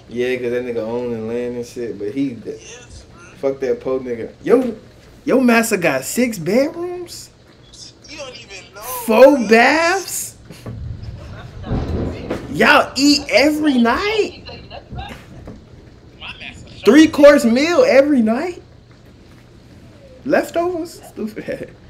Yeah, 0.08 0.36
cause 0.36 0.50
that 0.50 0.64
nigga 0.64 0.78
owning 0.78 1.28
land 1.28 1.56
and 1.56 1.66
shit, 1.66 1.98
but 1.98 2.12
he 2.12 2.36
Yes, 2.44 3.04
fuck 3.36 3.60
that 3.60 3.80
po 3.80 4.00
nigga. 4.00 4.32
Yo, 4.42 4.76
yo, 5.24 5.40
master 5.40 5.76
got 5.76 6.04
six 6.04 6.38
bedrooms, 6.38 7.30
You 8.08 8.18
don't 8.18 8.36
even 8.36 8.74
know. 8.74 8.80
four 8.80 9.36
bro. 9.36 9.48
baths. 9.48 10.36
Y'all 12.50 12.92
eat 12.96 13.24
every 13.30 13.78
night, 13.78 14.42
three 16.84 17.06
course 17.06 17.44
meal 17.44 17.84
every 17.86 18.20
night. 18.20 18.60
Leftovers? 20.30 21.02
Stupid. 21.08 21.74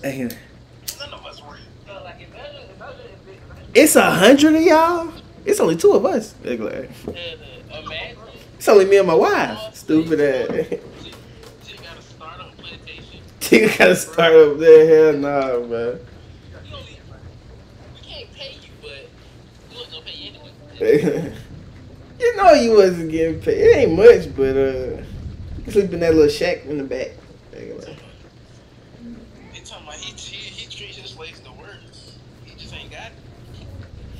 Hey. 0.00 0.28
It's 3.74 3.96
a 3.96 4.10
hundred 4.10 4.54
of 4.54 4.62
y'all. 4.62 5.12
It's 5.44 5.58
only 5.58 5.74
two 5.76 5.90
of 5.92 6.06
us. 6.06 6.36
It's 6.44 6.62
only 8.68 8.84
me 8.84 8.98
and 8.98 9.08
my 9.08 9.14
wife. 9.14 9.74
Stupid 9.74 10.20
ass. 10.20 10.78
You 13.50 13.66
gotta 13.78 13.96
start 13.96 14.34
up 14.34 14.58
there. 14.58 15.12
Hell 15.12 15.20
nah, 15.20 15.58
man. 15.66 15.98
We 17.94 18.00
can't 18.02 18.32
pay 18.34 18.52
you, 18.52 18.70
but 18.82 19.08
we're 19.74 20.02
pay 20.02 20.16
you 20.16 20.32
anyway. 20.80 21.34
know 22.36 22.52
you 22.52 22.72
wasn't 22.72 23.10
getting 23.10 23.40
paid. 23.40 23.58
It 23.58 23.76
ain't 23.76 23.96
much, 23.96 24.34
but 24.36 24.56
uh, 24.56 25.02
you 25.64 25.72
sleep 25.72 25.92
in 25.92 26.00
that 26.00 26.14
little 26.14 26.28
shack 26.30 26.64
in 26.66 26.78
the 26.78 26.84
back. 26.84 27.08
They 27.52 27.70
talking 29.64 29.84
about 29.86 29.94
he, 29.96 30.12
he, 30.12 30.36
he 30.36 30.66
treats 30.70 30.96
his 30.96 31.10
slaves 31.10 31.40
the 31.40 31.52
worst. 31.52 32.18
He 32.44 32.54
just 32.56 32.74
ain't 32.74 32.90
got 32.90 33.10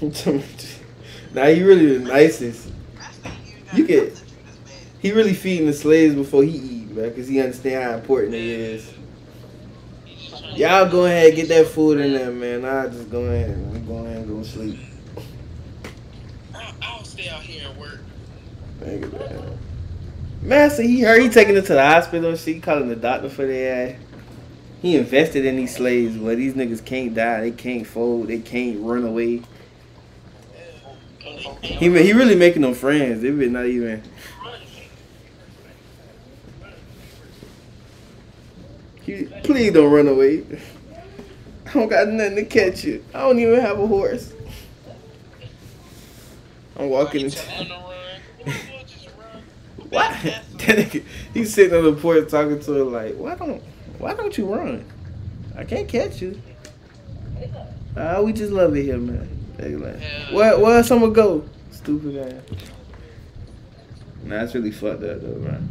it. 0.01 0.75
now 1.35 1.47
he 1.47 1.63
really 1.63 1.99
the 1.99 2.05
nicest. 2.05 2.69
I 3.01 3.31
you 3.75 3.83
You 3.83 3.87
get- 3.87 4.15
to 4.17 4.21
treat 4.23 4.31
us 4.49 4.57
bad. 4.65 4.73
He 5.01 5.13
really 5.13 5.35
feeding 5.35 5.67
the 5.67 5.73
slaves 5.73 6.15
before 6.15 6.43
he 6.43 6.51
eat, 6.51 6.91
man, 6.91 7.09
because 7.11 7.29
he 7.29 7.41
understand 7.41 7.83
how 7.85 7.95
important 7.95 8.35
it 8.35 8.41
is. 8.41 8.93
He 10.05 10.17
just 10.29 10.43
trying 10.43 10.55
to- 10.55 10.61
Y'all 10.61 10.89
go 10.91 11.05
ahead 11.07 11.35
get 11.35 11.49
that 11.49 11.67
food 11.69 12.01
in 12.01 12.13
there, 12.13 12.31
man. 12.33 12.65
I'll 12.65 12.91
just 12.91 13.11
go 13.11 13.23
ahead 13.23 13.51
and 13.51 13.87
go 13.87 13.99
ahead 14.05 14.17
and 14.19 14.29
go 14.29 14.43
sleep. 14.43 14.79
And 17.69 17.81
work. 17.81 18.01
Nigga, 18.81 19.13
man. 19.13 19.59
Master, 20.43 20.83
he 20.83 21.01
heard 21.01 21.21
he 21.21 21.29
taking 21.29 21.57
it 21.57 21.67
to 21.67 21.75
the 21.75 21.85
hospital 21.85 22.37
She 22.37 22.61
calling 22.61 22.89
the 22.89 22.97
doctor 22.97 23.29
for 23.29 23.47
their 23.47 23.91
ass. 23.91 24.01
He 24.81 24.97
invested 24.97 25.45
in 25.45 25.57
these 25.57 25.75
slaves, 25.75 26.17
but 26.17 26.37
these 26.37 26.55
niggas 26.55 26.85
can't 26.85 27.13
die. 27.13 27.41
They 27.41 27.51
can't 27.51 27.87
fold. 27.87 28.29
They 28.29 28.39
can't 28.39 28.81
run 28.81 29.05
away. 29.05 29.43
He 31.61 31.91
he 31.91 32.13
really 32.13 32.37
making 32.37 32.63
them 32.63 32.75
friends. 32.75 33.23
They 33.23 33.31
really 33.31 33.51
not 33.51 33.67
even. 33.67 34.03
He, 39.03 39.25
please 39.43 39.73
don't 39.73 39.91
run 39.91 40.07
away. 40.07 40.45
I 41.67 41.73
don't 41.73 41.89
got 41.89 42.09
nothing 42.09 42.37
to 42.37 42.45
catch 42.45 42.85
you. 42.85 43.05
I 43.13 43.21
don't 43.21 43.39
even 43.39 43.61
have 43.61 43.79
a 43.79 43.87
horse. 43.87 44.33
Just 48.87 49.09
run. 49.19 49.43
What? 49.91 50.15
He's 51.35 51.53
sitting 51.55 51.77
on 51.77 51.85
the 51.85 51.93
porch 52.01 52.31
talking 52.31 52.61
to 52.61 52.73
her 52.73 52.85
like, 52.85 53.15
why 53.15 53.35
don't, 53.35 53.63
why 53.99 54.15
don't 54.15 54.37
you 54.37 54.55
run? 54.55 54.85
I 55.57 55.65
can't 55.65 55.89
catch 55.89 56.23
you. 56.23 56.41
Ah, 57.97 58.21
we 58.21 58.33
just 58.33 58.53
love 58.53 58.77
it 58.77 58.85
here, 58.85 58.99
man. 58.99 59.29
They 59.57 59.75
like, 59.75 59.99
Hell 59.99 60.37
where, 60.37 60.59
where 60.59 60.83
someone 60.85 61.13
go? 61.13 61.45
Stupid 61.73 62.17
ass. 62.17 62.61
Nah, 64.23 64.45
it's 64.45 64.55
really 64.55 64.71
fucked 64.71 65.03
up 65.03 65.21
though, 65.21 65.39
man. 65.39 65.69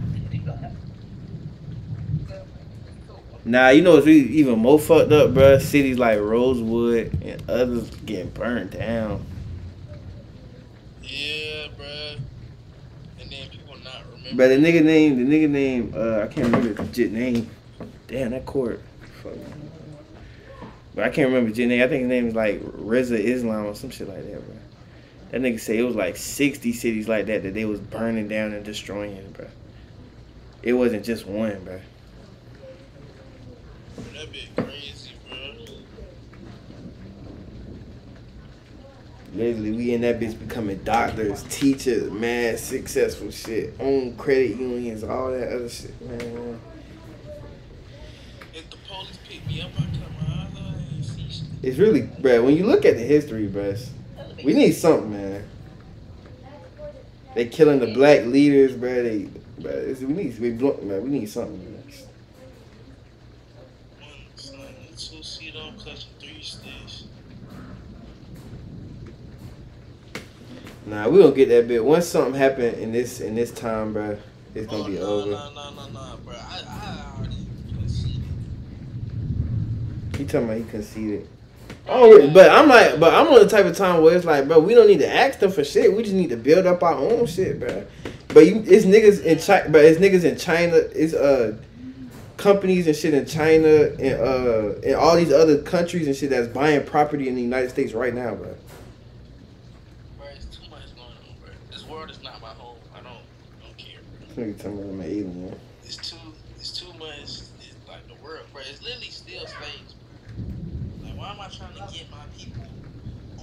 Nah, 3.46 3.70
you 3.70 3.82
know 3.82 3.96
it's 3.96 4.06
really 4.06 4.28
even 4.34 4.60
more 4.60 4.78
fucked 4.78 5.14
up, 5.14 5.30
bruh? 5.30 5.62
Cities 5.62 5.98
like 5.98 6.20
Rosewood 6.20 7.24
and 7.24 7.50
others 7.50 7.90
getting 8.06 8.30
burned 8.32 8.72
down. 8.72 9.26
Yeah, 11.08 11.68
bruh. 11.78 12.20
And 13.20 13.32
then 13.32 13.50
people 13.50 13.78
not 13.84 14.04
remember. 14.12 14.36
But 14.36 14.48
the 14.50 14.56
nigga 14.56 14.84
name, 14.84 15.18
the 15.18 15.36
nigga 15.36 15.50
name, 15.50 15.94
uh, 15.96 16.20
I 16.24 16.28
can't 16.28 16.48
remember 16.48 16.74
the 16.74 16.84
legit 16.84 17.12
name. 17.12 17.50
Damn, 18.08 18.32
that 18.32 18.46
court. 18.46 18.82
Fuck. 19.24 19.34
But 20.96 21.06
I 21.06 21.10
can't 21.10 21.30
remember 21.30 21.52
the 21.52 21.66
name. 21.66 21.84
I 21.84 21.88
think 21.88 22.02
his 22.02 22.10
name 22.10 22.28
is 22.28 22.36
like 22.36 22.62
Reza 22.64 23.18
Islam 23.18 23.68
or 23.68 23.76
some 23.76 23.92
shit 23.92 24.10
like 24.10 24.24
that, 24.24 24.46
bro. 24.46 24.56
That 25.32 25.42
nigga 25.42 25.60
say 25.60 25.78
it 25.78 25.84
was 25.84 25.96
like 25.96 26.18
60 26.18 26.74
cities 26.74 27.08
like 27.08 27.28
that 27.28 27.44
that 27.44 27.54
they 27.54 27.66
was 27.66 27.80
burning 27.80 28.28
down 28.28 28.54
and 28.54 28.66
destroying, 28.66 29.32
bro. 29.32 29.48
It 30.64 30.74
wasn't 30.74 31.06
just 31.06 31.28
one, 31.28 31.64
bro. 31.64 31.80
That 34.14 34.32
bit 34.32 34.50
crazy, 34.56 35.12
bruh. 35.30 35.82
Literally, 39.38 39.72
we 39.72 39.94
in 39.94 40.02
that 40.02 40.20
bitch 40.20 40.40
becoming 40.40 40.80
doctors, 40.84 41.44
teachers, 41.48 42.12
mad 42.12 42.58
successful 42.58 43.30
shit, 43.30 43.76
own 43.80 44.18
credit 44.18 44.58
unions, 44.58 45.04
all 45.04 45.30
that 45.30 45.54
other 45.54 45.70
shit, 45.70 46.02
man. 46.02 46.60
If 48.52 48.68
the 48.72 48.78
police 48.88 49.20
pick 49.30 49.46
me 49.46 49.62
up, 49.62 49.70
I 49.78 49.82
come 49.82 50.28
out. 50.28 50.48
I 50.58 51.02
see. 51.04 51.44
It's 51.62 51.78
really, 51.78 52.02
bro. 52.02 52.46
When 52.46 52.58
you 52.58 52.66
look 52.66 52.84
at 52.84 52.96
the 52.96 53.04
history, 53.04 53.46
bro, 53.46 53.76
we 54.44 54.56
need 54.56 54.72
something, 54.72 55.12
man. 55.12 55.48
They 57.36 57.46
killing 57.46 57.78
the 57.78 57.94
black 57.94 58.26
leaders, 58.26 58.76
bro. 58.76 59.04
They, 59.04 59.30
bro, 59.60 59.72
it's, 59.72 60.02
we 60.02 60.14
need, 60.14 60.40
we 60.40 60.50
man. 60.50 61.04
We 61.04 61.10
need 61.12 61.30
something, 61.30 61.64
man. 61.64 61.84
One 64.00 64.10
son, 64.36 64.58
two 64.98 65.22
seat 65.22 65.56
on 65.56 65.78
clutch, 65.78 66.08
three 66.20 66.42
sticks. 66.42 67.04
Nah, 70.88 71.10
we 71.10 71.20
gonna 71.20 71.36
get 71.36 71.50
that 71.50 71.68
bit. 71.68 71.84
Once 71.84 72.08
something 72.08 72.34
happen 72.34 72.74
in 72.76 72.92
this 72.92 73.20
in 73.20 73.36
this 73.36 73.52
time, 73.52 73.94
bro, 73.94 74.18
it's 74.56 74.68
gonna 74.68 74.84
oh, 74.84 74.88
be 74.88 74.94
no, 74.94 75.02
over. 75.02 75.32
No, 75.32 75.54
no, 75.54 75.72
no, 75.72 75.88
no, 75.90 76.18
bro. 76.26 76.36
I, 76.36 76.64
I 76.68 77.14
already 77.18 77.46
conceded. 77.78 78.24
He 80.18 80.24
talking 80.26 80.46
about 80.46 80.58
he 80.58 80.64
conceded. 80.64 81.28
Oh, 81.90 82.30
but 82.32 82.50
I'm 82.52 82.68
like, 82.68 83.00
but 83.00 83.14
I'm 83.14 83.28
on 83.28 83.40
the 83.40 83.48
type 83.48 83.66
of 83.66 83.76
time 83.76 84.02
where 84.02 84.16
it's 84.16 84.26
like, 84.26 84.48
bro, 84.48 84.60
we 84.60 84.74
don't 84.74 84.88
need 84.88 85.00
to 85.00 85.14
ask 85.14 85.40
them 85.40 85.52
for 85.52 85.64
shit. 85.64 85.96
We 85.96 86.04
just 86.04 86.16
need 86.16 86.30
to 86.30 86.38
build 86.38 86.66
up 86.66 86.84
our 86.84 86.96
own 86.96 87.26
shit, 87.26 87.60
bro. 87.60 87.86
But 88.30 88.46
you, 88.46 88.64
it's 88.66 88.86
niggas 88.86 89.24
in 89.24 89.40
China, 89.40 89.70
but 89.70 89.84
it's 89.84 90.00
niggas 90.00 90.24
in 90.24 90.38
China. 90.38 90.76
It's 90.76 91.14
uh 91.14 91.58
companies 92.38 92.88
and 92.88 92.96
shit 92.96 93.14
in 93.14 93.26
China 93.26 93.68
and 93.68 94.22
uh 94.22 94.80
and 94.86 94.96
all 94.96 95.16
these 95.16 95.32
other 95.32 95.62
countries 95.64 96.08
and 96.08 96.16
shit 96.16 96.30
that's 96.30 96.48
buying 96.48 96.86
property 96.86 97.28
in 97.28 97.36
the 97.36 97.42
United 97.42 97.70
States 97.70 97.94
right 97.94 98.14
now, 98.14 98.36
bro. 98.36 98.56
Bro, 100.18 100.28
it's 100.36 100.46
too 100.46 100.70
much 100.70 100.94
going 100.96 101.08
on, 101.08 101.36
bro. 101.42 101.50
This 101.72 101.86
world 101.86 102.12
is 102.12 102.22
not 102.22 102.42
my 102.42 102.50
home. 102.50 102.78
I 102.94 102.98
don't, 102.98 103.14
don't 103.62 103.78
care. 103.78 104.02
This 104.20 104.27
nigga 104.38 104.58
talking 104.58 104.74
about 104.74 104.90
I'm 104.90 105.00
an 105.00 105.06
alien. 105.06 105.60
It's 105.84 105.98
too, 105.98 106.18
it's 106.58 106.80
too 106.80 106.94
much. 107.00 107.20
It's 107.20 107.52
like 107.88 108.08
the 108.08 108.14
world, 108.24 108.46
bro. 108.54 108.62
It's 108.70 108.82
literally 108.84 109.10
still 109.10 109.48
slaves. 109.48 109.96
Bro. 110.38 111.10
Like, 111.10 111.18
why 111.18 111.32
am 111.32 111.42
I 111.42 111.48
trying 111.48 111.74
to 111.74 111.94
get 111.94 112.10
my 112.12 112.24
people 112.38 112.64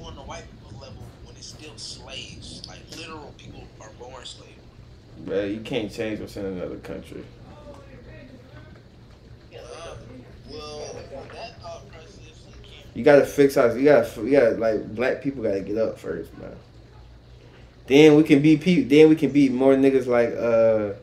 on 0.05 0.15
the 0.15 0.23
white 0.23 0.45
people 0.51 0.79
level 0.79 1.03
when 1.25 1.35
it's 1.37 1.47
still 1.47 1.77
slaves? 1.77 2.63
Like, 2.69 2.79
literal 2.97 3.35
people 3.39 3.65
are 3.81 3.91
born 3.99 4.25
slaves. 4.25 4.53
Bro, 5.19 5.45
you 5.45 5.61
can't 5.61 5.93
change 5.93 6.21
what's 6.21 6.37
in 6.37 6.47
another 6.47 6.77
country. 6.77 7.25
Uh, 9.53 9.95
well, 10.51 10.95
that 11.33 11.61
thought 11.61 11.91
process, 11.91 12.19
you. 12.63 12.71
You 12.95 13.05
gotta 13.05 13.27
fix 13.27 13.57
us. 13.57 13.77
You 13.77 13.85
gotta, 13.85 14.21
you 14.23 14.31
gotta 14.31 14.57
like 14.57 14.95
black 14.95 15.23
people 15.23 15.43
gotta 15.43 15.61
get 15.61 15.79
up 15.79 15.99
first, 15.99 16.37
man. 16.39 16.55
Then 17.87 18.17
we 18.17 18.23
can 18.23 18.43
people. 18.43 18.89
Then 18.89 19.09
we 19.09 19.17
can 19.17 19.31
beat 19.31 19.53
more 19.53 19.75
niggas 19.75 20.07
like 20.07 20.35
uh 20.35 20.95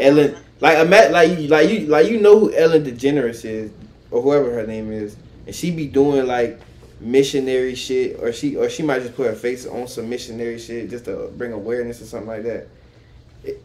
Ellen. 0.00 0.36
Like 0.60 0.78
ima- 0.78 1.10
like 1.10 1.38
you, 1.38 1.48
like 1.48 1.70
you, 1.70 1.86
like 1.86 2.08
you 2.08 2.20
know 2.20 2.38
who 2.40 2.54
Ellen 2.54 2.84
DeGeneres 2.84 3.44
is, 3.44 3.70
or 4.10 4.22
whoever 4.22 4.52
her 4.52 4.66
name 4.66 4.90
is, 4.92 5.16
and 5.46 5.54
she 5.54 5.70
be 5.70 5.86
doing 5.86 6.26
like 6.26 6.60
missionary 7.00 7.76
shit, 7.76 8.18
or 8.20 8.32
she, 8.32 8.56
or 8.56 8.68
she 8.68 8.82
might 8.82 9.02
just 9.02 9.14
put 9.14 9.26
her 9.28 9.36
face 9.36 9.66
on 9.66 9.86
some 9.86 10.08
missionary 10.10 10.58
shit 10.58 10.90
just 10.90 11.04
to 11.04 11.30
bring 11.36 11.52
awareness 11.52 12.00
or 12.02 12.06
something 12.06 12.28
like 12.28 12.42
that. 12.42 12.66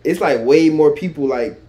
It's 0.03 0.21
like 0.21 0.41
way 0.41 0.69
more 0.69 0.91
people 0.91 1.25
like 1.27 1.59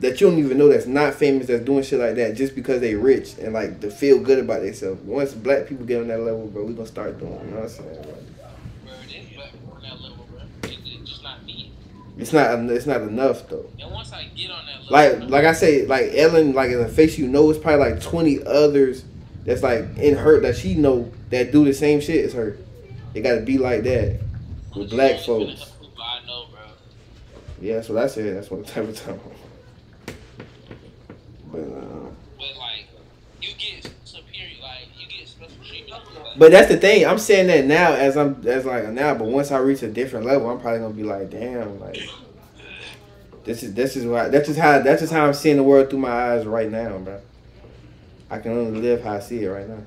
that 0.00 0.20
you 0.20 0.28
don't 0.28 0.38
even 0.38 0.58
know 0.58 0.68
that's 0.68 0.86
not 0.86 1.14
famous 1.14 1.46
that's 1.46 1.64
doing 1.64 1.82
shit 1.82 2.00
like 2.00 2.16
that 2.16 2.34
just 2.34 2.54
because 2.56 2.80
they 2.80 2.94
rich 2.94 3.38
and 3.38 3.52
like 3.52 3.80
to 3.80 3.90
feel 3.90 4.18
good 4.18 4.38
about 4.40 4.62
themselves. 4.62 5.00
Once 5.02 5.32
black 5.32 5.66
people 5.68 5.86
get 5.86 6.00
on 6.00 6.08
that 6.08 6.20
level, 6.20 6.46
bro, 6.48 6.64
we 6.64 6.74
gonna 6.74 6.86
start 6.86 7.18
doing. 7.20 7.32
You 7.32 7.50
know 7.50 7.56
what 7.60 7.62
I'm 7.64 7.68
saying? 7.68 8.02
Bro? 8.02 8.12
Bro, 8.84 8.92
it 9.08 9.14
is 9.14 9.36
black 9.36 9.52
people 9.52 9.72
on 9.74 9.82
that 9.82 10.00
level, 10.00 10.26
bro. 10.30 10.40
It, 10.64 10.78
it's 10.84 11.08
just 11.10 11.22
not 11.22 11.44
me. 11.44 11.72
It's 12.18 12.32
not. 12.32 12.58
It's 12.70 12.86
not 12.86 13.00
enough 13.02 13.48
though. 13.48 13.66
And 13.80 13.90
once 13.90 14.12
I 14.12 14.24
get 14.36 14.50
on 14.50 14.66
that 14.66 14.90
Like, 14.90 15.18
bro, 15.18 15.26
like 15.28 15.44
I 15.44 15.52
say, 15.52 15.86
like 15.86 16.10
Ellen, 16.14 16.52
like 16.52 16.70
in 16.70 16.78
the 16.78 16.88
face 16.88 17.18
you 17.18 17.26
know, 17.26 17.48
it's 17.50 17.58
probably 17.58 17.90
like 17.90 18.02
twenty 18.02 18.42
others 18.44 19.04
that's 19.44 19.62
like 19.62 19.96
in 19.96 20.16
her 20.16 20.40
that 20.40 20.56
she 20.56 20.74
know 20.74 21.10
that 21.30 21.52
do 21.52 21.64
the 21.64 21.72
same 21.72 22.00
shit 22.00 22.24
as 22.26 22.34
her. 22.34 22.58
It 23.14 23.22
gotta 23.22 23.40
be 23.40 23.58
like 23.58 23.82
that 23.84 24.20
with 24.76 24.90
black 24.90 25.20
folks. 25.20 25.26
gonna 25.26 25.56
help 25.56 25.68
who 25.80 26.02
I 26.02 26.26
know, 26.26 26.46
bro. 26.50 26.60
Yeah, 27.60 27.76
that's 27.76 27.88
what 27.88 28.02
I 28.02 28.06
said. 28.06 28.36
That's 28.36 28.50
what 28.50 28.66
type 28.66 28.88
of 28.88 28.96
time. 28.96 29.20
But, 31.50 31.58
uh, 31.58 32.10
But 32.38 32.56
like, 32.58 32.88
you 33.40 33.50
get 33.58 33.90
superior, 34.04 34.56
like 34.62 34.88
you 34.98 35.06
get 35.08 35.28
special 35.28 35.56
treatment. 35.66 35.90
Like, 35.90 36.14
but 36.36 36.50
that's 36.50 36.68
the 36.68 36.76
thing. 36.76 37.06
I'm 37.06 37.18
saying 37.18 37.48
that 37.48 37.66
now 37.66 37.92
as 37.92 38.16
I'm 38.16 38.46
as 38.46 38.64
like 38.64 38.88
now. 38.88 39.14
But 39.14 39.28
once 39.28 39.50
I 39.50 39.58
reach 39.58 39.82
a 39.82 39.88
different 39.88 40.26
level, 40.26 40.48
I'm 40.50 40.60
probably 40.60 40.80
gonna 40.80 40.94
be 40.94 41.02
like, 41.02 41.30
damn, 41.30 41.78
like 41.80 41.98
this 43.44 43.62
is 43.62 43.74
this 43.74 43.96
is 43.96 44.06
why 44.06 44.28
that's 44.28 44.46
just 44.46 44.58
how 44.58 44.80
that's 44.80 45.02
just 45.02 45.12
how 45.12 45.26
I'm 45.26 45.34
seeing 45.34 45.56
the 45.56 45.62
world 45.62 45.90
through 45.90 45.98
my 45.98 46.10
eyes 46.10 46.46
right 46.46 46.70
now, 46.70 46.98
bro. 46.98 47.20
I 48.30 48.38
can 48.38 48.52
only 48.52 48.80
live 48.80 49.02
how 49.02 49.12
I 49.12 49.20
see 49.20 49.42
it 49.44 49.48
right 49.48 49.68
now. 49.68 49.82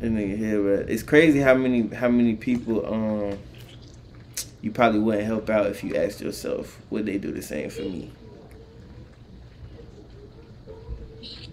That 0.00 0.10
nigga 0.10 0.36
here, 0.36 0.60
but 0.60 0.90
it's 0.90 1.02
crazy 1.02 1.38
how 1.38 1.54
many 1.54 1.88
how 1.88 2.08
many 2.08 2.34
people 2.34 2.84
um 2.84 3.38
you 4.64 4.70
probably 4.70 4.98
wouldn't 4.98 5.26
help 5.26 5.50
out 5.50 5.66
if 5.66 5.84
you 5.84 5.94
asked 5.94 6.22
yourself, 6.22 6.80
would 6.88 7.04
they 7.04 7.18
do 7.18 7.30
the 7.30 7.42
same 7.42 7.68
for 7.68 7.82
me? 7.82 8.10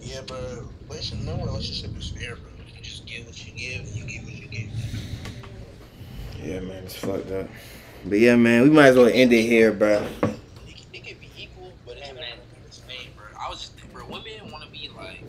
Yeah, 0.00 0.22
but 0.26 0.40
relationship, 0.88 1.26
no 1.26 1.44
relationship 1.44 1.96
is 1.98 2.08
fair, 2.08 2.36
bro. 2.36 2.50
You 2.74 2.82
just 2.82 3.04
give 3.06 3.26
what 3.26 3.46
you 3.46 3.52
give, 3.52 3.80
and 3.80 3.88
you 3.94 4.04
get 4.06 4.24
what 4.24 4.32
you 4.32 4.48
get. 4.48 4.68
Yeah, 6.42 6.60
man, 6.60 6.84
it's 6.84 6.96
fucked 6.96 7.30
up. 7.30 7.48
But 8.06 8.18
yeah, 8.18 8.36
man, 8.36 8.62
we 8.62 8.70
might 8.70 8.88
as 8.88 8.96
well 8.96 9.10
end 9.12 9.30
it 9.32 9.42
here, 9.42 9.72
bro. 9.72 10.02
It, 10.02 10.20
can- 10.22 10.34
it 10.94 11.04
can 11.04 11.16
be 11.18 11.28
equal, 11.36 11.70
but 11.84 11.98
it's 11.98 12.08
not 12.08 12.16
gonna 12.16 12.26
the 12.66 12.72
same, 12.74 13.10
bro. 13.14 13.26
I 13.38 13.50
was 13.50 13.60
just, 13.60 13.92
bro. 13.92 14.06
Women 14.06 14.50
want 14.50 14.64
to 14.64 14.70
be 14.70 14.88
like 14.96 15.22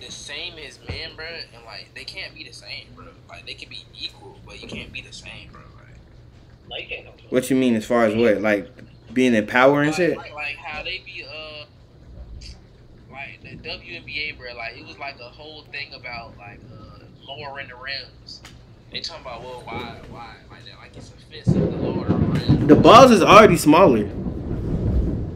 the 0.00 0.12
same 0.12 0.54
as 0.58 0.78
men, 0.86 1.16
bro, 1.16 1.24
and 1.26 1.64
like 1.64 1.88
they 1.94 2.04
can't 2.04 2.34
be 2.34 2.44
the 2.44 2.52
same, 2.52 2.84
bro. 2.94 3.06
Like 3.30 3.46
they 3.46 3.54
can 3.54 3.70
be 3.70 3.84
equal, 3.98 4.38
but 4.46 4.60
you 4.62 4.68
can't 4.68 4.92
be 4.92 5.00
the 5.00 5.12
same, 5.12 5.48
Like, 6.74 7.04
No. 7.04 7.10
What 7.30 7.50
you 7.50 7.56
mean 7.56 7.74
as 7.74 7.86
far 7.86 8.04
as 8.04 8.14
what? 8.14 8.40
Like 8.40 8.68
being 9.12 9.34
in 9.34 9.46
power 9.46 9.82
and 9.82 9.90
like, 9.90 9.96
shit? 9.96 10.16
like, 10.16 10.34
like 10.34 10.56
how 10.56 10.82
they 10.82 11.02
be 11.04 11.24
uh 11.24 11.64
like 13.10 13.42
the 13.42 13.56
WNBA, 13.68 14.36
bro. 14.36 14.54
Like 14.56 14.76
it 14.76 14.86
was 14.86 14.98
like 14.98 15.16
a 15.20 15.28
whole 15.28 15.62
thing 15.72 15.94
about 15.94 16.36
like 16.36 16.60
uh 16.72 17.04
lowering 17.26 17.68
the 17.68 17.76
rims. 17.76 18.42
They 18.90 19.00
talking 19.00 19.22
about 19.22 19.42
well, 19.42 19.62
why, 19.64 20.00
why, 20.10 20.36
like 20.50 20.64
that? 20.66 20.76
Like 20.78 20.96
it's 20.96 21.10
offensive 21.10 21.54
to 21.54 21.76
lower 21.76 22.06
the 22.06 22.14
rims. 22.14 22.66
The 22.68 22.76
balls 22.76 23.10
is 23.10 23.22
already 23.22 23.56
smaller. 23.56 24.08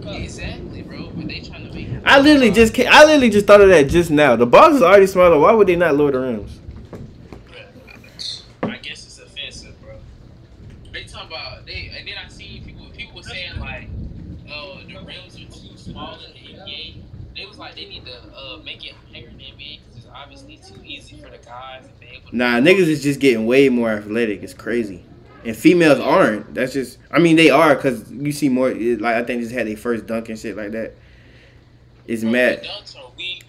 Exactly, 0.06 0.82
bro. 0.82 1.10
But 1.14 1.28
they 1.28 1.40
trying 1.40 1.68
to 1.68 1.74
make. 1.74 1.88
I 2.04 2.20
literally 2.20 2.50
just 2.50 2.74
ca- 2.74 2.86
I 2.90 3.04
literally 3.04 3.30
just 3.30 3.46
thought 3.46 3.60
of 3.60 3.68
that 3.68 3.88
just 3.88 4.10
now. 4.10 4.36
The 4.36 4.46
balls 4.46 4.76
is 4.76 4.82
already 4.82 5.06
smaller. 5.06 5.38
Why 5.38 5.52
would 5.52 5.66
they 5.66 5.76
not 5.76 5.96
lower 5.96 6.12
the 6.12 6.20
rims? 6.20 6.60
I 8.62 8.76
guess 8.76 9.04
it's 9.06 9.18
offensive, 9.18 9.74
bro. 9.82 9.96
They 10.92 11.04
talking 11.04 11.28
about 11.28 11.66
they, 11.66 11.90
and 11.98 12.06
then 12.06 12.14
I 12.24 12.28
seen 12.28 12.64
people 12.64 12.86
people 12.96 13.16
were 13.16 13.22
saying 13.22 13.58
like, 13.58 13.88
oh, 14.50 14.80
the 14.86 15.00
rims 15.04 15.34
are 15.34 15.50
too 15.50 15.76
small 15.76 16.18
in 16.20 16.32
the 16.32 16.60
NBA. 16.60 17.02
They 17.36 17.46
was 17.46 17.58
like 17.58 17.74
they 17.74 17.86
need 17.86 18.04
to 18.06 18.16
uh, 18.36 18.58
make 18.64 18.84
it 18.84 18.94
higher 19.12 19.28
in 19.28 19.36
the 19.36 19.44
NBA 19.44 19.80
because 19.80 19.96
it's 19.96 20.06
obviously 20.14 20.56
too 20.58 20.80
easy 21.58 21.80
for 21.80 21.80
the 21.80 21.80
guys 21.80 21.88
to 21.88 22.00
be 22.00 22.16
able. 22.16 22.28
Nah, 22.32 22.60
niggas 22.60 22.88
is 22.88 23.02
just 23.02 23.20
getting 23.20 23.46
way 23.46 23.68
more 23.68 23.90
athletic. 23.90 24.42
It's 24.42 24.54
crazy. 24.54 25.04
And 25.44 25.56
females 25.56 26.00
aren't. 26.00 26.52
That's 26.54 26.72
just. 26.72 26.98
I 27.10 27.18
mean, 27.18 27.36
they 27.36 27.50
are 27.50 27.74
because 27.74 28.10
you 28.12 28.32
see 28.32 28.48
more. 28.48 28.70
it- 28.70 29.00
Like 29.00 29.16
I 29.16 29.22
think 29.24 29.40
just 29.42 29.52
had 29.54 29.66
their 29.66 29.76
first 29.76 30.06
dunk 30.06 30.28
and 30.28 30.38
shit 30.38 30.56
like 30.56 30.72
that. 30.72 30.94
It's 32.06 32.22
mad. 32.22 32.62
the 32.62 32.66
Dunks 32.68 32.96
are 32.96 33.10
weak. 33.16 33.44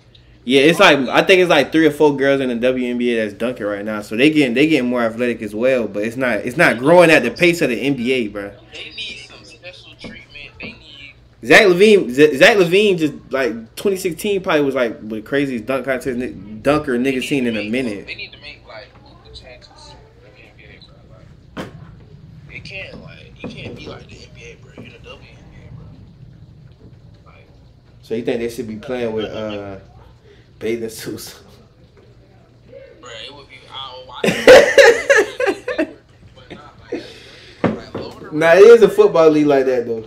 Yeah, 0.46 0.62
it's 0.62 0.80
like 0.80 0.98
I 1.10 1.22
think 1.24 1.42
it's 1.42 1.50
like 1.50 1.72
three 1.72 1.86
or 1.86 1.92
four 1.92 2.16
girls 2.16 2.42
in 2.42 2.50
the 2.50 2.68
WNBA 2.68 3.18
that's 3.18 3.34
dunking 3.34 3.66
right 3.66 3.84
now. 3.86 4.02
So 4.02 4.16
they 4.16 4.30
getting 4.30 4.54
they 4.54 4.68
getting 4.68 4.90
more 4.90 5.02
athletic 5.02 5.42
as 5.42 5.54
well. 5.54 5.88
But 5.88 6.04
it's 6.04 6.16
not 6.18 6.38
it's 6.40 6.58
not 6.58 6.78
growing 6.78 7.10
at 7.12 7.24
the 7.24 7.32
pace 7.32 7.62
of 7.62 7.70
the 7.70 7.76
NBA, 7.90 8.32
bro. 8.32 8.52
They 8.74 8.92
need 8.96 9.19
Zach 11.44 11.68
LaVine, 11.68 12.10
Zach 12.12 12.58
LaVine, 12.58 12.98
just 12.98 13.14
like 13.32 13.52
2016 13.76 14.42
probably 14.42 14.62
was 14.62 14.76
like 14.76 15.08
the 15.08 15.22
craziest 15.22 15.66
dunk 15.66 15.86
contest 15.86 16.64
dunker 16.64 16.98
need 16.98 17.22
seen 17.24 17.48
in 17.48 17.56
a 17.56 17.60
make- 17.64 17.72
minute. 17.72 18.08
They 18.08 18.16
need 18.16 18.32
to 18.34 18.40
make 18.40 18.62
like 18.68 18.88
Luka 19.06 19.36
chances 19.36 19.94
in 20.22 20.32
the 20.36 20.64
NBA, 20.64 20.86
bro. 21.56 21.66
Like, 21.66 22.56
it 22.56 22.64
can't 22.66 23.02
like 23.02 23.44
you 23.44 23.50
can't 23.50 23.76
be 23.76 23.88
like 23.88 24.08
the 24.10 24.16
NBA, 24.16 24.62
bro. 24.62 24.84
You're 24.84 24.92
the 24.94 25.00
WNBA, 25.00 25.76
bro. 25.76 25.86
Like. 27.26 27.48
So 28.02 28.16
you 28.16 28.24
think 28.24 28.40
they 28.40 28.50
should 28.50 28.68
be 28.68 28.76
playing 28.76 29.14
with 29.14 29.26
uh 29.26 29.78
bathing 30.60 30.90
suits? 30.90 31.42
Bro, 33.00 33.10
it 33.26 33.34
would 33.34 33.48
be. 33.48 33.56
I 33.72 33.96
would 33.98 34.08
watch 34.08 34.22
it. 34.26 35.98
but 36.36 36.52
not 36.52 36.74
like, 36.92 37.04
like 37.64 37.94
lower 37.94 38.30
the 38.30 38.32
Nah, 38.38 38.54
it 38.56 38.64
is 38.64 38.82
a 38.82 38.90
football 38.90 39.30
league 39.30 39.48
like 39.48 39.66
that 39.66 39.86
though. 39.88 40.06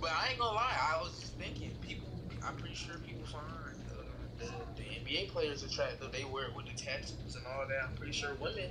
But 0.00 0.10
I 0.12 0.30
ain't 0.30 0.38
gonna 0.38 0.54
lie, 0.54 0.76
I 0.94 1.02
was 1.02 1.18
just 1.20 1.34
thinking, 1.34 1.70
people. 1.80 2.08
I'm 2.44 2.56
pretty 2.56 2.74
sure 2.74 2.94
people 3.06 3.26
find 3.26 3.44
uh, 3.90 4.02
the, 4.38 4.46
the 4.76 4.82
NBA 4.88 5.30
players 5.30 5.62
attractive. 5.62 6.10
They 6.12 6.24
wear 6.24 6.44
it 6.46 6.54
with 6.56 6.66
the 6.66 6.72
tattoos 6.72 7.36
and 7.36 7.46
all 7.46 7.66
that. 7.68 7.84
I'm 7.88 7.94
pretty 7.96 8.12
sure 8.12 8.34
women 8.40 8.70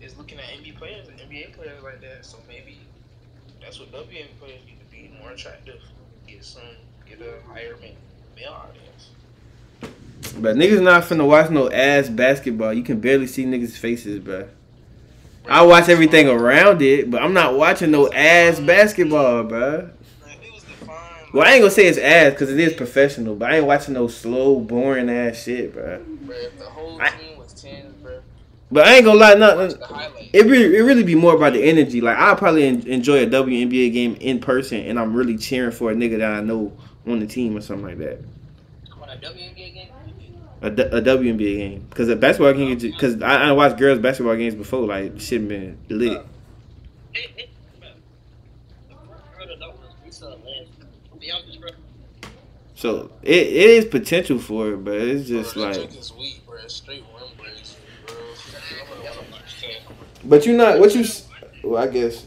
is 0.00 0.16
looking 0.30 0.44
at 0.44 0.62
NBA 0.62 0.78
players, 0.78 1.08
NBA 1.08 1.52
players 1.54 1.82
like 1.82 2.00
that. 2.02 2.24
So 2.24 2.38
maybe 2.48 2.78
that's 3.60 3.78
what 3.78 3.90
WNBA 3.92 4.38
players 4.38 4.60
need 4.66 4.78
to 4.80 4.86
be 4.90 5.12
more 5.20 5.32
attractive. 5.32 5.80
Get 6.26 6.44
some, 6.44 6.62
get 7.08 7.20
a 7.20 7.46
higher 7.48 7.76
ma- 7.80 7.88
male 8.36 8.52
audience. 8.52 9.10
But 10.38 10.56
niggas 10.56 10.82
not 10.82 11.04
finna 11.04 11.26
watch 11.26 11.50
no 11.50 11.70
ass 11.70 12.08
basketball. 12.08 12.72
You 12.72 12.82
can 12.82 13.00
barely 13.00 13.26
see 13.26 13.44
niggas' 13.44 13.76
faces, 13.76 14.20
bro. 14.20 14.48
I 15.48 15.62
watch 15.62 15.88
everything 15.88 16.28
around 16.28 16.82
it, 16.82 17.10
but 17.10 17.22
I'm 17.22 17.32
not 17.32 17.56
watching 17.56 17.90
no 17.90 18.12
ass 18.12 18.60
basketball, 18.60 19.44
bro. 19.44 19.90
Like, 20.24 20.36
if 20.36 20.44
it 20.44 20.52
was 20.52 20.62
defined, 20.62 21.32
Well, 21.32 21.46
I 21.46 21.54
ain't 21.54 21.62
gonna 21.62 21.70
say 21.70 21.86
it's 21.86 21.98
ass 21.98 22.32
because 22.32 22.50
it 22.50 22.60
is 22.60 22.74
professional, 22.74 23.34
but 23.34 23.50
I 23.50 23.56
ain't 23.56 23.66
watching 23.66 23.94
no 23.94 24.06
slow, 24.06 24.60
boring 24.60 25.10
ass 25.10 25.42
shit, 25.42 25.72
bro. 25.72 25.98
bro, 25.98 26.36
if 26.36 26.58
the 26.58 26.64
whole 26.66 26.98
team 26.98 27.38
was 27.38 27.52
ten, 27.54 27.92
But 28.72 28.86
I 28.86 28.96
ain't 28.96 29.04
gonna 29.04 29.18
lie, 29.18 29.34
nothing. 29.34 29.80
It 30.32 30.46
really, 30.46 30.76
it 30.76 30.82
really 30.82 31.02
be 31.02 31.16
more 31.16 31.34
about 31.34 31.54
the 31.54 31.62
energy. 31.62 32.00
Like 32.00 32.16
I 32.16 32.34
probably 32.36 32.64
en- 32.66 32.86
enjoy 32.86 33.24
a 33.24 33.26
WNBA 33.26 33.92
game 33.92 34.16
in 34.20 34.38
person, 34.40 34.78
and 34.80 34.98
I'm 34.98 35.12
really 35.14 35.36
cheering 35.36 35.72
for 35.72 35.90
a 35.90 35.94
nigga 35.94 36.18
that 36.18 36.32
I 36.32 36.40
know 36.40 36.72
on 37.06 37.18
the 37.18 37.26
team 37.26 37.56
or 37.56 37.60
something 37.60 37.86
like 37.86 37.98
that. 37.98 38.20
On 39.00 39.08
a 39.08 39.16
WNBA 39.16 39.74
game, 39.74 39.88
A, 40.62 40.70
D- 40.70 40.82
a 40.82 41.00
WNBA 41.02 41.56
game 41.56 41.86
because 41.90 42.08
a 42.08 42.16
basketball 42.16 42.52
game, 42.52 42.76
oh, 42.76 42.80
because 42.80 43.20
I, 43.22 43.48
I 43.48 43.52
watched 43.52 43.76
girls 43.78 43.98
basketball 43.98 44.36
games 44.36 44.54
before. 44.54 44.86
Like 44.86 45.18
shit 45.20 45.48
been 45.48 45.76
lit. 45.88 46.22
it, 47.14 47.30
it, 47.36 47.50
bro. 47.80 47.88
The 48.88 48.94
first 48.94 49.36
girl 49.36 49.46
to 49.48 49.56
know 49.58 49.70
was 49.70 49.94
Lisa 50.04 50.28
Lynn. 50.28 50.66
To 51.10 51.16
be 51.18 51.30
honest, 51.32 51.60
bro. 51.60 51.70
So 52.74 53.10
it, 53.22 53.36
it 53.36 53.70
is 53.70 53.84
potential 53.86 54.38
for 54.38 54.72
it, 54.74 54.84
but 54.84 54.94
it's 54.94 55.28
just 55.28 55.56
like. 55.56 55.74
chick 55.74 55.96
is 55.98 56.12
weak, 56.14 56.42
bro. 56.46 56.56
Straight 56.66 57.04
rim 57.18 57.28
breaks, 57.36 57.76
bro. 58.06 58.16
I'm 58.16 59.02
gonna 59.02 59.30
watch 59.32 59.60
that. 59.62 59.94
But 60.24 60.46
you're 60.46 60.56
not 60.56 60.78
what 60.78 60.94
you. 60.94 61.04
Well, 61.62 61.82
I 61.82 61.86
guess. 61.88 62.26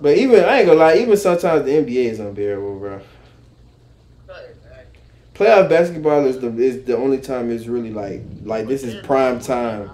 But 0.00 0.16
even 0.16 0.44
I 0.44 0.58
ain't 0.58 0.66
gonna 0.66 0.78
lie, 0.78 0.96
even 0.96 1.16
sometimes 1.16 1.64
the 1.66 1.72
NBA 1.72 2.10
is 2.10 2.20
unbearable, 2.20 2.78
bro. 2.78 3.00
Playoff 5.34 5.68
basketball 5.70 6.26
is 6.26 6.38
the 6.38 6.48
is 6.58 6.84
the 6.84 6.96
only 6.96 7.18
time 7.18 7.50
it's 7.50 7.66
really 7.66 7.90
like 7.90 8.22
like 8.44 8.66
this 8.66 8.82
is 8.82 9.04
prime 9.06 9.40
time. 9.40 9.88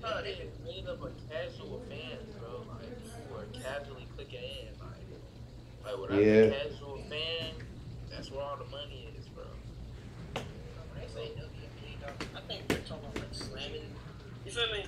Bro, 0.00 0.22
they 0.22 0.34
just 0.34 0.56
made 0.64 0.86
up 0.88 1.00
a 1.02 1.10
casual 1.28 1.82
fans, 1.88 2.32
bro. 2.40 2.64
Like, 2.68 2.88
who 3.28 3.36
are 3.36 3.44
casually 3.62 4.06
clicking 4.16 4.40
in. 4.40 4.72
Like, 4.80 5.04
like 5.84 6.00
without 6.00 6.18
Yeah. 6.24 6.40
the 6.46 6.50
casual 6.50 6.96
fan, 7.10 7.50
that's 8.10 8.30
where 8.30 8.42
all 8.42 8.56
the 8.56 8.64
money 8.64 9.08
is, 9.18 9.28
bro. 9.28 9.44
When 10.34 10.44
they 10.96 11.08
say 11.12 11.32
WNBA, 11.36 12.00
dog, 12.00 12.16
I 12.34 12.40
think 12.48 12.66
they're 12.68 12.78
talking 12.88 13.04
about 13.04 13.16
like 13.20 13.34
slamming. 13.34 13.84
You 14.46 14.50
feel 14.50 14.66
me? 14.72 14.86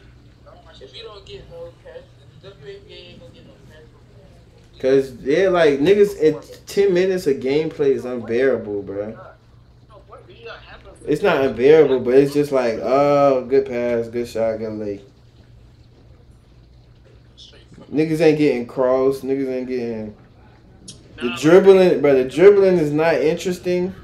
I 0.49 0.55
don't 0.55 0.65
watch 0.65 0.81
If 0.81 0.91
this 0.91 0.97
you 0.97 1.05
don't 1.05 1.27
get 1.27 1.51
no 1.51 1.69
casual, 1.85 2.09
the 2.41 2.49
WNBA 2.49 3.13
ain't 3.13 3.21
gonna 3.21 3.35
get 3.35 3.45
no 3.45 3.53
casual 3.69 4.01
fans. 4.17 4.73
Cause 4.85 5.15
yeah, 5.23 5.49
like 5.49 5.81
niggas 5.81 6.67
ten 6.67 6.93
minutes 6.93 7.27
of 7.27 7.37
gameplay 7.37 7.93
is 7.93 8.05
unbearable, 8.05 8.83
bro. 8.83 9.19
It's 11.07 11.23
not 11.23 11.43
unbearable, 11.43 12.01
but 12.01 12.13
it's 12.13 12.35
just 12.35 12.53
like, 12.53 12.75
oh, 12.83 13.47
good 13.49 13.65
pass, 13.65 14.09
good 14.09 14.29
shot, 14.29 14.59
good 14.59 14.75
lay. 14.75 15.01
Niggas 17.91 18.21
ain't 18.21 18.37
getting 18.37 18.67
crossed. 18.67 19.25
Niggas 19.25 19.49
ain't 19.49 19.69
getting 19.69 20.15
the 21.17 21.35
dribbling, 21.41 22.03
but 22.03 22.13
the 22.17 22.29
dribbling 22.29 22.77
is 22.77 22.93
not 22.93 23.15
interesting. 23.15 23.95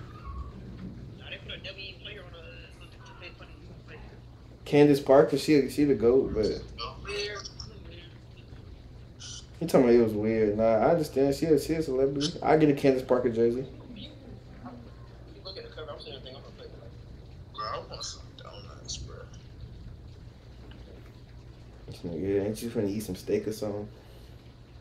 Candace 4.64 5.00
Parker, 5.00 5.36
she 5.36 5.68
she 5.68 5.84
the 5.84 5.94
goat, 5.94 6.32
but 6.32 6.62
you 9.60 9.66
talking 9.66 9.84
about 9.84 9.94
it 9.94 10.02
was 10.02 10.14
weird. 10.14 10.56
Nah, 10.56 10.64
I 10.64 10.90
understand. 10.92 11.34
She 11.34 11.46
a, 11.46 11.58
she 11.58 11.74
a 11.74 11.82
celebrity. 11.82 12.32
I 12.42 12.56
get 12.56 12.70
a 12.70 12.72
Candace 12.72 13.02
Parker 13.02 13.28
jersey. 13.28 13.66
You 13.94 14.08
look 15.44 15.58
at 15.58 15.64
the 15.64 15.70
cover, 15.70 15.90
I'm 15.92 16.00
saying 16.00 16.16
everything 16.16 16.36
I'm 16.36 16.42
gonna 16.42 16.54
play. 16.56 16.66
Bro, 17.54 17.64
I 17.64 17.78
want 17.90 18.04
some 18.04 18.22
donuts, 18.38 18.96
bro. 18.96 19.16
This 21.88 21.98
nigga, 21.98 22.46
ain't 22.46 22.62
you 22.62 22.70
finna 22.70 22.88
eat 22.88 23.02
some 23.02 23.16
steak 23.16 23.46
or 23.46 23.52
something? 23.52 23.86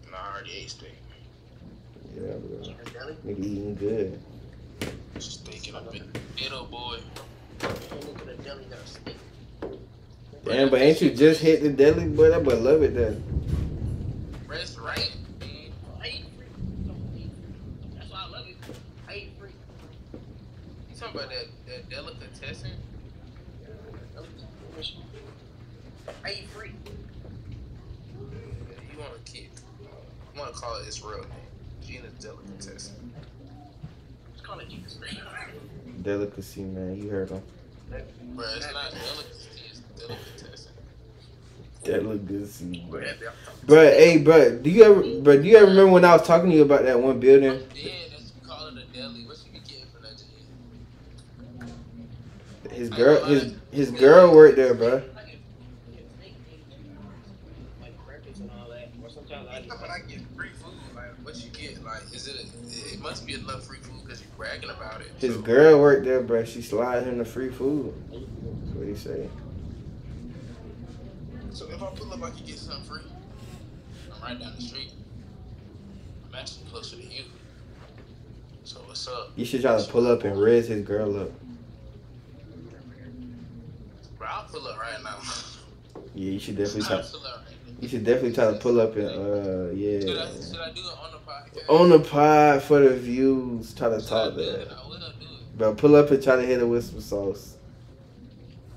Nah, 0.09 0.17
I 0.17 0.33
already 0.35 0.53
ate 0.53 0.69
steak. 0.69 0.95
Yeah, 2.15 2.33
bro. 2.33 2.73
Nigga 3.25 3.39
eating 3.39 3.75
good. 3.75 4.19
Steak 5.19 5.67
and 5.67 5.77
a 5.77 5.91
bit. 5.91 6.03
Little 6.41 6.65
boy. 6.65 6.99
Look 7.61 8.19
at 8.21 8.37
the 8.37 8.43
deli, 8.43 8.63
got 8.63 8.79
a 8.79 8.87
steak. 8.87 9.15
Damn, 10.45 10.69
but 10.69 10.79
ain't 10.81 11.01
you 11.01 11.13
just 11.13 11.41
hit 11.41 11.61
the 11.61 11.69
deli, 11.69 12.07
boy? 12.07 12.29
That 12.29 12.45
boy 12.45 12.55
love 12.55 12.81
it 12.81 12.95
then. 12.95 13.21
Rest 14.49 14.79
right. 14.79 15.11
I 16.01 16.07
eat 16.07 16.25
free. 16.35 16.47
That's 17.95 18.09
why 18.09 18.25
I 18.25 18.29
love 18.31 18.47
it. 18.47 18.55
I 19.07 19.13
eat 19.13 19.31
free. 19.39 19.51
You 20.11 20.99
talking 20.99 21.19
about 21.19 21.29
that, 21.29 21.45
that 21.67 21.87
delicatessen? 21.87 22.71
I 26.25 26.31
eat 26.31 26.49
free. 26.49 26.71
You 28.91 28.99
want 28.99 29.23
to 29.23 29.31
keep? 29.31 29.51
You 30.33 30.39
want 30.39 30.51
to 30.55 30.59
call 30.59 30.77
it 30.77 30.87
its 30.87 31.03
real 31.03 31.19
name? 31.19 31.29
Gina's 31.85 32.13
delicatessen. 32.13 33.13
Let's 34.31 34.41
call 34.41 34.57
it 34.59 34.69
Jesus. 34.69 34.97
Delicacy, 36.01 36.63
man. 36.63 36.97
You 36.99 37.09
heard 37.09 37.29
him. 37.29 37.43
Bro, 38.33 38.45
it's 38.55 38.73
not 38.73 38.89
delicacy. 38.89 39.61
It's 39.69 39.79
delicatessen. 39.95 40.71
Delicacy, 41.83 42.85
bro. 42.89 42.99
Bro, 42.99 43.07
Bruh, 43.65 43.97
hey, 43.97 44.23
bruh, 44.23 44.61
do 44.61 44.69
you 44.69 44.83
ever, 44.83 45.01
bruh, 45.01 45.41
do 45.41 45.47
you 45.47 45.57
ever 45.57 45.67
remember 45.67 45.91
when 45.93 46.05
I 46.05 46.13
was 46.13 46.27
talking 46.27 46.49
to 46.49 46.55
you 46.55 46.63
about 46.63 46.83
that 46.83 46.99
one 46.99 47.19
building? 47.19 47.61
Yeah, 47.73 47.91
that's 48.09 48.33
you 48.35 48.47
call 48.47 48.67
it 48.67 48.73
a 48.73 48.83
deli. 48.97 49.23
What 49.25 49.37
you 49.45 49.53
be 49.53 49.59
getting 49.59 49.85
for 49.93 50.01
that? 50.01 50.21
His 52.73 52.89
girl, 52.89 53.23
his 53.25 53.53
his 53.71 53.91
girl 53.91 54.33
worked 54.33 54.57
there, 54.57 54.75
bruh. 54.75 55.03
like 57.81 58.05
breakfast 58.05 58.41
and 58.41 58.51
all 58.59 58.69
that. 58.69 58.89
Or 59.01 59.07
I 59.35 59.57
I 59.57 59.61
just 59.61 59.79
but 59.79 59.89
I 59.89 59.99
get 59.99 60.19
free 60.35 60.49
food. 60.49 60.73
Like, 60.95 61.15
what 61.23 61.35
you 61.37 61.49
get? 61.51 61.83
Like, 61.83 62.03
is 62.13 62.27
it? 62.27 62.45
It 62.93 62.99
must 62.99 63.25
be 63.25 63.35
enough 63.35 63.65
free 63.65 63.77
food 63.77 64.01
because 64.05 64.21
you're 64.21 64.31
bragging 64.35 64.69
about 64.69 65.01
it. 65.01 65.11
His 65.17 65.37
girl 65.37 65.79
worked 65.79 66.05
there, 66.05 66.21
bruh. 66.21 66.45
She 66.45 66.61
slide 66.61 67.03
him 67.03 67.19
the 67.19 67.25
free 67.25 67.49
food. 67.49 67.93
That's 68.11 68.75
what 68.75 68.87
he 68.87 68.95
say. 68.95 69.29
So 71.59 71.65
if 71.69 71.83
I 71.83 71.87
pull 71.87 72.13
up, 72.13 72.23
I 72.23 72.29
can 72.29 72.45
get 72.45 72.57
something 72.57 72.85
free. 72.85 73.01
I'm 74.15 74.21
right 74.21 74.39
down 74.39 74.55
the 74.55 74.61
street. 74.61 74.93
I'm 76.29 76.35
actually 76.39 76.65
closer 76.71 76.95
to 76.95 77.03
you. 77.03 77.25
So 78.63 78.79
what's 78.85 79.05
up? 79.09 79.31
You 79.35 79.43
should 79.43 79.61
try 79.61 79.77
to 79.77 79.83
pull 79.91 80.07
up 80.07 80.23
and 80.23 80.41
raise 80.41 80.69
his 80.69 80.85
girl 80.85 81.19
up. 81.19 81.31
Bro, 84.17 84.25
I'll 84.29 84.45
pull 84.45 84.65
up 84.69 84.79
right 84.79 85.03
now. 85.03 85.17
Yeah, 86.15 86.31
you 86.31 86.39
should 86.39 86.55
definitely 86.55 86.83
try. 86.83 87.01
pull 87.01 87.25
up. 87.27 87.43
You 87.81 87.89
should 87.89 88.05
definitely 88.05 88.33
try 88.35 88.51
to 88.53 88.57
pull 88.57 88.79
up 88.79 88.95
and 88.95 89.09
uh, 89.09 89.11
Should 89.11 89.17
I, 89.17 89.73
yeah, 89.73 89.99
should 89.99 90.59
I 90.61 90.71
do 90.71 90.79
it 90.79 90.97
on 91.03 91.11
the 91.11 91.17
podcast? 91.17 91.69
on 91.81 91.89
the 91.89 91.99
pod 91.99 92.61
for 92.63 92.79
the 92.79 92.95
views. 92.95 93.73
Try 93.73 93.89
to 93.89 93.99
Should 93.99 94.07
talk 94.07 94.33
do 94.35 94.45
there, 94.45 94.59
it? 94.61 94.71
I 94.71 94.87
will 94.87 94.97
do 94.97 95.25
it. 95.25 95.57
bro. 95.57 95.75
Pull 95.75 95.97
up 95.97 96.09
and 96.09 96.23
try 96.23 96.37
to 96.37 96.41
hit 96.43 96.61
it 96.61 96.65
with 96.65 96.85
some 96.85 97.01
sauce. 97.01 97.57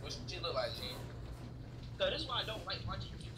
What 0.00 0.16
she 0.26 0.40
look 0.40 0.54
like, 0.54 0.70
Gene? 0.74 0.96
So 1.98 2.10
this 2.10 2.22
is 2.22 2.26
why 2.28 2.42
I 2.42 2.46
don't 2.46 2.64
like 2.66 2.78
watching 2.86 3.10
you. 3.22 3.30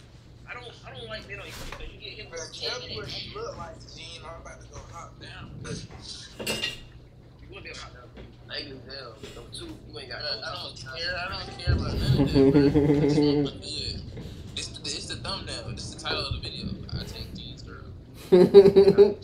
I 0.48 0.54
don't 0.54 0.64
I 0.86 0.96
don't 0.96 1.06
like 1.06 1.28
being 1.28 1.38
on 1.40 1.44
YouTube 1.46 1.78
because 1.78 1.92
you 1.92 2.00
get 2.00 2.12
hit 2.16 2.30
Bro, 2.30 2.38
with 2.40 2.60
tell 2.62 2.80
me 2.80 2.96
what 2.96 3.06
a 3.06 3.10
she 3.10 3.34
look 3.34 3.58
like, 3.58 3.76
Gene. 3.94 4.22
I'm 4.24 4.40
about 4.40 4.60
to 4.62 4.66
go 4.68 4.80
hop 4.90 5.20
down. 5.20 5.50
You 5.60 7.54
would 7.54 7.62
be 7.64 7.70
a 7.70 7.76
hot 7.76 7.92
dog. 7.92 8.08
I 8.50 8.56
ain't 8.56 8.68
gonna 8.68 8.96
tell. 8.96 9.16
Number 9.34 9.52
two, 9.52 9.66
you 9.92 9.98
ain't 10.00 10.08
got 10.10 10.20
Bro, 10.20 10.28
no 10.32 10.40
I 10.40 10.48
time. 10.48 10.64
don't 10.64 10.96
care. 10.96 11.12
I 11.12 11.28
don't 11.28 11.58
care 11.60 11.74
about 11.74 11.84
none 11.84 11.92
of 11.92 11.92
that, 11.92 11.92
bro. 11.92 11.92
She 11.92 11.92
look 11.92 11.92
good. 11.92 12.00
It's 12.16 12.28
the, 14.68 14.80
it's 14.84 15.08
the 15.08 15.16
title 16.00 16.26
of 16.26 16.34
the 16.34 16.40
video. 16.40 16.68
I 16.92 17.02
girl. 17.64 19.16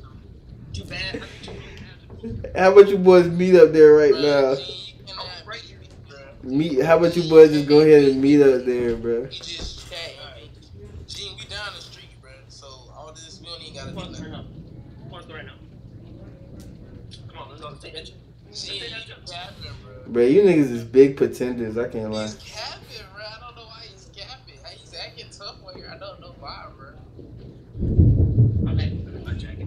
How 2.56 2.72
about 2.72 2.88
you 2.88 2.98
boys 2.98 3.28
meet 3.28 3.54
up 3.54 3.72
there 3.72 3.92
right 3.94 4.14
now? 4.14 4.56
Meet. 6.42 6.82
How 6.82 6.96
about 6.96 7.16
you 7.16 7.28
boys 7.28 7.52
just 7.52 7.68
go 7.68 7.78
ahead 7.80 8.02
and 8.04 8.20
meet 8.20 8.42
up 8.42 8.64
there, 8.64 8.96
bro? 8.96 9.28
Bro, 20.08 20.24
you 20.24 20.42
just 20.42 20.82
chat. 20.82 20.92
big 20.92 21.16
pretenders. 21.16 21.78
I 21.78 21.86
can't 21.88 22.10
bro. 22.10 22.49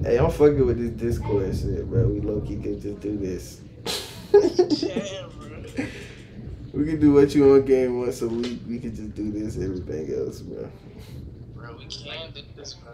Hey, 0.04 0.18
I'm 0.18 0.30
fucking 0.32 0.66
with 0.66 0.78
this 0.78 0.92
Discord 1.16 1.56
shit, 1.56 1.90
bro. 1.90 2.08
We 2.08 2.20
low 2.20 2.42
key 2.42 2.58
can 2.58 2.80
just 2.82 3.00
do 3.00 3.18
this. 3.18 3.62
Damn, 4.32 5.30
bro. 5.40 5.64
we 6.74 6.86
can 6.86 7.00
do 7.00 7.14
what 7.14 7.34
you 7.34 7.54
on 7.54 7.64
game 7.66 8.02
once 8.02 8.22
a 8.22 8.28
week. 8.28 8.60
We 8.68 8.80
can 8.80 8.94
just 8.94 9.16
do 9.16 9.32
this, 9.32 9.56
everything 9.56 10.14
else, 10.14 10.42
bro. 10.42 10.70
Bro, 11.56 11.78
we 11.78 11.86
can 11.86 12.32
do 12.34 12.42
this, 12.56 12.74
bro. 12.74 12.92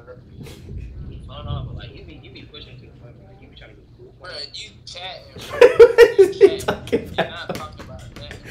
No, 1.27 1.44
no, 1.44 1.64
but 1.68 1.76
like 1.77 1.95
you 1.95 2.03
be 2.06 2.14
you 2.23 2.30
be 2.31 2.44
pushing 2.44 2.80
too 2.80 2.90
much. 3.03 3.14
Like 3.27 3.41
you 3.41 3.48
be 3.48 3.56
trying 3.56 3.72
to 3.72 3.77
be 3.77 3.84
cool. 3.98 4.14
Bro, 4.22 4.30
you 4.53 4.69
chatting, 4.86 5.34
bro. 5.49 5.60
what 5.60 6.19
You 6.19 6.26
is 6.26 6.38
chatting. 6.38 6.60
talking 6.61 7.06
You're 7.18 7.26
not 7.26 7.49
about? 7.49 7.56
talking 7.56 7.86
about 7.86 8.15
that. 8.15 8.36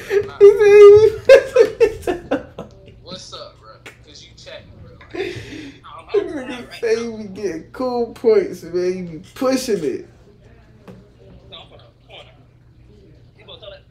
He 2.00 2.28
Bro. 2.28 2.37
This 6.88 6.98
I'm 6.98 7.04
nigga 7.04 7.10
right 7.10 7.18
say 7.18 7.22
you 7.22 7.28
be 7.28 7.42
getting 7.42 7.70
cool 7.72 8.12
points, 8.14 8.62
man. 8.62 8.96
You 8.96 9.18
be 9.18 9.28
pushing 9.34 9.84
it. 9.84 10.08
No, 11.50 11.58
I'm 11.58 11.68
from 11.68 11.78
the 11.78 12.06
corner. 12.06 12.30
You 13.38 13.44
gonna 13.44 13.60
tell 13.60 13.70
that? 13.70 13.82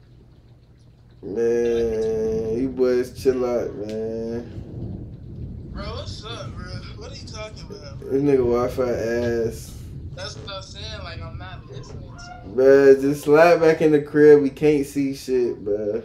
Man, 1.22 2.62
you 2.62 2.70
boys 2.70 3.22
chill 3.22 3.46
out, 3.46 3.76
man. 3.76 5.72
bro, 5.72 5.84
what's 5.84 6.24
up, 6.26 6.56
bro? 6.56 6.66
What 6.98 7.12
are 7.12 7.16
you 7.16 7.28
talking 7.28 7.66
about, 7.70 8.00
bro? 8.00 8.10
This 8.10 8.22
nigga 8.24 8.38
Wi-Fi 8.38 8.90
ass. 8.90 9.74
That's 10.16 10.36
what 10.38 10.56
I'm 10.56 10.64
saying. 10.64 11.04
Like, 11.04 11.22
I'm 11.22 11.38
not 11.38 11.68
listening 11.68 12.02
to 12.02 12.42
you. 12.48 12.54
Bruh, 12.56 13.02
just 13.02 13.24
slide 13.26 13.60
back 13.62 13.82
in 13.82 13.92
the 13.92 14.02
crib. 14.02 14.42
We 14.42 14.50
can't 14.50 14.86
see 14.86 15.14
shit, 15.14 15.64
bruh. 15.64 16.04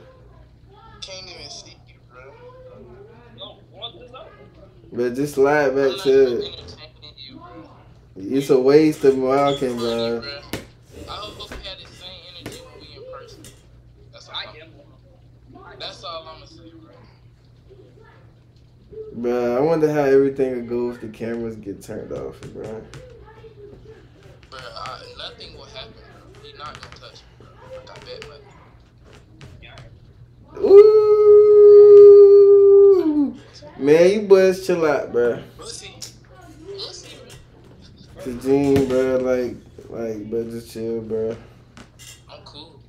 Can't 1.01 1.27
even 1.27 1.51
see 1.51 1.77
you, 1.89 1.94
bro. 2.10 2.35
No, 3.39 3.59
want 3.73 4.14
up? 4.14 4.31
But 4.93 5.14
just 5.14 5.36
slide 5.36 5.74
back 5.74 5.93
not 5.93 6.01
to 6.01 6.43
it. 6.43 6.61
It's 8.16 8.51
a 8.51 8.59
waste 8.60 9.05
of 9.05 9.16
walking, 9.16 9.70
Funny, 9.78 9.80
bruh. 9.80 10.20
bro. 10.22 10.40
I 11.09 11.12
hope 11.12 11.51
we 11.51 11.56
had 11.56 11.78
the 11.78 11.86
same 11.86 12.10
energy 12.36 12.60
when 12.60 12.80
we 12.80 12.86
in 12.97 13.02
person. 13.10 13.43
That's 14.12 14.28
all. 14.28 14.34
I 14.36 14.44
I'm, 14.44 15.78
that's 15.78 16.05
all 16.05 16.28
I'm 16.28 16.34
gonna 16.40 16.47
say, 16.47 16.70
bro. 16.72 16.90
Bruh, 19.18 19.56
I 19.56 19.60
wonder 19.60 19.90
how 19.90 20.02
everything 20.02 20.55
would 20.56 20.68
go 20.68 20.90
if 20.90 21.01
the 21.01 21.09
cameras 21.09 21.56
get 21.56 21.82
turned 21.82 22.12
off, 22.12 22.39
bruh. 22.40 22.84
Bro, 24.51 24.59
uh, 24.60 25.01
nothing 25.16 25.56
will 25.56 25.64
happen, 25.64 25.94
bro. 25.94 26.05
You're 26.47 26.59
not 26.59 26.74
gonna 26.80 26.97
touch 26.97 27.22
me, 27.22 27.28
bro. 27.39 27.48
Like 27.78 27.90
I 27.90 27.94
bet 28.05 28.28
money. 28.28 28.44
Ooh. 30.68 30.93
Man, 33.78 34.10
you 34.12 34.20
boys 34.28 34.66
chill 34.66 34.84
out, 34.84 35.12
bruh. 35.12 35.43
Bro. 38.23 38.32
To 38.32 38.43
Gene, 38.43 38.77
bruh, 38.86 39.23
like, 39.23 39.57
like, 39.90 40.31
bruh, 40.31 40.51
just 40.51 40.73
chill, 40.73 41.01
bro. 41.01 41.36
I'm 42.28 42.43
cool. 42.44 42.81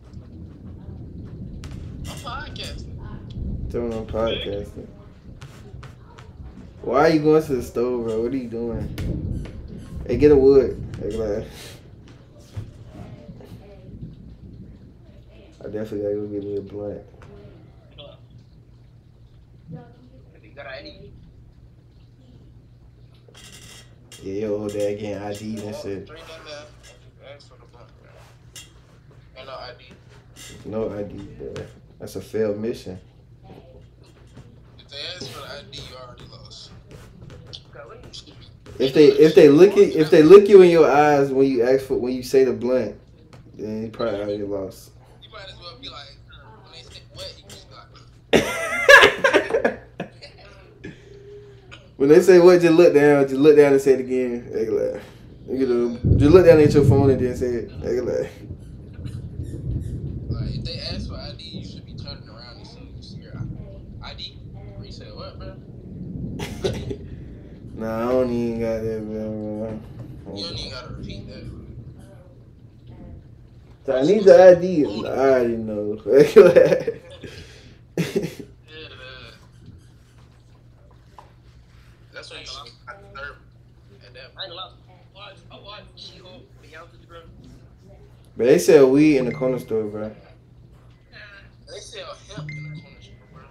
I'm 2.08 2.18
podcasting. 2.18 3.70
Doing 3.70 3.94
on 3.94 4.06
podcasting. 4.06 4.88
Why 6.82 7.00
are 7.02 7.10
you 7.10 7.22
going 7.22 7.44
to 7.44 7.56
the 7.56 7.64
stove, 7.64 8.06
bro? 8.06 8.22
What 8.22 8.34
are 8.34 8.38
you 8.38 8.50
doing? 8.50 9.48
Hey, 10.08 10.18
get 10.18 10.32
a 10.32 10.36
wood. 10.36 10.82
Hey, 11.02 11.12
glad. 11.12 11.48
I 15.62 15.66
definitely 15.66 16.02
gotta 16.02 16.16
go 16.16 16.28
get 16.28 16.44
me 16.44 16.58
a 16.58 16.62
blunt. 16.62 17.02
You 20.42 20.60
got 20.60 20.68
any? 20.68 20.94
Yeah, 20.94 21.00
your 21.00 21.02
old 22.44 22.52
dad 23.34 23.42
getting 23.42 23.42
ID'd 23.44 23.52
and 23.54 23.54
shit. 23.64 24.12
Straight 24.12 24.12
down 24.12 24.13
there. 26.46 26.66
Ask 27.36 27.50
for 27.50 27.56
the 27.58 27.66
blunt, 27.72 27.90
bro. 28.02 28.12
Ain't 29.38 29.48
no 29.48 29.56
ID. 29.56 29.84
No 30.66 30.94
ID, 30.98 31.14
bro. 31.38 31.54
That's 32.00 32.16
a 32.16 32.22
failed 32.22 32.60
mission. 32.60 33.00
If 34.80 34.90
they 34.90 34.98
ask 35.16 35.28
for 35.32 35.40
the 35.40 35.46
ID, 35.56 35.82
you 35.90 35.96
already 35.96 36.24
lost. 36.32 36.72
Okay, 37.76 37.86
what 37.86 38.02
do 38.02 38.08
you- 38.10 38.14
If 38.80 38.94
they 38.94 39.06
if 39.08 39.36
they 39.36 39.50
look 39.50 39.72
at, 39.74 39.78
if 39.96 40.10
they 40.10 40.24
look 40.24 40.48
you 40.48 40.62
in 40.62 40.70
your 40.72 40.90
eyes 40.90 41.32
when 41.32 41.48
you 41.48 41.64
ask 41.64 41.86
for 41.86 41.96
when 41.98 42.14
you 42.14 42.24
say 42.24 42.44
the 42.44 42.54
blunt, 42.54 42.96
then 43.56 43.84
you 43.84 43.90
probably 43.90 44.22
already 44.22 44.44
lost. 44.44 44.92
You 45.22 45.30
might 45.32 45.46
as 45.48 45.58
well 45.60 45.78
be 45.82 45.90
like, 45.90 46.18
when 46.64 46.72
they 46.74 46.82
say 46.82 47.02
what, 47.14 47.34
you 47.38 47.44
just 47.50 47.68
be 47.70 47.76
like, 47.76 47.88
when 52.04 52.10
they 52.10 52.22
say 52.22 52.38
what, 52.38 52.60
just 52.60 52.74
look 52.74 52.94
down, 52.94 53.26
just 53.26 53.40
look 53.40 53.56
down 53.56 53.72
and 53.72 53.82
say 53.82 53.94
it 53.94 54.02
again. 54.02 54.52
Hey, 54.52 54.66
glad. 54.66 55.00
You 55.48 55.66
know, 55.66 56.18
just 56.18 56.34
look 56.34 56.46
down 56.46 56.60
at 56.60 56.74
your 56.74 56.84
phone 56.84 57.10
and 57.10 57.18
then 57.18 57.34
say 57.34 57.46
it. 57.46 57.70
Glad. 57.80 58.30
like, 60.30 60.54
if 60.54 60.66
they 60.66 60.80
ask 60.80 61.08
for 61.08 61.16
ID, 61.16 61.42
you 61.42 61.66
should 61.66 61.86
be 61.86 61.94
turning 61.94 62.28
around 62.28 62.68
soon 62.68 62.90
as 62.90 63.10
you 63.10 63.18
see 63.18 63.24
your 63.24 63.32
ID. 64.04 64.38
Or 64.78 64.84
you 64.84 64.92
say, 64.92 65.06
what, 65.06 65.40
bro? 65.40 65.56
nah, 67.76 68.10
I 68.10 68.12
don't 68.12 68.32
even 68.32 68.60
got 68.60 68.82
that, 68.84 69.06
bro. 69.06 69.80
You 70.36 70.44
don't 70.44 70.60
even 70.60 70.72
gotta 70.72 70.94
repeat 70.96 71.26
that. 71.28 71.46
So 73.86 73.98
I 73.98 74.02
need 74.02 74.26
the 74.26 74.44
ID. 74.58 74.86
I 74.86 74.90
already 75.10 75.56
know. 75.56 76.02
Hey, 76.04 76.34
glad. 76.34 77.00
Yeah, 86.74 86.80
But 88.36 88.46
they 88.48 88.58
sell 88.58 88.90
weed 88.90 89.18
in 89.18 89.26
the 89.26 89.32
corner 89.32 89.60
store, 89.60 89.84
bro. 89.84 90.12
They 91.72 91.80
sell 91.80 92.18
hemp 92.36 92.50
in 92.50 92.64
the 92.64 92.82
corner 92.82 93.02
store, 93.02 93.14
bro. 93.32 93.44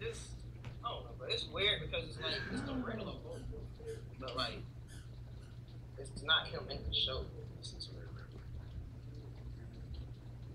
This, 0.00 0.28
I 0.82 0.88
don't 0.88 1.04
know, 1.04 1.10
but 1.18 1.30
it's 1.30 1.46
weird 1.52 1.82
because 1.82 2.08
it's 2.08 2.16
like 2.16 2.40
it's 2.52 2.62
the 2.62 2.72
regular 2.74 3.12
book, 3.12 3.40
but 4.18 4.34
like 4.34 4.62
it's 5.98 6.22
not 6.22 6.46
him 6.46 6.62
in 6.70 6.78
the 6.88 6.94
show. 6.94 7.26
It's 7.58 7.72
just 7.72 7.90
weird. 7.92 8.08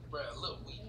Bro, 0.10 0.22
look, 0.42 0.66
we 0.66 0.82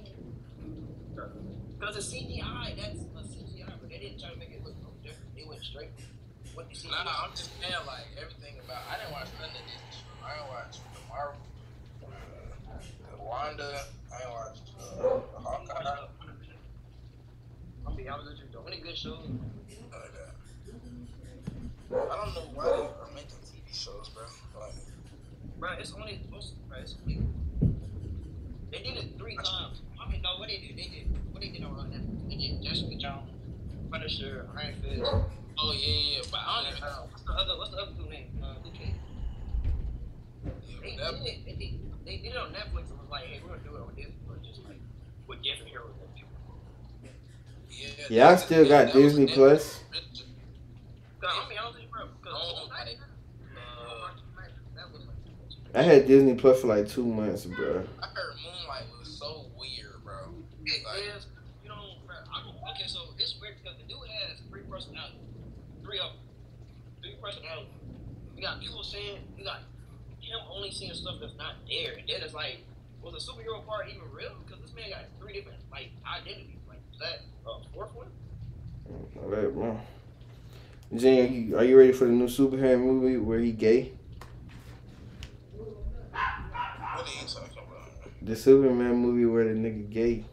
Because 1.79 1.97
it's 1.99 2.09
CGI, 2.15 2.77
that's 2.81 3.01
a 3.01 3.29
CGI, 3.29 3.73
but 3.79 3.91
they 3.91 3.99
didn't 3.99 4.21
try 4.21 4.31
to 4.31 4.39
make 4.39 4.51
it 4.53 4.65
look 4.65 4.75
no 4.81 4.89
different. 5.03 5.37
They 5.37 5.45
went 5.45 5.63
straight 5.63 5.91
with 6.57 6.71
the 6.71 6.75
CGI. 6.75 7.05
Nah, 7.05 7.25
I'm 7.25 7.31
just 7.33 7.51
saying 7.61 7.75
like 7.87 8.07
everything 8.17 8.57
about. 8.65 8.83
I 8.91 8.97
didn't 8.97 9.13
watch 9.13 9.29
none 9.39 9.51
of 9.51 9.57
this. 9.57 9.96
I 10.27 10.35
didn't 10.35 10.49
watch 10.49 10.77
the 10.79 11.01
Marvel, 11.09 11.41
uh, 12.03 13.17
the 13.17 13.23
Wanda. 13.23 13.81
I 14.13 14.19
didn't 14.19 14.33
watch 14.33 14.59
uh, 14.81 15.03
the 15.03 15.39
Hawkeye. 15.39 16.07
I'll 17.87 17.95
be 17.95 18.09
honest 18.09 18.29
with 18.31 18.39
you, 18.41 18.45
the 18.53 18.59
only 18.59 18.79
good 18.81 18.97
show. 18.97 19.13
of. 19.15 19.21
I 21.93 22.17
don't 22.17 22.35
know 22.35 22.51
why 22.55 22.65
they 22.65 22.71
are 22.73 23.09
making 23.15 23.39
TV 23.47 23.63
shows, 23.73 24.09
bro. 24.11 24.25
Like, 24.61 24.73
Bro, 25.59 25.71
it's 25.79 25.93
only 25.95 26.19
supposed 26.25 26.49
to, 26.51 26.55
bro, 26.69 26.79
it's 26.81 26.97
only. 27.03 27.23
They 28.73 28.79
did 28.79 28.97
it 28.97 29.19
three 29.19 29.37
times. 29.37 29.81
I 29.99 30.11
mean, 30.11 30.21
no, 30.23 30.37
what 30.39 30.49
they 30.49 30.59
did, 30.59 30.77
they 30.77 30.89
did, 30.91 31.07
what 31.33 31.41
they 31.41 31.49
did 31.49 31.63
on 31.63 31.77
Netflix. 31.89 32.29
They 32.29 32.37
did 32.37 32.63
Jessica 32.63 32.97
Jones, 32.97 33.31
Punisher, 33.91 34.49
Iron 34.59 34.75
Fist. 34.83 35.03
oh 35.59 35.73
yeah, 35.73 36.19
yeah, 36.19 36.23
but 36.31 36.41
I 36.45 36.63
don't 36.65 36.73
even. 36.77 36.83
Uh, 36.83 37.07
what's 37.09 37.23
the 37.23 37.33
other, 37.33 37.57
what's 37.59 37.71
the 37.71 37.77
other 37.79 37.93
two 37.97 38.11
names? 38.11 38.29
Uh, 38.43 38.55
Luke 38.65 38.75
Cage. 38.75 38.95
Yeah, 40.45 40.75
They 40.87 40.97
but 40.97 41.25
did 41.25 41.27
it. 41.27 41.45
They 41.47 41.53
did, 41.53 41.81
they 42.07 42.17
did 42.19 42.33
it 42.33 42.37
on 42.37 42.53
Netflix 42.53 42.91
and 42.91 42.99
was 43.01 43.11
like, 43.11 43.25
hey, 43.27 43.41
we're 43.43 43.57
gonna 43.57 43.69
do 43.69 43.77
it 43.77 43.81
on 43.83 43.95
Disney, 43.95 44.15
but 44.29 44.43
just 44.45 44.61
like 44.65 44.81
with 45.27 45.43
different 45.43 45.69
heroes. 45.71 45.91
and 46.01 46.15
people. 46.15 46.33
yeah, 47.71 47.89
Yeah, 48.09 48.29
I 48.29 48.31
that- 48.33 48.41
still 48.41 48.69
got 48.69 48.93
Disney 48.93 49.27
Plus. 49.27 49.83
I'm 49.93 51.49
be 51.49 51.59
honest 51.59 51.75
with 51.75 51.83
you, 51.85 51.91
bro. 51.91 52.07
Cause 52.23 52.55
Moon 52.63 52.69
Knight, 52.71 52.97
that 54.77 54.93
was 54.93 55.03
like. 55.07 55.75
I 55.75 55.83
had 55.83 56.07
Disney 56.07 56.35
Plus 56.35 56.61
for 56.61 56.69
like 56.69 56.89
two 56.89 57.05
months, 57.05 57.45
bro. 57.47 57.83
I 58.01 58.07
heard 58.07 58.37
Moon 58.45 58.55
Knight 58.69 58.85
was 58.99 59.09
so 59.19 59.47
weird, 59.59 60.05
bro. 60.05 60.31
It 60.65 60.85
Like, 60.87 61.17
is, 61.17 61.27
you 61.65 61.69
know, 61.69 61.99
bro, 62.07 62.15
I'm, 62.33 62.47
okay, 62.71 62.87
so 62.87 63.01
it's 63.19 63.35
weird 63.41 63.57
because 63.63 63.77
the 63.79 63.85
dude 63.93 63.99
has 64.23 64.39
three 64.51 64.63
personalities. 64.71 65.19
Three 65.83 65.99
of 65.99 66.13
them. 66.15 66.23
Three 67.03 67.17
personalities. 67.21 67.73
You 68.37 68.43
got 68.43 68.61
people 68.61 68.85
saying, 68.85 69.19
you 69.19 69.19
got 69.19 69.26
him 69.26 69.26
only 70.57 70.71
seeing 70.71 70.95
stuff 70.95 71.17
that's 71.21 71.37
not 71.37 71.55
there. 71.69 71.93
And 71.99 72.09
then 72.09 72.23
it's 72.23 72.35
like, 72.35 72.65
was 73.03 73.13
the 73.13 73.33
superhero 73.33 73.65
part 73.67 73.89
even 73.89 74.11
real? 74.11 74.33
Because 74.45 74.63
this 74.63 74.75
man 74.75 74.91
got 74.91 75.05
three 75.21 75.35
different, 75.35 75.59
like, 75.71 75.91
identities. 76.07 76.57
Like, 76.69 76.81
is 76.93 76.99
that 76.99 77.21
a 77.47 77.61
fourth 77.75 77.95
one? 77.95 78.09
All 79.23 79.29
right, 79.29 79.53
bro. 79.53 79.79
Jane, 80.95 81.25
are 81.25 81.33
you, 81.33 81.59
are 81.59 81.65
you 81.65 81.79
ready 81.79 81.93
for 81.93 82.07
the 82.07 82.13
new 82.13 82.27
superhero 82.27 82.79
movie 82.79 83.17
where 83.19 83.39
he 83.41 83.53
gay? 83.53 83.93
what 86.13 87.07
are 87.07 87.11
you 87.11 87.27
talking 87.27 87.59
about? 87.59 87.93
The 88.23 88.37
Superman 88.37 88.97
movie 88.97 89.27
where 89.27 89.45
the 89.45 89.51
nigga 89.51 89.91
gay. 89.91 90.25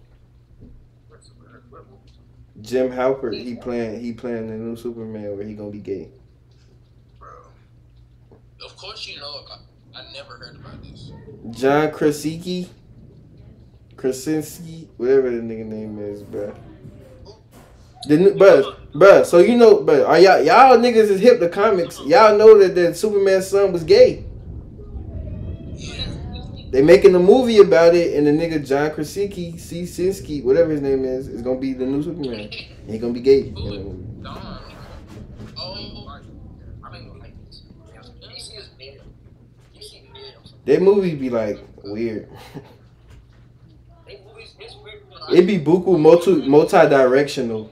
What's 1.10 1.30
the 1.30 1.36
word? 1.40 1.64
What 1.70 1.86
movie? 1.90 2.12
Jim 2.62 2.90
Halpert, 2.92 3.34
he 3.42 3.56
playing 3.56 4.00
he 4.00 4.14
playing 4.14 4.48
the 4.48 4.54
new 4.54 4.76
Superman 4.76 5.36
where 5.36 5.46
he 5.46 5.56
gonna 5.56 5.72
be 5.72 5.80
gay. 5.80 6.10
Bro. 7.20 7.30
Of 8.64 8.78
course 8.78 9.08
you 9.08 9.20
know. 9.20 9.44
I, 9.52 9.58
I 9.96 10.12
never 10.12 10.38
heard 10.38 10.56
about 10.56 10.82
this. 10.84 11.12
John 11.52 11.92
Krasinski, 11.92 12.70
Krasinski, 13.96 14.90
whatever 14.98 15.30
the 15.30 15.38
nigga 15.38 15.66
name 15.66 16.00
is, 16.00 16.24
bro. 16.24 16.54
The 18.08 18.18
new, 18.18 18.34
bruh, 18.34 18.76
bruh. 18.92 19.26
So 19.26 19.40
you 19.40 19.56
know, 19.56 19.82
but 19.82 20.06
are 20.06 20.20
y'all 20.20 20.42
y'all 20.42 20.78
niggas 20.78 21.10
is 21.10 21.22
hip 21.22 21.40
to 21.40 21.48
comics? 21.48 22.00
Y'all 22.02 22.38
know 22.38 22.58
that 22.60 22.76
the 22.76 22.94
Superman's 22.94 23.48
son 23.48 23.72
was 23.72 23.84
gay. 23.84 24.26
Yeah. 25.76 26.06
They 26.72 26.82
making 26.82 27.16
a 27.16 27.20
movie 27.20 27.60
about 27.60 27.96
it, 27.96 28.18
and 28.18 28.28
the 28.28 28.32
nigga 28.32 28.66
John 28.66 28.92
Krasinski, 28.92 29.58
C. 29.58 29.84
Sinski, 29.84 30.44
whatever 30.44 30.72
his 30.72 30.82
name 30.82 31.06
is, 31.06 31.28
is 31.28 31.42
gonna 31.42 31.60
be 31.60 31.74
the 31.74 31.86
new 31.86 32.04
Superman. 32.04 32.50
And 32.84 32.92
he 32.92 32.98
gonna 32.98 33.14
be 33.14 33.22
gay. 33.22 33.48
in 33.48 33.54
the 33.54 33.62
movie. 33.62 34.24
Dawn. 34.24 34.60
Oh, 35.58 35.74
I 36.84 36.92
don't 36.92 37.06
even 37.06 37.20
like 37.20 37.46
this. 37.46 37.62
DC 38.22 38.58
is 38.58 38.70
dead. 38.78 39.02
DC 39.76 40.02
is 40.44 40.53
That 40.66 40.82
movie 40.82 41.16
be 41.16 41.30
like 41.30 41.60
weird. 41.84 42.30
They 44.08 44.22
movies, 44.26 44.56
it's 44.60 44.76
weird. 44.78 45.04
because 45.10 45.34
It 45.34 45.46
be 45.46 45.60
buku 45.60 46.00
multi 46.00 46.48
multi 46.48 46.78
directional. 46.90 47.72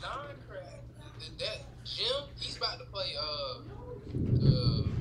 Don 0.00 0.10
Crack. 0.48 0.80
That 1.38 1.58
Jim, 1.84 2.06
he's 2.38 2.56
about 2.56 2.78
to 2.78 2.84
play. 2.86 3.12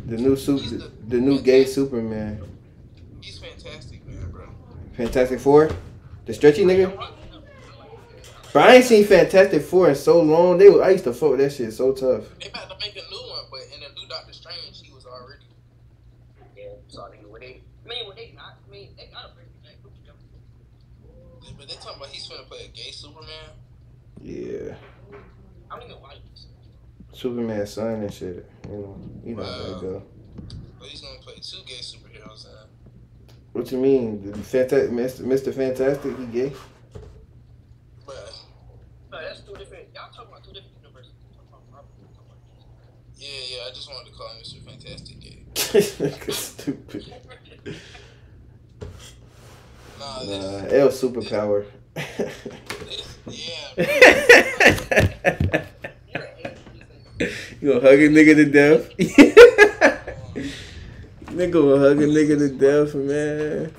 The 0.05 0.17
new 0.17 0.35
super, 0.35 0.91
the 1.07 1.17
new 1.19 1.39
gay 1.41 1.65
Superman. 1.65 2.41
he's 3.21 3.39
fantastic, 3.39 4.05
man, 4.05 4.29
bro. 4.31 4.47
Fantastic 4.93 5.39
Four, 5.39 5.69
the 6.25 6.33
stretchy 6.33 6.65
nigga. 6.65 6.95
But 8.53 8.69
I 8.69 8.75
ain't 8.75 8.85
seen 8.85 9.03
Fantastic 9.05 9.63
Four 9.63 9.89
in 9.89 9.95
so 9.95 10.21
long. 10.21 10.57
They 10.59 10.67
I 10.81 10.89
used 10.91 11.05
to 11.05 11.13
fuck 11.13 11.31
with 11.31 11.39
that 11.39 11.51
shit 11.53 11.73
so 11.73 11.91
tough. 11.93 12.25
They 12.39 12.49
about 12.49 12.69
to 12.69 12.75
make 12.79 12.95
a 12.95 13.09
new 13.09 13.17
one, 13.29 13.45
but 13.49 13.61
in 13.73 13.79
the 13.79 13.99
new 13.99 14.07
Doctor 14.07 14.31
Strange, 14.33 14.79
he 14.83 14.93
was 14.93 15.07
already. 15.07 15.45
Yeah, 16.55 16.65
so 16.87 17.07
they, 17.11 17.17
when 17.25 17.41
they, 17.41 17.61
I 17.83 17.89
mean, 17.89 18.07
when 18.07 18.15
they 18.15 18.33
not, 18.37 18.59
I 18.67 18.71
mean, 18.71 18.93
they 18.95 19.09
gotta 19.11 19.33
bring 19.33 19.47
it 19.47 19.63
back. 19.63 19.77
But 21.57 21.67
they 21.67 21.73
talking 21.75 21.97
about 21.97 22.09
he's 22.09 22.27
gonna 22.27 22.43
play 22.43 22.65
a 22.65 22.67
gay 22.67 22.91
Superman. 22.91 23.49
Yeah, 24.21 24.75
I 25.71 25.79
don't 25.79 25.89
even 25.89 25.99
watch 26.01 26.17
this. 26.31 26.45
Superman's 27.27 27.71
son 27.71 28.01
and 28.03 28.13
shit. 28.13 28.45
You 28.69 28.75
know, 28.75 28.97
you 29.23 29.35
know 29.35 29.43
how 29.43 29.49
that 29.63 29.81
go. 29.81 30.03
But 30.77 30.89
he's 30.89 30.99
gonna 30.99 31.19
play 31.19 31.35
two 31.41 31.59
gay 31.65 31.75
superheroes. 31.79 32.45
Uh, 32.45 32.65
What 33.53 33.71
you 33.71 33.77
mean, 33.77 34.29
the 34.29 34.37
Fanta- 34.39 34.89
Mr. 34.89 35.21
Mr. 35.21 35.53
Fantastic? 35.55 36.17
He 36.19 36.25
gay? 36.25 36.51
but 38.05 38.33
No, 39.09 39.21
that's 39.21 39.39
two 39.39 39.53
different. 39.55 39.85
Y'all 39.95 40.11
talking 40.11 40.31
about 40.31 40.43
two 40.43 40.51
different 40.51 40.75
universes. 40.81 41.13
Talking 41.33 41.47
about 41.47 41.61
Marvel, 41.71 41.89
talking 42.13 42.27
about 42.27 42.39
DC. 42.51 42.65
yeah, 43.19 43.57
yeah, 43.57 43.69
I 43.69 43.73
just 43.73 43.89
wanted 43.89 44.11
to 44.11 44.17
call 44.17 44.27
him 44.33 44.41
Mr. 44.43 44.59
Fantastic 44.65 45.19
gay. 45.21 45.39
stupid. 46.33 47.13
Nah, 49.97 50.23
Nah, 50.23 50.25
this, 50.25 50.73
L 50.73 50.89
superpower. 50.89 51.65
yeah, 53.27 53.69
You're 53.77 53.87
an 53.87 55.43
alien. 55.53 55.67
You 57.63 57.69
gonna 57.69 57.89
hug 57.89 57.99
a 57.99 58.09
nigga 58.09 58.35
to 58.35 58.45
death? 58.45 58.89
nigga 61.27 61.51
gonna 61.51 61.79
hug 61.79 62.01
a 62.01 62.07
nigga 62.07 62.37
to 62.37 62.49
death, 62.49 62.93
man. 62.93 63.73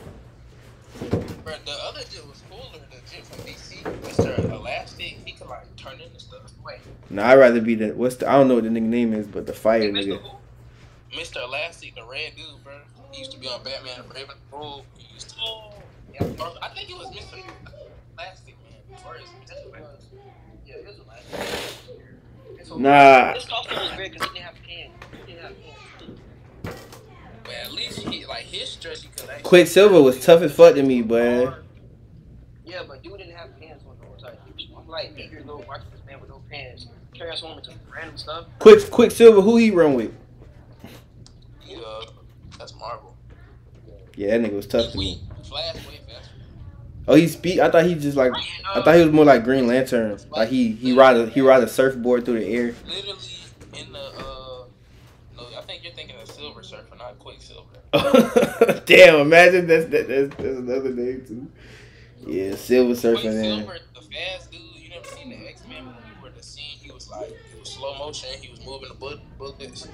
Bro, 1.44 1.55
the 1.66 1.73
other 1.82 2.01
dude 2.11 2.27
was 2.27 2.43
cooler. 2.48 2.81
The 2.90 2.97
dude 3.15 3.27
from 3.27 3.44
DC, 3.44 3.82
Mr. 4.01 4.51
Elastic, 4.51 5.19
he 5.27 5.32
could 5.32 5.48
like 5.48 5.77
turn 5.77 6.01
into 6.01 6.19
stuff. 6.19 6.51
Wait, 6.65 6.78
Nah, 7.11 7.28
I'd 7.28 7.39
rather 7.39 7.61
be 7.61 7.74
the 7.74 7.89
what's 7.89 8.16
the 8.16 8.27
I 8.27 8.39
don't 8.39 8.48
know 8.48 8.55
what 8.55 8.65
the 8.65 8.70
nigga 8.70 8.85
name 8.85 9.12
is, 9.12 9.27
but 9.27 9.47
the 9.47 9.52
fire 9.52 9.81
hey, 9.81 9.90
nigga. 9.90 10.19
Mr. 10.19 10.23
Who? 10.23 11.19
Mr. 11.19 11.44
Elastic, 11.44 11.94
the 11.94 12.05
red 12.05 12.35
dude, 12.36 12.65
bro. 12.65 12.73
He 13.12 13.19
used 13.19 13.32
to 13.32 13.39
be 13.39 13.48
on 13.48 13.62
Batman 13.62 14.01
and 14.01 14.15
Raven 14.15 14.36
Bull. 14.51 14.86
He 14.97 15.12
used 15.12 15.28
to. 15.31 15.36
Oh, 15.40 15.74
yeah. 16.15 16.23
I 16.62 16.69
think 16.70 16.89
it 16.89 16.97
was 16.97 17.09
Mr. 17.09 17.39
So, 22.75 22.81
Nah. 22.81 23.35
This 23.35 23.45
costume 23.45 23.79
was 23.79 23.97
weird 23.97 24.13
because 24.13 24.29
he 24.29 24.35
didn't 24.35 24.47
have 24.47 24.57
hands. 24.59 24.93
He 25.27 25.33
didn't 25.33 25.43
have 25.43 25.57
hands. 25.63 26.81
But 27.45 27.55
at 27.55 27.73
least 27.73 27.99
he, 28.01 28.27
like 28.27 28.43
his 28.43 28.69
stretchy 28.71 29.09
collection. 29.17 29.45
Quicksilver 29.45 30.03
was 30.03 30.25
tough 30.25 30.43
as 30.43 30.53
fuck 30.53 30.75
to 30.75 30.83
me, 30.83 31.01
boy. 31.03 31.55
Yeah, 32.65 32.83
but 32.89 33.01
dude 33.05 33.19
didn't 33.19 33.37
have 33.37 33.57
pants 33.61 33.85
on 33.89 33.97
the 34.01 34.07
whole 34.07 34.17
time. 34.17 34.37
I'm 34.77 34.89
like 34.89 35.13
eight 35.17 35.31
years 35.31 35.49
old 35.49 35.69
watching 35.69 35.87
this 35.93 36.05
man 36.05 36.21
with 36.21 36.31
no 36.31 36.43
pants 36.51 36.89
carry 37.15 37.31
us 37.31 37.43
home 37.43 37.59
into 37.59 37.71
random 37.95 38.17
stuff. 38.17 38.47
Quick 38.59 38.91
Quicksilver, 38.91 39.41
who 39.41 39.57
he 39.57 39.71
run 39.71 39.95
with? 39.95 40.13
He, 41.61 41.77
uh, 41.77 42.07
that's 42.59 42.75
Marvel. 42.75 43.17
Yeah, 44.17 44.37
that 44.37 44.51
nigga 44.51 44.57
was 44.57 44.67
tough 44.67 44.91
to 44.91 44.99
me. 44.99 45.21
Flash 45.45 45.77
way 45.77 45.81
faster. 45.81 45.94
Oh, 47.07 47.15
he 47.15 47.29
speak. 47.29 47.59
I 47.61 47.71
thought 47.71 47.85
he 47.85 47.95
just 47.95 48.17
like. 48.17 48.33
I 48.75 48.83
thought 48.83 48.95
he 48.97 49.03
was 49.05 49.13
more 49.13 49.25
like 49.27 49.45
Green 49.45 49.67
Lantern. 49.67 50.19
Like 50.31 50.49
he 50.49 50.73
he 50.73 50.93
ride 50.95 51.17
a 51.17 51.27
he 51.27 51.41
ride 51.43 51.63
a 51.63 51.69
surfboard 51.69 52.25
through 52.25 52.41
the 52.41 52.47
air. 52.47 52.75
Literally 52.87 53.19
in 53.75 53.93
the 53.93 53.99
uh, 53.99 54.65
no, 55.37 55.47
I 55.59 55.61
think 55.67 55.85
you're 55.85 55.93
thinking 55.93 56.17
of 56.21 56.31
Silver 56.31 56.63
Surfer, 56.63 56.97
not 56.97 57.19
Quicksilver. 57.19 57.69
Damn! 58.87 59.21
Imagine 59.21 59.67
that's 59.67 59.85
that, 59.87 60.09
that's, 60.09 60.29
that's 60.37 60.59
another 60.59 60.91
name 60.91 61.25
too. 61.27 61.51
Yeah, 62.27 62.55
Silver 62.57 62.95
Surfer. 62.95 63.23
Man. 63.31 63.65
Quicksilver, 63.67 63.79
the 63.95 64.01
fast 64.15 64.51
dude. 64.51 64.61
You 64.77 64.89
never 64.91 65.05
seen 65.07 65.29
the 65.31 65.47
X 65.47 65.63
Men 65.69 65.85
movie 65.85 65.97
where 66.21 66.33
the 66.33 66.43
scene 66.43 66.79
he 66.81 66.91
was 66.91 67.11
like, 67.11 67.29
it 67.31 67.61
was 67.61 67.71
slow 67.71 67.99
motion. 67.99 68.31
He 68.41 68.49
was 68.51 68.65
moving 68.65 68.89
the 68.89 68.95
bu- 68.95 69.21
bullets. 69.39 69.89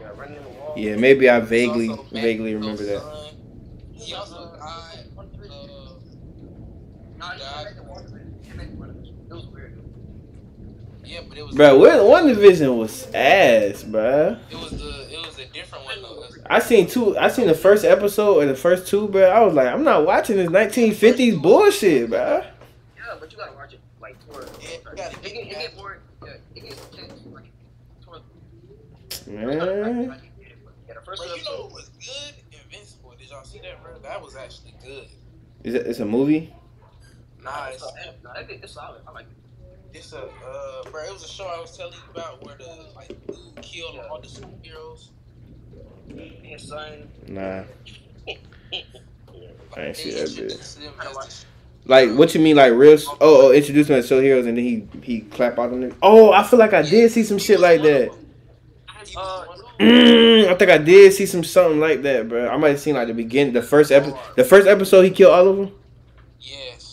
Yeah, 0.00 0.08
running 0.16 0.36
in 0.38 0.42
the 0.42 0.48
wall. 0.50 0.74
Yeah, 0.76 0.96
maybe 0.96 1.30
I 1.30 1.38
vaguely 1.38 1.96
vaguely 2.10 2.54
remember 2.56 2.82
that. 2.84 3.00
son. 3.02 3.34
He 3.94 4.14
also 4.14 4.52
died. 4.58 5.04
Uh, 5.16 5.22
Nah, 5.22 5.22
he 5.22 5.36
God. 5.36 5.44
made 5.44 5.50
the 5.50 5.52
wall. 5.52 5.52
He 5.52 5.54
made 5.54 5.62
the 5.62 5.62
wall. 5.62 5.96
It 5.96 6.02
was 6.02 6.16
weird. 6.26 7.12
Yeah, 11.06 11.20
but 11.28 11.38
it 11.38 11.46
was. 11.46 11.54
Bro, 11.54 11.78
WandaVision 11.78 12.76
was 12.76 13.06
ass, 13.14 13.84
bro. 13.84 14.36
It 14.50 14.56
was 14.56 14.72
the. 14.72 15.06
It 15.12 15.24
was 15.24 15.38
a 15.38 15.46
different 15.46 15.84
one 15.84 16.02
though. 16.02 16.24
I 16.50 16.58
seen 16.58 16.88
two. 16.88 17.16
I 17.16 17.28
seen 17.28 17.46
the 17.46 17.54
first 17.54 17.84
episode 17.84 18.42
or 18.42 18.46
the 18.46 18.56
first 18.56 18.88
two, 18.88 19.06
bro. 19.08 19.22
I 19.28 19.40
was 19.44 19.54
like, 19.54 19.68
I'm 19.68 19.84
not 19.84 20.04
watching 20.04 20.36
this 20.36 20.48
1950s 20.48 21.40
bullshit, 21.40 22.10
bro. 22.10 22.42
Yeah, 22.96 23.14
but 23.20 23.30
you 23.30 23.38
gotta 23.38 23.54
watch 23.54 23.72
it 23.72 23.80
like 24.00 24.16
toward. 24.26 24.50
Yeah, 24.60 24.68
you 24.70 24.74
it, 24.74 24.84
gotta 24.96 25.16
it, 25.16 25.22
get, 25.22 25.32
it 25.32 25.48
get 25.48 25.58
get 25.60 25.76
more. 25.76 25.98
Yeah, 26.24 26.32
it 26.56 26.60
gets 26.60 26.86
intense 26.88 27.22
like 27.32 27.52
toward. 28.04 28.22
Man. 29.28 30.20
Yeah, 30.88 30.94
the 30.94 31.00
first 31.04 31.22
Bro, 31.22 31.34
you 31.34 31.44
know 31.44 31.52
episode. 31.52 31.62
what 31.62 31.72
was 31.72 31.90
good? 32.00 32.34
Invincible. 32.64 33.14
Did 33.16 33.30
y'all 33.30 33.44
see 33.44 33.60
that, 33.60 33.80
bro? 33.82 33.98
That 34.00 34.20
was 34.20 34.34
actually 34.34 34.74
good. 34.84 35.06
Is 35.62 35.74
it? 35.74 35.86
It's 35.86 36.00
a 36.00 36.04
movie. 36.04 36.52
Nah, 37.46 37.68
it's, 37.68 37.84
Nah, 38.24 38.32
that 38.34 38.50
it's 38.50 38.72
solid. 38.72 39.02
I 39.06 39.12
like 39.12 39.26
it. 39.26 39.96
it's 39.98 40.12
a 40.12 40.24
uh, 40.24 40.90
bro. 40.90 41.04
It 41.04 41.12
was 41.12 41.24
a 41.24 41.28
show 41.28 41.46
I 41.46 41.60
was 41.60 41.76
telling 41.76 41.92
you 41.92 42.00
about 42.10 42.44
where 42.44 42.56
the 42.56 42.88
like 42.96 43.08
dude 43.28 43.62
killed 43.62 43.98
all 44.10 44.20
the 44.20 44.26
superheroes. 44.26 45.10
His 46.42 46.68
son. 46.68 47.08
Nah. 47.28 47.62
I 49.76 49.80
ain't 49.80 49.96
see 49.96 50.10
that 50.10 50.34
bit. 50.34 50.38
introduced 50.38 50.78
him 50.80 50.92
as 51.00 51.44
the 51.84 51.88
Like, 51.88 52.10
what 52.18 52.34
you 52.34 52.40
mean, 52.40 52.56
like 52.56 52.72
real? 52.72 52.98
Oh, 53.20 53.48
oh, 53.48 53.52
introduce 53.52 53.88
him 53.88 53.96
as 53.96 54.08
show 54.08 54.20
heroes, 54.20 54.46
and 54.46 54.58
then 54.58 54.64
he 54.64 54.88
he 55.02 55.20
clap 55.20 55.58
out 55.58 55.72
on 55.72 55.82
them. 55.82 55.96
Oh, 56.02 56.32
I 56.32 56.42
feel 56.42 56.58
like 56.58 56.72
I 56.72 56.82
did 56.82 57.12
see 57.12 57.22
some 57.22 57.38
shit 57.38 57.60
like 57.60 57.82
that. 57.82 58.10
He 59.04 59.16
was 59.16 59.46
one 59.46 59.60
of 59.60 59.78
them. 59.78 59.88
Mm, 59.88 60.48
I 60.48 60.54
think 60.54 60.70
I 60.70 60.78
did 60.78 61.12
see 61.12 61.26
some 61.26 61.44
something 61.44 61.78
like 61.78 62.02
that, 62.02 62.28
bro. 62.28 62.48
I 62.48 62.56
might 62.56 62.70
have 62.70 62.80
seen 62.80 62.94
like 62.94 63.06
the 63.06 63.14
beginning, 63.14 63.52
the 63.52 63.62
first 63.62 63.92
episode, 63.92 64.18
the 64.34 64.44
first 64.44 64.66
episode 64.66 65.02
he 65.02 65.10
killed 65.10 65.32
all 65.32 65.46
of 65.46 65.56
them. 65.58 65.72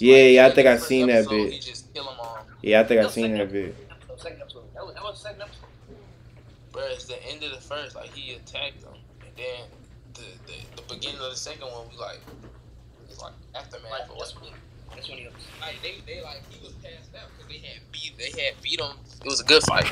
Yes. 0.04 0.18
Yeah, 0.18 0.42
yeah, 0.42 0.48
I 0.48 0.52
think 0.52 0.68
I 0.68 0.76
first 0.76 0.88
seen 0.90 1.08
that 1.08 1.30
bit. 1.30 1.54
He 1.54 1.60
just 1.60 1.94
kill 1.94 2.04
them 2.04 2.16
all. 2.20 2.46
Yeah, 2.62 2.82
I 2.82 2.84
think 2.84 3.06
I 3.06 3.08
seen 3.10 3.38
that 3.38 3.50
bit. 3.50 3.74
Episode, 3.90 4.20
second 4.20 4.42
episode. 4.42 4.64
That 4.74 4.86
was, 4.86 4.94
that 4.96 5.04
was 5.04 5.22
second 5.22 5.42
episode. 5.44 5.66
Bro, 6.74 6.84
it's 6.92 7.06
the 7.06 7.24
end 7.26 7.42
of 7.44 7.52
the 7.52 7.62
first. 7.62 7.96
Like 7.96 8.12
he 8.12 8.34
attacked 8.34 8.82
them, 8.82 8.96
and 9.22 9.32
then 9.38 9.64
the 10.16 10.28
the, 10.46 10.82
the 10.82 10.94
beginning 10.94 11.22
of 11.22 11.30
the 11.32 11.38
second 11.38 11.68
one 11.72 11.88
was 11.88 11.98
like 11.98 12.20
it's 13.10 13.22
like 13.22 13.32
aftermath. 13.56 13.92
Like, 13.92 14.12
or 14.12 14.18
that's 14.20 14.36
when 14.36 14.44
he, 14.46 14.54
that's 14.94 15.08
when 15.08 15.18
he 15.20 15.26
was. 15.26 15.36
like 15.62 15.76
they 15.82 15.96
they 16.06 16.22
like 16.22 16.42
he 16.50 16.60
was 16.62 16.74
passed 16.84 17.16
out 17.16 17.30
because 17.38 17.50
they 17.50 17.66
had 17.66 17.80
beat 17.94 18.18
they 18.18 18.44
had 18.44 18.62
beat 18.62 18.82
him. 18.82 18.98
It 19.24 19.26
was 19.26 19.40
a 19.40 19.46
good 19.46 19.64
fight. 19.64 19.88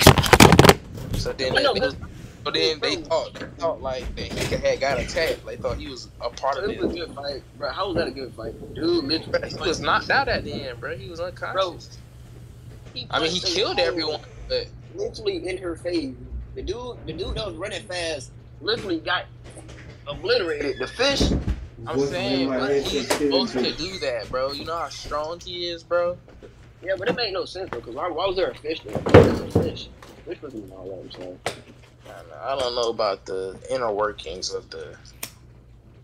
So 1.16 1.32
then 1.32 1.54
I 1.54 1.56
they, 1.56 1.64
know, 1.64 1.74
they 1.74 1.80
but- 1.80 1.96
so 2.44 2.52
then 2.52 2.80
they 2.80 2.96
thought 2.98 3.34
they 3.34 3.46
thought 3.58 3.82
like 3.82 4.16
that 4.16 4.32
he 4.32 4.56
had 4.56 4.80
got 4.80 5.00
attacked. 5.00 5.46
They 5.46 5.58
thought 5.58 5.78
he 5.78 5.88
was 5.88 6.10
a 6.22 6.30
part 6.30 6.58
of 6.58 6.70
It 6.70 6.72
It 6.72 6.82
was 6.82 6.94
a 6.94 6.96
good 6.96 7.14
fight, 7.14 7.44
bro. 7.58 7.70
How 7.70 7.88
was 7.88 7.96
that 7.98 8.08
a 8.08 8.12
good 8.12 8.34
fight, 8.34 8.74
dude? 8.74 9.06
Literally, 9.06 9.50
he 9.50 9.56
was 9.56 9.80
knocked 9.80 10.10
out 10.10 10.28
at 10.28 10.44
the 10.44 10.54
end, 10.54 10.80
bro. 10.80 10.96
He 10.98 11.10
was 11.10 11.20
unconscious. 11.20 11.98
He 12.94 13.08
I 13.10 13.20
mean, 13.20 13.32
he 13.32 13.40
killed 13.40 13.80
everyone, 13.80 14.22
but 14.50 14.68
Literally 14.96 15.48
in 15.48 15.58
her 15.58 15.76
face. 15.76 16.14
The 16.56 16.62
dude, 16.62 16.98
the 17.06 17.14
dude 17.14 17.36
that 17.36 17.48
was 17.48 17.56
running 17.56 17.82
fast, 17.84 18.32
literally 18.60 19.00
got 19.00 19.26
obliterated. 20.08 20.80
The 20.80 20.88
fish. 20.88 21.32
I'm 21.88 22.00
saying, 22.00 22.50
bro, 22.50 22.82
he's 22.82 23.08
supposed 23.08 23.54
to 23.54 23.74
do 23.74 23.98
that, 24.00 24.30
bro. 24.30 24.52
You 24.52 24.66
know 24.66 24.78
how 24.78 24.90
strong 24.90 25.40
he 25.40 25.68
is, 25.68 25.82
bro. 25.82 26.18
Yeah, 26.84 26.94
but 26.98 27.10
it 27.10 27.16
made 27.16 27.34
no 27.34 27.46
sense 27.46 27.70
though. 27.72 27.80
Cause 27.80 27.96
why, 27.96 28.10
why 28.10 28.28
was 28.28 28.36
there 28.36 28.52
a 28.52 28.56
fish 28.56 28.82
there? 28.82 28.98
There's 28.98 29.40
a 29.40 29.64
fish. 29.64 29.90
Fish 30.26 30.42
wasn't 30.42 30.66
even 30.66 30.76
all 30.76 30.86
that. 30.90 31.00
I'm 31.00 31.12
saying. 31.12 31.40
I 32.08 32.56
don't 32.58 32.76
know 32.76 32.90
about 32.90 33.26
the 33.26 33.58
inner 33.70 33.92
workings 33.92 34.52
of 34.54 34.70
the. 34.70 34.96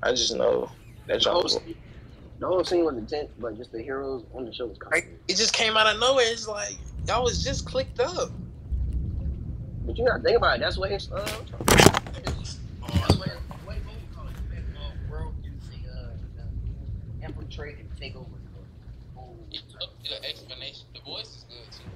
I 0.04 0.12
just 0.12 0.36
know 0.36 0.70
that 1.08 1.20
The 1.20 1.26
y'all. 1.26 1.34
whole, 1.42 1.50
scene- 1.50 1.76
the 2.40 2.48
whole 2.48 2.64
scene 2.64 2.86
was 2.86 2.96
intense, 2.98 3.32
but 3.40 3.58
just 3.58 3.72
the 3.72 3.82
heroes 3.82 4.24
on 4.34 4.46
the 4.46 4.54
show 4.54 4.68
was 4.68 4.78
kind 4.78 4.94
Like, 4.94 5.10
it 5.28 5.36
just 5.38 5.54
came 5.54 5.76
out 5.76 5.88
of 5.94 6.00
nowhere. 6.00 6.26
It's 6.28 6.48
like 6.48 6.76
y'all 7.08 7.24
was 7.24 7.44
just 7.44 7.66
clicked 7.66 8.00
up. 8.00 8.30
But 9.86 9.98
you 9.98 10.06
gotta 10.06 10.22
think 10.22 10.38
about 10.38 10.58
it. 10.58 10.60
That's 10.60 10.78
what 10.78 10.92
his 10.92 11.12
uh. 11.12 11.18
That's 11.26 11.42
what 11.42 12.38
his 12.38 12.60
what 12.84 13.18
what 13.66 13.76
we 13.76 14.16
call 14.16 14.28
it. 14.28 14.34
Uh, 14.76 15.12
world 15.12 15.34
can 15.44 15.60
say 15.62 15.78
infiltrate 17.26 17.80
and 17.80 17.90
take 18.00 18.16
over. 18.16 18.28
the 18.30 19.20
whole- 19.20 19.38
The 20.04 20.30
explanation, 20.30 20.86
the 20.94 21.02
voice 21.02 21.26
is 21.28 21.46
good 21.50 21.72
too. 21.72 21.90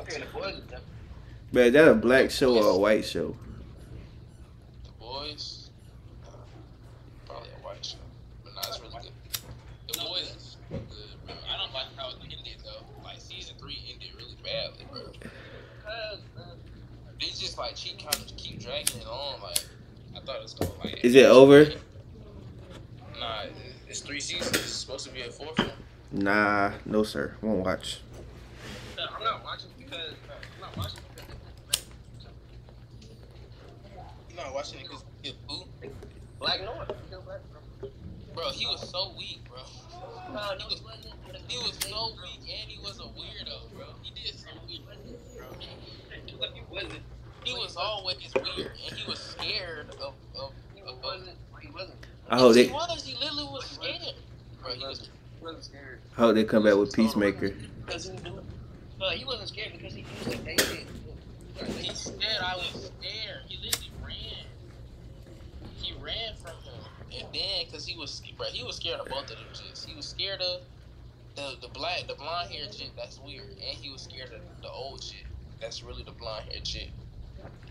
Okay, 0.00 0.20
the 0.20 0.26
boys 0.38 0.56
is 0.56 0.64
But 1.52 1.66
is 1.66 1.72
that 1.72 1.88
a 1.88 1.94
black 1.94 2.30
show 2.30 2.56
or 2.56 2.70
a 2.70 2.76
white 2.76 3.04
show? 3.04 3.34
The 4.84 4.90
boys, 5.00 5.70
uh, 6.24 6.30
probably 7.26 7.48
a 7.50 7.66
white 7.66 7.84
show, 7.84 7.98
but 8.44 8.54
nah, 8.54 8.60
it's 8.68 8.80
really 8.80 8.92
good. 9.02 9.12
The 9.92 9.98
boys 9.98 10.22
is 10.36 10.56
good, 10.68 10.78
bro. 11.26 11.34
I 11.52 11.56
don't 11.56 11.72
like 11.74 11.86
how 11.96 12.10
it 12.10 12.16
ended 12.22 12.62
though. 12.64 12.84
Like 13.04 13.20
season 13.20 13.56
three 13.58 13.82
ended 13.92 14.10
really 14.16 14.36
badly, 14.44 14.86
bro. 14.92 15.00
Cause, 15.84 16.20
uh, 16.38 16.54
They 17.20 17.26
just 17.26 17.58
like 17.58 17.74
keep 17.74 17.98
kind 17.98 18.14
of 18.14 18.36
keep 18.36 18.60
dragging 18.60 19.00
it 19.00 19.06
on. 19.08 19.40
Like 19.42 19.64
I 20.16 20.20
thought 20.20 20.36
it 20.36 20.42
was 20.42 20.54
gonna 20.54 20.70
like. 20.84 21.04
Is 21.04 21.16
it 21.16 21.26
over? 21.26 21.64
Nah, 23.18 23.42
it's 23.88 24.00
three 24.00 24.20
seasons. 24.20 24.54
It's 24.56 24.66
supposed 24.70 25.04
to 25.08 25.12
be 25.12 25.22
a 25.22 25.30
fourth 25.30 25.58
one. 25.58 25.72
Nah, 26.12 26.72
no 26.86 27.02
sir, 27.02 27.34
won't 27.42 27.64
watch. 27.64 28.00
I'm 28.98 29.24
not 29.24 29.42
watching 29.42 29.70
because 29.78 30.12
I'm 30.54 30.60
not 30.60 30.76
watching 30.76 31.00
because 31.16 31.30
You 34.60 34.66
watching 34.66 34.80
it 34.80 34.88
because 34.88 35.04
he 35.22 35.30
a 35.30 35.32
boo? 35.48 35.64
Black 36.38 36.60
Noir. 36.60 36.86
You 36.88 37.16
know 37.16 37.22
Black 37.22 37.40
Noir? 37.50 37.90
Bro, 38.34 38.50
he 38.50 38.66
was 38.66 38.86
so 38.90 39.12
weak, 39.16 39.40
bro. 39.48 39.60
No, 40.34 40.54
no, 40.58 40.66
he 40.68 40.84
wasn't. 40.84 41.14
He 41.48 41.56
was 41.58 41.78
so 41.80 42.10
weak 42.22 42.40
and 42.40 42.70
he 42.70 42.78
was 42.78 42.98
a 43.00 43.04
weirdo, 43.04 43.74
bro. 43.74 43.86
He 44.02 44.10
did 44.10 44.38
some 44.38 44.58
weird 44.68 44.82
bro. 45.36 45.46
He 46.26 46.62
wasn't. 46.70 47.02
He 47.44 47.52
was 47.54 47.76
always 47.76 48.16
weird 48.34 48.72
and 48.86 48.98
he 48.98 49.10
was 49.10 49.18
scared 49.18 49.88
of 49.94 50.12
of, 50.36 50.52
of, 50.76 50.88
of 50.88 51.02
wasn't. 51.02 51.36
He 51.62 51.70
wasn't. 51.70 52.06
I 52.28 52.38
hope 52.38 52.54
he 52.54 52.64
they, 52.64 52.72
was. 52.72 53.02
He 53.02 53.14
literally 53.14 53.44
was 53.44 53.64
scared. 53.64 54.14
Bro, 54.62 54.74
he 54.74 54.84
was. 54.84 55.08
He 55.38 55.44
wasn't 55.44 55.64
scared. 55.64 56.00
I 56.18 56.20
hope 56.20 56.34
they 56.34 56.44
come 56.44 56.64
back 56.64 56.74
with 56.74 56.92
Peacemaker. 56.92 57.48
He. 57.48 57.68
But 58.98 59.14
he 59.14 59.24
wasn't 59.24 59.48
scared 59.48 59.72
because 59.72 59.94
he 59.94 60.00
used 60.00 60.34
it. 60.34 60.44
They 60.44 60.56
did. 60.56 60.86
He 61.78 61.94
said 61.94 62.38
I 62.42 62.56
was 62.56 62.90
scared. 63.00 63.42
He 63.48 63.56
literally 63.56 63.88
ran. 63.88 63.89
He 65.90 66.04
ran 66.04 66.36
from 66.36 66.52
him, 66.62 66.84
and 67.12 67.26
then 67.34 67.64
because 67.66 67.84
he 67.86 67.96
was, 67.98 68.22
bro, 68.36 68.46
he 68.46 68.62
was 68.62 68.76
scared 68.76 69.00
of 69.00 69.08
both 69.08 69.24
of 69.24 69.30
them 69.30 69.46
chicks. 69.52 69.84
He 69.84 69.94
was 69.96 70.06
scared 70.06 70.40
of 70.40 70.60
the 71.34 71.56
the 71.60 71.68
black, 71.68 72.06
the 72.06 72.14
blonde 72.14 72.50
hair 72.50 72.66
chick. 72.70 72.90
That's 72.96 73.18
weird, 73.18 73.48
and 73.50 73.60
he 73.78 73.90
was 73.90 74.02
scared 74.02 74.30
of 74.32 74.40
the 74.62 74.70
old 74.70 75.02
chick. 75.02 75.26
That's 75.60 75.82
really 75.82 76.04
the 76.04 76.12
blonde 76.12 76.44
hair 76.50 76.60
chick. 76.62 76.90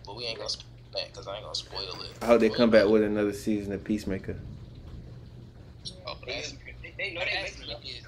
But 0.05 0.17
we 0.17 0.25
ain't 0.25 0.37
gonna 0.37 0.49
spoil 0.49 0.65
that 0.95 1.07
because 1.11 1.27
I 1.27 1.35
ain't 1.35 1.43
gonna 1.43 1.55
spoil 1.55 2.01
it. 2.01 2.11
I 2.21 2.25
hope 2.25 2.41
they 2.41 2.49
come 2.49 2.69
back 2.69 2.87
with 2.87 3.03
another 3.03 3.33
season 3.33 3.71
of 3.71 3.83
Peacemaker. 3.83 4.35
Oh, 6.05 6.17
They, 6.25 6.33
that's, 6.33 6.51
they, 6.51 6.93
they 6.97 7.13
know 7.13 7.21
they 7.21 7.31
that's 7.41 7.57
making 7.57 7.73
really 7.73 7.89
it. 7.89 7.99
is. 7.99 8.07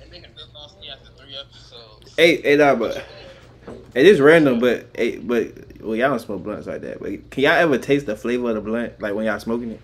They 0.00 0.10
making 0.10 0.30
Good 0.34 0.54
lost 0.54 0.80
me 0.80 0.88
after 0.88 1.10
three 1.22 1.36
episodes. 1.36 2.14
Hey, 2.16 2.40
hey, 2.40 2.56
nah, 2.56 2.74
but 2.74 3.04
it 3.94 4.06
is 4.06 4.20
random, 4.20 4.60
but 4.60 4.86
hey, 4.94 5.18
but 5.18 5.52
well, 5.86 5.96
y'all 5.96 6.10
don't 6.10 6.18
smoke 6.20 6.42
blunts 6.42 6.66
like 6.66 6.82
that. 6.82 7.00
But 7.00 7.30
can 7.30 7.44
y'all 7.44 7.52
ever 7.52 7.78
taste 7.78 8.06
the 8.06 8.16
flavor 8.16 8.48
of 8.50 8.56
the 8.56 8.60
blunt, 8.60 9.00
like 9.00 9.14
when 9.14 9.24
y'all 9.26 9.38
smoking 9.40 9.72
it? 9.72 9.80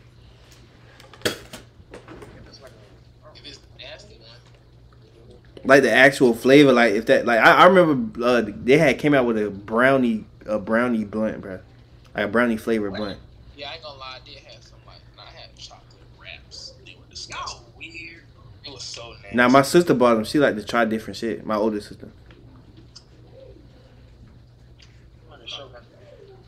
If 3.35 3.47
it's 3.47 3.61
nasty 3.79 4.17
one, 4.17 5.37
Like 5.65 5.83
the 5.83 5.93
actual 5.93 6.35
flavor, 6.35 6.73
like 6.73 6.93
if 6.95 7.07
that, 7.07 7.25
like 7.27 7.41
I, 7.41 7.53
I 7.53 7.67
remember 7.67 8.25
uh, 8.25 8.43
they 8.47 8.79
had 8.79 8.99
came 8.99 9.15
out 9.15 9.27
with 9.27 9.39
a 9.39 9.51
brownie, 9.51 10.25
a 10.47 10.59
brownie 10.59 11.05
blunt, 11.05 11.41
bro, 11.41 11.61
like 12.15 12.25
a 12.25 12.29
brownie 12.29 12.57
flavored 12.57 12.95
blunt. 12.95 13.19
yeah, 13.57 13.71
I 13.71 13.75
ain't 13.75 13.83
gonna 13.83 13.99
lie. 13.99 14.19
I 14.21 14.29
did 14.29 14.39
have 14.39 14.63
some 14.63 14.79
like, 14.87 14.97
nah, 15.17 15.23
I 15.23 15.31
had 15.31 15.57
chocolate 15.57 15.85
wraps. 16.21 16.75
They 16.85 16.93
were 16.93 16.99
Y'all 16.99 17.11
disgusting. 17.11 17.63
weird. 17.79 18.23
It 18.67 18.73
was 18.73 18.83
so 18.83 19.13
nasty. 19.23 19.37
Now 19.37 19.49
my 19.49 19.63
sister 19.63 19.95
bought 19.95 20.15
them. 20.15 20.25
She 20.25 20.39
like 20.39 20.57
to 20.57 20.65
try 20.65 20.85
different 20.85 21.17
shit. 21.17 21.47
My 21.47 21.57
older 21.57 21.81
sister. 21.81 22.09
On 25.31 25.39
the 25.41 25.47
show, 25.47 25.69
man. 25.69 25.83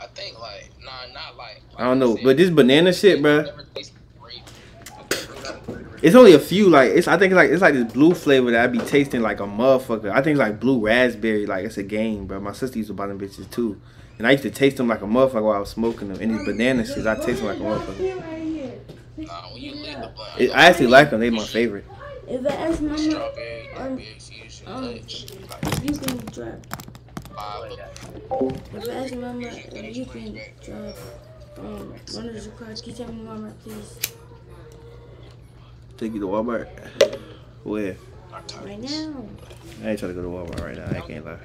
I 0.01 0.07
think 0.09 0.39
like 0.41 0.71
nah, 0.85 1.13
not 1.15 1.37
like. 1.37 1.63
I 1.85 1.89
don't 1.89 1.99
know, 1.99 2.17
but 2.25 2.39
this 2.39 2.49
banana 2.49 2.95
shit, 2.95 3.21
bro. 3.21 3.43
Never 3.43 3.63
tasted 3.75 3.95
grape. 4.19 4.43
It's 6.01 6.17
only 6.17 6.33
a 6.33 6.39
few. 6.39 6.71
Like 6.71 6.93
it's, 6.93 7.07
I 7.07 7.19
think 7.19 7.33
it's 7.33 7.37
like 7.37 7.51
it's 7.51 7.61
like 7.61 7.75
this 7.75 7.93
blue 7.93 8.15
flavor 8.15 8.51
that 8.53 8.65
I 8.65 8.67
be 8.69 8.79
tasting 8.79 9.21
like 9.21 9.41
a 9.41 9.43
motherfucker. 9.43 10.11
I 10.11 10.23
think 10.23 10.29
it's 10.37 10.39
like 10.39 10.59
blue 10.61 10.81
raspberry. 10.87 11.45
Like 11.45 11.67
it's 11.67 11.77
a 11.77 11.83
game, 11.83 12.27
bro. 12.27 12.41
My 12.41 12.53
sister 12.53 12.79
used 12.79 12.89
to 12.89 12.95
buy 12.95 13.07
them 13.07 13.21
bitches 13.21 13.51
too, 13.51 13.79
and 14.17 14.27
I 14.27 14.31
used 14.31 14.45
to 14.45 14.51
taste 14.51 14.79
them 14.79 14.89
like 14.89 15.03
a 15.03 15.05
motherfucker 15.05 15.43
while 15.43 15.57
I 15.57 15.59
was 15.59 15.69
smoking 15.69 16.09
them. 16.09 16.23
And 16.23 16.31
these 16.39 16.47
banana 16.47 16.87
shit, 16.87 17.07
I 17.07 17.17
taste 17.17 17.43
them 17.43 17.49
like 17.49 17.59
a 17.59 17.61
motherfucker. 17.61 18.17
Nah, 19.19 19.53
when 19.53 19.63
you 19.63 19.75
lick 19.75 20.01
the 20.01 20.09
blunt, 20.17 20.41
It, 20.41 20.51
I 20.53 20.65
actually 20.71 20.87
like 20.87 21.11
them. 21.11 21.21
They 21.21 21.29
my 21.29 21.45
favorite. 21.45 21.85
If 22.27 22.47
I 22.47 22.51
ask 22.55 22.81
mama, 22.81 22.97
strawberry, 22.99 23.69
or- 23.79 23.91
big 23.91 24.23
fusion, 24.23 24.67
um, 24.69 24.85
you 25.83 25.99
can 25.99 26.17
drop. 26.33 26.67
five. 27.37 27.71
Look, 28.31 28.55
If 28.73 28.89
I 28.89 28.93
ask 28.95 29.13
your 29.13 29.85
you 29.85 30.07
can 30.07 30.41
drive 30.65 30.99
um, 31.59 31.95
one 32.13 32.29
of 32.29 32.35
the 32.35 32.51
can 32.51 32.77
you 32.85 32.93
tell 32.93 33.13
me 33.13 33.25
Walmart, 33.25 33.55
please? 33.63 33.99
Take 35.97 36.15
you 36.15 36.21
to 36.21 36.27
Walmart. 36.27 36.69
Where? 37.63 37.97
Right 38.63 38.81
now. 38.81 39.27
I 39.83 39.91
ain't 39.91 39.99
trying 39.99 40.15
to 40.15 40.21
go 40.21 40.23
to 40.23 40.29
Walmart 40.29 40.65
right 40.65 40.77
now. 40.77 40.99
I 40.99 41.01
can't 41.07 41.25
lie. 41.25 41.39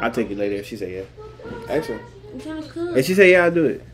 I'll 0.00 0.10
take 0.10 0.30
you 0.30 0.36
later 0.36 0.56
if 0.56 0.66
she 0.66 0.76
say 0.76 0.96
yeah. 0.96 1.04
Actually. 1.68 2.00
I'm 2.32 2.40
trying 2.40 2.62
to 2.62 2.68
cook. 2.68 2.96
If 2.96 3.06
she 3.06 3.14
say 3.14 3.32
yeah, 3.32 3.44
I'll 3.44 3.50
do 3.50 3.64
it. 3.66 3.84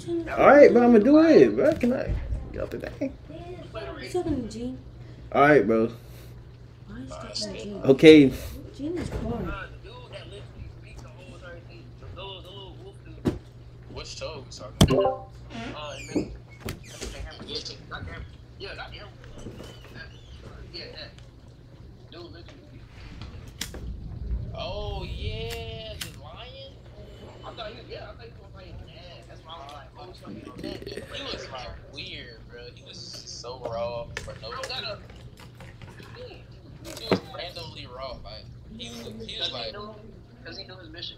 To 0.00 0.38
All 0.38 0.46
right, 0.46 0.72
but 0.72 0.82
I'm 0.82 0.92
gonna 0.92 1.04
do 1.04 1.18
it, 1.20 1.56
bro. 1.56 1.72
Can 1.74 1.92
I 1.94 2.14
get 2.52 2.62
off 2.62 2.70
the 2.70 2.78
thing? 2.78 3.12
Talking 4.12 4.42
to 4.42 4.48
Gene? 4.48 4.78
All 5.32 5.40
right, 5.42 5.66
bro. 5.66 5.90
Why 6.86 6.96
are 6.96 7.00
you 7.00 7.08
talking 7.08 7.30
to 7.34 7.64
Gene? 7.64 7.80
Okay. 7.84 8.32
Gene 8.76 8.98
is 8.98 9.10
boring. 9.10 9.48
Uh, 9.48 9.66
the 9.82 9.88
dude 9.88 10.12
that 10.12 10.24
literally 10.24 10.42
beat 10.84 10.98
the 10.98 11.08
whole 11.08 11.34
entire 11.34 11.60
team. 11.68 11.84
The 12.14 12.22
little, 12.22 12.42
the 12.42 12.48
little 12.48 12.76
wolf 12.84 12.96
dude. 13.24 13.38
Which 14.06 14.18
show 14.18 14.38
we 14.38 14.52
talking 14.52 14.98
about? 15.00 15.30
Uh, 15.74 15.96
and 15.98 16.08
then- 16.10 16.32
yeah. 17.44 17.64
Yeah. 18.60 18.74
That- 18.76 18.92
Yeah. 20.72 20.84
Dude, 22.12 22.22
literally. 22.22 22.44
Oh 24.54 25.02
yeah, 25.02 25.94
the 25.98 26.20
lion. 26.22 26.72
I 27.44 27.50
thought 27.50 27.72
he, 27.72 27.92
yeah, 27.92 28.10
I 28.10 28.14
thought 28.14 28.26
he 28.62 28.70
was 28.70 28.80
dad. 28.86 29.24
That's 29.28 29.40
why 29.44 29.54
I 29.54 29.64
was 29.64 29.72
like, 29.72 29.88
oh, 29.98 30.06
he's 30.06 30.20
gonna 30.20 30.34
be 30.36 30.50
on 30.50 30.56
that. 30.58 30.88
He 31.16 31.22
was 31.24 31.50
like 31.50 31.68
weird, 31.92 32.38
bro. 32.48 32.60
He 32.76 32.84
was 32.84 32.96
so 33.00 33.58
raw 33.58 34.06
for 34.22 34.34
no 34.40 34.52
reason. 34.52 34.64
gotta. 34.68 34.98
He 36.16 36.44
was 37.10 37.20
randomly 37.34 37.88
raw. 37.88 38.16
Like 38.22 38.44
he 38.78 38.88
was, 38.88 39.26
he 39.28 39.36
was 39.40 39.50
like 39.50 39.74
Because 40.44 40.58
he 40.58 40.64
knew 40.64 40.76
his 40.76 40.90
mission. 40.90 41.16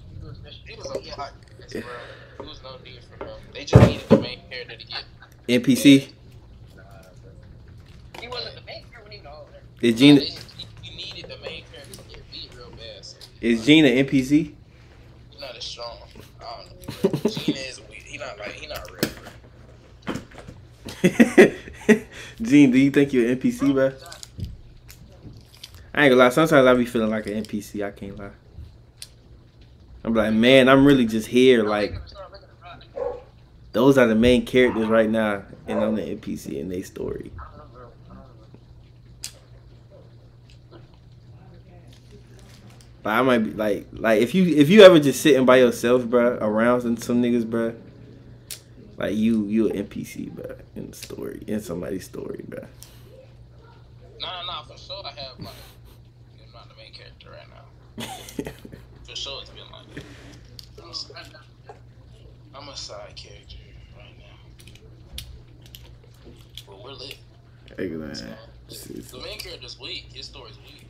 He 0.68 0.74
he. 5.55 5.59
NPC. 5.59 6.10
He 8.20 8.28
wasn't 8.28 8.55
the 8.55 8.60
main 8.66 8.84
character 8.84 9.02
when 9.02 9.12
he 9.12 9.18
know 9.20 9.46
that. 9.52 9.62
Is 9.80 9.98
Gina 9.98 10.20
You 10.20 10.96
needed 10.96 11.30
the 11.30 11.38
main 11.38 11.64
character 11.72 11.94
to 11.94 12.09
get 12.09 12.30
beat 12.30 12.50
real 12.56 12.70
bad. 12.70 13.06
Is 13.40 13.64
Gina 13.64 13.88
NPC? 13.88 14.30
he's 14.30 14.55
not 15.40 15.56
as 15.56 15.64
strong. 15.64 15.96
I 16.40 16.62
don't 17.02 17.14
know. 17.24 17.30
Gina 17.30 17.59
is 17.59 17.80
weird. 17.80 18.02
He 18.02 18.18
not 18.18 18.38
like 18.38 18.52
he 18.52 18.66
not 18.66 18.90
real. 18.90 19.09
Gene, 22.42 22.70
do 22.70 22.78
you 22.78 22.90
think 22.90 23.12
you're 23.12 23.28
an 23.30 23.38
NPC, 23.38 23.72
bro? 23.72 23.92
I 25.94 26.05
ain't 26.05 26.10
gonna 26.10 26.14
lie. 26.16 26.28
Sometimes 26.28 26.66
I 26.66 26.74
be 26.74 26.84
feeling 26.84 27.10
like 27.10 27.26
an 27.26 27.42
NPC. 27.42 27.84
I 27.84 27.90
can't 27.90 28.18
lie. 28.18 28.30
I'm 30.09 30.14
like, 30.14 30.32
man, 30.32 30.70
I'm 30.70 30.86
really 30.86 31.05
just 31.05 31.28
here. 31.28 31.62
Like, 31.62 31.94
those 33.72 33.98
are 33.98 34.06
the 34.06 34.14
main 34.14 34.47
characters 34.47 34.86
right 34.86 35.10
now, 35.10 35.43
and 35.66 35.85
I'm 35.85 35.97
the 35.97 36.01
NPC 36.01 36.59
in 36.59 36.70
their 36.70 36.82
story. 36.82 37.30
But 43.02 43.10
I 43.10 43.20
might 43.20 43.39
be 43.39 43.51
like, 43.51 43.86
like 43.93 44.22
if 44.22 44.35
you 44.35 44.47
if 44.56 44.70
you 44.70 44.80
ever 44.80 44.98
just 44.98 45.20
sitting 45.20 45.44
by 45.44 45.59
yourself, 45.59 46.06
bro, 46.06 46.39
around 46.40 46.80
some, 46.80 46.97
some 46.97 47.22
niggas, 47.22 47.44
bro, 47.44 47.74
like 48.97 49.14
you 49.14 49.44
you 49.44 49.68
an 49.68 49.86
NPC, 49.86 50.30
bro, 50.30 50.56
in 50.74 50.90
the 50.90 50.97
story, 50.97 51.43
in 51.47 51.60
somebody's 51.60 52.06
story, 52.06 52.47
bro. 52.48 52.64
Nah, 54.20 54.43
nah, 54.47 54.62
for 54.62 54.78
sure 54.78 55.02
I 55.05 55.10
have 55.20 55.39
like 55.39 55.52
I'm 56.47 56.52
not 56.55 56.70
the 56.70 56.76
main 56.76 56.94
character 56.94 57.28
right 57.30 57.47
now. 57.51 58.52
For 59.09 59.16
sure 59.16 59.40
it's 59.40 59.48
been 59.48 59.62
like 59.72 59.94
that. 59.94 60.05
I'm 60.82 60.90
a 60.90 60.94
side, 60.94 61.26
I'm 62.55 62.67
a 62.67 62.67
side 62.78 63.16
character 63.16 63.56
right 63.96 64.16
now. 64.18 64.36
But 66.66 66.82
we're 66.82 66.92
lit. 66.92 67.18
Hey, 67.76 67.88
man. 67.88 68.14
So, 68.14 68.26
the, 68.92 69.22
main 69.22 69.38
character's 69.38 69.78
weak. 69.80 70.06
His 70.12 70.26
story's 70.26 70.59
weak. 70.59 70.86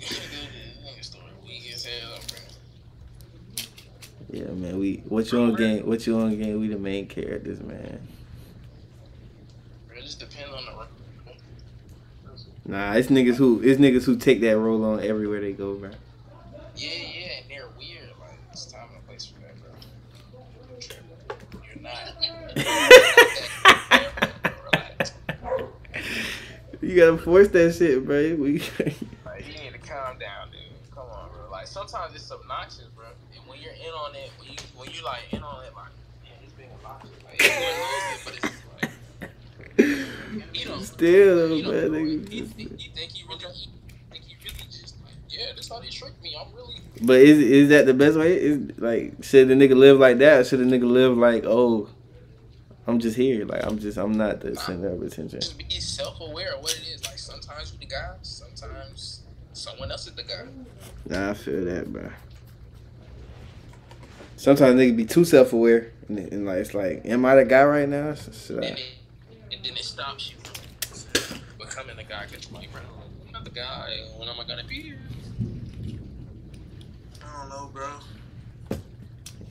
His 0.00 1.06
story 1.06 1.30
weak 1.44 1.70
as 1.74 1.84
hell, 1.84 2.18
bro. 2.28 3.64
yeah, 4.30 4.50
man. 4.52 4.78
We 4.78 5.02
what 5.08 5.30
you 5.32 5.40
on 5.40 5.54
game? 5.54 5.86
What 5.86 6.06
you 6.06 6.18
on 6.18 6.38
game? 6.38 6.60
We 6.60 6.68
the 6.68 6.78
main 6.78 7.06
characters, 7.06 7.60
man. 7.60 8.06
It 9.96 10.02
just 10.02 10.20
depends 10.20 10.54
on 10.54 10.64
the. 10.64 10.86
Nah, 12.68 12.94
it's 12.94 13.08
niggas 13.08 13.36
who 13.36 13.60
it's 13.62 13.80
niggas 13.80 14.04
who 14.04 14.16
take 14.16 14.40
that 14.40 14.58
role 14.58 14.84
on 14.84 15.00
everywhere 15.00 15.40
they 15.40 15.52
go, 15.52 15.74
bro. 15.74 15.90
Yeah, 16.76 16.90
yeah, 16.90 17.28
and 17.40 17.48
they're 17.48 17.68
weird. 17.78 18.10
Like 18.20 18.38
it's 18.52 18.66
time 18.66 18.88
and 18.92 19.06
place 19.06 19.26
for 19.26 19.40
that, 19.40 19.54
bro. 19.60 19.70
You're 21.64 21.82
not. 21.82 22.16
Relax. 24.72 25.12
You 26.86 26.96
gotta 26.96 27.18
force 27.18 27.48
that 27.48 27.74
shit, 27.74 28.04
bro. 28.04 28.34
We 28.36 28.58
Like, 29.24 29.46
you 29.46 29.54
need 29.60 29.72
to 29.72 29.78
calm 29.78 30.18
down, 30.18 30.50
dude. 30.50 30.60
Come 30.94 31.08
on, 31.10 31.30
bro. 31.30 31.50
Like 31.50 31.66
sometimes 31.66 32.14
it's 32.14 32.30
obnoxious, 32.30 32.86
bro. 32.94 33.06
And 33.34 33.48
when 33.48 33.60
you're 33.60 33.72
in 33.72 33.92
on 33.92 34.14
it, 34.14 34.30
when 34.38 34.50
you 34.50 34.56
when 34.76 34.90
you 34.90 35.04
like 35.04 35.22
in 35.32 35.42
on 35.42 35.64
it, 35.64 35.74
like, 35.74 35.88
yeah, 36.24 36.30
it's 36.44 36.52
being 36.52 36.70
obnoxious. 36.72 37.10
Like, 37.24 37.34
it's 37.40 38.24
it, 38.24 38.24
but 38.24 38.34
it's 38.36 39.30
like, 39.78 40.54
you 40.54 40.68
know, 40.68 40.80
still, 40.82 41.56
you 41.56 41.62
know, 41.64 41.88
man. 41.90 42.06
you, 42.06 42.26
you, 42.30 42.46
think, 42.46 42.70
you 42.84 42.90
think 42.94 43.18
you 43.18 43.26
really, 43.28 43.42
you 43.42 43.70
think 44.10 44.24
you 44.30 44.36
really 44.44 44.64
just 44.70 44.94
like, 45.04 45.14
yeah, 45.28 45.46
that's 45.54 45.68
how 45.68 45.80
they 45.80 45.88
tricked 45.88 46.22
me. 46.22 46.36
I'm 46.38 46.54
really. 46.54 46.76
But 47.02 47.20
is 47.20 47.38
is 47.38 47.68
that 47.70 47.86
the 47.86 47.94
best 47.94 48.16
way? 48.16 48.36
Is 48.40 48.78
like 48.78 49.22
should 49.22 49.48
the 49.48 49.54
nigga 49.54 49.76
live 49.76 49.98
like 49.98 50.18
that? 50.18 50.40
Or 50.40 50.44
should 50.44 50.60
the 50.60 50.64
nigga 50.64 50.88
live 50.88 51.18
like, 51.18 51.44
oh, 51.44 51.88
I'm 52.86 53.00
just 53.00 53.16
here, 53.16 53.44
like 53.44 53.64
I'm 53.64 53.78
just 53.78 53.98
I'm 53.98 54.12
not 54.16 54.40
the 54.40 54.54
center 54.54 54.88
of 54.88 55.02
attention. 55.02 55.40
Just 55.40 55.58
be 55.58 55.68
self-aware 55.80 56.54
of 56.54 56.62
what 56.62 56.72
it 56.74 56.86
is. 56.86 57.04
Like 57.04 57.18
sometimes 57.18 57.72
you're 57.72 57.80
the 57.80 57.86
guy, 57.86 58.14
sometimes 58.22 59.22
someone 59.52 59.90
else 59.90 60.06
is 60.06 60.12
the 60.14 60.22
guy. 60.22 60.44
Nah, 61.06 61.30
I 61.30 61.34
feel 61.34 61.64
that, 61.64 61.92
bro. 61.92 62.10
Sometimes 64.36 64.78
niggas 64.78 64.96
be 64.96 65.04
too 65.06 65.24
self 65.24 65.52
aware, 65.52 65.92
and, 66.08 66.18
and 66.18 66.46
like 66.46 66.58
it's 66.58 66.74
like, 66.74 67.02
am 67.06 67.24
I 67.24 67.34
the 67.36 67.44
guy 67.44 67.64
right 67.64 67.88
now? 67.88 68.14
Should 68.14 68.56
And, 68.58 68.64
I? 68.64 68.68
it, 68.68 68.80
and 69.52 69.64
then 69.64 69.72
it 69.76 69.84
stops 69.84 70.30
you 70.30 70.36
from 71.20 71.40
becoming 71.58 71.96
the 71.96 72.04
guy. 72.04 72.26
Cause 72.30 72.46
you're 72.48 72.60
like, 72.60 72.70
bro, 72.72 72.82
I'm 73.26 73.32
not 73.32 73.44
the 73.44 73.50
guy. 73.50 73.96
When 74.16 74.28
am 74.28 74.38
I 74.38 74.44
gonna 74.46 74.62
be 74.64 74.82
here? 74.82 74.98
I 77.24 77.40
don't 77.40 77.48
know, 77.48 77.70
bro. 77.72 77.88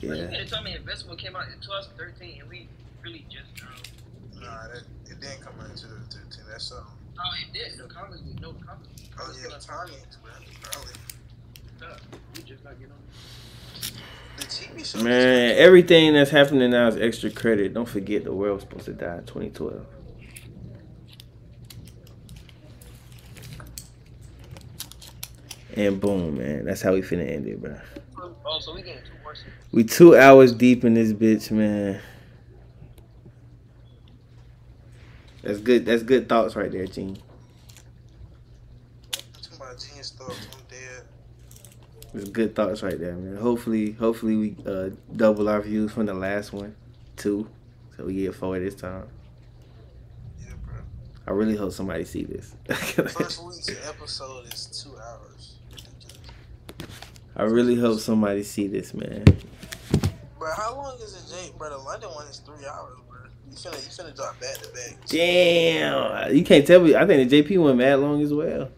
Yeah. 0.00 0.26
They 0.26 0.44
told 0.46 0.64
me 0.64 0.74
Invincible 0.76 1.16
came 1.16 1.36
out 1.36 1.48
in 1.48 1.54
2013, 1.60 2.40
and 2.40 2.48
we 2.50 2.68
really 3.06 3.26
just 3.30 3.62
know. 3.62 4.40
Nah, 4.40 4.68
that, 4.68 4.82
it 5.10 5.20
didn't 5.20 5.40
come 5.40 5.54
out 5.60 5.70
until 5.70 5.90
the 5.90 6.16
13. 6.16 6.44
That's 6.50 6.64
something. 6.64 6.86
Oh, 7.18 7.22
it 7.40 7.52
did. 7.52 7.78
The 7.78 7.92
comics, 7.92 8.22
we 8.22 8.32
know 8.40 8.52
the. 8.52 8.58
Oh, 9.18 9.34
yeah, 9.40 9.48
the 9.48 9.54
timings, 9.54 10.16
bro. 10.22 10.32
Early. 10.76 11.96
We 12.36 12.42
just 12.42 12.64
not 12.64 12.78
getting 12.78 12.92
on. 12.92 12.98
The 14.36 14.42
TV 14.44 14.84
show. 14.84 15.02
Man, 15.02 15.56
everything 15.56 16.14
that's 16.14 16.30
happening 16.30 16.70
now 16.70 16.88
is 16.88 16.96
extra 16.96 17.30
credit. 17.30 17.72
Don't 17.72 17.88
forget 17.88 18.24
the 18.24 18.32
world 18.32 18.56
was 18.56 18.62
supposed 18.62 18.84
to 18.86 18.92
die 18.92 19.18
in 19.18 19.24
2012. 19.24 19.86
And 25.76 26.00
boom, 26.00 26.38
man. 26.38 26.64
That's 26.64 26.82
how 26.82 26.94
we 26.94 27.02
finna 27.02 27.30
end 27.30 27.46
it, 27.46 27.60
bro. 27.60 27.78
Oh, 28.46 28.58
so 28.58 28.74
we 28.74 28.82
getting 28.82 29.02
two. 29.02 29.10
We 29.72 29.84
two 29.84 30.16
hours 30.16 30.52
deep 30.52 30.84
in 30.84 30.94
this 30.94 31.12
bitch, 31.12 31.50
man. 31.50 32.00
That's 35.46 35.60
good. 35.60 35.86
That's 35.86 36.02
good 36.02 36.28
thoughts 36.28 36.56
right 36.56 36.72
there, 36.72 36.86
Gene. 36.86 37.16
Talking 39.12 39.56
about 39.56 39.78
genius 39.78 40.10
thoughts. 40.10 40.48
I'm 40.52 40.60
dead. 40.68 41.04
It's 42.14 42.30
good 42.30 42.56
thoughts 42.56 42.82
right 42.82 42.98
there, 42.98 43.14
man. 43.14 43.36
Hopefully, 43.36 43.92
hopefully 43.92 44.34
we 44.36 44.56
uh, 44.66 44.90
double 45.14 45.48
our 45.48 45.60
views 45.60 45.92
from 45.92 46.06
the 46.06 46.14
last 46.14 46.52
one, 46.52 46.74
two, 47.16 47.48
so 47.96 48.06
we 48.06 48.14
get 48.14 48.34
four 48.34 48.58
this 48.58 48.74
time. 48.74 49.06
Yeah, 50.40 50.54
bro. 50.64 50.74
I 51.28 51.30
really 51.30 51.54
hope 51.54 51.70
somebody 51.70 52.04
see 52.04 52.24
this. 52.24 52.52
First 52.74 53.44
week's 53.44 53.68
episode 53.86 54.52
is 54.52 54.66
two 54.66 54.96
hours. 54.98 55.54
I 57.36 57.44
really 57.44 57.76
hope 57.76 58.00
somebody 58.00 58.42
see 58.42 58.66
this, 58.66 58.94
man. 58.94 59.24
Bro, 60.40 60.50
how 60.56 60.74
long 60.74 60.98
is 61.00 61.14
it, 61.14 61.32
Jake? 61.32 61.56
Bro, 61.56 61.70
the 61.70 61.78
London 61.78 62.10
one 62.10 62.26
is 62.26 62.38
three 62.38 62.66
hours. 62.66 62.98
You 63.50 63.56
finna, 63.56 64.14
drop 64.14 64.38
back 64.40 64.54
to 64.58 64.68
back. 64.72 64.96
Damn, 65.06 66.34
you 66.34 66.44
can't 66.44 66.66
tell 66.66 66.80
me. 66.80 66.94
I 66.94 67.06
think 67.06 67.28
the 67.30 67.42
JP 67.42 67.62
went 67.62 67.78
mad 67.78 67.98
long 68.00 68.20
as 68.22 68.32
well. 68.32 68.70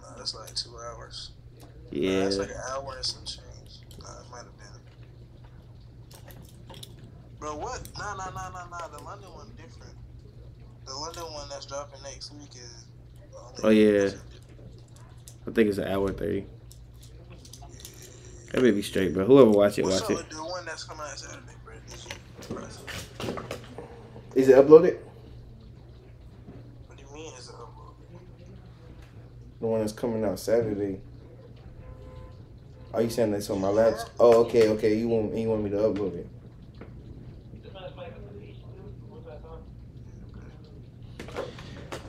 Nah, 0.00 0.14
that's 0.16 0.34
like 0.34 0.54
two 0.54 0.70
hours. 0.76 1.30
Nah, 1.62 1.68
Yeah, 1.92 2.20
that's 2.24 2.36
like 2.38 2.50
an 2.50 2.56
hour 2.70 2.94
and 2.96 3.04
some 3.04 3.24
change. 3.24 3.80
Nah, 4.02 4.20
it 4.20 4.30
might 4.30 4.38
have 4.38 4.56
been. 4.58 4.80
Bro, 7.38 7.56
what? 7.56 7.80
Nah, 7.96 8.14
nah, 8.16 8.30
nah, 8.30 8.50
nah, 8.50 8.66
nah. 8.68 8.88
The 8.88 9.02
London 9.02 9.30
one 9.32 9.50
different. 9.56 9.94
The 10.86 10.94
London 10.94 11.22
one 11.32 11.48
that's 11.48 11.66
dropping 11.66 12.02
next 12.02 12.32
week 12.34 12.50
is. 12.54 12.84
Oh, 13.62 13.70
yeah. 13.70 14.10
I 15.46 15.50
think 15.52 15.68
it's 15.68 15.78
an 15.78 15.88
hour 15.88 16.12
thirty. 16.12 16.44
That 18.52 18.62
may 18.62 18.70
be 18.72 18.82
straight, 18.82 19.14
bro. 19.14 19.24
Whoever 19.24 19.50
watch 19.50 19.78
it, 19.78 19.84
What's 19.84 20.02
watch 20.02 20.10
it. 20.20 20.30
the 20.30 20.36
one 20.36 20.64
that's 20.64 20.84
coming 20.84 21.02
out 21.02 21.18
Saturday, 21.18 21.40
bro? 21.44 21.44
Did 21.44 21.52
you- 21.52 21.57
Is 24.34 24.48
it 24.48 24.56
uploaded? 24.56 24.98
What 26.86 26.96
do 26.96 27.04
you 27.04 27.14
mean 27.14 27.32
is 27.34 27.48
it 27.48 27.54
upload? 27.54 27.94
The 29.60 29.66
one 29.66 29.80
that's 29.80 29.92
coming 29.92 30.24
out 30.24 30.38
Saturday. 30.38 31.00
Are 32.94 33.02
you 33.02 33.10
saying 33.10 33.32
that's 33.32 33.50
on 33.50 33.60
my 33.60 33.68
laptop? 33.68 34.10
Oh, 34.18 34.44
okay, 34.44 34.68
okay. 34.70 34.94
You 34.94 35.08
want 35.08 35.34
you 35.34 35.48
want 35.48 35.62
me 35.62 35.70
to 35.70 35.76
upload 35.76 36.14
it? 36.14 36.26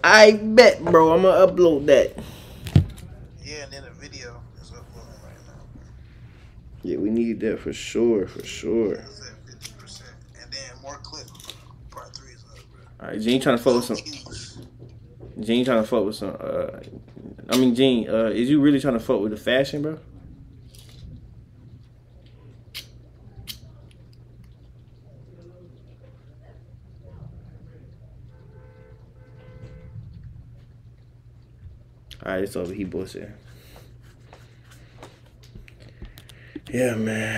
I 0.01 0.31
bet, 0.31 0.83
bro. 0.83 1.11
I'm 1.13 1.23
gonna 1.23 1.45
upload 1.45 1.85
that. 1.87 2.15
Yeah, 3.43 3.63
and 3.63 3.73
then 3.73 3.83
the 3.83 3.91
video 3.91 4.41
is 4.61 4.71
uploading 4.71 5.21
right 5.23 5.35
now. 5.47 5.65
Yeah, 6.83 6.97
we 6.97 7.09
need 7.09 7.41
that 7.41 7.59
for 7.59 7.73
sure, 7.73 8.25
for 8.25 8.43
sure. 8.45 8.93
It's 8.93 9.21
at 9.27 9.35
fifty 9.45 9.73
percent, 9.77 10.15
and 10.41 10.51
then 10.51 10.81
more 10.81 10.97
clips. 11.03 11.53
Part 11.91 12.15
three 12.15 12.31
is. 12.99 13.03
All 13.03 13.07
right, 13.09 13.21
Gene 13.21 13.41
trying 13.41 13.57
to 13.57 13.63
fuck 13.63 13.75
with 13.75 13.85
some. 13.85 13.97
Gene 15.43 15.63
trying 15.65 15.81
to 15.81 15.87
fuck 15.87 16.05
with 16.05 16.15
some. 16.15 16.35
Uh, 16.39 16.79
I 17.49 17.57
mean, 17.57 17.75
Gene, 17.75 18.09
uh, 18.09 18.25
is 18.25 18.49
you 18.49 18.59
really 18.59 18.79
trying 18.79 18.95
to 18.95 18.99
fuck 18.99 19.21
with 19.21 19.31
the 19.31 19.37
fashion, 19.37 19.81
bro? 19.81 19.99
All 32.25 32.33
right, 32.33 32.43
it's 32.43 32.55
over. 32.55 32.73
He 32.73 32.83
bullshit. 32.83 33.31
Yeah, 36.71 36.95
man. 36.95 37.29